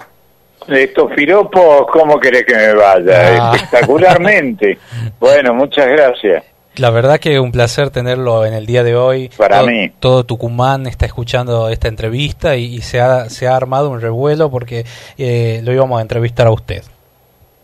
estos 0.68 1.12
piropos, 1.14 1.88
¿cómo 1.92 2.20
querés 2.20 2.46
que 2.46 2.56
me 2.56 2.74
vaya? 2.74 3.52
Ah. 3.52 3.54
Espectacularmente. 3.56 4.78
Bueno, 5.20 5.54
muchas 5.54 5.88
gracias. 5.88 6.44
La 6.78 6.90
verdad 6.90 7.20
que 7.20 7.40
un 7.40 7.52
placer 7.52 7.92
tenerlo 7.92 8.46
en 8.46 8.54
el 8.54 8.66
día 8.66 8.84
de 8.84 8.96
hoy. 8.96 9.30
Para 9.38 9.60
todo, 9.60 9.68
mí. 9.68 9.92
Todo 10.00 10.24
Tucumán 10.24 10.88
está 10.88 11.06
escuchando 11.06 11.70
esta 11.70 11.88
entrevista 11.88 12.56
y, 12.56 12.76
y 12.76 12.82
se, 12.82 13.00
ha, 13.00 13.30
se 13.30 13.48
ha 13.48 13.56
armado 13.56 13.90
un 13.90 14.02
revuelo 14.02 14.50
porque 14.50 14.86
eh, 15.18 15.62
lo 15.64 15.74
íbamos 15.74 16.00
a 16.00 16.02
entrevistar 16.02 16.48
a 16.48 16.52
usted. 16.52 16.84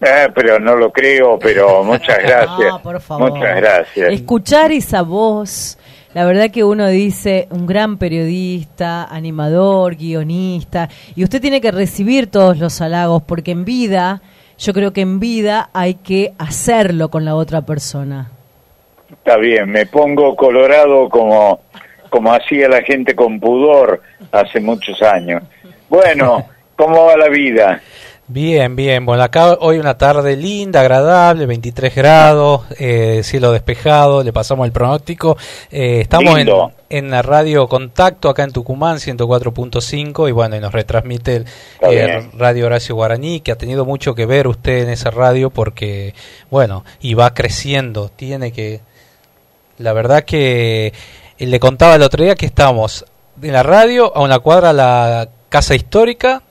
Eh, 0.02 0.28
pero 0.36 0.60
no 0.60 0.76
lo 0.76 0.92
creo, 0.92 1.40
pero 1.40 1.84
muchas 1.84 2.18
gracias. 2.24 2.72
Ah, 2.72 2.80
por 2.82 3.00
favor. 3.02 3.32
Muchas 3.32 3.56
gracias. 3.56 4.12
Escuchar 4.12 4.72
esa 4.72 5.02
voz, 5.02 5.77
la 6.14 6.26
verdad 6.26 6.52
que 6.52 6.64
uno 6.64 6.88
dice 6.88 7.48
un 7.52 7.66
gran 7.66 7.98
periodista, 7.98 9.04
animador, 9.04 9.96
guionista, 9.96 10.90
y 11.16 11.24
usted 11.24 11.42
tiene 11.42 11.62
que 11.62 11.72
recibir 11.72 12.28
todos 12.28 12.58
los 12.58 12.82
halagos 12.82 13.24
porque 13.24 13.52
en 13.52 13.66
vida, 13.66 14.22
yo 14.58 14.74
creo 14.74 14.94
que 14.94 15.02
en 15.02 15.20
vida 15.20 15.70
hay 15.74 15.96
que 15.96 16.34
hacerlo 16.38 17.10
con 17.10 17.26
la 17.26 17.36
otra 17.36 17.62
persona. 17.62 18.32
Está 19.12 19.38
bien, 19.38 19.70
me 19.70 19.86
pongo 19.86 20.36
colorado 20.36 21.10
como, 21.10 21.62
como 22.10 22.34
hacía 22.34 22.68
la 22.70 22.82
gente 22.82 23.16
con 23.16 23.40
pudor 23.40 24.02
hace 24.32 24.60
muchos 24.60 25.02
años. 25.02 25.44
Bueno, 25.90 26.46
¿cómo 26.76 27.06
va 27.06 27.18
la 27.18 27.30
vida? 27.30 27.82
Bien, 28.30 28.76
bien. 28.76 29.06
Bueno, 29.06 29.24
acá 29.24 29.54
hoy 29.62 29.78
una 29.78 29.98
tarde 29.98 30.36
linda, 30.36 30.82
agradable, 30.82 31.46
23 31.46 31.96
grados, 31.96 32.64
eh, 32.78 33.22
cielo 33.24 33.54
despejado, 33.54 34.22
le 34.22 34.34
pasamos 34.34 34.66
el 34.66 34.74
pronóstico. 34.74 35.38
Eh, 35.72 36.02
estamos 36.02 36.38
en, 36.38 36.50
en 36.90 37.10
la 37.10 37.22
radio 37.22 37.70
Contacto 37.70 38.28
acá 38.28 38.44
en 38.44 38.52
Tucumán, 38.52 38.98
104.5, 38.98 40.28
y 40.28 40.34
bueno, 40.34 40.58
y 40.58 40.60
nos 40.60 40.74
retransmite 40.74 41.36
el 41.38 41.46
eh. 41.90 42.30
Radio 42.34 42.66
Horacio 42.66 42.96
Guaraní, 42.96 43.40
que 43.40 43.54
ha 43.54 43.58
tenido 43.58 43.86
mucho 43.86 44.14
que 44.14 44.26
ver 44.26 44.50
usted 44.50 44.84
en 44.84 44.90
esa 44.90 45.10
radio 45.10 45.50
porque, 45.50 46.14
bueno, 46.52 46.84
y 47.00 47.14
va 47.14 47.34
creciendo, 47.34 48.10
tiene 48.10 48.52
que... 48.52 48.82
La 49.78 49.94
verdad 49.94 50.26
que 50.26 50.92
eh, 51.38 51.46
le 51.46 51.60
contaba 51.62 51.96
el 51.96 52.02
otro 52.02 52.26
día 52.26 52.36
que 52.36 52.46
estamos 52.46 53.06
en 53.42 53.54
la 53.54 53.64
radio 53.64 54.14
a 54.14 54.22
una 54.22 54.40
cuadra 54.40 54.74
la 54.74 55.30
Casa 55.48 55.76
Histórica 55.76 56.44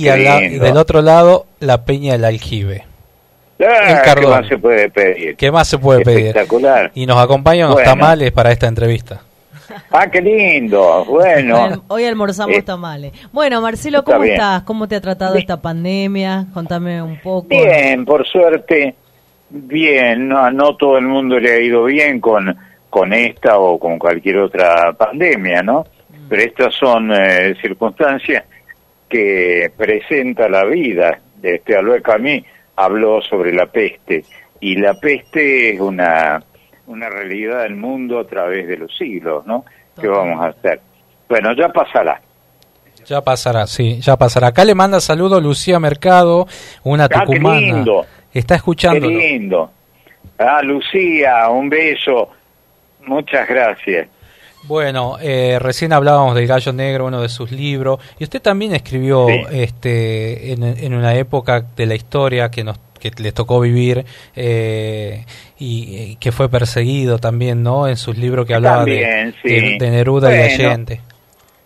y, 0.00 0.10
Qué 0.10 0.16
la- 0.18 0.40
del 0.40 0.76
otro 0.76 1.02
lado 1.02 1.46
la 1.60 1.84
Peña 1.84 2.12
del 2.12 2.24
Aljibe. 2.24 2.84
Ah, 3.60 4.04
En 4.06 4.14
¿Qué 4.20 4.26
más 4.26 4.46
se 4.46 4.58
puede 4.58 4.88
pedir? 4.90 5.36
¿Qué 5.36 5.50
más 5.50 5.66
se 5.68 5.78
puede 5.78 6.04
pedir? 6.04 6.26
Espectacular. 6.28 6.90
Y 6.94 7.06
nos 7.06 7.18
acompañan 7.18 7.70
los 7.70 7.82
tamales 7.82 8.30
para 8.30 8.52
esta 8.52 8.68
entrevista. 8.68 9.20
Ah, 9.90 10.06
qué 10.10 10.20
lindo. 10.20 11.04
Bueno, 11.06 11.82
Hoy, 11.88 12.04
almorzamos 12.04 12.56
Eh, 12.56 12.62
tamales. 12.62 13.12
Bueno, 13.32 13.60
Marcelo, 13.60 14.02
¿cómo 14.04 14.22
estás? 14.24 14.62
¿Cómo 14.62 14.86
te 14.88 14.94
ha 14.96 15.00
tratado 15.00 15.34
esta 15.36 15.60
pandemia? 15.60 16.46
Contame 16.54 17.02
un 17.02 17.18
poco. 17.20 17.48
bien, 17.48 18.04
por 18.04 18.26
suerte, 18.26 18.94
bien. 19.50 20.28
No, 20.28 20.50
no 20.50 20.76
todo 20.76 20.96
el 20.98 21.04
mundo 21.06 21.38
le 21.38 21.52
ha 21.52 21.60
ido 21.60 21.84
bien 21.84 22.20
con, 22.20 22.56
con 22.88 23.12
esta 23.12 23.58
o 23.58 23.78
con 23.78 23.98
cualquier 23.98 24.38
otra 24.38 24.92
pandemia, 24.92 25.62
¿no? 25.62 25.84
Pero 26.28 26.42
estas 26.42 26.74
son 26.74 27.10
eh, 27.12 27.54
circunstancias 27.60 28.44
que 29.08 29.70
presenta 29.76 30.48
la 30.48 30.64
vida. 30.64 31.20
Este 31.42 31.76
Albert 31.76 32.04
Camus 32.04 32.42
habló 32.76 33.20
sobre 33.22 33.52
la 33.52 33.66
peste 33.66 34.24
y 34.60 34.76
la 34.76 34.94
peste 34.94 35.74
es 35.74 35.80
una 35.80 36.42
una 36.86 37.08
realidad 37.10 37.62
del 37.64 37.76
mundo 37.76 38.18
a 38.18 38.26
través 38.26 38.66
de 38.66 38.76
los 38.78 38.96
siglos, 38.96 39.44
¿no? 39.46 39.64
¿Qué 40.00 40.08
vamos 40.08 40.40
a 40.42 40.48
hacer? 40.48 40.80
Bueno, 41.28 41.54
ya 41.54 41.68
pasará. 41.68 42.20
Ya 43.04 43.20
pasará, 43.22 43.66
sí, 43.66 44.00
ya 44.00 44.16
pasará. 44.16 44.48
Acá 44.48 44.64
le 44.64 44.74
manda 44.74 44.98
saludos 45.00 45.42
Lucía 45.42 45.78
Mercado, 45.78 46.46
una 46.84 47.04
Ah, 47.04 47.08
qué 47.08 47.20
tucumana. 47.26 47.60
lindo. 47.60 48.06
Está 48.32 48.54
escuchando. 48.54 49.06
Qué 49.08 49.14
lindo. 49.14 49.70
Ah, 50.38 50.62
Lucía, 50.62 51.48
un 51.50 51.68
beso. 51.68 52.30
Muchas 53.06 53.48
gracias. 53.48 54.08
Bueno, 54.64 55.16
eh, 55.20 55.58
recién 55.60 55.92
hablábamos 55.92 56.34
del 56.34 56.46
Gallo 56.46 56.72
Negro, 56.72 57.06
uno 57.06 57.22
de 57.22 57.28
sus 57.28 57.50
libros, 57.52 58.00
y 58.18 58.24
usted 58.24 58.42
también 58.42 58.74
escribió 58.74 59.26
Sí. 59.28 59.40
este, 59.52 60.52
en, 60.52 60.62
en 60.62 60.94
una 60.94 61.14
época 61.14 61.64
de 61.76 61.86
la 61.86 61.94
historia 61.94 62.50
que 62.50 62.64
nos 62.64 62.78
que 62.98 63.12
les 63.18 63.32
tocó 63.32 63.60
vivir 63.60 64.04
eh, 64.34 65.24
y, 65.56 65.96
y 65.96 66.16
que 66.16 66.32
fue 66.32 66.48
perseguido 66.48 67.18
también, 67.20 67.62
¿no? 67.62 67.86
En 67.86 67.96
sus 67.96 68.18
libros 68.18 68.44
que 68.44 68.54
hablaba 68.54 68.84
de- 68.84 69.00
También, 69.00 69.34
sí. 69.40 69.48
de, 69.48 69.78
de 69.78 69.90
Neruda 69.92 70.34
y 70.34 70.36
Bueno. 70.38 70.52
Allende. 70.68 71.00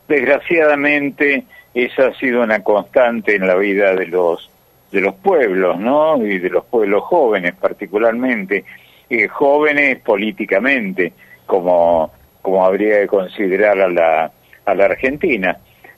Desgraciadamente, 0.09 1.45
esa 1.73 2.09
ha 2.09 2.15
sido 2.19 2.43
una 2.43 2.63
constante 2.63 3.35
en 3.37 3.47
la 3.47 3.55
vida 3.55 3.95
de 3.95 4.07
los 4.09 4.51
de 4.91 5.01
los 5.01 5.15
pueblos, 5.15 5.79
¿no? 5.81 6.19
Y 6.19 6.39
de 6.39 6.51
los 6.51 6.67
pueblos 6.67 7.03
jóvenes, 7.05 7.55
particularmente 7.59 8.63
eh, 9.09 9.27
jóvenes 9.27 10.01
políticamente, 10.01 11.15
como 11.47 12.13
como 12.43 12.65
habría 12.65 13.01
que 13.01 13.07
considerar 13.07 13.81
a 13.81 13.89
la 13.89 14.33
a 14.65 14.75
la 14.75 14.85
Argentina. 14.85 15.57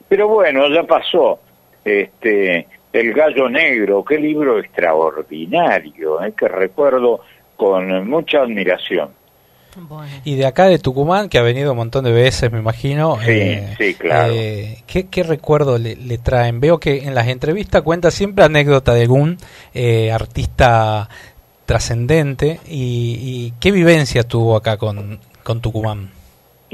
Pero 0.08 0.28
bueno, 0.28 0.68
ya 0.68 0.84
pasó. 0.84 1.40
Este, 1.84 2.66
El 2.92 3.12
Gallo 3.12 3.48
Negro, 3.50 4.04
qué 4.04 4.18
libro 4.18 4.58
extraordinario, 4.58 6.22
eh, 6.22 6.32
que 6.36 6.48
recuerdo 6.48 7.20
con 7.56 8.08
mucha 8.08 8.38
admiración. 8.40 9.10
Y 10.24 10.36
de 10.36 10.46
acá 10.46 10.66
de 10.66 10.78
Tucumán, 10.78 11.28
que 11.28 11.36
ha 11.36 11.42
venido 11.42 11.72
un 11.72 11.78
montón 11.78 12.04
de 12.04 12.12
veces, 12.12 12.52
me 12.52 12.60
imagino. 12.60 13.18
Sí, 13.20 13.30
eh, 13.32 13.74
sí, 13.76 13.94
claro. 13.94 14.32
eh, 14.32 14.78
¿qué, 14.86 15.08
qué 15.08 15.24
recuerdo 15.24 15.78
le, 15.78 15.96
le 15.96 16.18
traen? 16.18 16.60
Veo 16.60 16.78
que 16.78 16.98
en 17.04 17.14
las 17.14 17.26
entrevistas 17.26 17.82
cuenta 17.82 18.12
siempre 18.12 18.44
anécdota 18.44 18.94
de 18.94 19.02
algún 19.02 19.36
eh, 19.74 20.12
artista 20.12 21.08
trascendente. 21.66 22.60
Y, 22.68 23.18
y 23.20 23.52
qué 23.60 23.72
vivencia 23.72 24.22
tuvo 24.22 24.54
acá 24.56 24.76
con, 24.76 25.18
con 25.42 25.60
Tucumán? 25.60 26.10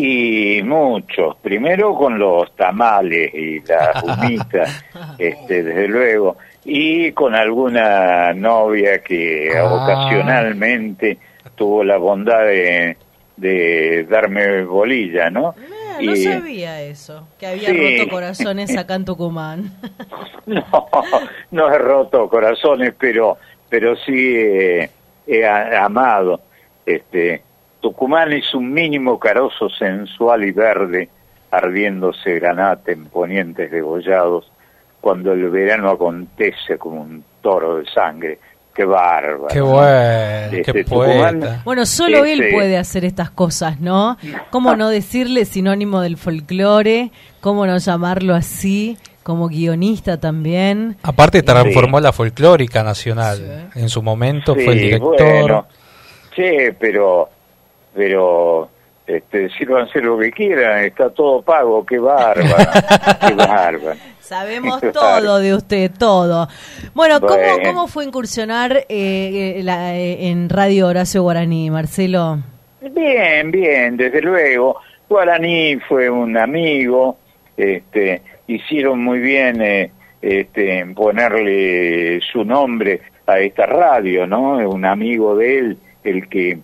Y 0.02 0.62
muchos, 0.62 1.36
primero 1.43 1.94
con 1.94 2.18
los 2.18 2.56
tamales 2.56 3.35
y 3.35 3.60
las 3.60 4.02
humitas, 4.02 4.82
este, 5.18 5.62
desde 5.62 5.89
luego, 5.89 6.39
y 6.64 7.12
con 7.12 7.35
alguna 7.35 8.32
novia 8.32 9.02
que 9.02 9.51
Ah. 9.55 9.64
ocasionalmente 9.74 11.18
tuvo 11.55 11.85
la 11.85 11.98
bondad 11.98 12.44
de, 12.47 12.97
de 13.36 14.05
darme 14.09 14.62
bolilla, 14.64 15.28
¿no? 15.28 15.48
Ah, 15.59 15.98
no 16.02 16.14
Y- 16.14 16.22
sabía 16.24 16.81
eso, 16.81 17.28
que 17.39 17.47
había 17.48 17.68
Sí. 17.68 17.98
roto 17.98 18.10
corazones 18.10 18.74
acá 18.78 18.94
en 18.94 19.05
Tucumán. 19.05 19.70
No, 20.47 20.64
no 21.51 21.72
he 21.72 21.78
roto 21.78 22.27
corazones, 22.28 22.94
pero, 22.98 23.36
pero 23.68 23.94
sí 23.97 24.35
eh, 24.36 24.90
he 25.27 25.47
amado. 25.47 26.40
Este, 26.86 27.43
Tucumán 27.81 28.32
es 28.32 28.55
un 28.55 28.73
mínimo 28.73 29.19
carozo 29.19 29.69
sensual 29.70 30.44
y 30.44 30.52
verde, 30.52 31.09
ardiéndose 31.51 32.39
granate 32.39 32.93
en 32.93 33.07
ponientes 33.07 33.70
degollados, 33.70 34.51
cuando 35.01 35.32
el 35.32 35.48
verano 35.51 35.90
acontece 35.90 36.77
como 36.78 37.01
un 37.02 37.24
toro 37.43 37.77
de 37.78 37.86
sangre. 37.86 38.39
Qué 38.74 38.85
bárbaro. 38.85 39.48
Qué 39.48 39.59
¿no? 39.59 39.66
bueno, 39.66 40.57
Este, 40.57 40.73
qué 40.73 40.85
Tucumán- 40.85 41.40
poeta. 41.40 41.62
Bueno, 41.65 41.85
solo 41.86 42.24
él 42.24 42.40
Ese- 42.40 42.52
puede 42.55 42.77
hacer 42.78 43.05
estas 43.05 43.31
cosas, 43.31 43.81
¿no? 43.81 44.16
¿Cómo 44.51 44.77
no 44.77 44.89
decirle 44.89 45.44
sinónimo 45.44 46.01
del 46.01 46.16
folclore? 46.16 47.11
¿Cómo 47.40 47.66
no 47.66 47.77
llamarlo 47.78 48.35
así? 48.35 48.97
Como 49.24 49.48
guionista 49.48 50.19
también. 50.20 50.97
Aparte 51.02 51.43
transformó 51.43 51.98
la 52.01 52.12
folclórica 52.12 52.82
nacional. 52.85 53.70
En 53.74 53.89
su 53.89 54.02
momento 54.02 54.55
fue 54.55 54.66
el 54.73 54.78
Sí, 54.78 54.85
director. 54.85 55.16
bueno. 55.19 55.66
Sí, 56.36 56.44
pero, 56.78 57.28
pero, 57.94 58.68
este, 59.06 59.48
sírvanse 59.50 60.00
lo 60.00 60.18
que 60.18 60.30
quieran, 60.30 60.84
está 60.84 61.10
todo 61.10 61.42
pago, 61.42 61.84
qué 61.84 61.98
bárbaro, 61.98 62.44
qué 63.28 63.34
bárbaro. 63.34 63.96
Sabemos 64.20 64.80
todo 64.92 65.38
de 65.40 65.54
usted, 65.54 65.90
todo. 65.98 66.46
Bueno, 66.94 67.20
¿cómo, 67.20 67.34
Bueno. 67.34 67.58
cómo 67.64 67.88
fue 67.88 68.04
incursionar 68.04 68.76
eh, 68.76 68.86
eh, 68.88 69.60
la- 69.64 69.96
eh, 69.96 70.28
en 70.28 70.48
Radio 70.48 70.86
Horacio 70.86 71.22
Guaraní, 71.22 71.68
Marcelo? 71.70 72.38
Bien, 72.80 73.50
bien, 73.50 73.96
desde 73.96 74.22
luego. 74.22 74.76
Guaraní 75.08 75.76
fue 75.88 76.08
un 76.08 76.36
amigo, 76.36 77.16
este, 77.56 78.22
hicieron 78.46 79.02
muy 79.02 79.18
bien 79.18 79.60
eh, 79.60 79.90
este, 80.22 80.86
ponerle 80.94 82.20
su 82.32 82.44
nombre 82.44 83.00
a 83.26 83.40
esta 83.40 83.66
radio, 83.66 84.26
¿no? 84.28 84.58
Un 84.68 84.84
amigo 84.84 85.34
de 85.36 85.58
él, 85.58 85.78
el 86.04 86.28
que 86.28 86.58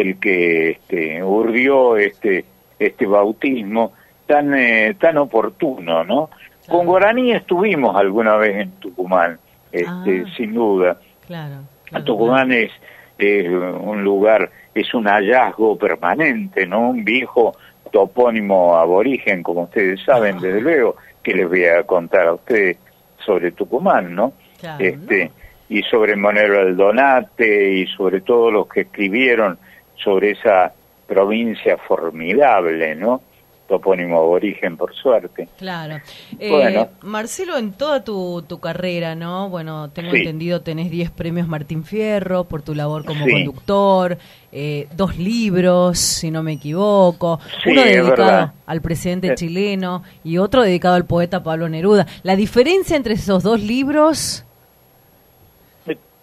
el 0.00 0.18
que 0.18 0.70
este, 0.70 1.22
urdió 1.22 1.96
este, 1.96 2.44
este 2.78 3.06
bautismo 3.06 3.92
tan, 4.26 4.54
eh, 4.54 4.94
tan 5.00 5.16
oportuno, 5.18 6.04
¿no? 6.04 6.30
Con 6.68 6.86
guaraní 6.86 7.32
estuvimos 7.32 7.96
alguna 7.96 8.36
vez 8.36 8.56
en 8.56 8.70
Tucumán, 8.72 9.38
este, 9.72 9.88
Ah. 10.26 10.32
sin 10.36 10.54
duda. 10.54 10.98
Claro. 11.26 11.56
Tucumán 12.04 12.52
es 12.52 12.70
eh, 13.18 13.48
un 13.48 14.04
lugar, 14.04 14.50
es 14.74 14.92
un 14.94 15.06
hallazgo 15.06 15.76
permanente, 15.78 16.66
¿no? 16.66 16.90
Un 16.90 17.04
viejo 17.04 17.56
topónimo 17.90 18.76
aborigen, 18.76 19.42
como 19.42 19.62
ustedes 19.62 20.00
saben, 20.04 20.38
desde 20.38 20.60
luego, 20.60 20.96
que 21.22 21.34
les 21.34 21.48
voy 21.48 21.64
a 21.64 21.82
contar 21.84 22.28
a 22.28 22.34
ustedes 22.34 22.76
sobre 23.24 23.52
Tucumán, 23.52 24.14
¿no? 24.14 24.34
Claro, 24.60 24.84
este 24.84 25.30
y 25.70 25.82
sobre 25.82 26.16
Monero 26.16 26.60
Aldonate 26.60 27.72
y 27.72 27.86
sobre 27.88 28.20
todos 28.20 28.52
los 28.52 28.68
que 28.68 28.82
escribieron 28.82 29.58
sobre 30.02 30.32
esa 30.32 30.72
provincia 31.06 31.76
formidable, 31.78 32.94
¿no? 32.94 33.22
Topónimo 33.66 34.16
aborigen, 34.18 34.78
por 34.78 34.94
suerte. 34.94 35.46
Claro. 35.58 35.96
Eh, 36.38 36.48
Bueno. 36.50 36.88
Marcelo, 37.02 37.58
en 37.58 37.72
toda 37.72 38.02
tu, 38.02 38.42
tu 38.48 38.60
carrera, 38.60 39.14
¿no? 39.14 39.50
Bueno, 39.50 39.90
tengo 39.90 40.10
Sí. 40.12 40.18
entendido, 40.20 40.62
tenés 40.62 40.90
10 40.90 41.10
premios 41.10 41.48
Martín 41.48 41.84
Fierro 41.84 42.44
por 42.44 42.62
tu 42.62 42.74
labor 42.74 43.04
como 43.04 43.26
Sí. 43.26 43.30
conductor, 43.32 44.16
eh, 44.52 44.86
dos 44.96 45.18
libros, 45.18 45.98
si 45.98 46.30
no 46.30 46.42
me 46.42 46.54
equivoco, 46.54 47.40
Sí, 47.62 47.70
uno 47.72 47.82
dedicado 47.82 48.52
al 48.64 48.80
presidente 48.80 49.28
Eh. 49.28 49.34
chileno 49.34 50.02
y 50.24 50.38
otro 50.38 50.62
dedicado 50.62 50.94
al 50.94 51.04
poeta 51.04 51.42
Pablo 51.42 51.68
Neruda. 51.68 52.06
¿La 52.22 52.36
diferencia 52.36 52.96
entre 52.96 53.14
esos 53.14 53.42
dos 53.42 53.60
libros? 53.60 54.46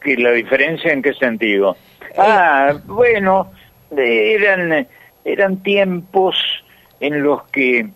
¿Que 0.02 0.18
la 0.18 0.32
diferencia 0.32 0.92
en 0.94 1.02
qué 1.02 1.14
sentido? 1.14 1.76
Ah, 2.18 2.74
bueno, 2.86 3.52
eh, 3.52 3.55
eran, 3.92 4.88
eran 5.24 5.64
tiempos 5.64 6.36
en 7.00 7.24
los 7.24 7.44
que 7.50 7.88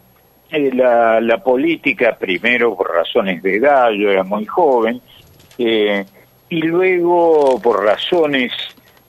eh, 0.51 0.71
la, 0.73 1.21
la 1.21 1.43
política, 1.43 2.17
primero 2.17 2.75
por 2.75 2.91
razones 2.91 3.41
de 3.41 3.55
edad, 3.55 3.91
yo 3.91 4.09
era 4.09 4.23
muy 4.23 4.45
joven, 4.45 5.01
eh, 5.57 6.05
y 6.49 6.61
luego 6.61 7.59
por 7.61 7.83
razones 7.83 8.51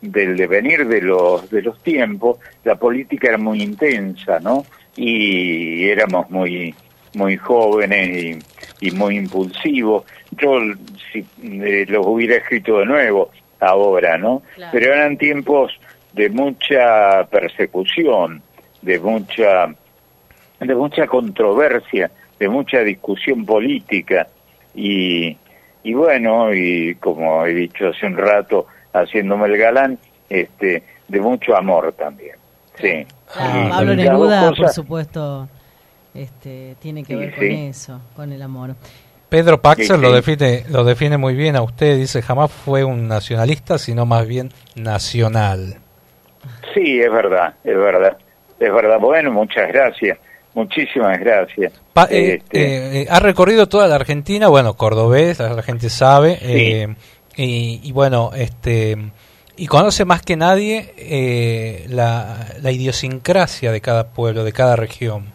del 0.00 0.36
devenir 0.36 0.86
de 0.86 1.02
los, 1.02 1.50
de 1.50 1.62
los 1.62 1.82
tiempos, 1.82 2.38
la 2.64 2.76
política 2.76 3.28
era 3.28 3.38
muy 3.38 3.62
intensa, 3.62 4.40
¿no? 4.40 4.64
Y 4.96 5.88
éramos 5.88 6.30
muy, 6.30 6.74
muy 7.14 7.36
jóvenes 7.36 8.40
y, 8.80 8.86
y 8.88 8.90
muy 8.92 9.16
impulsivos. 9.16 10.04
Yo 10.32 10.60
si, 11.12 11.24
eh, 11.42 11.86
los 11.88 12.06
hubiera 12.06 12.36
escrito 12.36 12.78
de 12.78 12.86
nuevo 12.86 13.30
ahora, 13.60 14.16
¿no? 14.18 14.42
Claro. 14.54 14.70
Pero 14.72 14.94
eran 14.94 15.16
tiempos 15.16 15.72
de 16.12 16.28
mucha 16.30 17.24
persecución, 17.30 18.42
de 18.82 18.98
mucha 18.98 19.66
de 20.60 20.74
mucha 20.74 21.06
controversia, 21.06 22.10
de 22.38 22.48
mucha 22.48 22.80
discusión 22.80 23.46
política 23.46 24.26
y, 24.74 25.36
y 25.82 25.94
bueno, 25.94 26.52
y 26.52 26.94
como 26.96 27.46
he 27.46 27.54
dicho 27.54 27.88
hace 27.88 28.06
un 28.06 28.16
rato, 28.16 28.66
haciéndome 28.92 29.46
el 29.46 29.56
galán, 29.56 29.98
este, 30.28 30.82
de 31.08 31.20
mucho 31.20 31.56
amor 31.56 31.92
también. 31.94 32.36
Sí. 32.80 33.06
Claro, 33.32 33.66
Y 33.66 33.70
Pablo 33.70 33.94
Neruda, 33.96 34.52
por 34.52 34.68
supuesto, 34.68 35.48
este, 36.14 36.76
tiene 36.80 37.04
que 37.04 37.14
Sí, 37.14 37.18
ver 37.18 37.34
con 37.34 37.44
sí. 37.44 37.54
eso, 37.54 38.00
con 38.14 38.32
el 38.32 38.42
amor. 38.42 38.74
Pedro 39.30 39.62
Paxer 39.62 39.96
Sí, 39.96 40.02
lo 40.02 40.12
define 40.12 40.64
lo 40.70 40.82
define 40.84 41.16
muy 41.16 41.34
bien 41.34 41.56
a 41.56 41.62
usted, 41.62 41.96
dice, 41.96 42.20
jamás 42.20 42.50
fue 42.50 42.84
un 42.84 43.06
nacionalista, 43.08 43.78
sino 43.78 44.04
más 44.04 44.26
bien 44.26 44.50
nacional. 44.74 45.76
Sí, 46.74 47.00
es 47.00 47.10
verdad, 47.12 47.54
es 47.64 47.76
verdad, 47.76 48.16
es 48.58 48.72
verdad. 48.72 48.98
Bueno, 48.98 49.30
muchas 49.32 49.68
gracias, 49.68 50.18
muchísimas 50.54 51.18
gracias. 51.18 51.72
Pa- 51.92 52.08
eh, 52.10 52.34
Este, 52.34 53.02
eh, 53.02 53.06
ha 53.10 53.20
recorrido 53.20 53.68
toda 53.68 53.88
la 53.88 53.96
Argentina, 53.96 54.48
bueno, 54.48 54.74
cordobés, 54.74 55.38
la, 55.38 55.62
gente 55.62 55.90
sabe, 55.90 56.38
eh, 56.42 56.88
y, 57.36 57.80
y 57.82 57.92
bueno, 57.92 58.30
este 58.34 58.96
y 59.56 59.66
conoce 59.66 60.06
más 60.06 60.22
que 60.22 60.36
nadie 60.36 60.94
eh, 60.96 61.84
la, 61.90 62.46
la 62.62 62.70
idiosincrasia 62.70 63.70
de 63.72 63.82
cada 63.82 64.08
pueblo, 64.08 64.42
de 64.42 64.52
cada 64.52 64.74
región. 64.74 65.34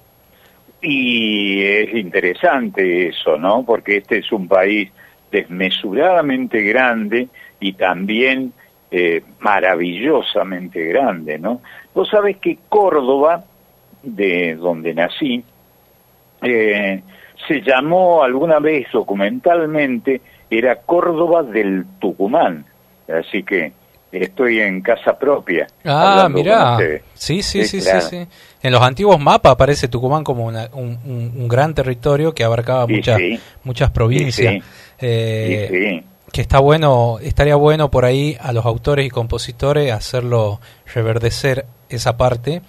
Y 0.81 1.61
es 1.63 1.93
interesante 1.95 3.09
eso, 3.09 3.37
¿no? 3.37 3.63
Porque 3.63 3.97
este 3.97 4.19
es 4.19 4.31
un 4.31 4.47
país 4.47 4.89
desmesuradamente 5.31 6.61
grande 6.63 7.27
y 7.59 7.73
también 7.73 8.53
eh, 8.97 9.21
maravillosamente 9.39 10.85
grande, 10.85 11.37
¿no? 11.37 11.61
Vos 11.93 12.07
sabés 12.09 12.37
que 12.37 12.57
Córdoba, 12.69 13.43
de 14.03 14.55
donde 14.55 14.93
nací, 14.93 15.43
eh, 16.41 17.01
se 17.47 17.61
llamó 17.61 18.23
alguna 18.23 18.59
vez 18.59 18.87
documentalmente, 18.93 20.21
era 20.49 20.77
Córdoba 20.77 21.43
del 21.43 21.85
Tucumán. 21.99 22.65
Así 23.07 23.43
que 23.43 23.73
estoy 24.11 24.59
en 24.61 24.81
casa 24.81 25.17
propia. 25.19 25.67
Ah, 25.83 26.27
mirá. 26.31 26.77
Sí, 27.13 27.41
sí, 27.43 27.65
sí, 27.65 27.81
sí, 27.81 28.01
sí. 28.01 28.27
En 28.63 28.71
los 28.71 28.81
antiguos 28.81 29.19
mapas 29.19 29.51
aparece 29.51 29.87
Tucumán 29.89 30.23
como 30.23 30.45
una- 30.45 30.69
un, 30.73 30.97
un- 31.05 31.33
un 31.35 31.47
gran 31.49 31.73
territorio 31.73 32.33
que 32.33 32.43
abarcaba 32.45 32.87
muchas 32.87 33.17
sí. 33.17 33.39
muchas 33.63 33.91
provincias. 33.91 34.53
Sí. 34.53 34.61
Eh. 35.01 36.03
Que 36.35 36.41
está 36.41 36.59
bueno, 36.59 37.17
estaría 37.21 37.55
bueno 37.55 37.89
por 37.89 38.03
ahí 38.03 38.35
a 38.41 38.51
los 38.51 38.65
autores 38.65 39.05
y 39.05 39.09
compositores 39.09 39.93
hacerlo 39.93 40.59
reverdecer 40.93 41.65
esa 41.87 42.17
parte, 42.17 42.61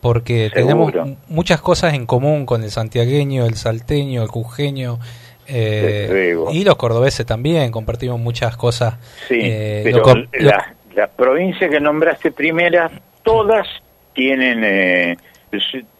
porque 0.00 0.50
Seguro. 0.52 0.90
tenemos 0.90 1.18
muchas 1.28 1.60
cosas 1.60 1.94
en 1.94 2.06
común 2.06 2.44
con 2.44 2.64
el 2.64 2.72
santiagueño, 2.72 3.46
el 3.46 3.54
salteño, 3.54 4.20
el 4.20 4.28
jujeño. 4.28 4.98
eh, 5.46 6.36
y 6.50 6.64
los 6.64 6.74
cordobeses 6.74 7.24
también, 7.24 7.70
compartimos 7.70 8.18
muchas 8.18 8.56
cosas. 8.56 8.94
Sí, 9.28 9.38
eh, 9.40 9.82
pero 9.84 10.02
las 10.90 11.10
provincias 11.10 11.70
que 11.70 11.78
nombraste 11.78 12.32
primeras, 12.32 12.90
todas 13.22 13.68
tienen 14.12 14.64
eh, 14.64 15.16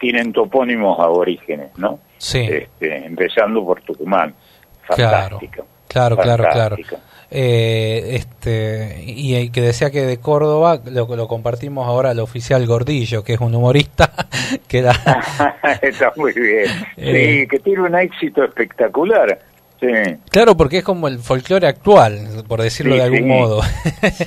tienen 0.01 0.33
topónimos 0.33 0.99
aborígenes, 0.99 1.79
¿no? 1.79 2.01
Sí. 2.19 2.41
Este, 2.41 3.07
empezando 3.07 3.65
por 3.65 3.83
Tucumán. 3.83 4.35
Fantástico. 4.83 5.53
claro, 5.53 5.74
claro, 5.95 6.17
claro. 6.17 6.77
Fantástico. 6.77 6.97
Eh, 7.31 8.15
este, 8.17 9.03
y 9.05 9.35
el 9.35 9.51
que 9.51 9.61
decía 9.61 9.91
que 9.91 10.03
de 10.03 10.19
Córdoba 10.19 10.79
lo, 10.85 11.17
lo 11.17 11.27
compartimos 11.27 11.87
ahora 11.89 12.11
al 12.11 12.21
oficial 12.21 12.65
Gordillo, 12.67 13.25
que 13.25 13.33
es 13.33 13.41
un 13.41 13.55
humorista 13.55 14.13
que 14.69 14.83
da, 14.83 14.93
Está 15.83 16.13
muy 16.17 16.33
bien. 16.33 16.67
Eh. 16.97 17.41
Sí, 17.41 17.49
que 17.49 17.59
tiene 17.59 17.83
un 17.83 17.95
éxito 17.97 18.45
espectacular. 18.45 19.39
Sí. 19.81 19.89
claro, 20.31 20.57
porque 20.57 20.79
es 20.79 20.85
como 20.85 21.09
el 21.09 21.19
folclore 21.19 21.67
actual, 21.67 22.45
por 22.47 22.63
decirlo 22.63 22.93
Sí, 22.93 22.99
de 22.99 23.05
algún 23.05 23.19
sí. 23.19 23.25
modo. 23.25 23.61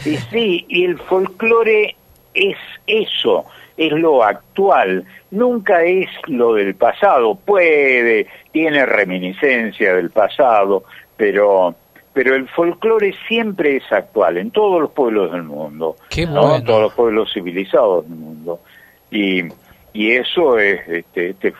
Y 0.05 0.17
sí, 0.17 0.65
y 0.67 0.83
el 0.83 0.99
folclore 0.99 1.95
es 2.33 2.57
eso, 2.85 3.45
es 3.77 3.91
lo 3.93 4.23
actual, 4.23 5.05
nunca 5.31 5.83
es 5.83 6.09
lo 6.27 6.53
del 6.53 6.75
pasado, 6.75 7.35
puede, 7.35 8.27
tiene 8.51 8.85
reminiscencia 8.85 9.95
del 9.95 10.09
pasado, 10.11 10.83
pero 11.17 11.75
pero 12.13 12.35
el 12.35 12.47
folclore 12.49 13.13
siempre 13.27 13.75
es 13.77 13.91
actual 13.91 14.37
en 14.37 14.49
todos 14.49 14.81
los 14.81 14.91
pueblos 14.91 15.31
del 15.31 15.43
mundo, 15.43 15.97
Qué 16.09 16.25
¿no? 16.25 16.41
bueno. 16.41 16.55
en 16.55 16.63
todos 16.63 16.81
los 16.81 16.93
pueblos 16.95 17.31
civilizados 17.31 18.09
del 18.09 18.17
mundo. 18.17 18.59
Y, 19.11 19.43
y 19.93 20.11
eso 20.13 20.57
es 20.57 20.79
este, 20.87 21.29
este 21.29 21.53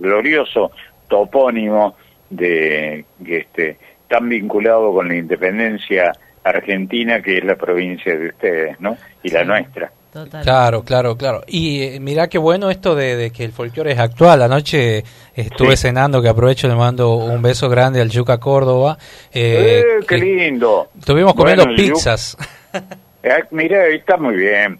glorioso 0.00 0.70
topónimo 1.08 1.96
de 2.30 3.04
que 3.24 3.38
este 3.38 3.78
tan 4.08 4.28
vinculado 4.28 4.92
con 4.92 5.08
la 5.08 5.16
independencia 5.16 6.12
argentina 6.44 7.20
que 7.20 7.38
es 7.38 7.44
la 7.44 7.56
provincia 7.56 8.16
de 8.16 8.28
ustedes, 8.28 8.80
¿no? 8.80 8.96
Y 9.24 9.30
la 9.30 9.42
nuestra. 9.42 9.90
Claro, 10.42 10.82
claro, 10.82 11.16
claro. 11.16 11.42
Y 11.46 11.82
eh, 11.82 12.00
mirá 12.00 12.28
qué 12.28 12.38
bueno 12.38 12.70
esto 12.70 12.94
de, 12.94 13.16
de 13.16 13.30
que 13.30 13.44
el 13.44 13.52
folclore 13.52 13.92
es 13.92 13.98
actual. 13.98 14.42
Anoche 14.42 15.04
estuve 15.34 15.76
Sí. 15.76 15.82
cenando, 15.88 16.22
que 16.22 16.28
aprovecho, 16.28 16.68
le 16.68 16.74
mando 16.74 17.14
un 17.16 17.42
beso 17.42 17.68
grande 17.68 18.00
al 18.00 18.08
Yuca 18.10 18.38
Córdoba. 18.38 18.96
Eh, 19.32 19.82
¡Eh, 20.00 20.04
qué 20.08 20.16
lindo! 20.18 20.88
Estuvimos 20.98 21.34
comiendo 21.34 21.64
Bueno, 21.64 21.76
pizzas. 21.76 22.36
Eh, 23.22 23.42
mira, 23.50 23.86
está 23.88 24.16
muy 24.18 24.36
bien. 24.36 24.78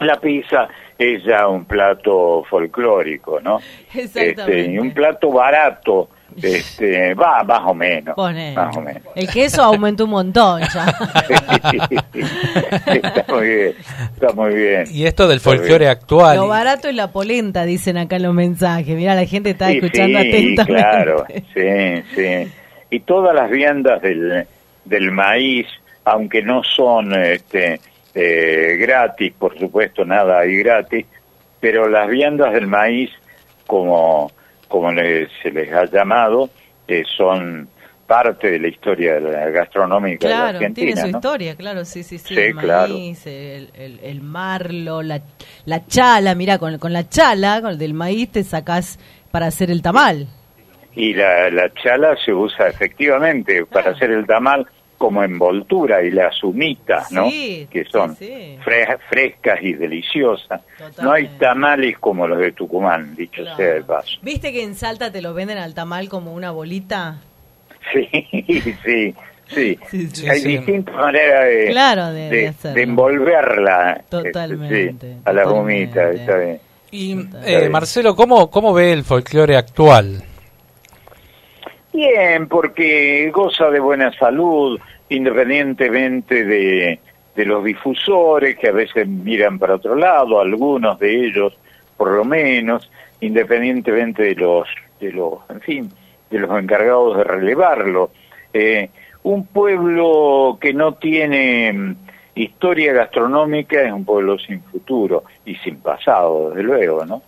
La 0.00 0.18
pizza 0.18 0.68
es 0.96 1.22
ya 1.24 1.46
un 1.48 1.66
plato 1.66 2.42
folclórico, 2.48 3.40
¿no? 3.40 3.60
Exactamente. 3.94 4.60
Este, 4.60 4.72
y 4.72 4.78
un 4.78 4.92
plato 4.94 5.30
barato, 5.30 6.08
este, 6.42 7.14
va 7.14 7.42
más 7.44 7.60
o 7.66 7.74
menos. 7.74 8.14
Pone. 8.14 8.52
Más 8.54 8.76
o 8.76 8.80
menos. 8.80 9.02
El 9.14 9.28
queso 9.28 9.62
aumentó 9.62 10.04
un 10.04 10.10
montón 10.10 10.60
ya. 10.72 10.86
está 12.86 13.24
muy 13.28 13.46
bien, 13.46 13.74
está 14.14 14.32
muy 14.32 14.54
bien. 14.54 14.84
Y 14.90 15.06
esto 15.06 15.28
del 15.28 15.40
folclore 15.40 15.88
actual. 15.88 16.36
Lo 16.36 16.48
barato 16.48 16.88
es 16.88 16.94
la 16.94 17.10
polenta, 17.12 17.64
dicen 17.64 17.96
acá 17.98 18.16
en 18.16 18.22
los 18.24 18.34
mensajes. 18.34 18.96
Mira, 18.96 19.14
la 19.14 19.26
gente 19.26 19.50
está 19.50 19.68
Sí, 19.68 19.76
escuchando 19.76 20.18
sí, 20.20 20.28
atentamente. 20.28 20.64
claro, 20.74 21.26
sí, 21.54 22.02
sí. 22.14 22.52
Y 22.90 23.00
todas 23.00 23.34
las 23.34 23.50
viandas 23.50 24.00
del, 24.02 24.46
del 24.84 25.10
maíz, 25.12 25.66
aunque 26.04 26.42
no 26.42 26.62
son 26.64 27.12
este, 27.22 27.80
eh, 28.14 28.76
gratis, 28.80 29.32
por 29.38 29.58
supuesto, 29.58 30.04
nada 30.04 30.40
hay 30.40 30.56
gratis, 30.56 31.04
pero 31.60 31.88
las 31.88 32.08
viandas 32.08 32.52
del 32.54 32.66
maíz, 32.66 33.10
como, 33.66 34.32
como 34.68 34.92
le- 34.92 35.28
se 35.42 35.50
les 35.50 35.72
ha 35.72 35.84
llamado, 35.86 36.50
eh, 36.86 37.02
son 37.16 37.68
parte 38.06 38.50
de 38.50 38.58
la 38.58 38.68
historia 38.68 39.14
de 39.14 39.20
la 39.20 39.50
gastronómica 39.50 40.26
de 40.28 40.32
la 40.34 40.40
Claro, 40.40 40.58
Argentina. 40.60 40.86
tiene 40.86 41.00
su 41.00 41.08
¿no? 41.12 41.18
historia, 41.18 41.56
claro, 41.56 41.84
sí, 41.84 42.02
sí, 42.02 42.16
sí. 42.18 42.34
Sí, 42.34 42.40
el 42.40 42.54
claro. 42.56 42.94
maíz, 42.94 43.26
el, 43.26 43.70
el- 43.74 44.00
el 44.02 44.20
marlo, 44.22 45.02
la, 45.02 45.20
la 45.66 45.84
chala, 45.86 46.34
mira, 46.34 46.58
con, 46.58 46.78
con 46.78 46.92
la 46.92 47.06
chala, 47.08 47.60
con 47.60 47.70
el 47.72 47.78
del 47.78 47.92
maíz 47.94 48.30
te 48.32 48.44
sacás 48.44 48.98
para 49.30 49.46
hacer 49.46 49.70
el 49.70 49.82
tamal. 49.82 50.26
Y 50.94 51.12
la, 51.14 51.50
la 51.50 51.70
chala 51.74 52.16
se 52.24 52.32
usa 52.32 52.68
efectivamente 52.68 53.64
para 53.66 53.90
hacer 53.90 54.10
el 54.10 54.26
tamal 54.26 54.66
como 54.98 55.22
envoltura 55.22 56.02
y 56.02 56.10
las 56.10 56.42
humitas, 56.42 57.10
¿no? 57.12 57.30
Sí, 57.30 57.66
que 57.70 57.84
son 57.84 58.16
fre- 58.16 58.98
frescas 59.08 59.60
y 59.62 59.72
deliciosas. 59.74 60.60
No 61.00 61.12
hay 61.12 61.28
tamales 61.38 61.96
como 61.98 62.26
los 62.26 62.38
de 62.38 62.52
Tucumán, 62.52 63.14
dicho 63.14 63.44
sea 63.56 63.74
de 63.74 63.82
paso. 63.82 64.18
¿Viste 64.22 64.52
que 64.52 64.62
en 64.64 64.74
Salta 64.74 65.10
te 65.12 65.22
lo 65.22 65.32
venden 65.34 65.58
al 65.58 65.72
tamal 65.72 66.08
como 66.08 66.34
una 66.34 66.50
bolita? 66.50 67.18
Sí, 67.92 68.08
sí, 68.84 69.14
sí. 69.54 69.78
sí, 69.88 70.28
hay 70.28 70.40
sí. 70.40 70.48
distintas 70.58 70.94
maneras 70.94 71.44
de, 71.44 71.66
Claro, 71.70 72.06
de- 72.10 72.52
envolverla 72.74 73.92
este, 73.92 74.10
Totalmente, 74.10 75.12
sí, 75.12 75.16
a 75.24 75.32
las 75.32 75.46
humitas. 75.46 76.14
Está 76.14 76.36
bien. 76.38 76.60
Y 76.90 77.16
eh, 77.44 77.68
Marcelo, 77.68 78.16
¿cómo, 78.16 78.50
¿cómo 78.50 78.72
ve 78.74 78.92
el 78.92 79.04
folclore 79.04 79.56
actual? 79.56 80.24
Bien, 81.98 82.46
porque 82.46 83.28
goza 83.34 83.70
de 83.70 83.80
buena 83.80 84.12
salud, 84.12 84.78
independientemente 85.08 86.44
de, 86.44 87.00
de 87.34 87.44
los 87.44 87.64
difusores 87.64 88.56
que 88.56 88.68
a 88.68 88.72
veces 88.72 89.08
miran 89.08 89.58
para 89.58 89.74
otro 89.74 89.96
lado, 89.96 90.38
algunos 90.38 90.96
de 91.00 91.26
ellos 91.26 91.58
por 91.96 92.12
lo 92.12 92.24
menos, 92.24 92.88
independientemente 93.20 94.22
de 94.22 94.36
los, 94.36 94.68
de 95.00 95.10
los, 95.10 95.40
en 95.50 95.60
fin, 95.60 95.92
de 96.30 96.38
los 96.38 96.56
encargados 96.56 97.16
de 97.16 97.24
relevarlo. 97.24 98.12
Eh, 98.52 98.90
un 99.24 99.46
pueblo 99.46 100.56
que 100.60 100.72
no 100.72 100.94
tiene 100.94 101.72
mm, 101.72 101.96
historia 102.36 102.92
gastronómica 102.92 103.82
es 103.82 103.92
un 103.92 104.04
pueblo 104.04 104.38
sin 104.38 104.62
futuro 104.62 105.24
y 105.44 105.56
sin 105.56 105.80
pasado, 105.80 106.50
desde 106.50 106.62
luego, 106.62 107.04
¿no? 107.04 107.22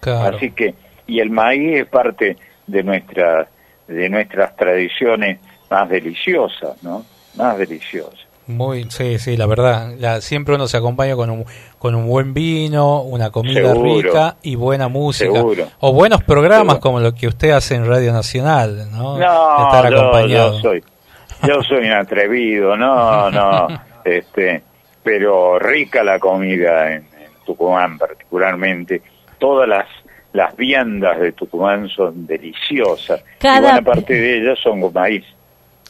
Claro. 0.00 0.34
Así 0.34 0.52
que, 0.52 0.74
y 1.06 1.20
el 1.20 1.28
maíz 1.28 1.82
es 1.82 1.86
parte 1.88 2.38
de 2.66 2.82
nuestra, 2.82 3.48
de 3.88 4.08
nuestras 4.08 4.56
tradiciones 4.56 5.38
más 5.70 5.88
deliciosas, 5.88 6.82
¿no? 6.82 7.04
Más 7.36 7.58
deliciosas. 7.58 8.20
Muy, 8.46 8.84
sí, 8.90 9.18
sí, 9.18 9.36
la 9.38 9.46
verdad. 9.46 9.94
La- 9.98 10.20
siempre 10.20 10.54
uno 10.54 10.68
se 10.68 10.76
acompaña 10.76 11.16
con 11.16 11.30
un, 11.30 11.44
con 11.78 11.94
un 11.94 12.06
buen 12.06 12.34
vino, 12.34 13.00
una 13.00 13.30
comida 13.30 13.72
Seguro. 13.72 14.02
rica 14.02 14.36
y 14.42 14.54
buena 14.54 14.88
música. 14.88 15.32
Seguro. 15.32 15.66
O 15.80 15.92
buenos 15.94 16.22
programas 16.24 16.78
como 16.78 17.00
lo 17.00 17.14
que 17.14 17.26
usted 17.26 17.50
hace 17.52 17.74
en 17.74 17.86
Radio 17.86 18.12
Nacional, 18.12 18.90
¿no? 18.92 19.16
No, 19.18 19.66
Estar 19.66 19.90
yo, 19.90 19.98
acompañado. 20.00 20.52
yo 20.56 20.60
soy, 20.60 20.84
yo 21.48 21.62
soy 21.62 21.86
un 21.86 21.92
atrevido, 21.92 22.76
no, 22.76 23.30
no, 23.30 23.68
este, 24.04 24.62
pero 25.02 25.58
rica 25.58 26.04
la 26.04 26.18
comida 26.18 26.88
en, 26.92 26.96
en 26.96 27.30
Tucumán 27.46 27.96
particularmente. 27.98 29.00
Todas 29.38 29.66
las 29.66 29.86
las 30.34 30.54
viandas 30.56 31.18
de 31.20 31.32
Tucumán 31.32 31.88
son 31.88 32.26
deliciosas. 32.26 33.20
Y 33.20 33.38
Cada- 33.40 33.60
buena 33.72 33.82
parte 33.82 34.12
de 34.12 34.42
ellas 34.42 34.58
son 34.62 34.82
con 34.82 34.92
maíz. 34.92 35.24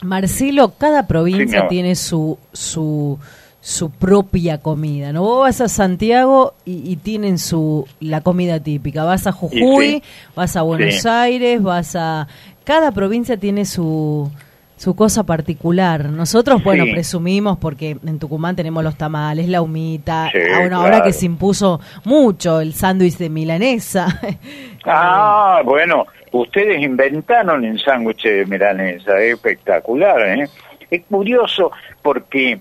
Marcelo, 0.02 0.72
cada 0.78 1.06
provincia 1.06 1.66
tiene 1.68 1.94
su, 1.94 2.38
su, 2.52 3.18
su 3.60 3.90
propia 3.90 4.58
comida, 4.60 5.12
¿no? 5.12 5.22
Vos 5.22 5.40
vas 5.42 5.60
a 5.62 5.68
Santiago 5.68 6.54
y, 6.64 6.90
y 6.92 6.96
tienen 6.96 7.38
su 7.38 7.86
la 8.00 8.20
comida 8.20 8.60
típica. 8.60 9.04
Vas 9.04 9.26
a 9.26 9.32
Jujuy, 9.32 9.86
sí. 9.90 10.02
vas 10.36 10.56
a 10.56 10.62
Buenos 10.62 10.94
Sí. 11.00 11.08
Aires, 11.08 11.62
vas 11.62 11.96
a... 11.96 12.28
Cada 12.64 12.92
provincia 12.92 13.36
tiene 13.38 13.64
su, 13.64 14.30
su 14.76 14.94
cosa 14.96 15.22
particular. 15.24 16.06
Nosotros, 16.06 16.62
bueno, 16.64 16.84
Sí. 16.84 16.92
presumimos 16.92 17.58
porque 17.58 17.96
en 18.04 18.18
Tucumán 18.18 18.56
tenemos 18.56 18.82
los 18.84 18.96
tamales, 18.96 19.48
la 19.48 19.62
humita, 19.62 20.28
Sí, 20.32 20.38
ah, 20.52 20.58
bueno, 20.60 20.80
ahora 20.82 21.02
que 21.02 21.12
se 21.12 21.26
impuso 21.26 21.80
mucho 22.04 22.60
el 22.60 22.74
sándwich 22.74 23.16
de 23.18 23.28
milanesa. 23.30 24.06
Ah, 24.86 25.62
bueno, 25.64 26.04
ustedes 26.32 26.82
inventaron 26.82 27.64
el 27.64 27.80
sándwich 27.80 28.24
de 28.24 28.44
milanesa, 28.44 29.18
es 29.18 29.34
espectacular, 29.34 30.20
¿eh? 30.38 30.46
Es 30.90 31.02
curioso 31.08 31.72
porque 32.02 32.58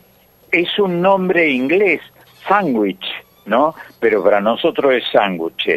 es 0.49 0.79
un 0.79 1.01
nombre 1.01 1.49
inglés, 1.49 1.99
sándwich, 2.47 3.03
¿no? 3.45 3.75
Pero 3.99 4.23
para 4.23 4.39
nosotros 4.39 4.93
es 4.93 5.03
sándwich, 5.11 5.67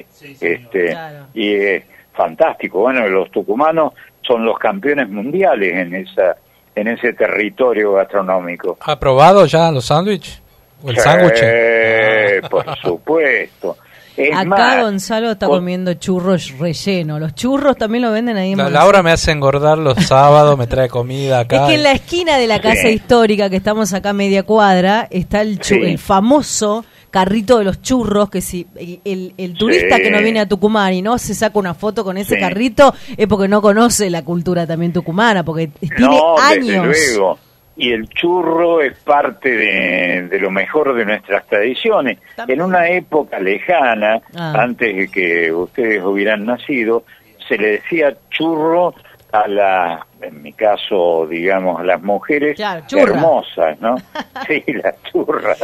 este, 0.40 0.96
y 1.34 1.52
es 1.54 1.84
fantástico. 2.12 2.78
Bueno, 2.82 3.08
los 3.08 3.28
tucumanos 3.32 3.92
son 4.26 4.44
los 4.44 4.58
campeones 4.58 5.08
mundiales 5.08 5.72
en 5.74 5.94
esa, 5.94 6.36
en 6.74 6.88
ese 6.88 7.12
territorio 7.12 7.92
gastronómico. 7.92 8.76
¿Ha 8.80 8.98
probado 8.98 9.46
ya 9.46 9.70
los 9.70 9.86
sándwiches? 9.86 10.42
¿O 10.84 10.90
el 10.90 10.96
Sí, 10.96 11.02
sándwich? 11.02 11.40
por 12.50 12.76
supuesto. 12.78 13.76
Es 14.16 14.34
Acá 14.34 14.44
más, 14.46 14.82
Gonzalo 14.82 15.32
está 15.32 15.46
con- 15.46 15.58
comiendo 15.58 15.92
churros 15.94 16.52
relleno. 16.58 17.18
Los 17.18 17.34
churros 17.34 17.76
también 17.76 18.02
lo 18.02 18.12
venden 18.12 18.38
ahí 18.38 18.52
en 18.52 18.58
La, 18.58 18.70
Laura 18.70 19.02
me 19.02 19.10
hace 19.12 19.30
engordar 19.30 19.76
los 19.76 19.98
sábados, 20.06 20.56
me 20.56 20.66
trae 20.66 20.88
comida 20.88 21.40
acá. 21.40 21.56
Es 21.64 21.68
que 21.68 21.74
en 21.74 21.82
la 21.82 21.92
esquina 21.92 22.38
de 22.38 22.46
la 22.46 22.58
casa 22.60 22.82
Sí. 22.82 22.88
histórica, 22.94 23.50
que 23.50 23.56
estamos 23.56 23.92
acá 23.92 24.10
a 24.10 24.12
media 24.14 24.42
cuadra, 24.44 25.06
está 25.10 25.42
el, 25.42 25.58
chu- 25.58 25.74
Sí. 25.74 25.80
el 25.82 25.98
famoso 25.98 26.86
carrito 27.16 27.58
de 27.58 27.64
los 27.64 27.80
churros, 27.80 28.28
que 28.28 28.42
si 28.42 28.66
el, 28.76 29.00
el- 29.06 29.32
el 29.38 29.54
turista 29.54 29.96
Sí. 29.96 30.02
que 30.02 30.10
no 30.10 30.20
viene 30.20 30.40
a 30.40 30.46
Tucumán 30.46 30.92
y 30.92 31.00
no 31.00 31.16
se 31.16 31.34
saca 31.34 31.58
una 31.58 31.72
foto 31.72 32.04
con 32.04 32.18
ese 32.18 32.34
Sí. 32.34 32.40
carrito, 32.40 32.92
es 33.16 33.26
porque 33.26 33.48
no 33.48 33.62
conoce 33.62 34.10
la 34.10 34.22
cultura 34.22 34.66
también 34.66 34.92
tucumana, 34.92 35.42
porque 35.42 35.68
tiene 35.68 35.96
no, 35.98 36.34
desde 36.50 36.76
años. 36.78 36.86
luego. 36.86 37.38
Y 37.78 37.92
el 37.92 38.06
churro 38.08 38.80
es 38.82 38.94
parte 38.98 39.50
de, 39.50 40.28
de 40.30 40.38
lo 40.40 40.50
mejor 40.50 40.94
de 40.94 41.04
nuestras 41.06 41.46
tradiciones. 41.46 42.18
En 42.48 42.60
una 42.60 42.88
época 42.88 43.38
lejana, 43.38 44.20
Ah. 44.34 44.52
antes 44.58 44.94
de 44.96 45.08
que 45.08 45.50
ustedes 45.52 46.02
hubieran 46.04 46.44
nacido, 46.44 47.04
se 47.48 47.56
le 47.56 47.68
decía 47.72 48.14
churro 48.30 48.94
a 49.40 49.48
la, 49.48 50.06
en 50.22 50.42
mi 50.42 50.52
caso, 50.52 51.26
digamos, 51.28 51.80
a 51.80 51.84
las 51.84 52.02
mujeres 52.02 52.56
Claro, 52.56 52.84
hermosas, 52.90 53.80
¿no? 53.80 53.96
sí, 54.46 54.62
las 54.72 54.94
churras. 55.04 55.58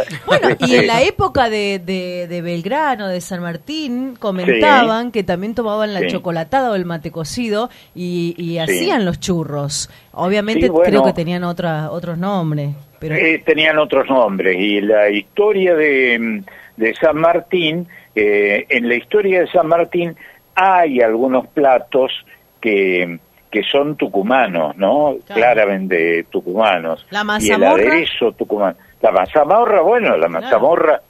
Y 0.61 0.77
en 0.77 0.87
la 0.87 1.03
época 1.03 1.49
de, 1.51 1.79
de, 1.79 2.27
de 2.29 2.43
Belgrano, 2.43 3.09
de 3.09 3.21
San 3.21 3.41
Martín, 3.43 4.17
comentaban 4.19 5.13
que 5.13 5.23
también 5.25 5.55
tomaban 5.55 5.95
la 5.95 6.01
Sí. 6.01 6.07
chocolatada 6.09 6.71
o 6.71 6.75
el 6.75 6.85
mate 6.85 7.11
cocido 7.11 7.71
y, 7.95 8.35
y 8.37 8.51
Sí. 8.53 8.59
hacían 8.59 9.05
los 9.05 9.21
churros. 9.21 9.89
Obviamente 10.13 10.69
bueno. 10.69 10.85
creo 10.89 11.05
que 11.05 11.13
tenían 11.13 11.45
otra, 11.45 11.91
otros 11.91 12.19
nombres. 12.19 12.71
Pero 12.99 13.15
Eh, 13.17 13.43
tenían 13.45 13.79
otros 13.79 14.09
nombres 14.09 14.57
y 14.59 14.81
la 14.81 15.09
historia 15.11 15.75
de, 15.75 16.43
de 16.77 16.95
San 16.95 17.17
Martín, 17.19 17.89
eh, 18.15 18.67
en 18.69 18.89
la 18.89 18.95
historia 18.95 19.41
de 19.41 19.47
San 19.49 19.67
Martín 19.67 20.15
hay 20.55 21.01
algunos 21.01 21.47
platos 21.49 22.13
que, 22.61 23.19
que 23.53 23.63
son 23.63 23.97
tucumanos, 23.97 24.75
¿no? 24.79 25.17
Claramente 25.27 26.25
tucumanos. 26.31 27.07
La 27.11 27.19
Y 27.19 27.21
el 27.21 27.27
mazamorra. 27.27 27.73
aderezo 27.73 28.33
tucumano. 28.33 28.77
La 29.03 29.13
mazamorra, 29.13 29.83
bueno, 29.83 30.17
la 30.17 30.29
mazamorra 30.29 31.03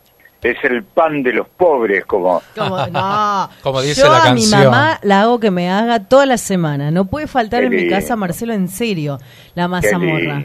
es 0.43 0.56
el 0.64 0.82
pan 0.82 1.23
de 1.23 1.32
los 1.35 1.48
pobres, 1.48 2.05
como... 2.05 2.43
como, 2.56 2.85
no, 2.93 3.48
Como 3.62 3.81
dice 3.81 4.01
yo 4.01 4.10
la 4.10 4.24
a 4.24 4.35
mi 4.35 4.44
mamá 4.47 4.98
la 5.02 5.23
hago 5.23 5.39
que 5.39 5.52
me 5.52 5.70
haga 5.70 6.01
toda 6.09 6.27
la 6.27 6.36
semana. 6.36 6.90
No 6.90 7.05
puede 7.05 7.28
faltar 7.28 7.60
Qué 7.60 7.66
en 7.66 7.85
mi 7.85 7.89
casa, 7.89 8.16
Marcelo, 8.16 8.52
en 8.52 8.66
serio, 8.66 9.19
la 9.55 9.69
mazamorra. 9.69 10.44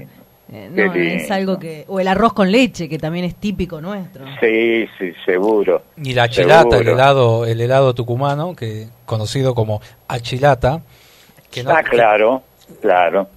Eh, 0.50 0.70
no, 0.72 0.94
es 0.94 1.32
algo 1.32 1.58
que... 1.58 1.84
O 1.88 2.00
el 2.00 2.08
arroz 2.08 2.34
con 2.34 2.52
leche, 2.52 2.88
que 2.88 3.00
también 3.00 3.26
es 3.26 3.36
típico 3.36 3.82
nuestro. 3.82 4.24
Sí, 4.40 4.86
sí, 5.00 5.12
seguro. 5.26 5.82
Y 5.98 6.14
la 6.14 6.24
achilata, 6.24 6.78
el 6.78 6.88
helado, 6.88 7.46
el 7.46 7.60
helado 7.60 7.96
tucumano, 7.96 8.56
que 8.56 8.88
conocido 9.06 9.56
como 9.56 9.82
achilata. 10.08 10.82
Que 11.58 11.64
no- 11.64 11.72
ah, 11.72 11.84
claro, 11.84 12.44
claro. 12.82 13.28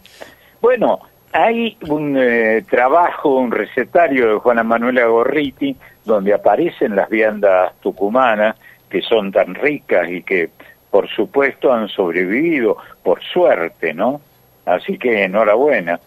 Bueno, 0.60 1.00
hay 1.32 1.76
un 1.88 2.16
eh, 2.18 2.62
trabajo, 2.68 3.36
un 3.36 3.50
recetario 3.50 4.28
de 4.34 4.38
Juana 4.40 4.62
Manuela 4.62 5.06
Gorriti, 5.06 5.74
donde 6.04 6.34
aparecen 6.34 6.94
las 6.96 7.08
viandas 7.08 7.72
tucumanas, 7.80 8.56
que 8.88 9.00
son 9.02 9.30
tan 9.32 9.54
ricas 9.54 10.10
y 10.10 10.22
que, 10.22 10.50
por 10.90 11.08
supuesto, 11.08 11.72
han 11.72 11.88
sobrevivido, 11.88 12.76
por 13.02 13.22
suerte, 13.22 13.94
¿no? 13.94 14.20
Así 14.66 14.98
que 14.98 15.24
enhorabuena. 15.24 15.98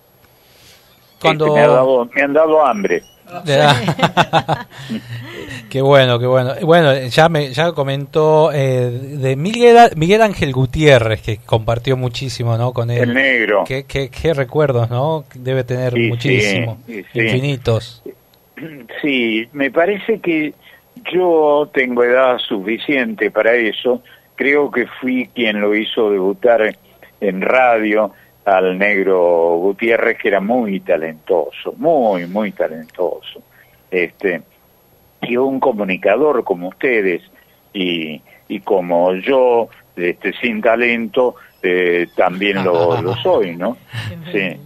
Cuando- 1.21 1.47
Este, 1.47 1.59
me, 1.59 1.65
ha 1.65 1.67
dado, 1.69 2.09
me 2.13 2.21
han 2.21 2.33
dado 2.33 2.65
hambre. 2.65 3.01
qué 5.69 5.81
bueno, 5.81 6.19
qué 6.19 6.25
bueno. 6.27 6.53
Bueno, 6.61 6.93
ya 7.07 7.29
me 7.29 7.51
ya 7.53 7.71
comentó 7.71 8.51
eh, 8.53 8.89
de 8.91 9.35
Miguel, 9.35 9.77
Miguel 9.95 10.21
Ángel 10.21 10.51
Gutiérrez, 10.53 11.21
que 11.21 11.37
compartió 11.37 11.97
muchísimo, 11.97 12.57
¿no? 12.57 12.73
Con 12.73 12.89
él. 12.91 13.03
El 13.09 13.13
negro. 13.13 13.63
Qué, 13.67 13.85
qué, 13.85 14.09
qué 14.09 14.33
recuerdos, 14.33 14.89
¿no? 14.89 15.25
Debe 15.35 15.63
tener 15.63 15.93
Sí, 15.93 16.07
muchísimo, 16.07 16.77
sí, 16.85 17.03
sí. 17.11 17.19
infinitos. 17.19 18.03
Sí, 19.01 19.47
me 19.53 19.71
parece 19.71 20.19
que 20.19 20.53
yo 21.11 21.69
tengo 21.73 22.03
edad 22.03 22.37
suficiente 22.37 23.31
para 23.31 23.53
eso. 23.55 24.03
Creo 24.35 24.71
que 24.71 24.85
fui 25.01 25.29
quien 25.33 25.59
lo 25.59 25.75
hizo 25.75 26.11
debutar 26.11 26.77
en 27.19 27.41
radio 27.41 28.11
al 28.45 28.77
negro 28.77 29.57
Gutiérrez, 29.57 30.17
que 30.17 30.27
era 30.27 30.41
muy 30.41 30.79
talentoso, 30.81 31.73
muy, 31.77 32.25
muy 32.27 32.51
talentoso. 32.51 33.41
Este, 33.89 34.41
y 35.21 35.37
un 35.37 35.59
comunicador 35.59 36.43
como 36.43 36.69
ustedes 36.69 37.21
y, 37.73 38.21
y 38.47 38.59
como 38.59 39.13
yo, 39.15 39.69
este, 39.95 40.33
sin 40.33 40.61
talento, 40.61 41.35
eh, 41.61 42.07
también 42.15 42.63
lo, 42.63 43.01
lo 43.01 43.15
soy, 43.17 43.55
¿no? 43.55 43.77
Sí. 44.31 44.57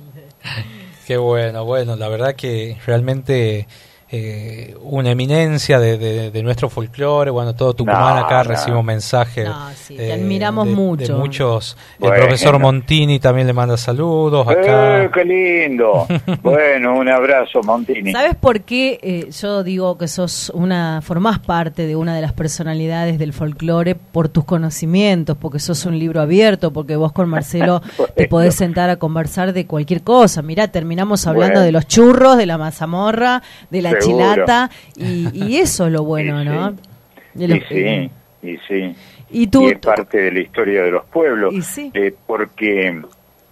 Qué 1.05 1.17
bueno, 1.17 1.63
bueno, 1.63 1.95
la 1.95 2.09
verdad 2.09 2.35
que 2.35 2.77
realmente 2.85 3.67
eh, 4.09 4.73
una 4.83 5.11
eminencia 5.11 5.79
de, 5.79 5.97
de, 5.97 6.31
de 6.31 6.43
nuestro 6.43 6.69
folclore, 6.69 7.29
bueno, 7.29 7.53
todo 7.55 7.73
Tucumán 7.73 8.15
No, 8.15 8.25
acá 8.25 8.37
no. 8.43 8.51
recibimos 8.51 8.85
mensajes 8.85 9.45
No, 9.45 9.69
sí, 9.75 9.97
te 9.97 10.13
admiramos 10.13 10.65
de, 10.67 10.73
mucho. 10.73 11.13
de 11.13 11.19
muchos. 11.19 11.77
Bueno. 11.99 12.15
El 12.15 12.21
profesor 12.21 12.57
Montini 12.59 13.19
también 13.19 13.47
le 13.47 13.53
manda 13.53 13.75
saludos 13.75 14.47
acá. 14.47 15.03
¡Eh, 15.03 15.09
qué 15.13 15.25
lindo! 15.25 16.07
bueno, 16.41 16.95
un 16.97 17.09
abrazo, 17.09 17.61
Montini. 17.63 18.13
¿Sabes 18.13 18.35
por 18.35 18.61
qué 18.61 18.97
eh, 19.01 19.29
yo 19.31 19.63
digo 19.63 19.97
que 19.97 20.07
sos 20.07 20.51
una, 20.55 21.01
formás 21.03 21.39
parte 21.39 21.85
de 21.85 21.95
una 21.97 22.15
de 22.15 22.21
las 22.21 22.31
personalidades 22.33 23.19
del 23.19 23.33
folclore 23.33 23.95
por 23.95 24.29
tus 24.29 24.45
conocimientos, 24.45 25.35
porque 25.37 25.59
sos 25.59 25.85
un 25.85 25.99
libro 25.99 26.21
abierto, 26.21 26.71
porque 26.71 26.95
vos 26.95 27.11
con 27.11 27.27
Marcelo 27.27 27.81
te 28.15 28.27
podés 28.27 28.55
sentar 28.55 28.89
a 28.89 28.95
conversar 28.95 29.51
de 29.51 29.65
cualquier 29.65 30.01
cosa. 30.01 30.41
Mirá, 30.41 30.69
terminamos 30.69 31.27
hablando 31.27 31.55
Bueno. 31.55 31.65
de 31.65 31.71
los 31.73 31.87
churros, 31.87 32.37
de 32.37 32.45
la 32.45 32.57
mazamorra, 32.57 33.41
de 33.69 33.81
la. 33.81 33.96
Chilata, 33.99 34.69
y, 34.95 35.29
y 35.45 35.57
eso 35.59 35.85
es 35.87 35.91
lo 35.91 36.03
bueno, 36.03 36.43
¿no? 36.43 36.75
De 37.33 37.45
Y 37.45 37.61
sí, 37.69 38.11
y 38.49 38.57
sí. 38.67 38.95
Y 39.29 39.47
tú- 39.47 39.67
es 39.67 39.77
parte 39.79 40.17
de 40.21 40.31
la 40.31 40.39
historia 40.39 40.83
de 40.83 40.91
los 40.91 41.05
pueblos. 41.05 41.53
Y 41.53 41.61
sí. 41.61 41.91
eh, 41.93 42.13
porque, 42.25 43.01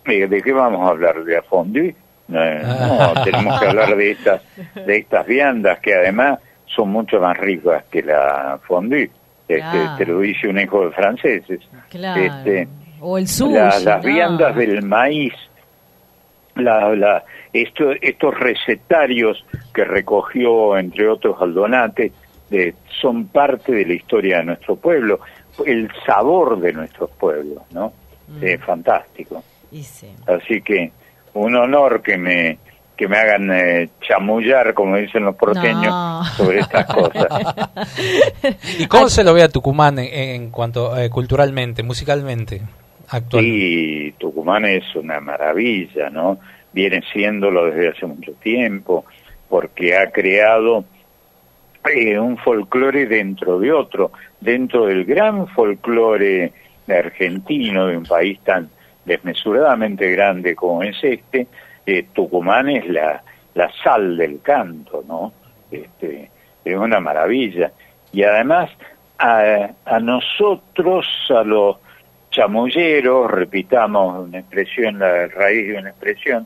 eh, 0.06 0.28
¿de 0.28 0.42
qué 0.42 0.52
vamos 0.54 0.88
a 0.88 0.92
hablar? 0.92 1.24
¿De 1.24 1.36
la 1.36 1.42
fondue? 1.44 1.96
No, 2.28 2.40
Ah. 2.40 3.14
no, 3.16 3.24
tenemos 3.24 3.60
que 3.60 3.68
hablar 3.68 3.96
de 3.96 4.12
estas, 4.12 4.42
de 4.74 4.98
estas 4.98 5.28
viandas 5.28 5.80
que 5.80 5.94
además 5.94 6.40
son 6.76 6.90
mucho 6.90 7.20
más 7.20 7.38
ricas 7.38 7.84
que 7.92 8.02
la 8.02 8.60
fondue. 8.68 9.12
Este, 9.48 9.60
Claro. 9.62 9.96
Te 9.98 10.06
lo 10.08 10.20
dice 10.22 10.48
un 10.48 10.60
hijo 10.60 10.86
de 10.88 10.92
franceses. 10.92 11.60
Claro. 11.90 12.20
Este, 12.22 12.68
o 13.00 13.18
el 13.20 13.28
sushi. 13.28 13.54
la- 13.54 13.80
las 13.80 14.04
¿no? 14.04 14.10
viandas 14.14 14.56
del 14.56 14.82
maíz, 14.82 15.34
la, 16.56 16.96
la, 16.96 17.24
esto, 17.62 17.92
estos 18.02 18.38
recetarios 18.40 19.44
que 19.74 19.84
recogió, 19.84 20.78
entre 20.78 21.08
otros, 21.08 21.36
Aldonate, 21.40 22.12
eh, 22.52 22.74
son 23.02 23.28
parte 23.28 23.72
de 23.72 23.86
la 23.86 23.94
historia 23.94 24.38
de 24.40 24.46
nuestro 24.46 24.76
pueblo, 24.76 25.20
el 25.66 25.90
sabor 26.06 26.60
de 26.60 26.74
nuestros 26.74 27.10
pueblos, 27.12 27.64
¿no? 27.72 27.94
Es 28.42 28.62
fantástico. 28.62 29.44
Y 29.72 29.84
sí. 29.84 30.10
Así 30.28 30.62
que 30.62 30.92
un 31.34 31.56
honor 31.56 32.02
que 32.02 32.18
me 32.18 32.58
que 32.96 33.10
me 33.10 33.18
hagan 33.18 33.52
eh, 33.52 33.90
chamullar, 34.08 34.74
como 34.74 34.96
dicen 34.96 35.26
los 35.26 35.36
porteños, 35.36 35.84
No. 35.88 36.24
sobre 36.38 36.60
estas 36.60 36.86
cosas. 36.86 37.28
¿Y 38.80 38.86
cómo 38.88 39.10
se 39.10 39.22
lo 39.24 39.34
ve 39.34 39.44
a 39.44 39.50
Tucumán 39.50 40.00
en, 40.00 40.14
en 40.14 40.50
cuanto 40.50 40.98
eh, 40.98 41.10
culturalmente, 41.10 41.84
musicalmente, 41.84 42.62
actual? 43.10 43.44
Sí, 43.44 44.14
Tucumán 44.18 44.64
es 44.66 44.84
una 44.96 45.20
maravilla, 45.20 46.10
¿no? 46.10 46.40
Viene 46.76 47.02
siéndolo 47.14 47.68
desde 47.72 47.88
hace 47.88 48.06
mucho 48.06 48.34
tiempo, 48.34 49.06
porque 49.48 49.96
ha 49.96 50.12
creado 50.12 50.84
eh, 51.90 52.20
un 52.20 52.38
folclore 52.38 53.06
dentro 53.06 53.60
de 53.60 53.72
otro, 53.72 54.12
dentro 54.42 54.86
del 54.86 55.06
gran 55.06 55.48
folclore 55.48 56.52
argentino, 56.90 57.88
de 57.88 57.96
un 57.96 58.04
país 58.04 58.42
tan 58.42 58.70
desmesuradamente 59.06 60.12
grande 60.12 60.54
como 60.54 60.84
es 60.84 61.02
este, 61.02 61.48
eh, 61.86 62.08
Tucumán 62.12 62.68
es 62.68 62.86
la, 62.90 63.24
la 63.54 63.72
sal 63.82 64.18
del 64.18 64.42
canto, 64.42 65.02
¿no? 65.08 65.32
Este, 65.72 66.30
es 66.66 66.76
una 66.76 67.00
maravilla. 67.00 67.72
Y 68.12 68.24
además, 68.24 68.70
a, 69.18 69.70
a 69.86 70.00
nosotros, 70.02 71.08
a 71.30 71.42
los 71.46 71.78
chamulleros, 72.32 73.32
repitamos 73.32 74.28
una 74.28 74.40
expresión, 74.40 75.00
la 75.00 75.28
raíz 75.28 75.70
de 75.70 75.78
una 75.78 75.92
expresión, 75.92 76.46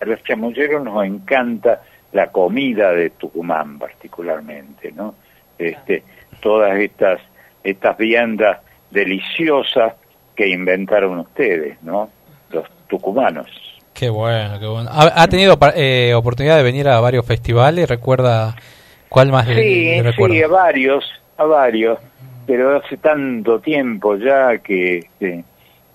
a 0.00 0.04
los 0.04 0.22
chamulleros 0.24 0.82
nos 0.84 1.04
encanta 1.04 1.82
la 2.12 2.28
comida 2.30 2.92
de 2.92 3.10
Tucumán 3.10 3.78
particularmente, 3.78 4.92
¿no? 4.92 5.14
Este, 5.58 6.02
todas 6.40 6.78
estas 6.78 7.20
estas 7.64 7.96
viandas 7.98 8.58
deliciosas 8.90 9.94
que 10.34 10.48
inventaron 10.48 11.18
ustedes, 11.20 11.82
¿no? 11.82 12.10
Los 12.50 12.64
tucumanos. 12.88 13.46
Qué 13.94 14.08
bueno, 14.10 14.60
qué 14.60 14.66
bueno. 14.66 14.90
¿Ha, 14.92 15.22
ha 15.22 15.26
tenido 15.28 15.58
eh, 15.74 16.12
oportunidad 16.14 16.56
de 16.58 16.62
venir 16.62 16.88
a 16.88 17.00
varios 17.00 17.24
festivales? 17.26 17.88
¿Recuerda 17.88 18.54
cuál 19.08 19.32
más 19.32 19.48
le- 19.48 19.54
Sí, 19.62 19.84
le 19.96 20.02
recuerda? 20.02 20.34
sí, 20.36 20.42
a 20.42 20.48
varios, 20.48 21.04
a 21.38 21.44
varios, 21.44 21.98
pero 22.46 22.76
hace 22.76 22.98
tanto 22.98 23.58
tiempo 23.60 24.16
ya 24.16 24.58
que, 24.58 25.08
que, 25.18 25.42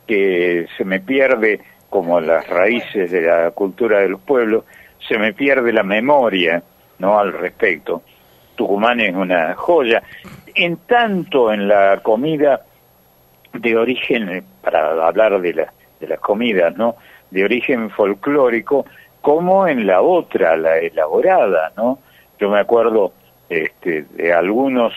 que 0.07 0.65
se 0.77 0.83
me 0.83 0.99
pierde, 0.99 1.61
como 1.91 2.21
las 2.21 2.47
raíces 2.47 3.11
de 3.11 3.23
la 3.23 3.51
cultura 3.51 3.99
de 3.99 4.07
los 4.07 4.21
pueblos, 4.21 4.63
se 5.05 5.17
me 5.17 5.33
pierde 5.33 5.73
la 5.73 5.83
memoria, 5.83 6.63
¿no? 6.99 7.19
Al 7.19 7.33
respecto. 7.33 8.01
Tucumán 8.55 9.01
es 9.01 9.13
una 9.13 9.55
joya. 9.55 10.01
En 10.55 10.77
tanto 10.77 11.51
en 11.51 11.67
la 11.67 11.99
comida 12.01 12.61
de 13.51 13.75
origen, 13.75 14.29
eh, 14.29 14.43
para 14.61 15.05
hablar 15.05 15.41
de, 15.41 15.53
la, 15.53 15.73
de 15.99 16.07
las 16.07 16.19
comidas, 16.21 16.77
¿no? 16.77 16.95
De 17.29 17.43
origen 17.43 17.89
folclórico, 17.89 18.85
como 19.19 19.67
en 19.67 19.85
la 19.85 20.01
otra, 20.01 20.55
la 20.55 20.77
elaborada, 20.77 21.73
¿no? 21.75 21.99
Yo 22.39 22.49
me 22.49 22.59
acuerdo 22.61 23.11
este, 23.49 24.03
de 24.13 24.31
algunos 24.31 24.93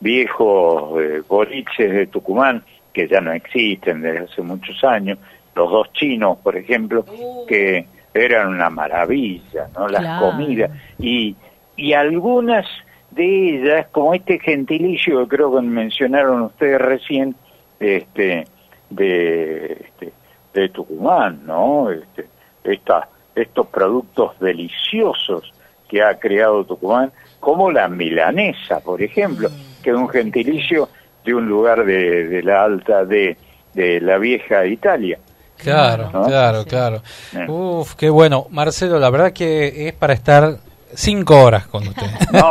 viejos 0.00 0.98
eh, 1.02 1.20
boliches 1.28 1.92
de 1.92 2.06
Tucumán 2.06 2.64
que 2.94 3.06
ya 3.06 3.20
no 3.20 3.32
existen 3.34 4.00
desde 4.00 4.24
hace 4.24 4.40
muchos 4.40 4.82
años, 4.82 5.18
los 5.58 5.70
dos 5.70 5.92
chinos, 5.92 6.38
por 6.38 6.56
ejemplo, 6.56 7.04
que 7.46 7.86
eran 8.14 8.48
una 8.48 8.70
maravilla, 8.70 9.68
¿no? 9.76 9.86
Las 9.88 10.00
Claro. 10.02 10.30
comidas 10.30 10.70
y 10.98 11.36
y 11.76 11.92
algunas 11.92 12.66
de 13.12 13.24
ellas, 13.60 13.86
como 13.92 14.12
este 14.12 14.38
gentilicio 14.40 15.20
que 15.20 15.36
creo 15.36 15.54
que 15.54 15.62
mencionaron 15.62 16.42
ustedes 16.42 16.80
recién, 16.80 17.36
este, 17.78 18.46
de, 18.90 19.72
este, 19.86 20.12
de 20.54 20.68
Tucumán, 20.70 21.42
¿no? 21.46 21.90
Este, 21.90 22.26
esta, 22.64 23.08
estos 23.36 23.66
productos 23.68 24.38
deliciosos 24.40 25.52
que 25.88 26.02
ha 26.02 26.18
creado 26.18 26.64
Tucumán, 26.64 27.12
como 27.38 27.70
la 27.70 27.86
milanesa, 27.88 28.80
por 28.80 29.00
ejemplo, 29.00 29.48
que 29.82 29.90
es 29.90 29.96
un 29.96 30.08
gentilicio 30.08 30.88
de 31.24 31.34
un 31.34 31.46
lugar 31.48 31.84
de, 31.84 32.26
de 32.28 32.42
la 32.42 32.64
alta, 32.64 33.04
de, 33.04 33.36
de 33.74 34.00
la 34.00 34.18
vieja 34.18 34.66
Italia. 34.66 35.18
Claro, 35.58 36.10
¿no? 36.12 36.22
claro, 36.24 36.64
claro. 36.64 37.02
Eh. 37.34 37.46
Uf, 37.48 37.94
qué 37.94 38.08
bueno. 38.10 38.46
Marcelo, 38.50 38.98
la 38.98 39.10
verdad 39.10 39.32
que 39.32 39.88
es 39.88 39.92
para 39.94 40.12
estar 40.14 40.56
cinco 40.94 41.42
horas 41.42 41.66
con 41.66 41.86
usted. 41.86 42.06
No, 42.32 42.50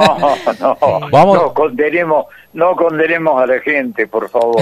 no, 0.60 1.10
Vamos. 1.12 1.38
no 1.42 1.54
condenemos, 1.54 2.26
no 2.54 2.76
condenemos 2.76 3.42
a 3.42 3.46
la 3.46 3.60
gente, 3.60 4.08
por 4.08 4.30
favor. 4.30 4.62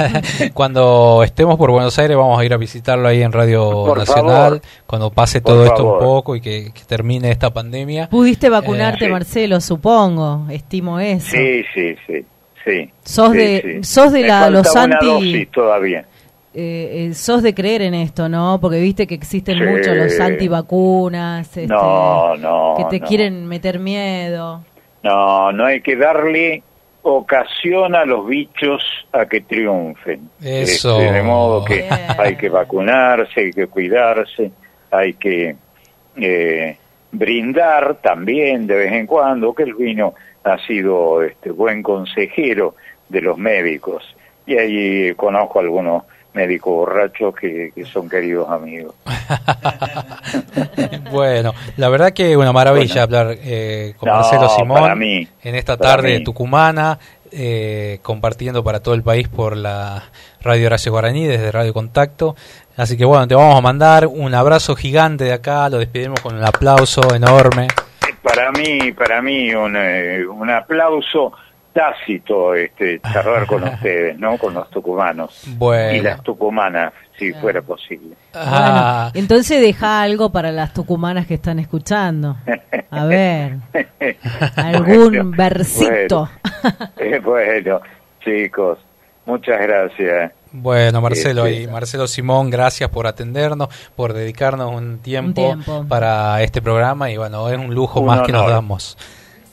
Cuando 0.54 1.22
estemos 1.24 1.56
por 1.56 1.70
Buenos 1.70 1.98
Aires 1.98 2.16
vamos 2.16 2.38
a 2.40 2.44
ir 2.44 2.52
a 2.52 2.56
visitarlo 2.56 3.08
ahí 3.08 3.22
en 3.22 3.32
Radio 3.32 3.70
Por 3.70 3.98
Nacional, 3.98 4.60
favor. 4.60 4.60
cuando 4.86 5.10
pase 5.10 5.40
Por 5.40 5.52
todo 5.52 5.64
esto 5.64 5.76
favor. 5.76 5.92
un 5.94 6.04
poco 6.04 6.36
y 6.36 6.40
que, 6.40 6.72
que 6.72 6.82
termine 6.84 7.30
esta 7.30 7.52
pandemia. 7.52 8.08
Pudiste 8.08 8.48
vacunarte, 8.48 9.06
Eh, 9.06 9.08
Marcelo, 9.10 9.60
supongo. 9.60 10.46
Estimo 10.50 10.98
eso. 11.00 11.30
Sí, 11.30 11.62
sí, 11.74 11.96
sí, 12.06 12.24
sí. 12.64 12.90
Sos 13.04 13.32
Sí, 13.32 13.38
de- 13.38 13.62
sí. 13.82 13.84
sos 13.84 14.12
de 14.12 14.22
Me 14.22 14.28
la- 14.28 14.50
los 14.50 14.70
una 14.72 14.82
anti- 14.82 15.06
dosis 15.06 15.50
todavía. 15.50 16.04
Eh, 16.58 17.08
eh, 17.10 17.14
sos 17.14 17.42
de 17.42 17.54
creer 17.54 17.82
en 17.82 17.92
esto, 17.92 18.30
¿no? 18.30 18.58
Porque 18.62 18.80
viste 18.80 19.06
que 19.06 19.14
existen 19.14 19.58
Sí. 19.58 19.64
muchos 19.64 19.94
los 19.94 20.18
antivacunas, 20.18 21.46
este, 21.48 21.66
No, 21.66 22.34
no, 22.36 22.74
que 22.78 22.84
te 22.84 23.00
no. 23.00 23.06
quieren 23.06 23.46
meter 23.46 23.78
miedo. 23.78 24.64
No, 25.02 25.52
no 25.52 25.66
hay 25.66 25.82
que 25.82 25.96
darle 25.96 26.62
ocasión 27.02 27.94
a 27.94 28.06
los 28.06 28.26
bichos 28.26 28.82
a 29.12 29.26
que 29.26 29.42
triunfen. 29.42 30.30
Eso. 30.42 30.98
Este, 30.98 31.12
de 31.12 31.22
modo 31.22 31.62
que 31.62 31.84
hay 32.18 32.36
que 32.36 32.48
vacunarse, 32.48 33.40
hay 33.40 33.50
que 33.52 33.66
cuidarse, 33.66 34.50
hay 34.90 35.12
que 35.12 35.56
eh, 36.16 36.76
brindar 37.12 37.96
también 38.02 38.66
de 38.66 38.76
vez 38.76 38.92
en 38.92 39.06
cuando, 39.06 39.54
que 39.54 39.64
el 39.64 39.74
vino 39.74 40.14
ha 40.42 40.56
sido 40.66 41.22
este 41.22 41.50
buen 41.50 41.82
consejero 41.82 42.74
de 43.10 43.20
los 43.20 43.36
médicos. 43.36 44.02
Y 44.46 44.56
ahí 44.56 45.14
conozco 45.16 45.60
algunos 45.60 46.04
médicos 46.36 46.72
borrachos 46.72 47.34
que, 47.34 47.72
que 47.74 47.84
son 47.86 48.08
queridos 48.08 48.48
amigos. 48.50 48.94
Bueno, 51.10 51.54
La 51.76 51.88
verdad 51.88 52.12
que 52.12 52.36
una 52.36 52.52
maravilla 52.52 53.02
hablar 53.02 53.36
eh, 53.42 53.94
con 53.96 54.08
No, 54.08 54.16
Marcelo 54.16 54.48
Simón 54.50 54.98
mí, 54.98 55.26
en 55.42 55.54
esta 55.54 55.76
tarde 55.76 56.18
mí. 56.18 56.24
tucumana, 56.24 56.98
eh, 57.32 58.00
compartiendo 58.02 58.62
para 58.62 58.80
todo 58.80 58.94
el 58.94 59.02
país 59.02 59.28
por 59.28 59.56
la 59.56 60.02
Radio 60.42 60.66
Horacio 60.66 60.92
Guaraní 60.92 61.26
desde 61.26 61.50
Radio 61.52 61.72
Contacto. 61.72 62.36
Así 62.76 62.96
que 62.96 63.04
bueno, 63.04 63.26
te 63.26 63.34
vamos 63.34 63.56
a 63.56 63.60
mandar 63.60 64.06
un 64.06 64.34
abrazo 64.34 64.76
gigante 64.76 65.24
de 65.24 65.32
acá, 65.32 65.68
lo 65.70 65.78
despedimos 65.78 66.20
con 66.20 66.36
un 66.36 66.44
aplauso 66.44 67.14
enorme. 67.14 67.68
Para 68.22 68.50
mí, 68.52 68.92
para 68.92 69.22
mí 69.22 69.54
un, 69.54 69.76
eh, 69.76 70.26
un 70.26 70.50
aplauso 70.50 71.32
tácito 71.76 72.54
este 72.54 73.00
charlar 73.00 73.46
con 73.46 73.62
ustedes, 73.68 74.18
¿no? 74.18 74.38
Con 74.38 74.54
los 74.54 74.70
tucumanos 74.70 75.42
Bueno. 75.58 75.92
y 75.94 76.00
las 76.00 76.22
tucumanas, 76.22 76.94
si 77.18 77.32
fuera 77.34 77.60
posible. 77.60 78.16
Ah, 78.34 79.10
Entonces 79.14 79.60
deja 79.60 80.00
algo 80.02 80.32
para 80.32 80.50
las 80.52 80.72
tucumanas 80.72 81.26
que 81.26 81.34
están 81.34 81.58
escuchando. 81.58 82.38
A 82.90 83.04
ver, 83.04 83.56
algún 84.56 85.08
Bueno, 85.10 85.30
versito. 85.36 86.28
Bueno, 86.62 86.76
Eh, 86.96 87.20
bueno, 87.22 87.80
chicos, 88.24 88.78
muchas 89.26 89.60
gracias. 89.60 90.32
Bueno, 90.52 91.00
Marcelo 91.02 91.44
Este, 91.46 91.62
y 91.62 91.66
Marcelo 91.68 92.06
Simón, 92.06 92.48
gracias 92.50 92.88
por 92.88 93.06
atendernos, 93.06 93.68
por 93.94 94.14
dedicarnos 94.14 94.72
un 94.74 94.98
tiempo, 95.00 95.42
Un 95.50 95.62
tiempo. 95.62 95.86
para 95.88 96.42
este 96.42 96.62
programa 96.62 97.10
y 97.10 97.18
bueno, 97.18 97.48
es 97.50 97.58
un 97.58 97.74
lujo 97.74 98.00
Un 98.00 98.06
más 98.06 98.22
que 98.22 98.32
nos 98.32 98.48
damos. 98.48 98.96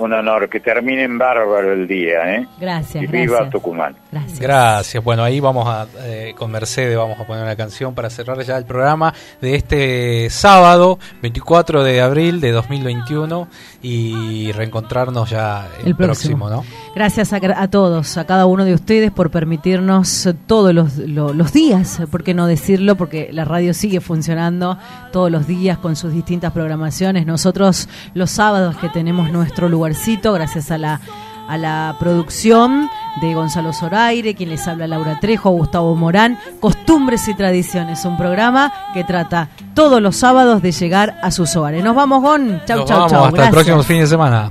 Un 0.03 0.11
honor 0.11 0.49
que 0.49 0.59
termine 0.59 1.03
en 1.03 1.17
bárbaro 1.17 1.71
el 1.71 1.87
día, 1.87 2.35
¿eh? 2.35 2.47
Gracias, 2.59 3.03
Y 3.03 3.07
viva 3.07 3.35
gracias. 3.35 3.51
Tucumán. 3.51 3.95
Gracias. 4.11 4.39
Gracias. 4.39 5.01
Bueno, 5.01 5.23
ahí 5.23 5.39
vamos 5.39 5.65
a, 5.65 5.87
eh, 6.01 6.33
con 6.37 6.51
Mercedes, 6.51 6.97
vamos 6.97 7.17
a 7.17 7.25
poner 7.25 7.43
una 7.43 7.55
canción 7.55 7.95
para 7.95 8.09
cerrar 8.09 8.37
ya 8.41 8.57
el 8.57 8.65
programa 8.65 9.13
de 9.39 9.55
este 9.55 10.29
sábado, 10.29 10.99
24 11.21 11.85
de 11.85 12.01
abril 12.01 12.41
de 12.41 12.51
2021 12.51 13.47
y 13.85 14.51
reencontrarnos 14.53 15.29
ya 15.29 15.67
el, 15.81 15.89
El 15.89 15.95
próximo. 15.95 16.47
próximo, 16.47 16.49
¿no? 16.49 16.63
Gracias 16.95 17.33
a, 17.33 17.37
a 17.57 17.67
todos, 17.69 18.17
a 18.17 18.25
cada 18.25 18.45
uno 18.45 18.63
de 18.65 18.73
ustedes 18.73 19.11
por 19.11 19.29
permitirnos 19.29 20.29
todos 20.47 20.73
los, 20.73 20.97
lo- 20.97 21.33
los 21.33 21.51
días, 21.51 22.01
¿por 22.09 22.23
qué 22.23 22.33
no 22.33 22.47
decirlo? 22.47 22.95
Porque 22.95 23.29
la 23.33 23.43
radio 23.45 23.73
sigue 23.73 23.99
funcionando 23.99 24.77
todos 25.11 25.29
los 25.29 25.45
días 25.47 25.77
con 25.77 25.95
sus 25.97 26.13
distintas 26.13 26.53
programaciones. 26.53 27.25
Nosotros 27.25 27.89
los 28.13 28.31
sábados 28.31 28.77
que 28.77 28.87
tenemos 28.89 29.31
nuestro 29.31 29.67
lugarcito, 29.69 30.31
gracias 30.33 30.71
a 30.71 30.77
la 30.77 31.01
a 31.47 31.57
la 31.57 31.95
producción 31.99 32.89
de 33.21 33.33
Gonzalo 33.33 33.73
Zoraire, 33.73 34.35
quien 34.35 34.49
les 34.49 34.67
habla 34.67 34.87
Laura 34.87 35.19
Trejo, 35.19 35.49
Gustavo 35.51 35.95
Morán, 35.95 36.37
Costumbres 36.59 37.27
y 37.27 37.33
Tradiciones, 37.33 38.05
un 38.05 38.17
programa 38.17 38.71
que 38.93 39.03
trata 39.03 39.49
todos 39.73 40.01
los 40.01 40.15
sábados 40.15 40.61
de 40.61 40.71
llegar 40.71 41.19
a 41.21 41.31
sus 41.31 41.55
hogares. 41.55 41.83
Nos 41.83 41.95
vamos, 41.95 42.21
Gon. 42.21 42.61
Chau, 42.65 42.79
Nos 42.79 42.87
chau, 42.87 42.97
vamos, 42.97 43.11
chau. 43.11 43.25
hasta 43.25 43.45
el 43.45 43.51
próximo 43.51 43.83
fin 43.83 43.99
de 43.99 44.07
semana. 44.07 44.49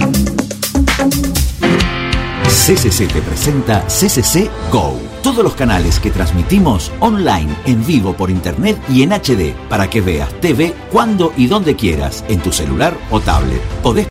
CCC 2.49 3.07
te 3.07 3.21
presenta 3.21 3.85
CCC 3.87 4.49
Go. 4.69 5.16
Todos 5.27 5.43
los 5.43 5.55
canales 5.55 5.99
que 5.99 6.09
transmitimos 6.09 6.89
online, 7.01 7.53
en 7.65 7.85
vivo 7.85 8.13
por 8.13 8.29
internet 8.29 8.81
y 8.87 9.03
en 9.03 9.11
HD 9.11 9.53
para 9.67 9.89
que 9.89 9.99
veas 9.99 10.33
TV 10.39 10.73
cuando 10.89 11.33
y 11.35 11.47
donde 11.47 11.75
quieras, 11.75 12.23
en 12.29 12.39
tu 12.39 12.53
celular 12.53 12.95
o 13.11 13.19
tablet. 13.19 13.61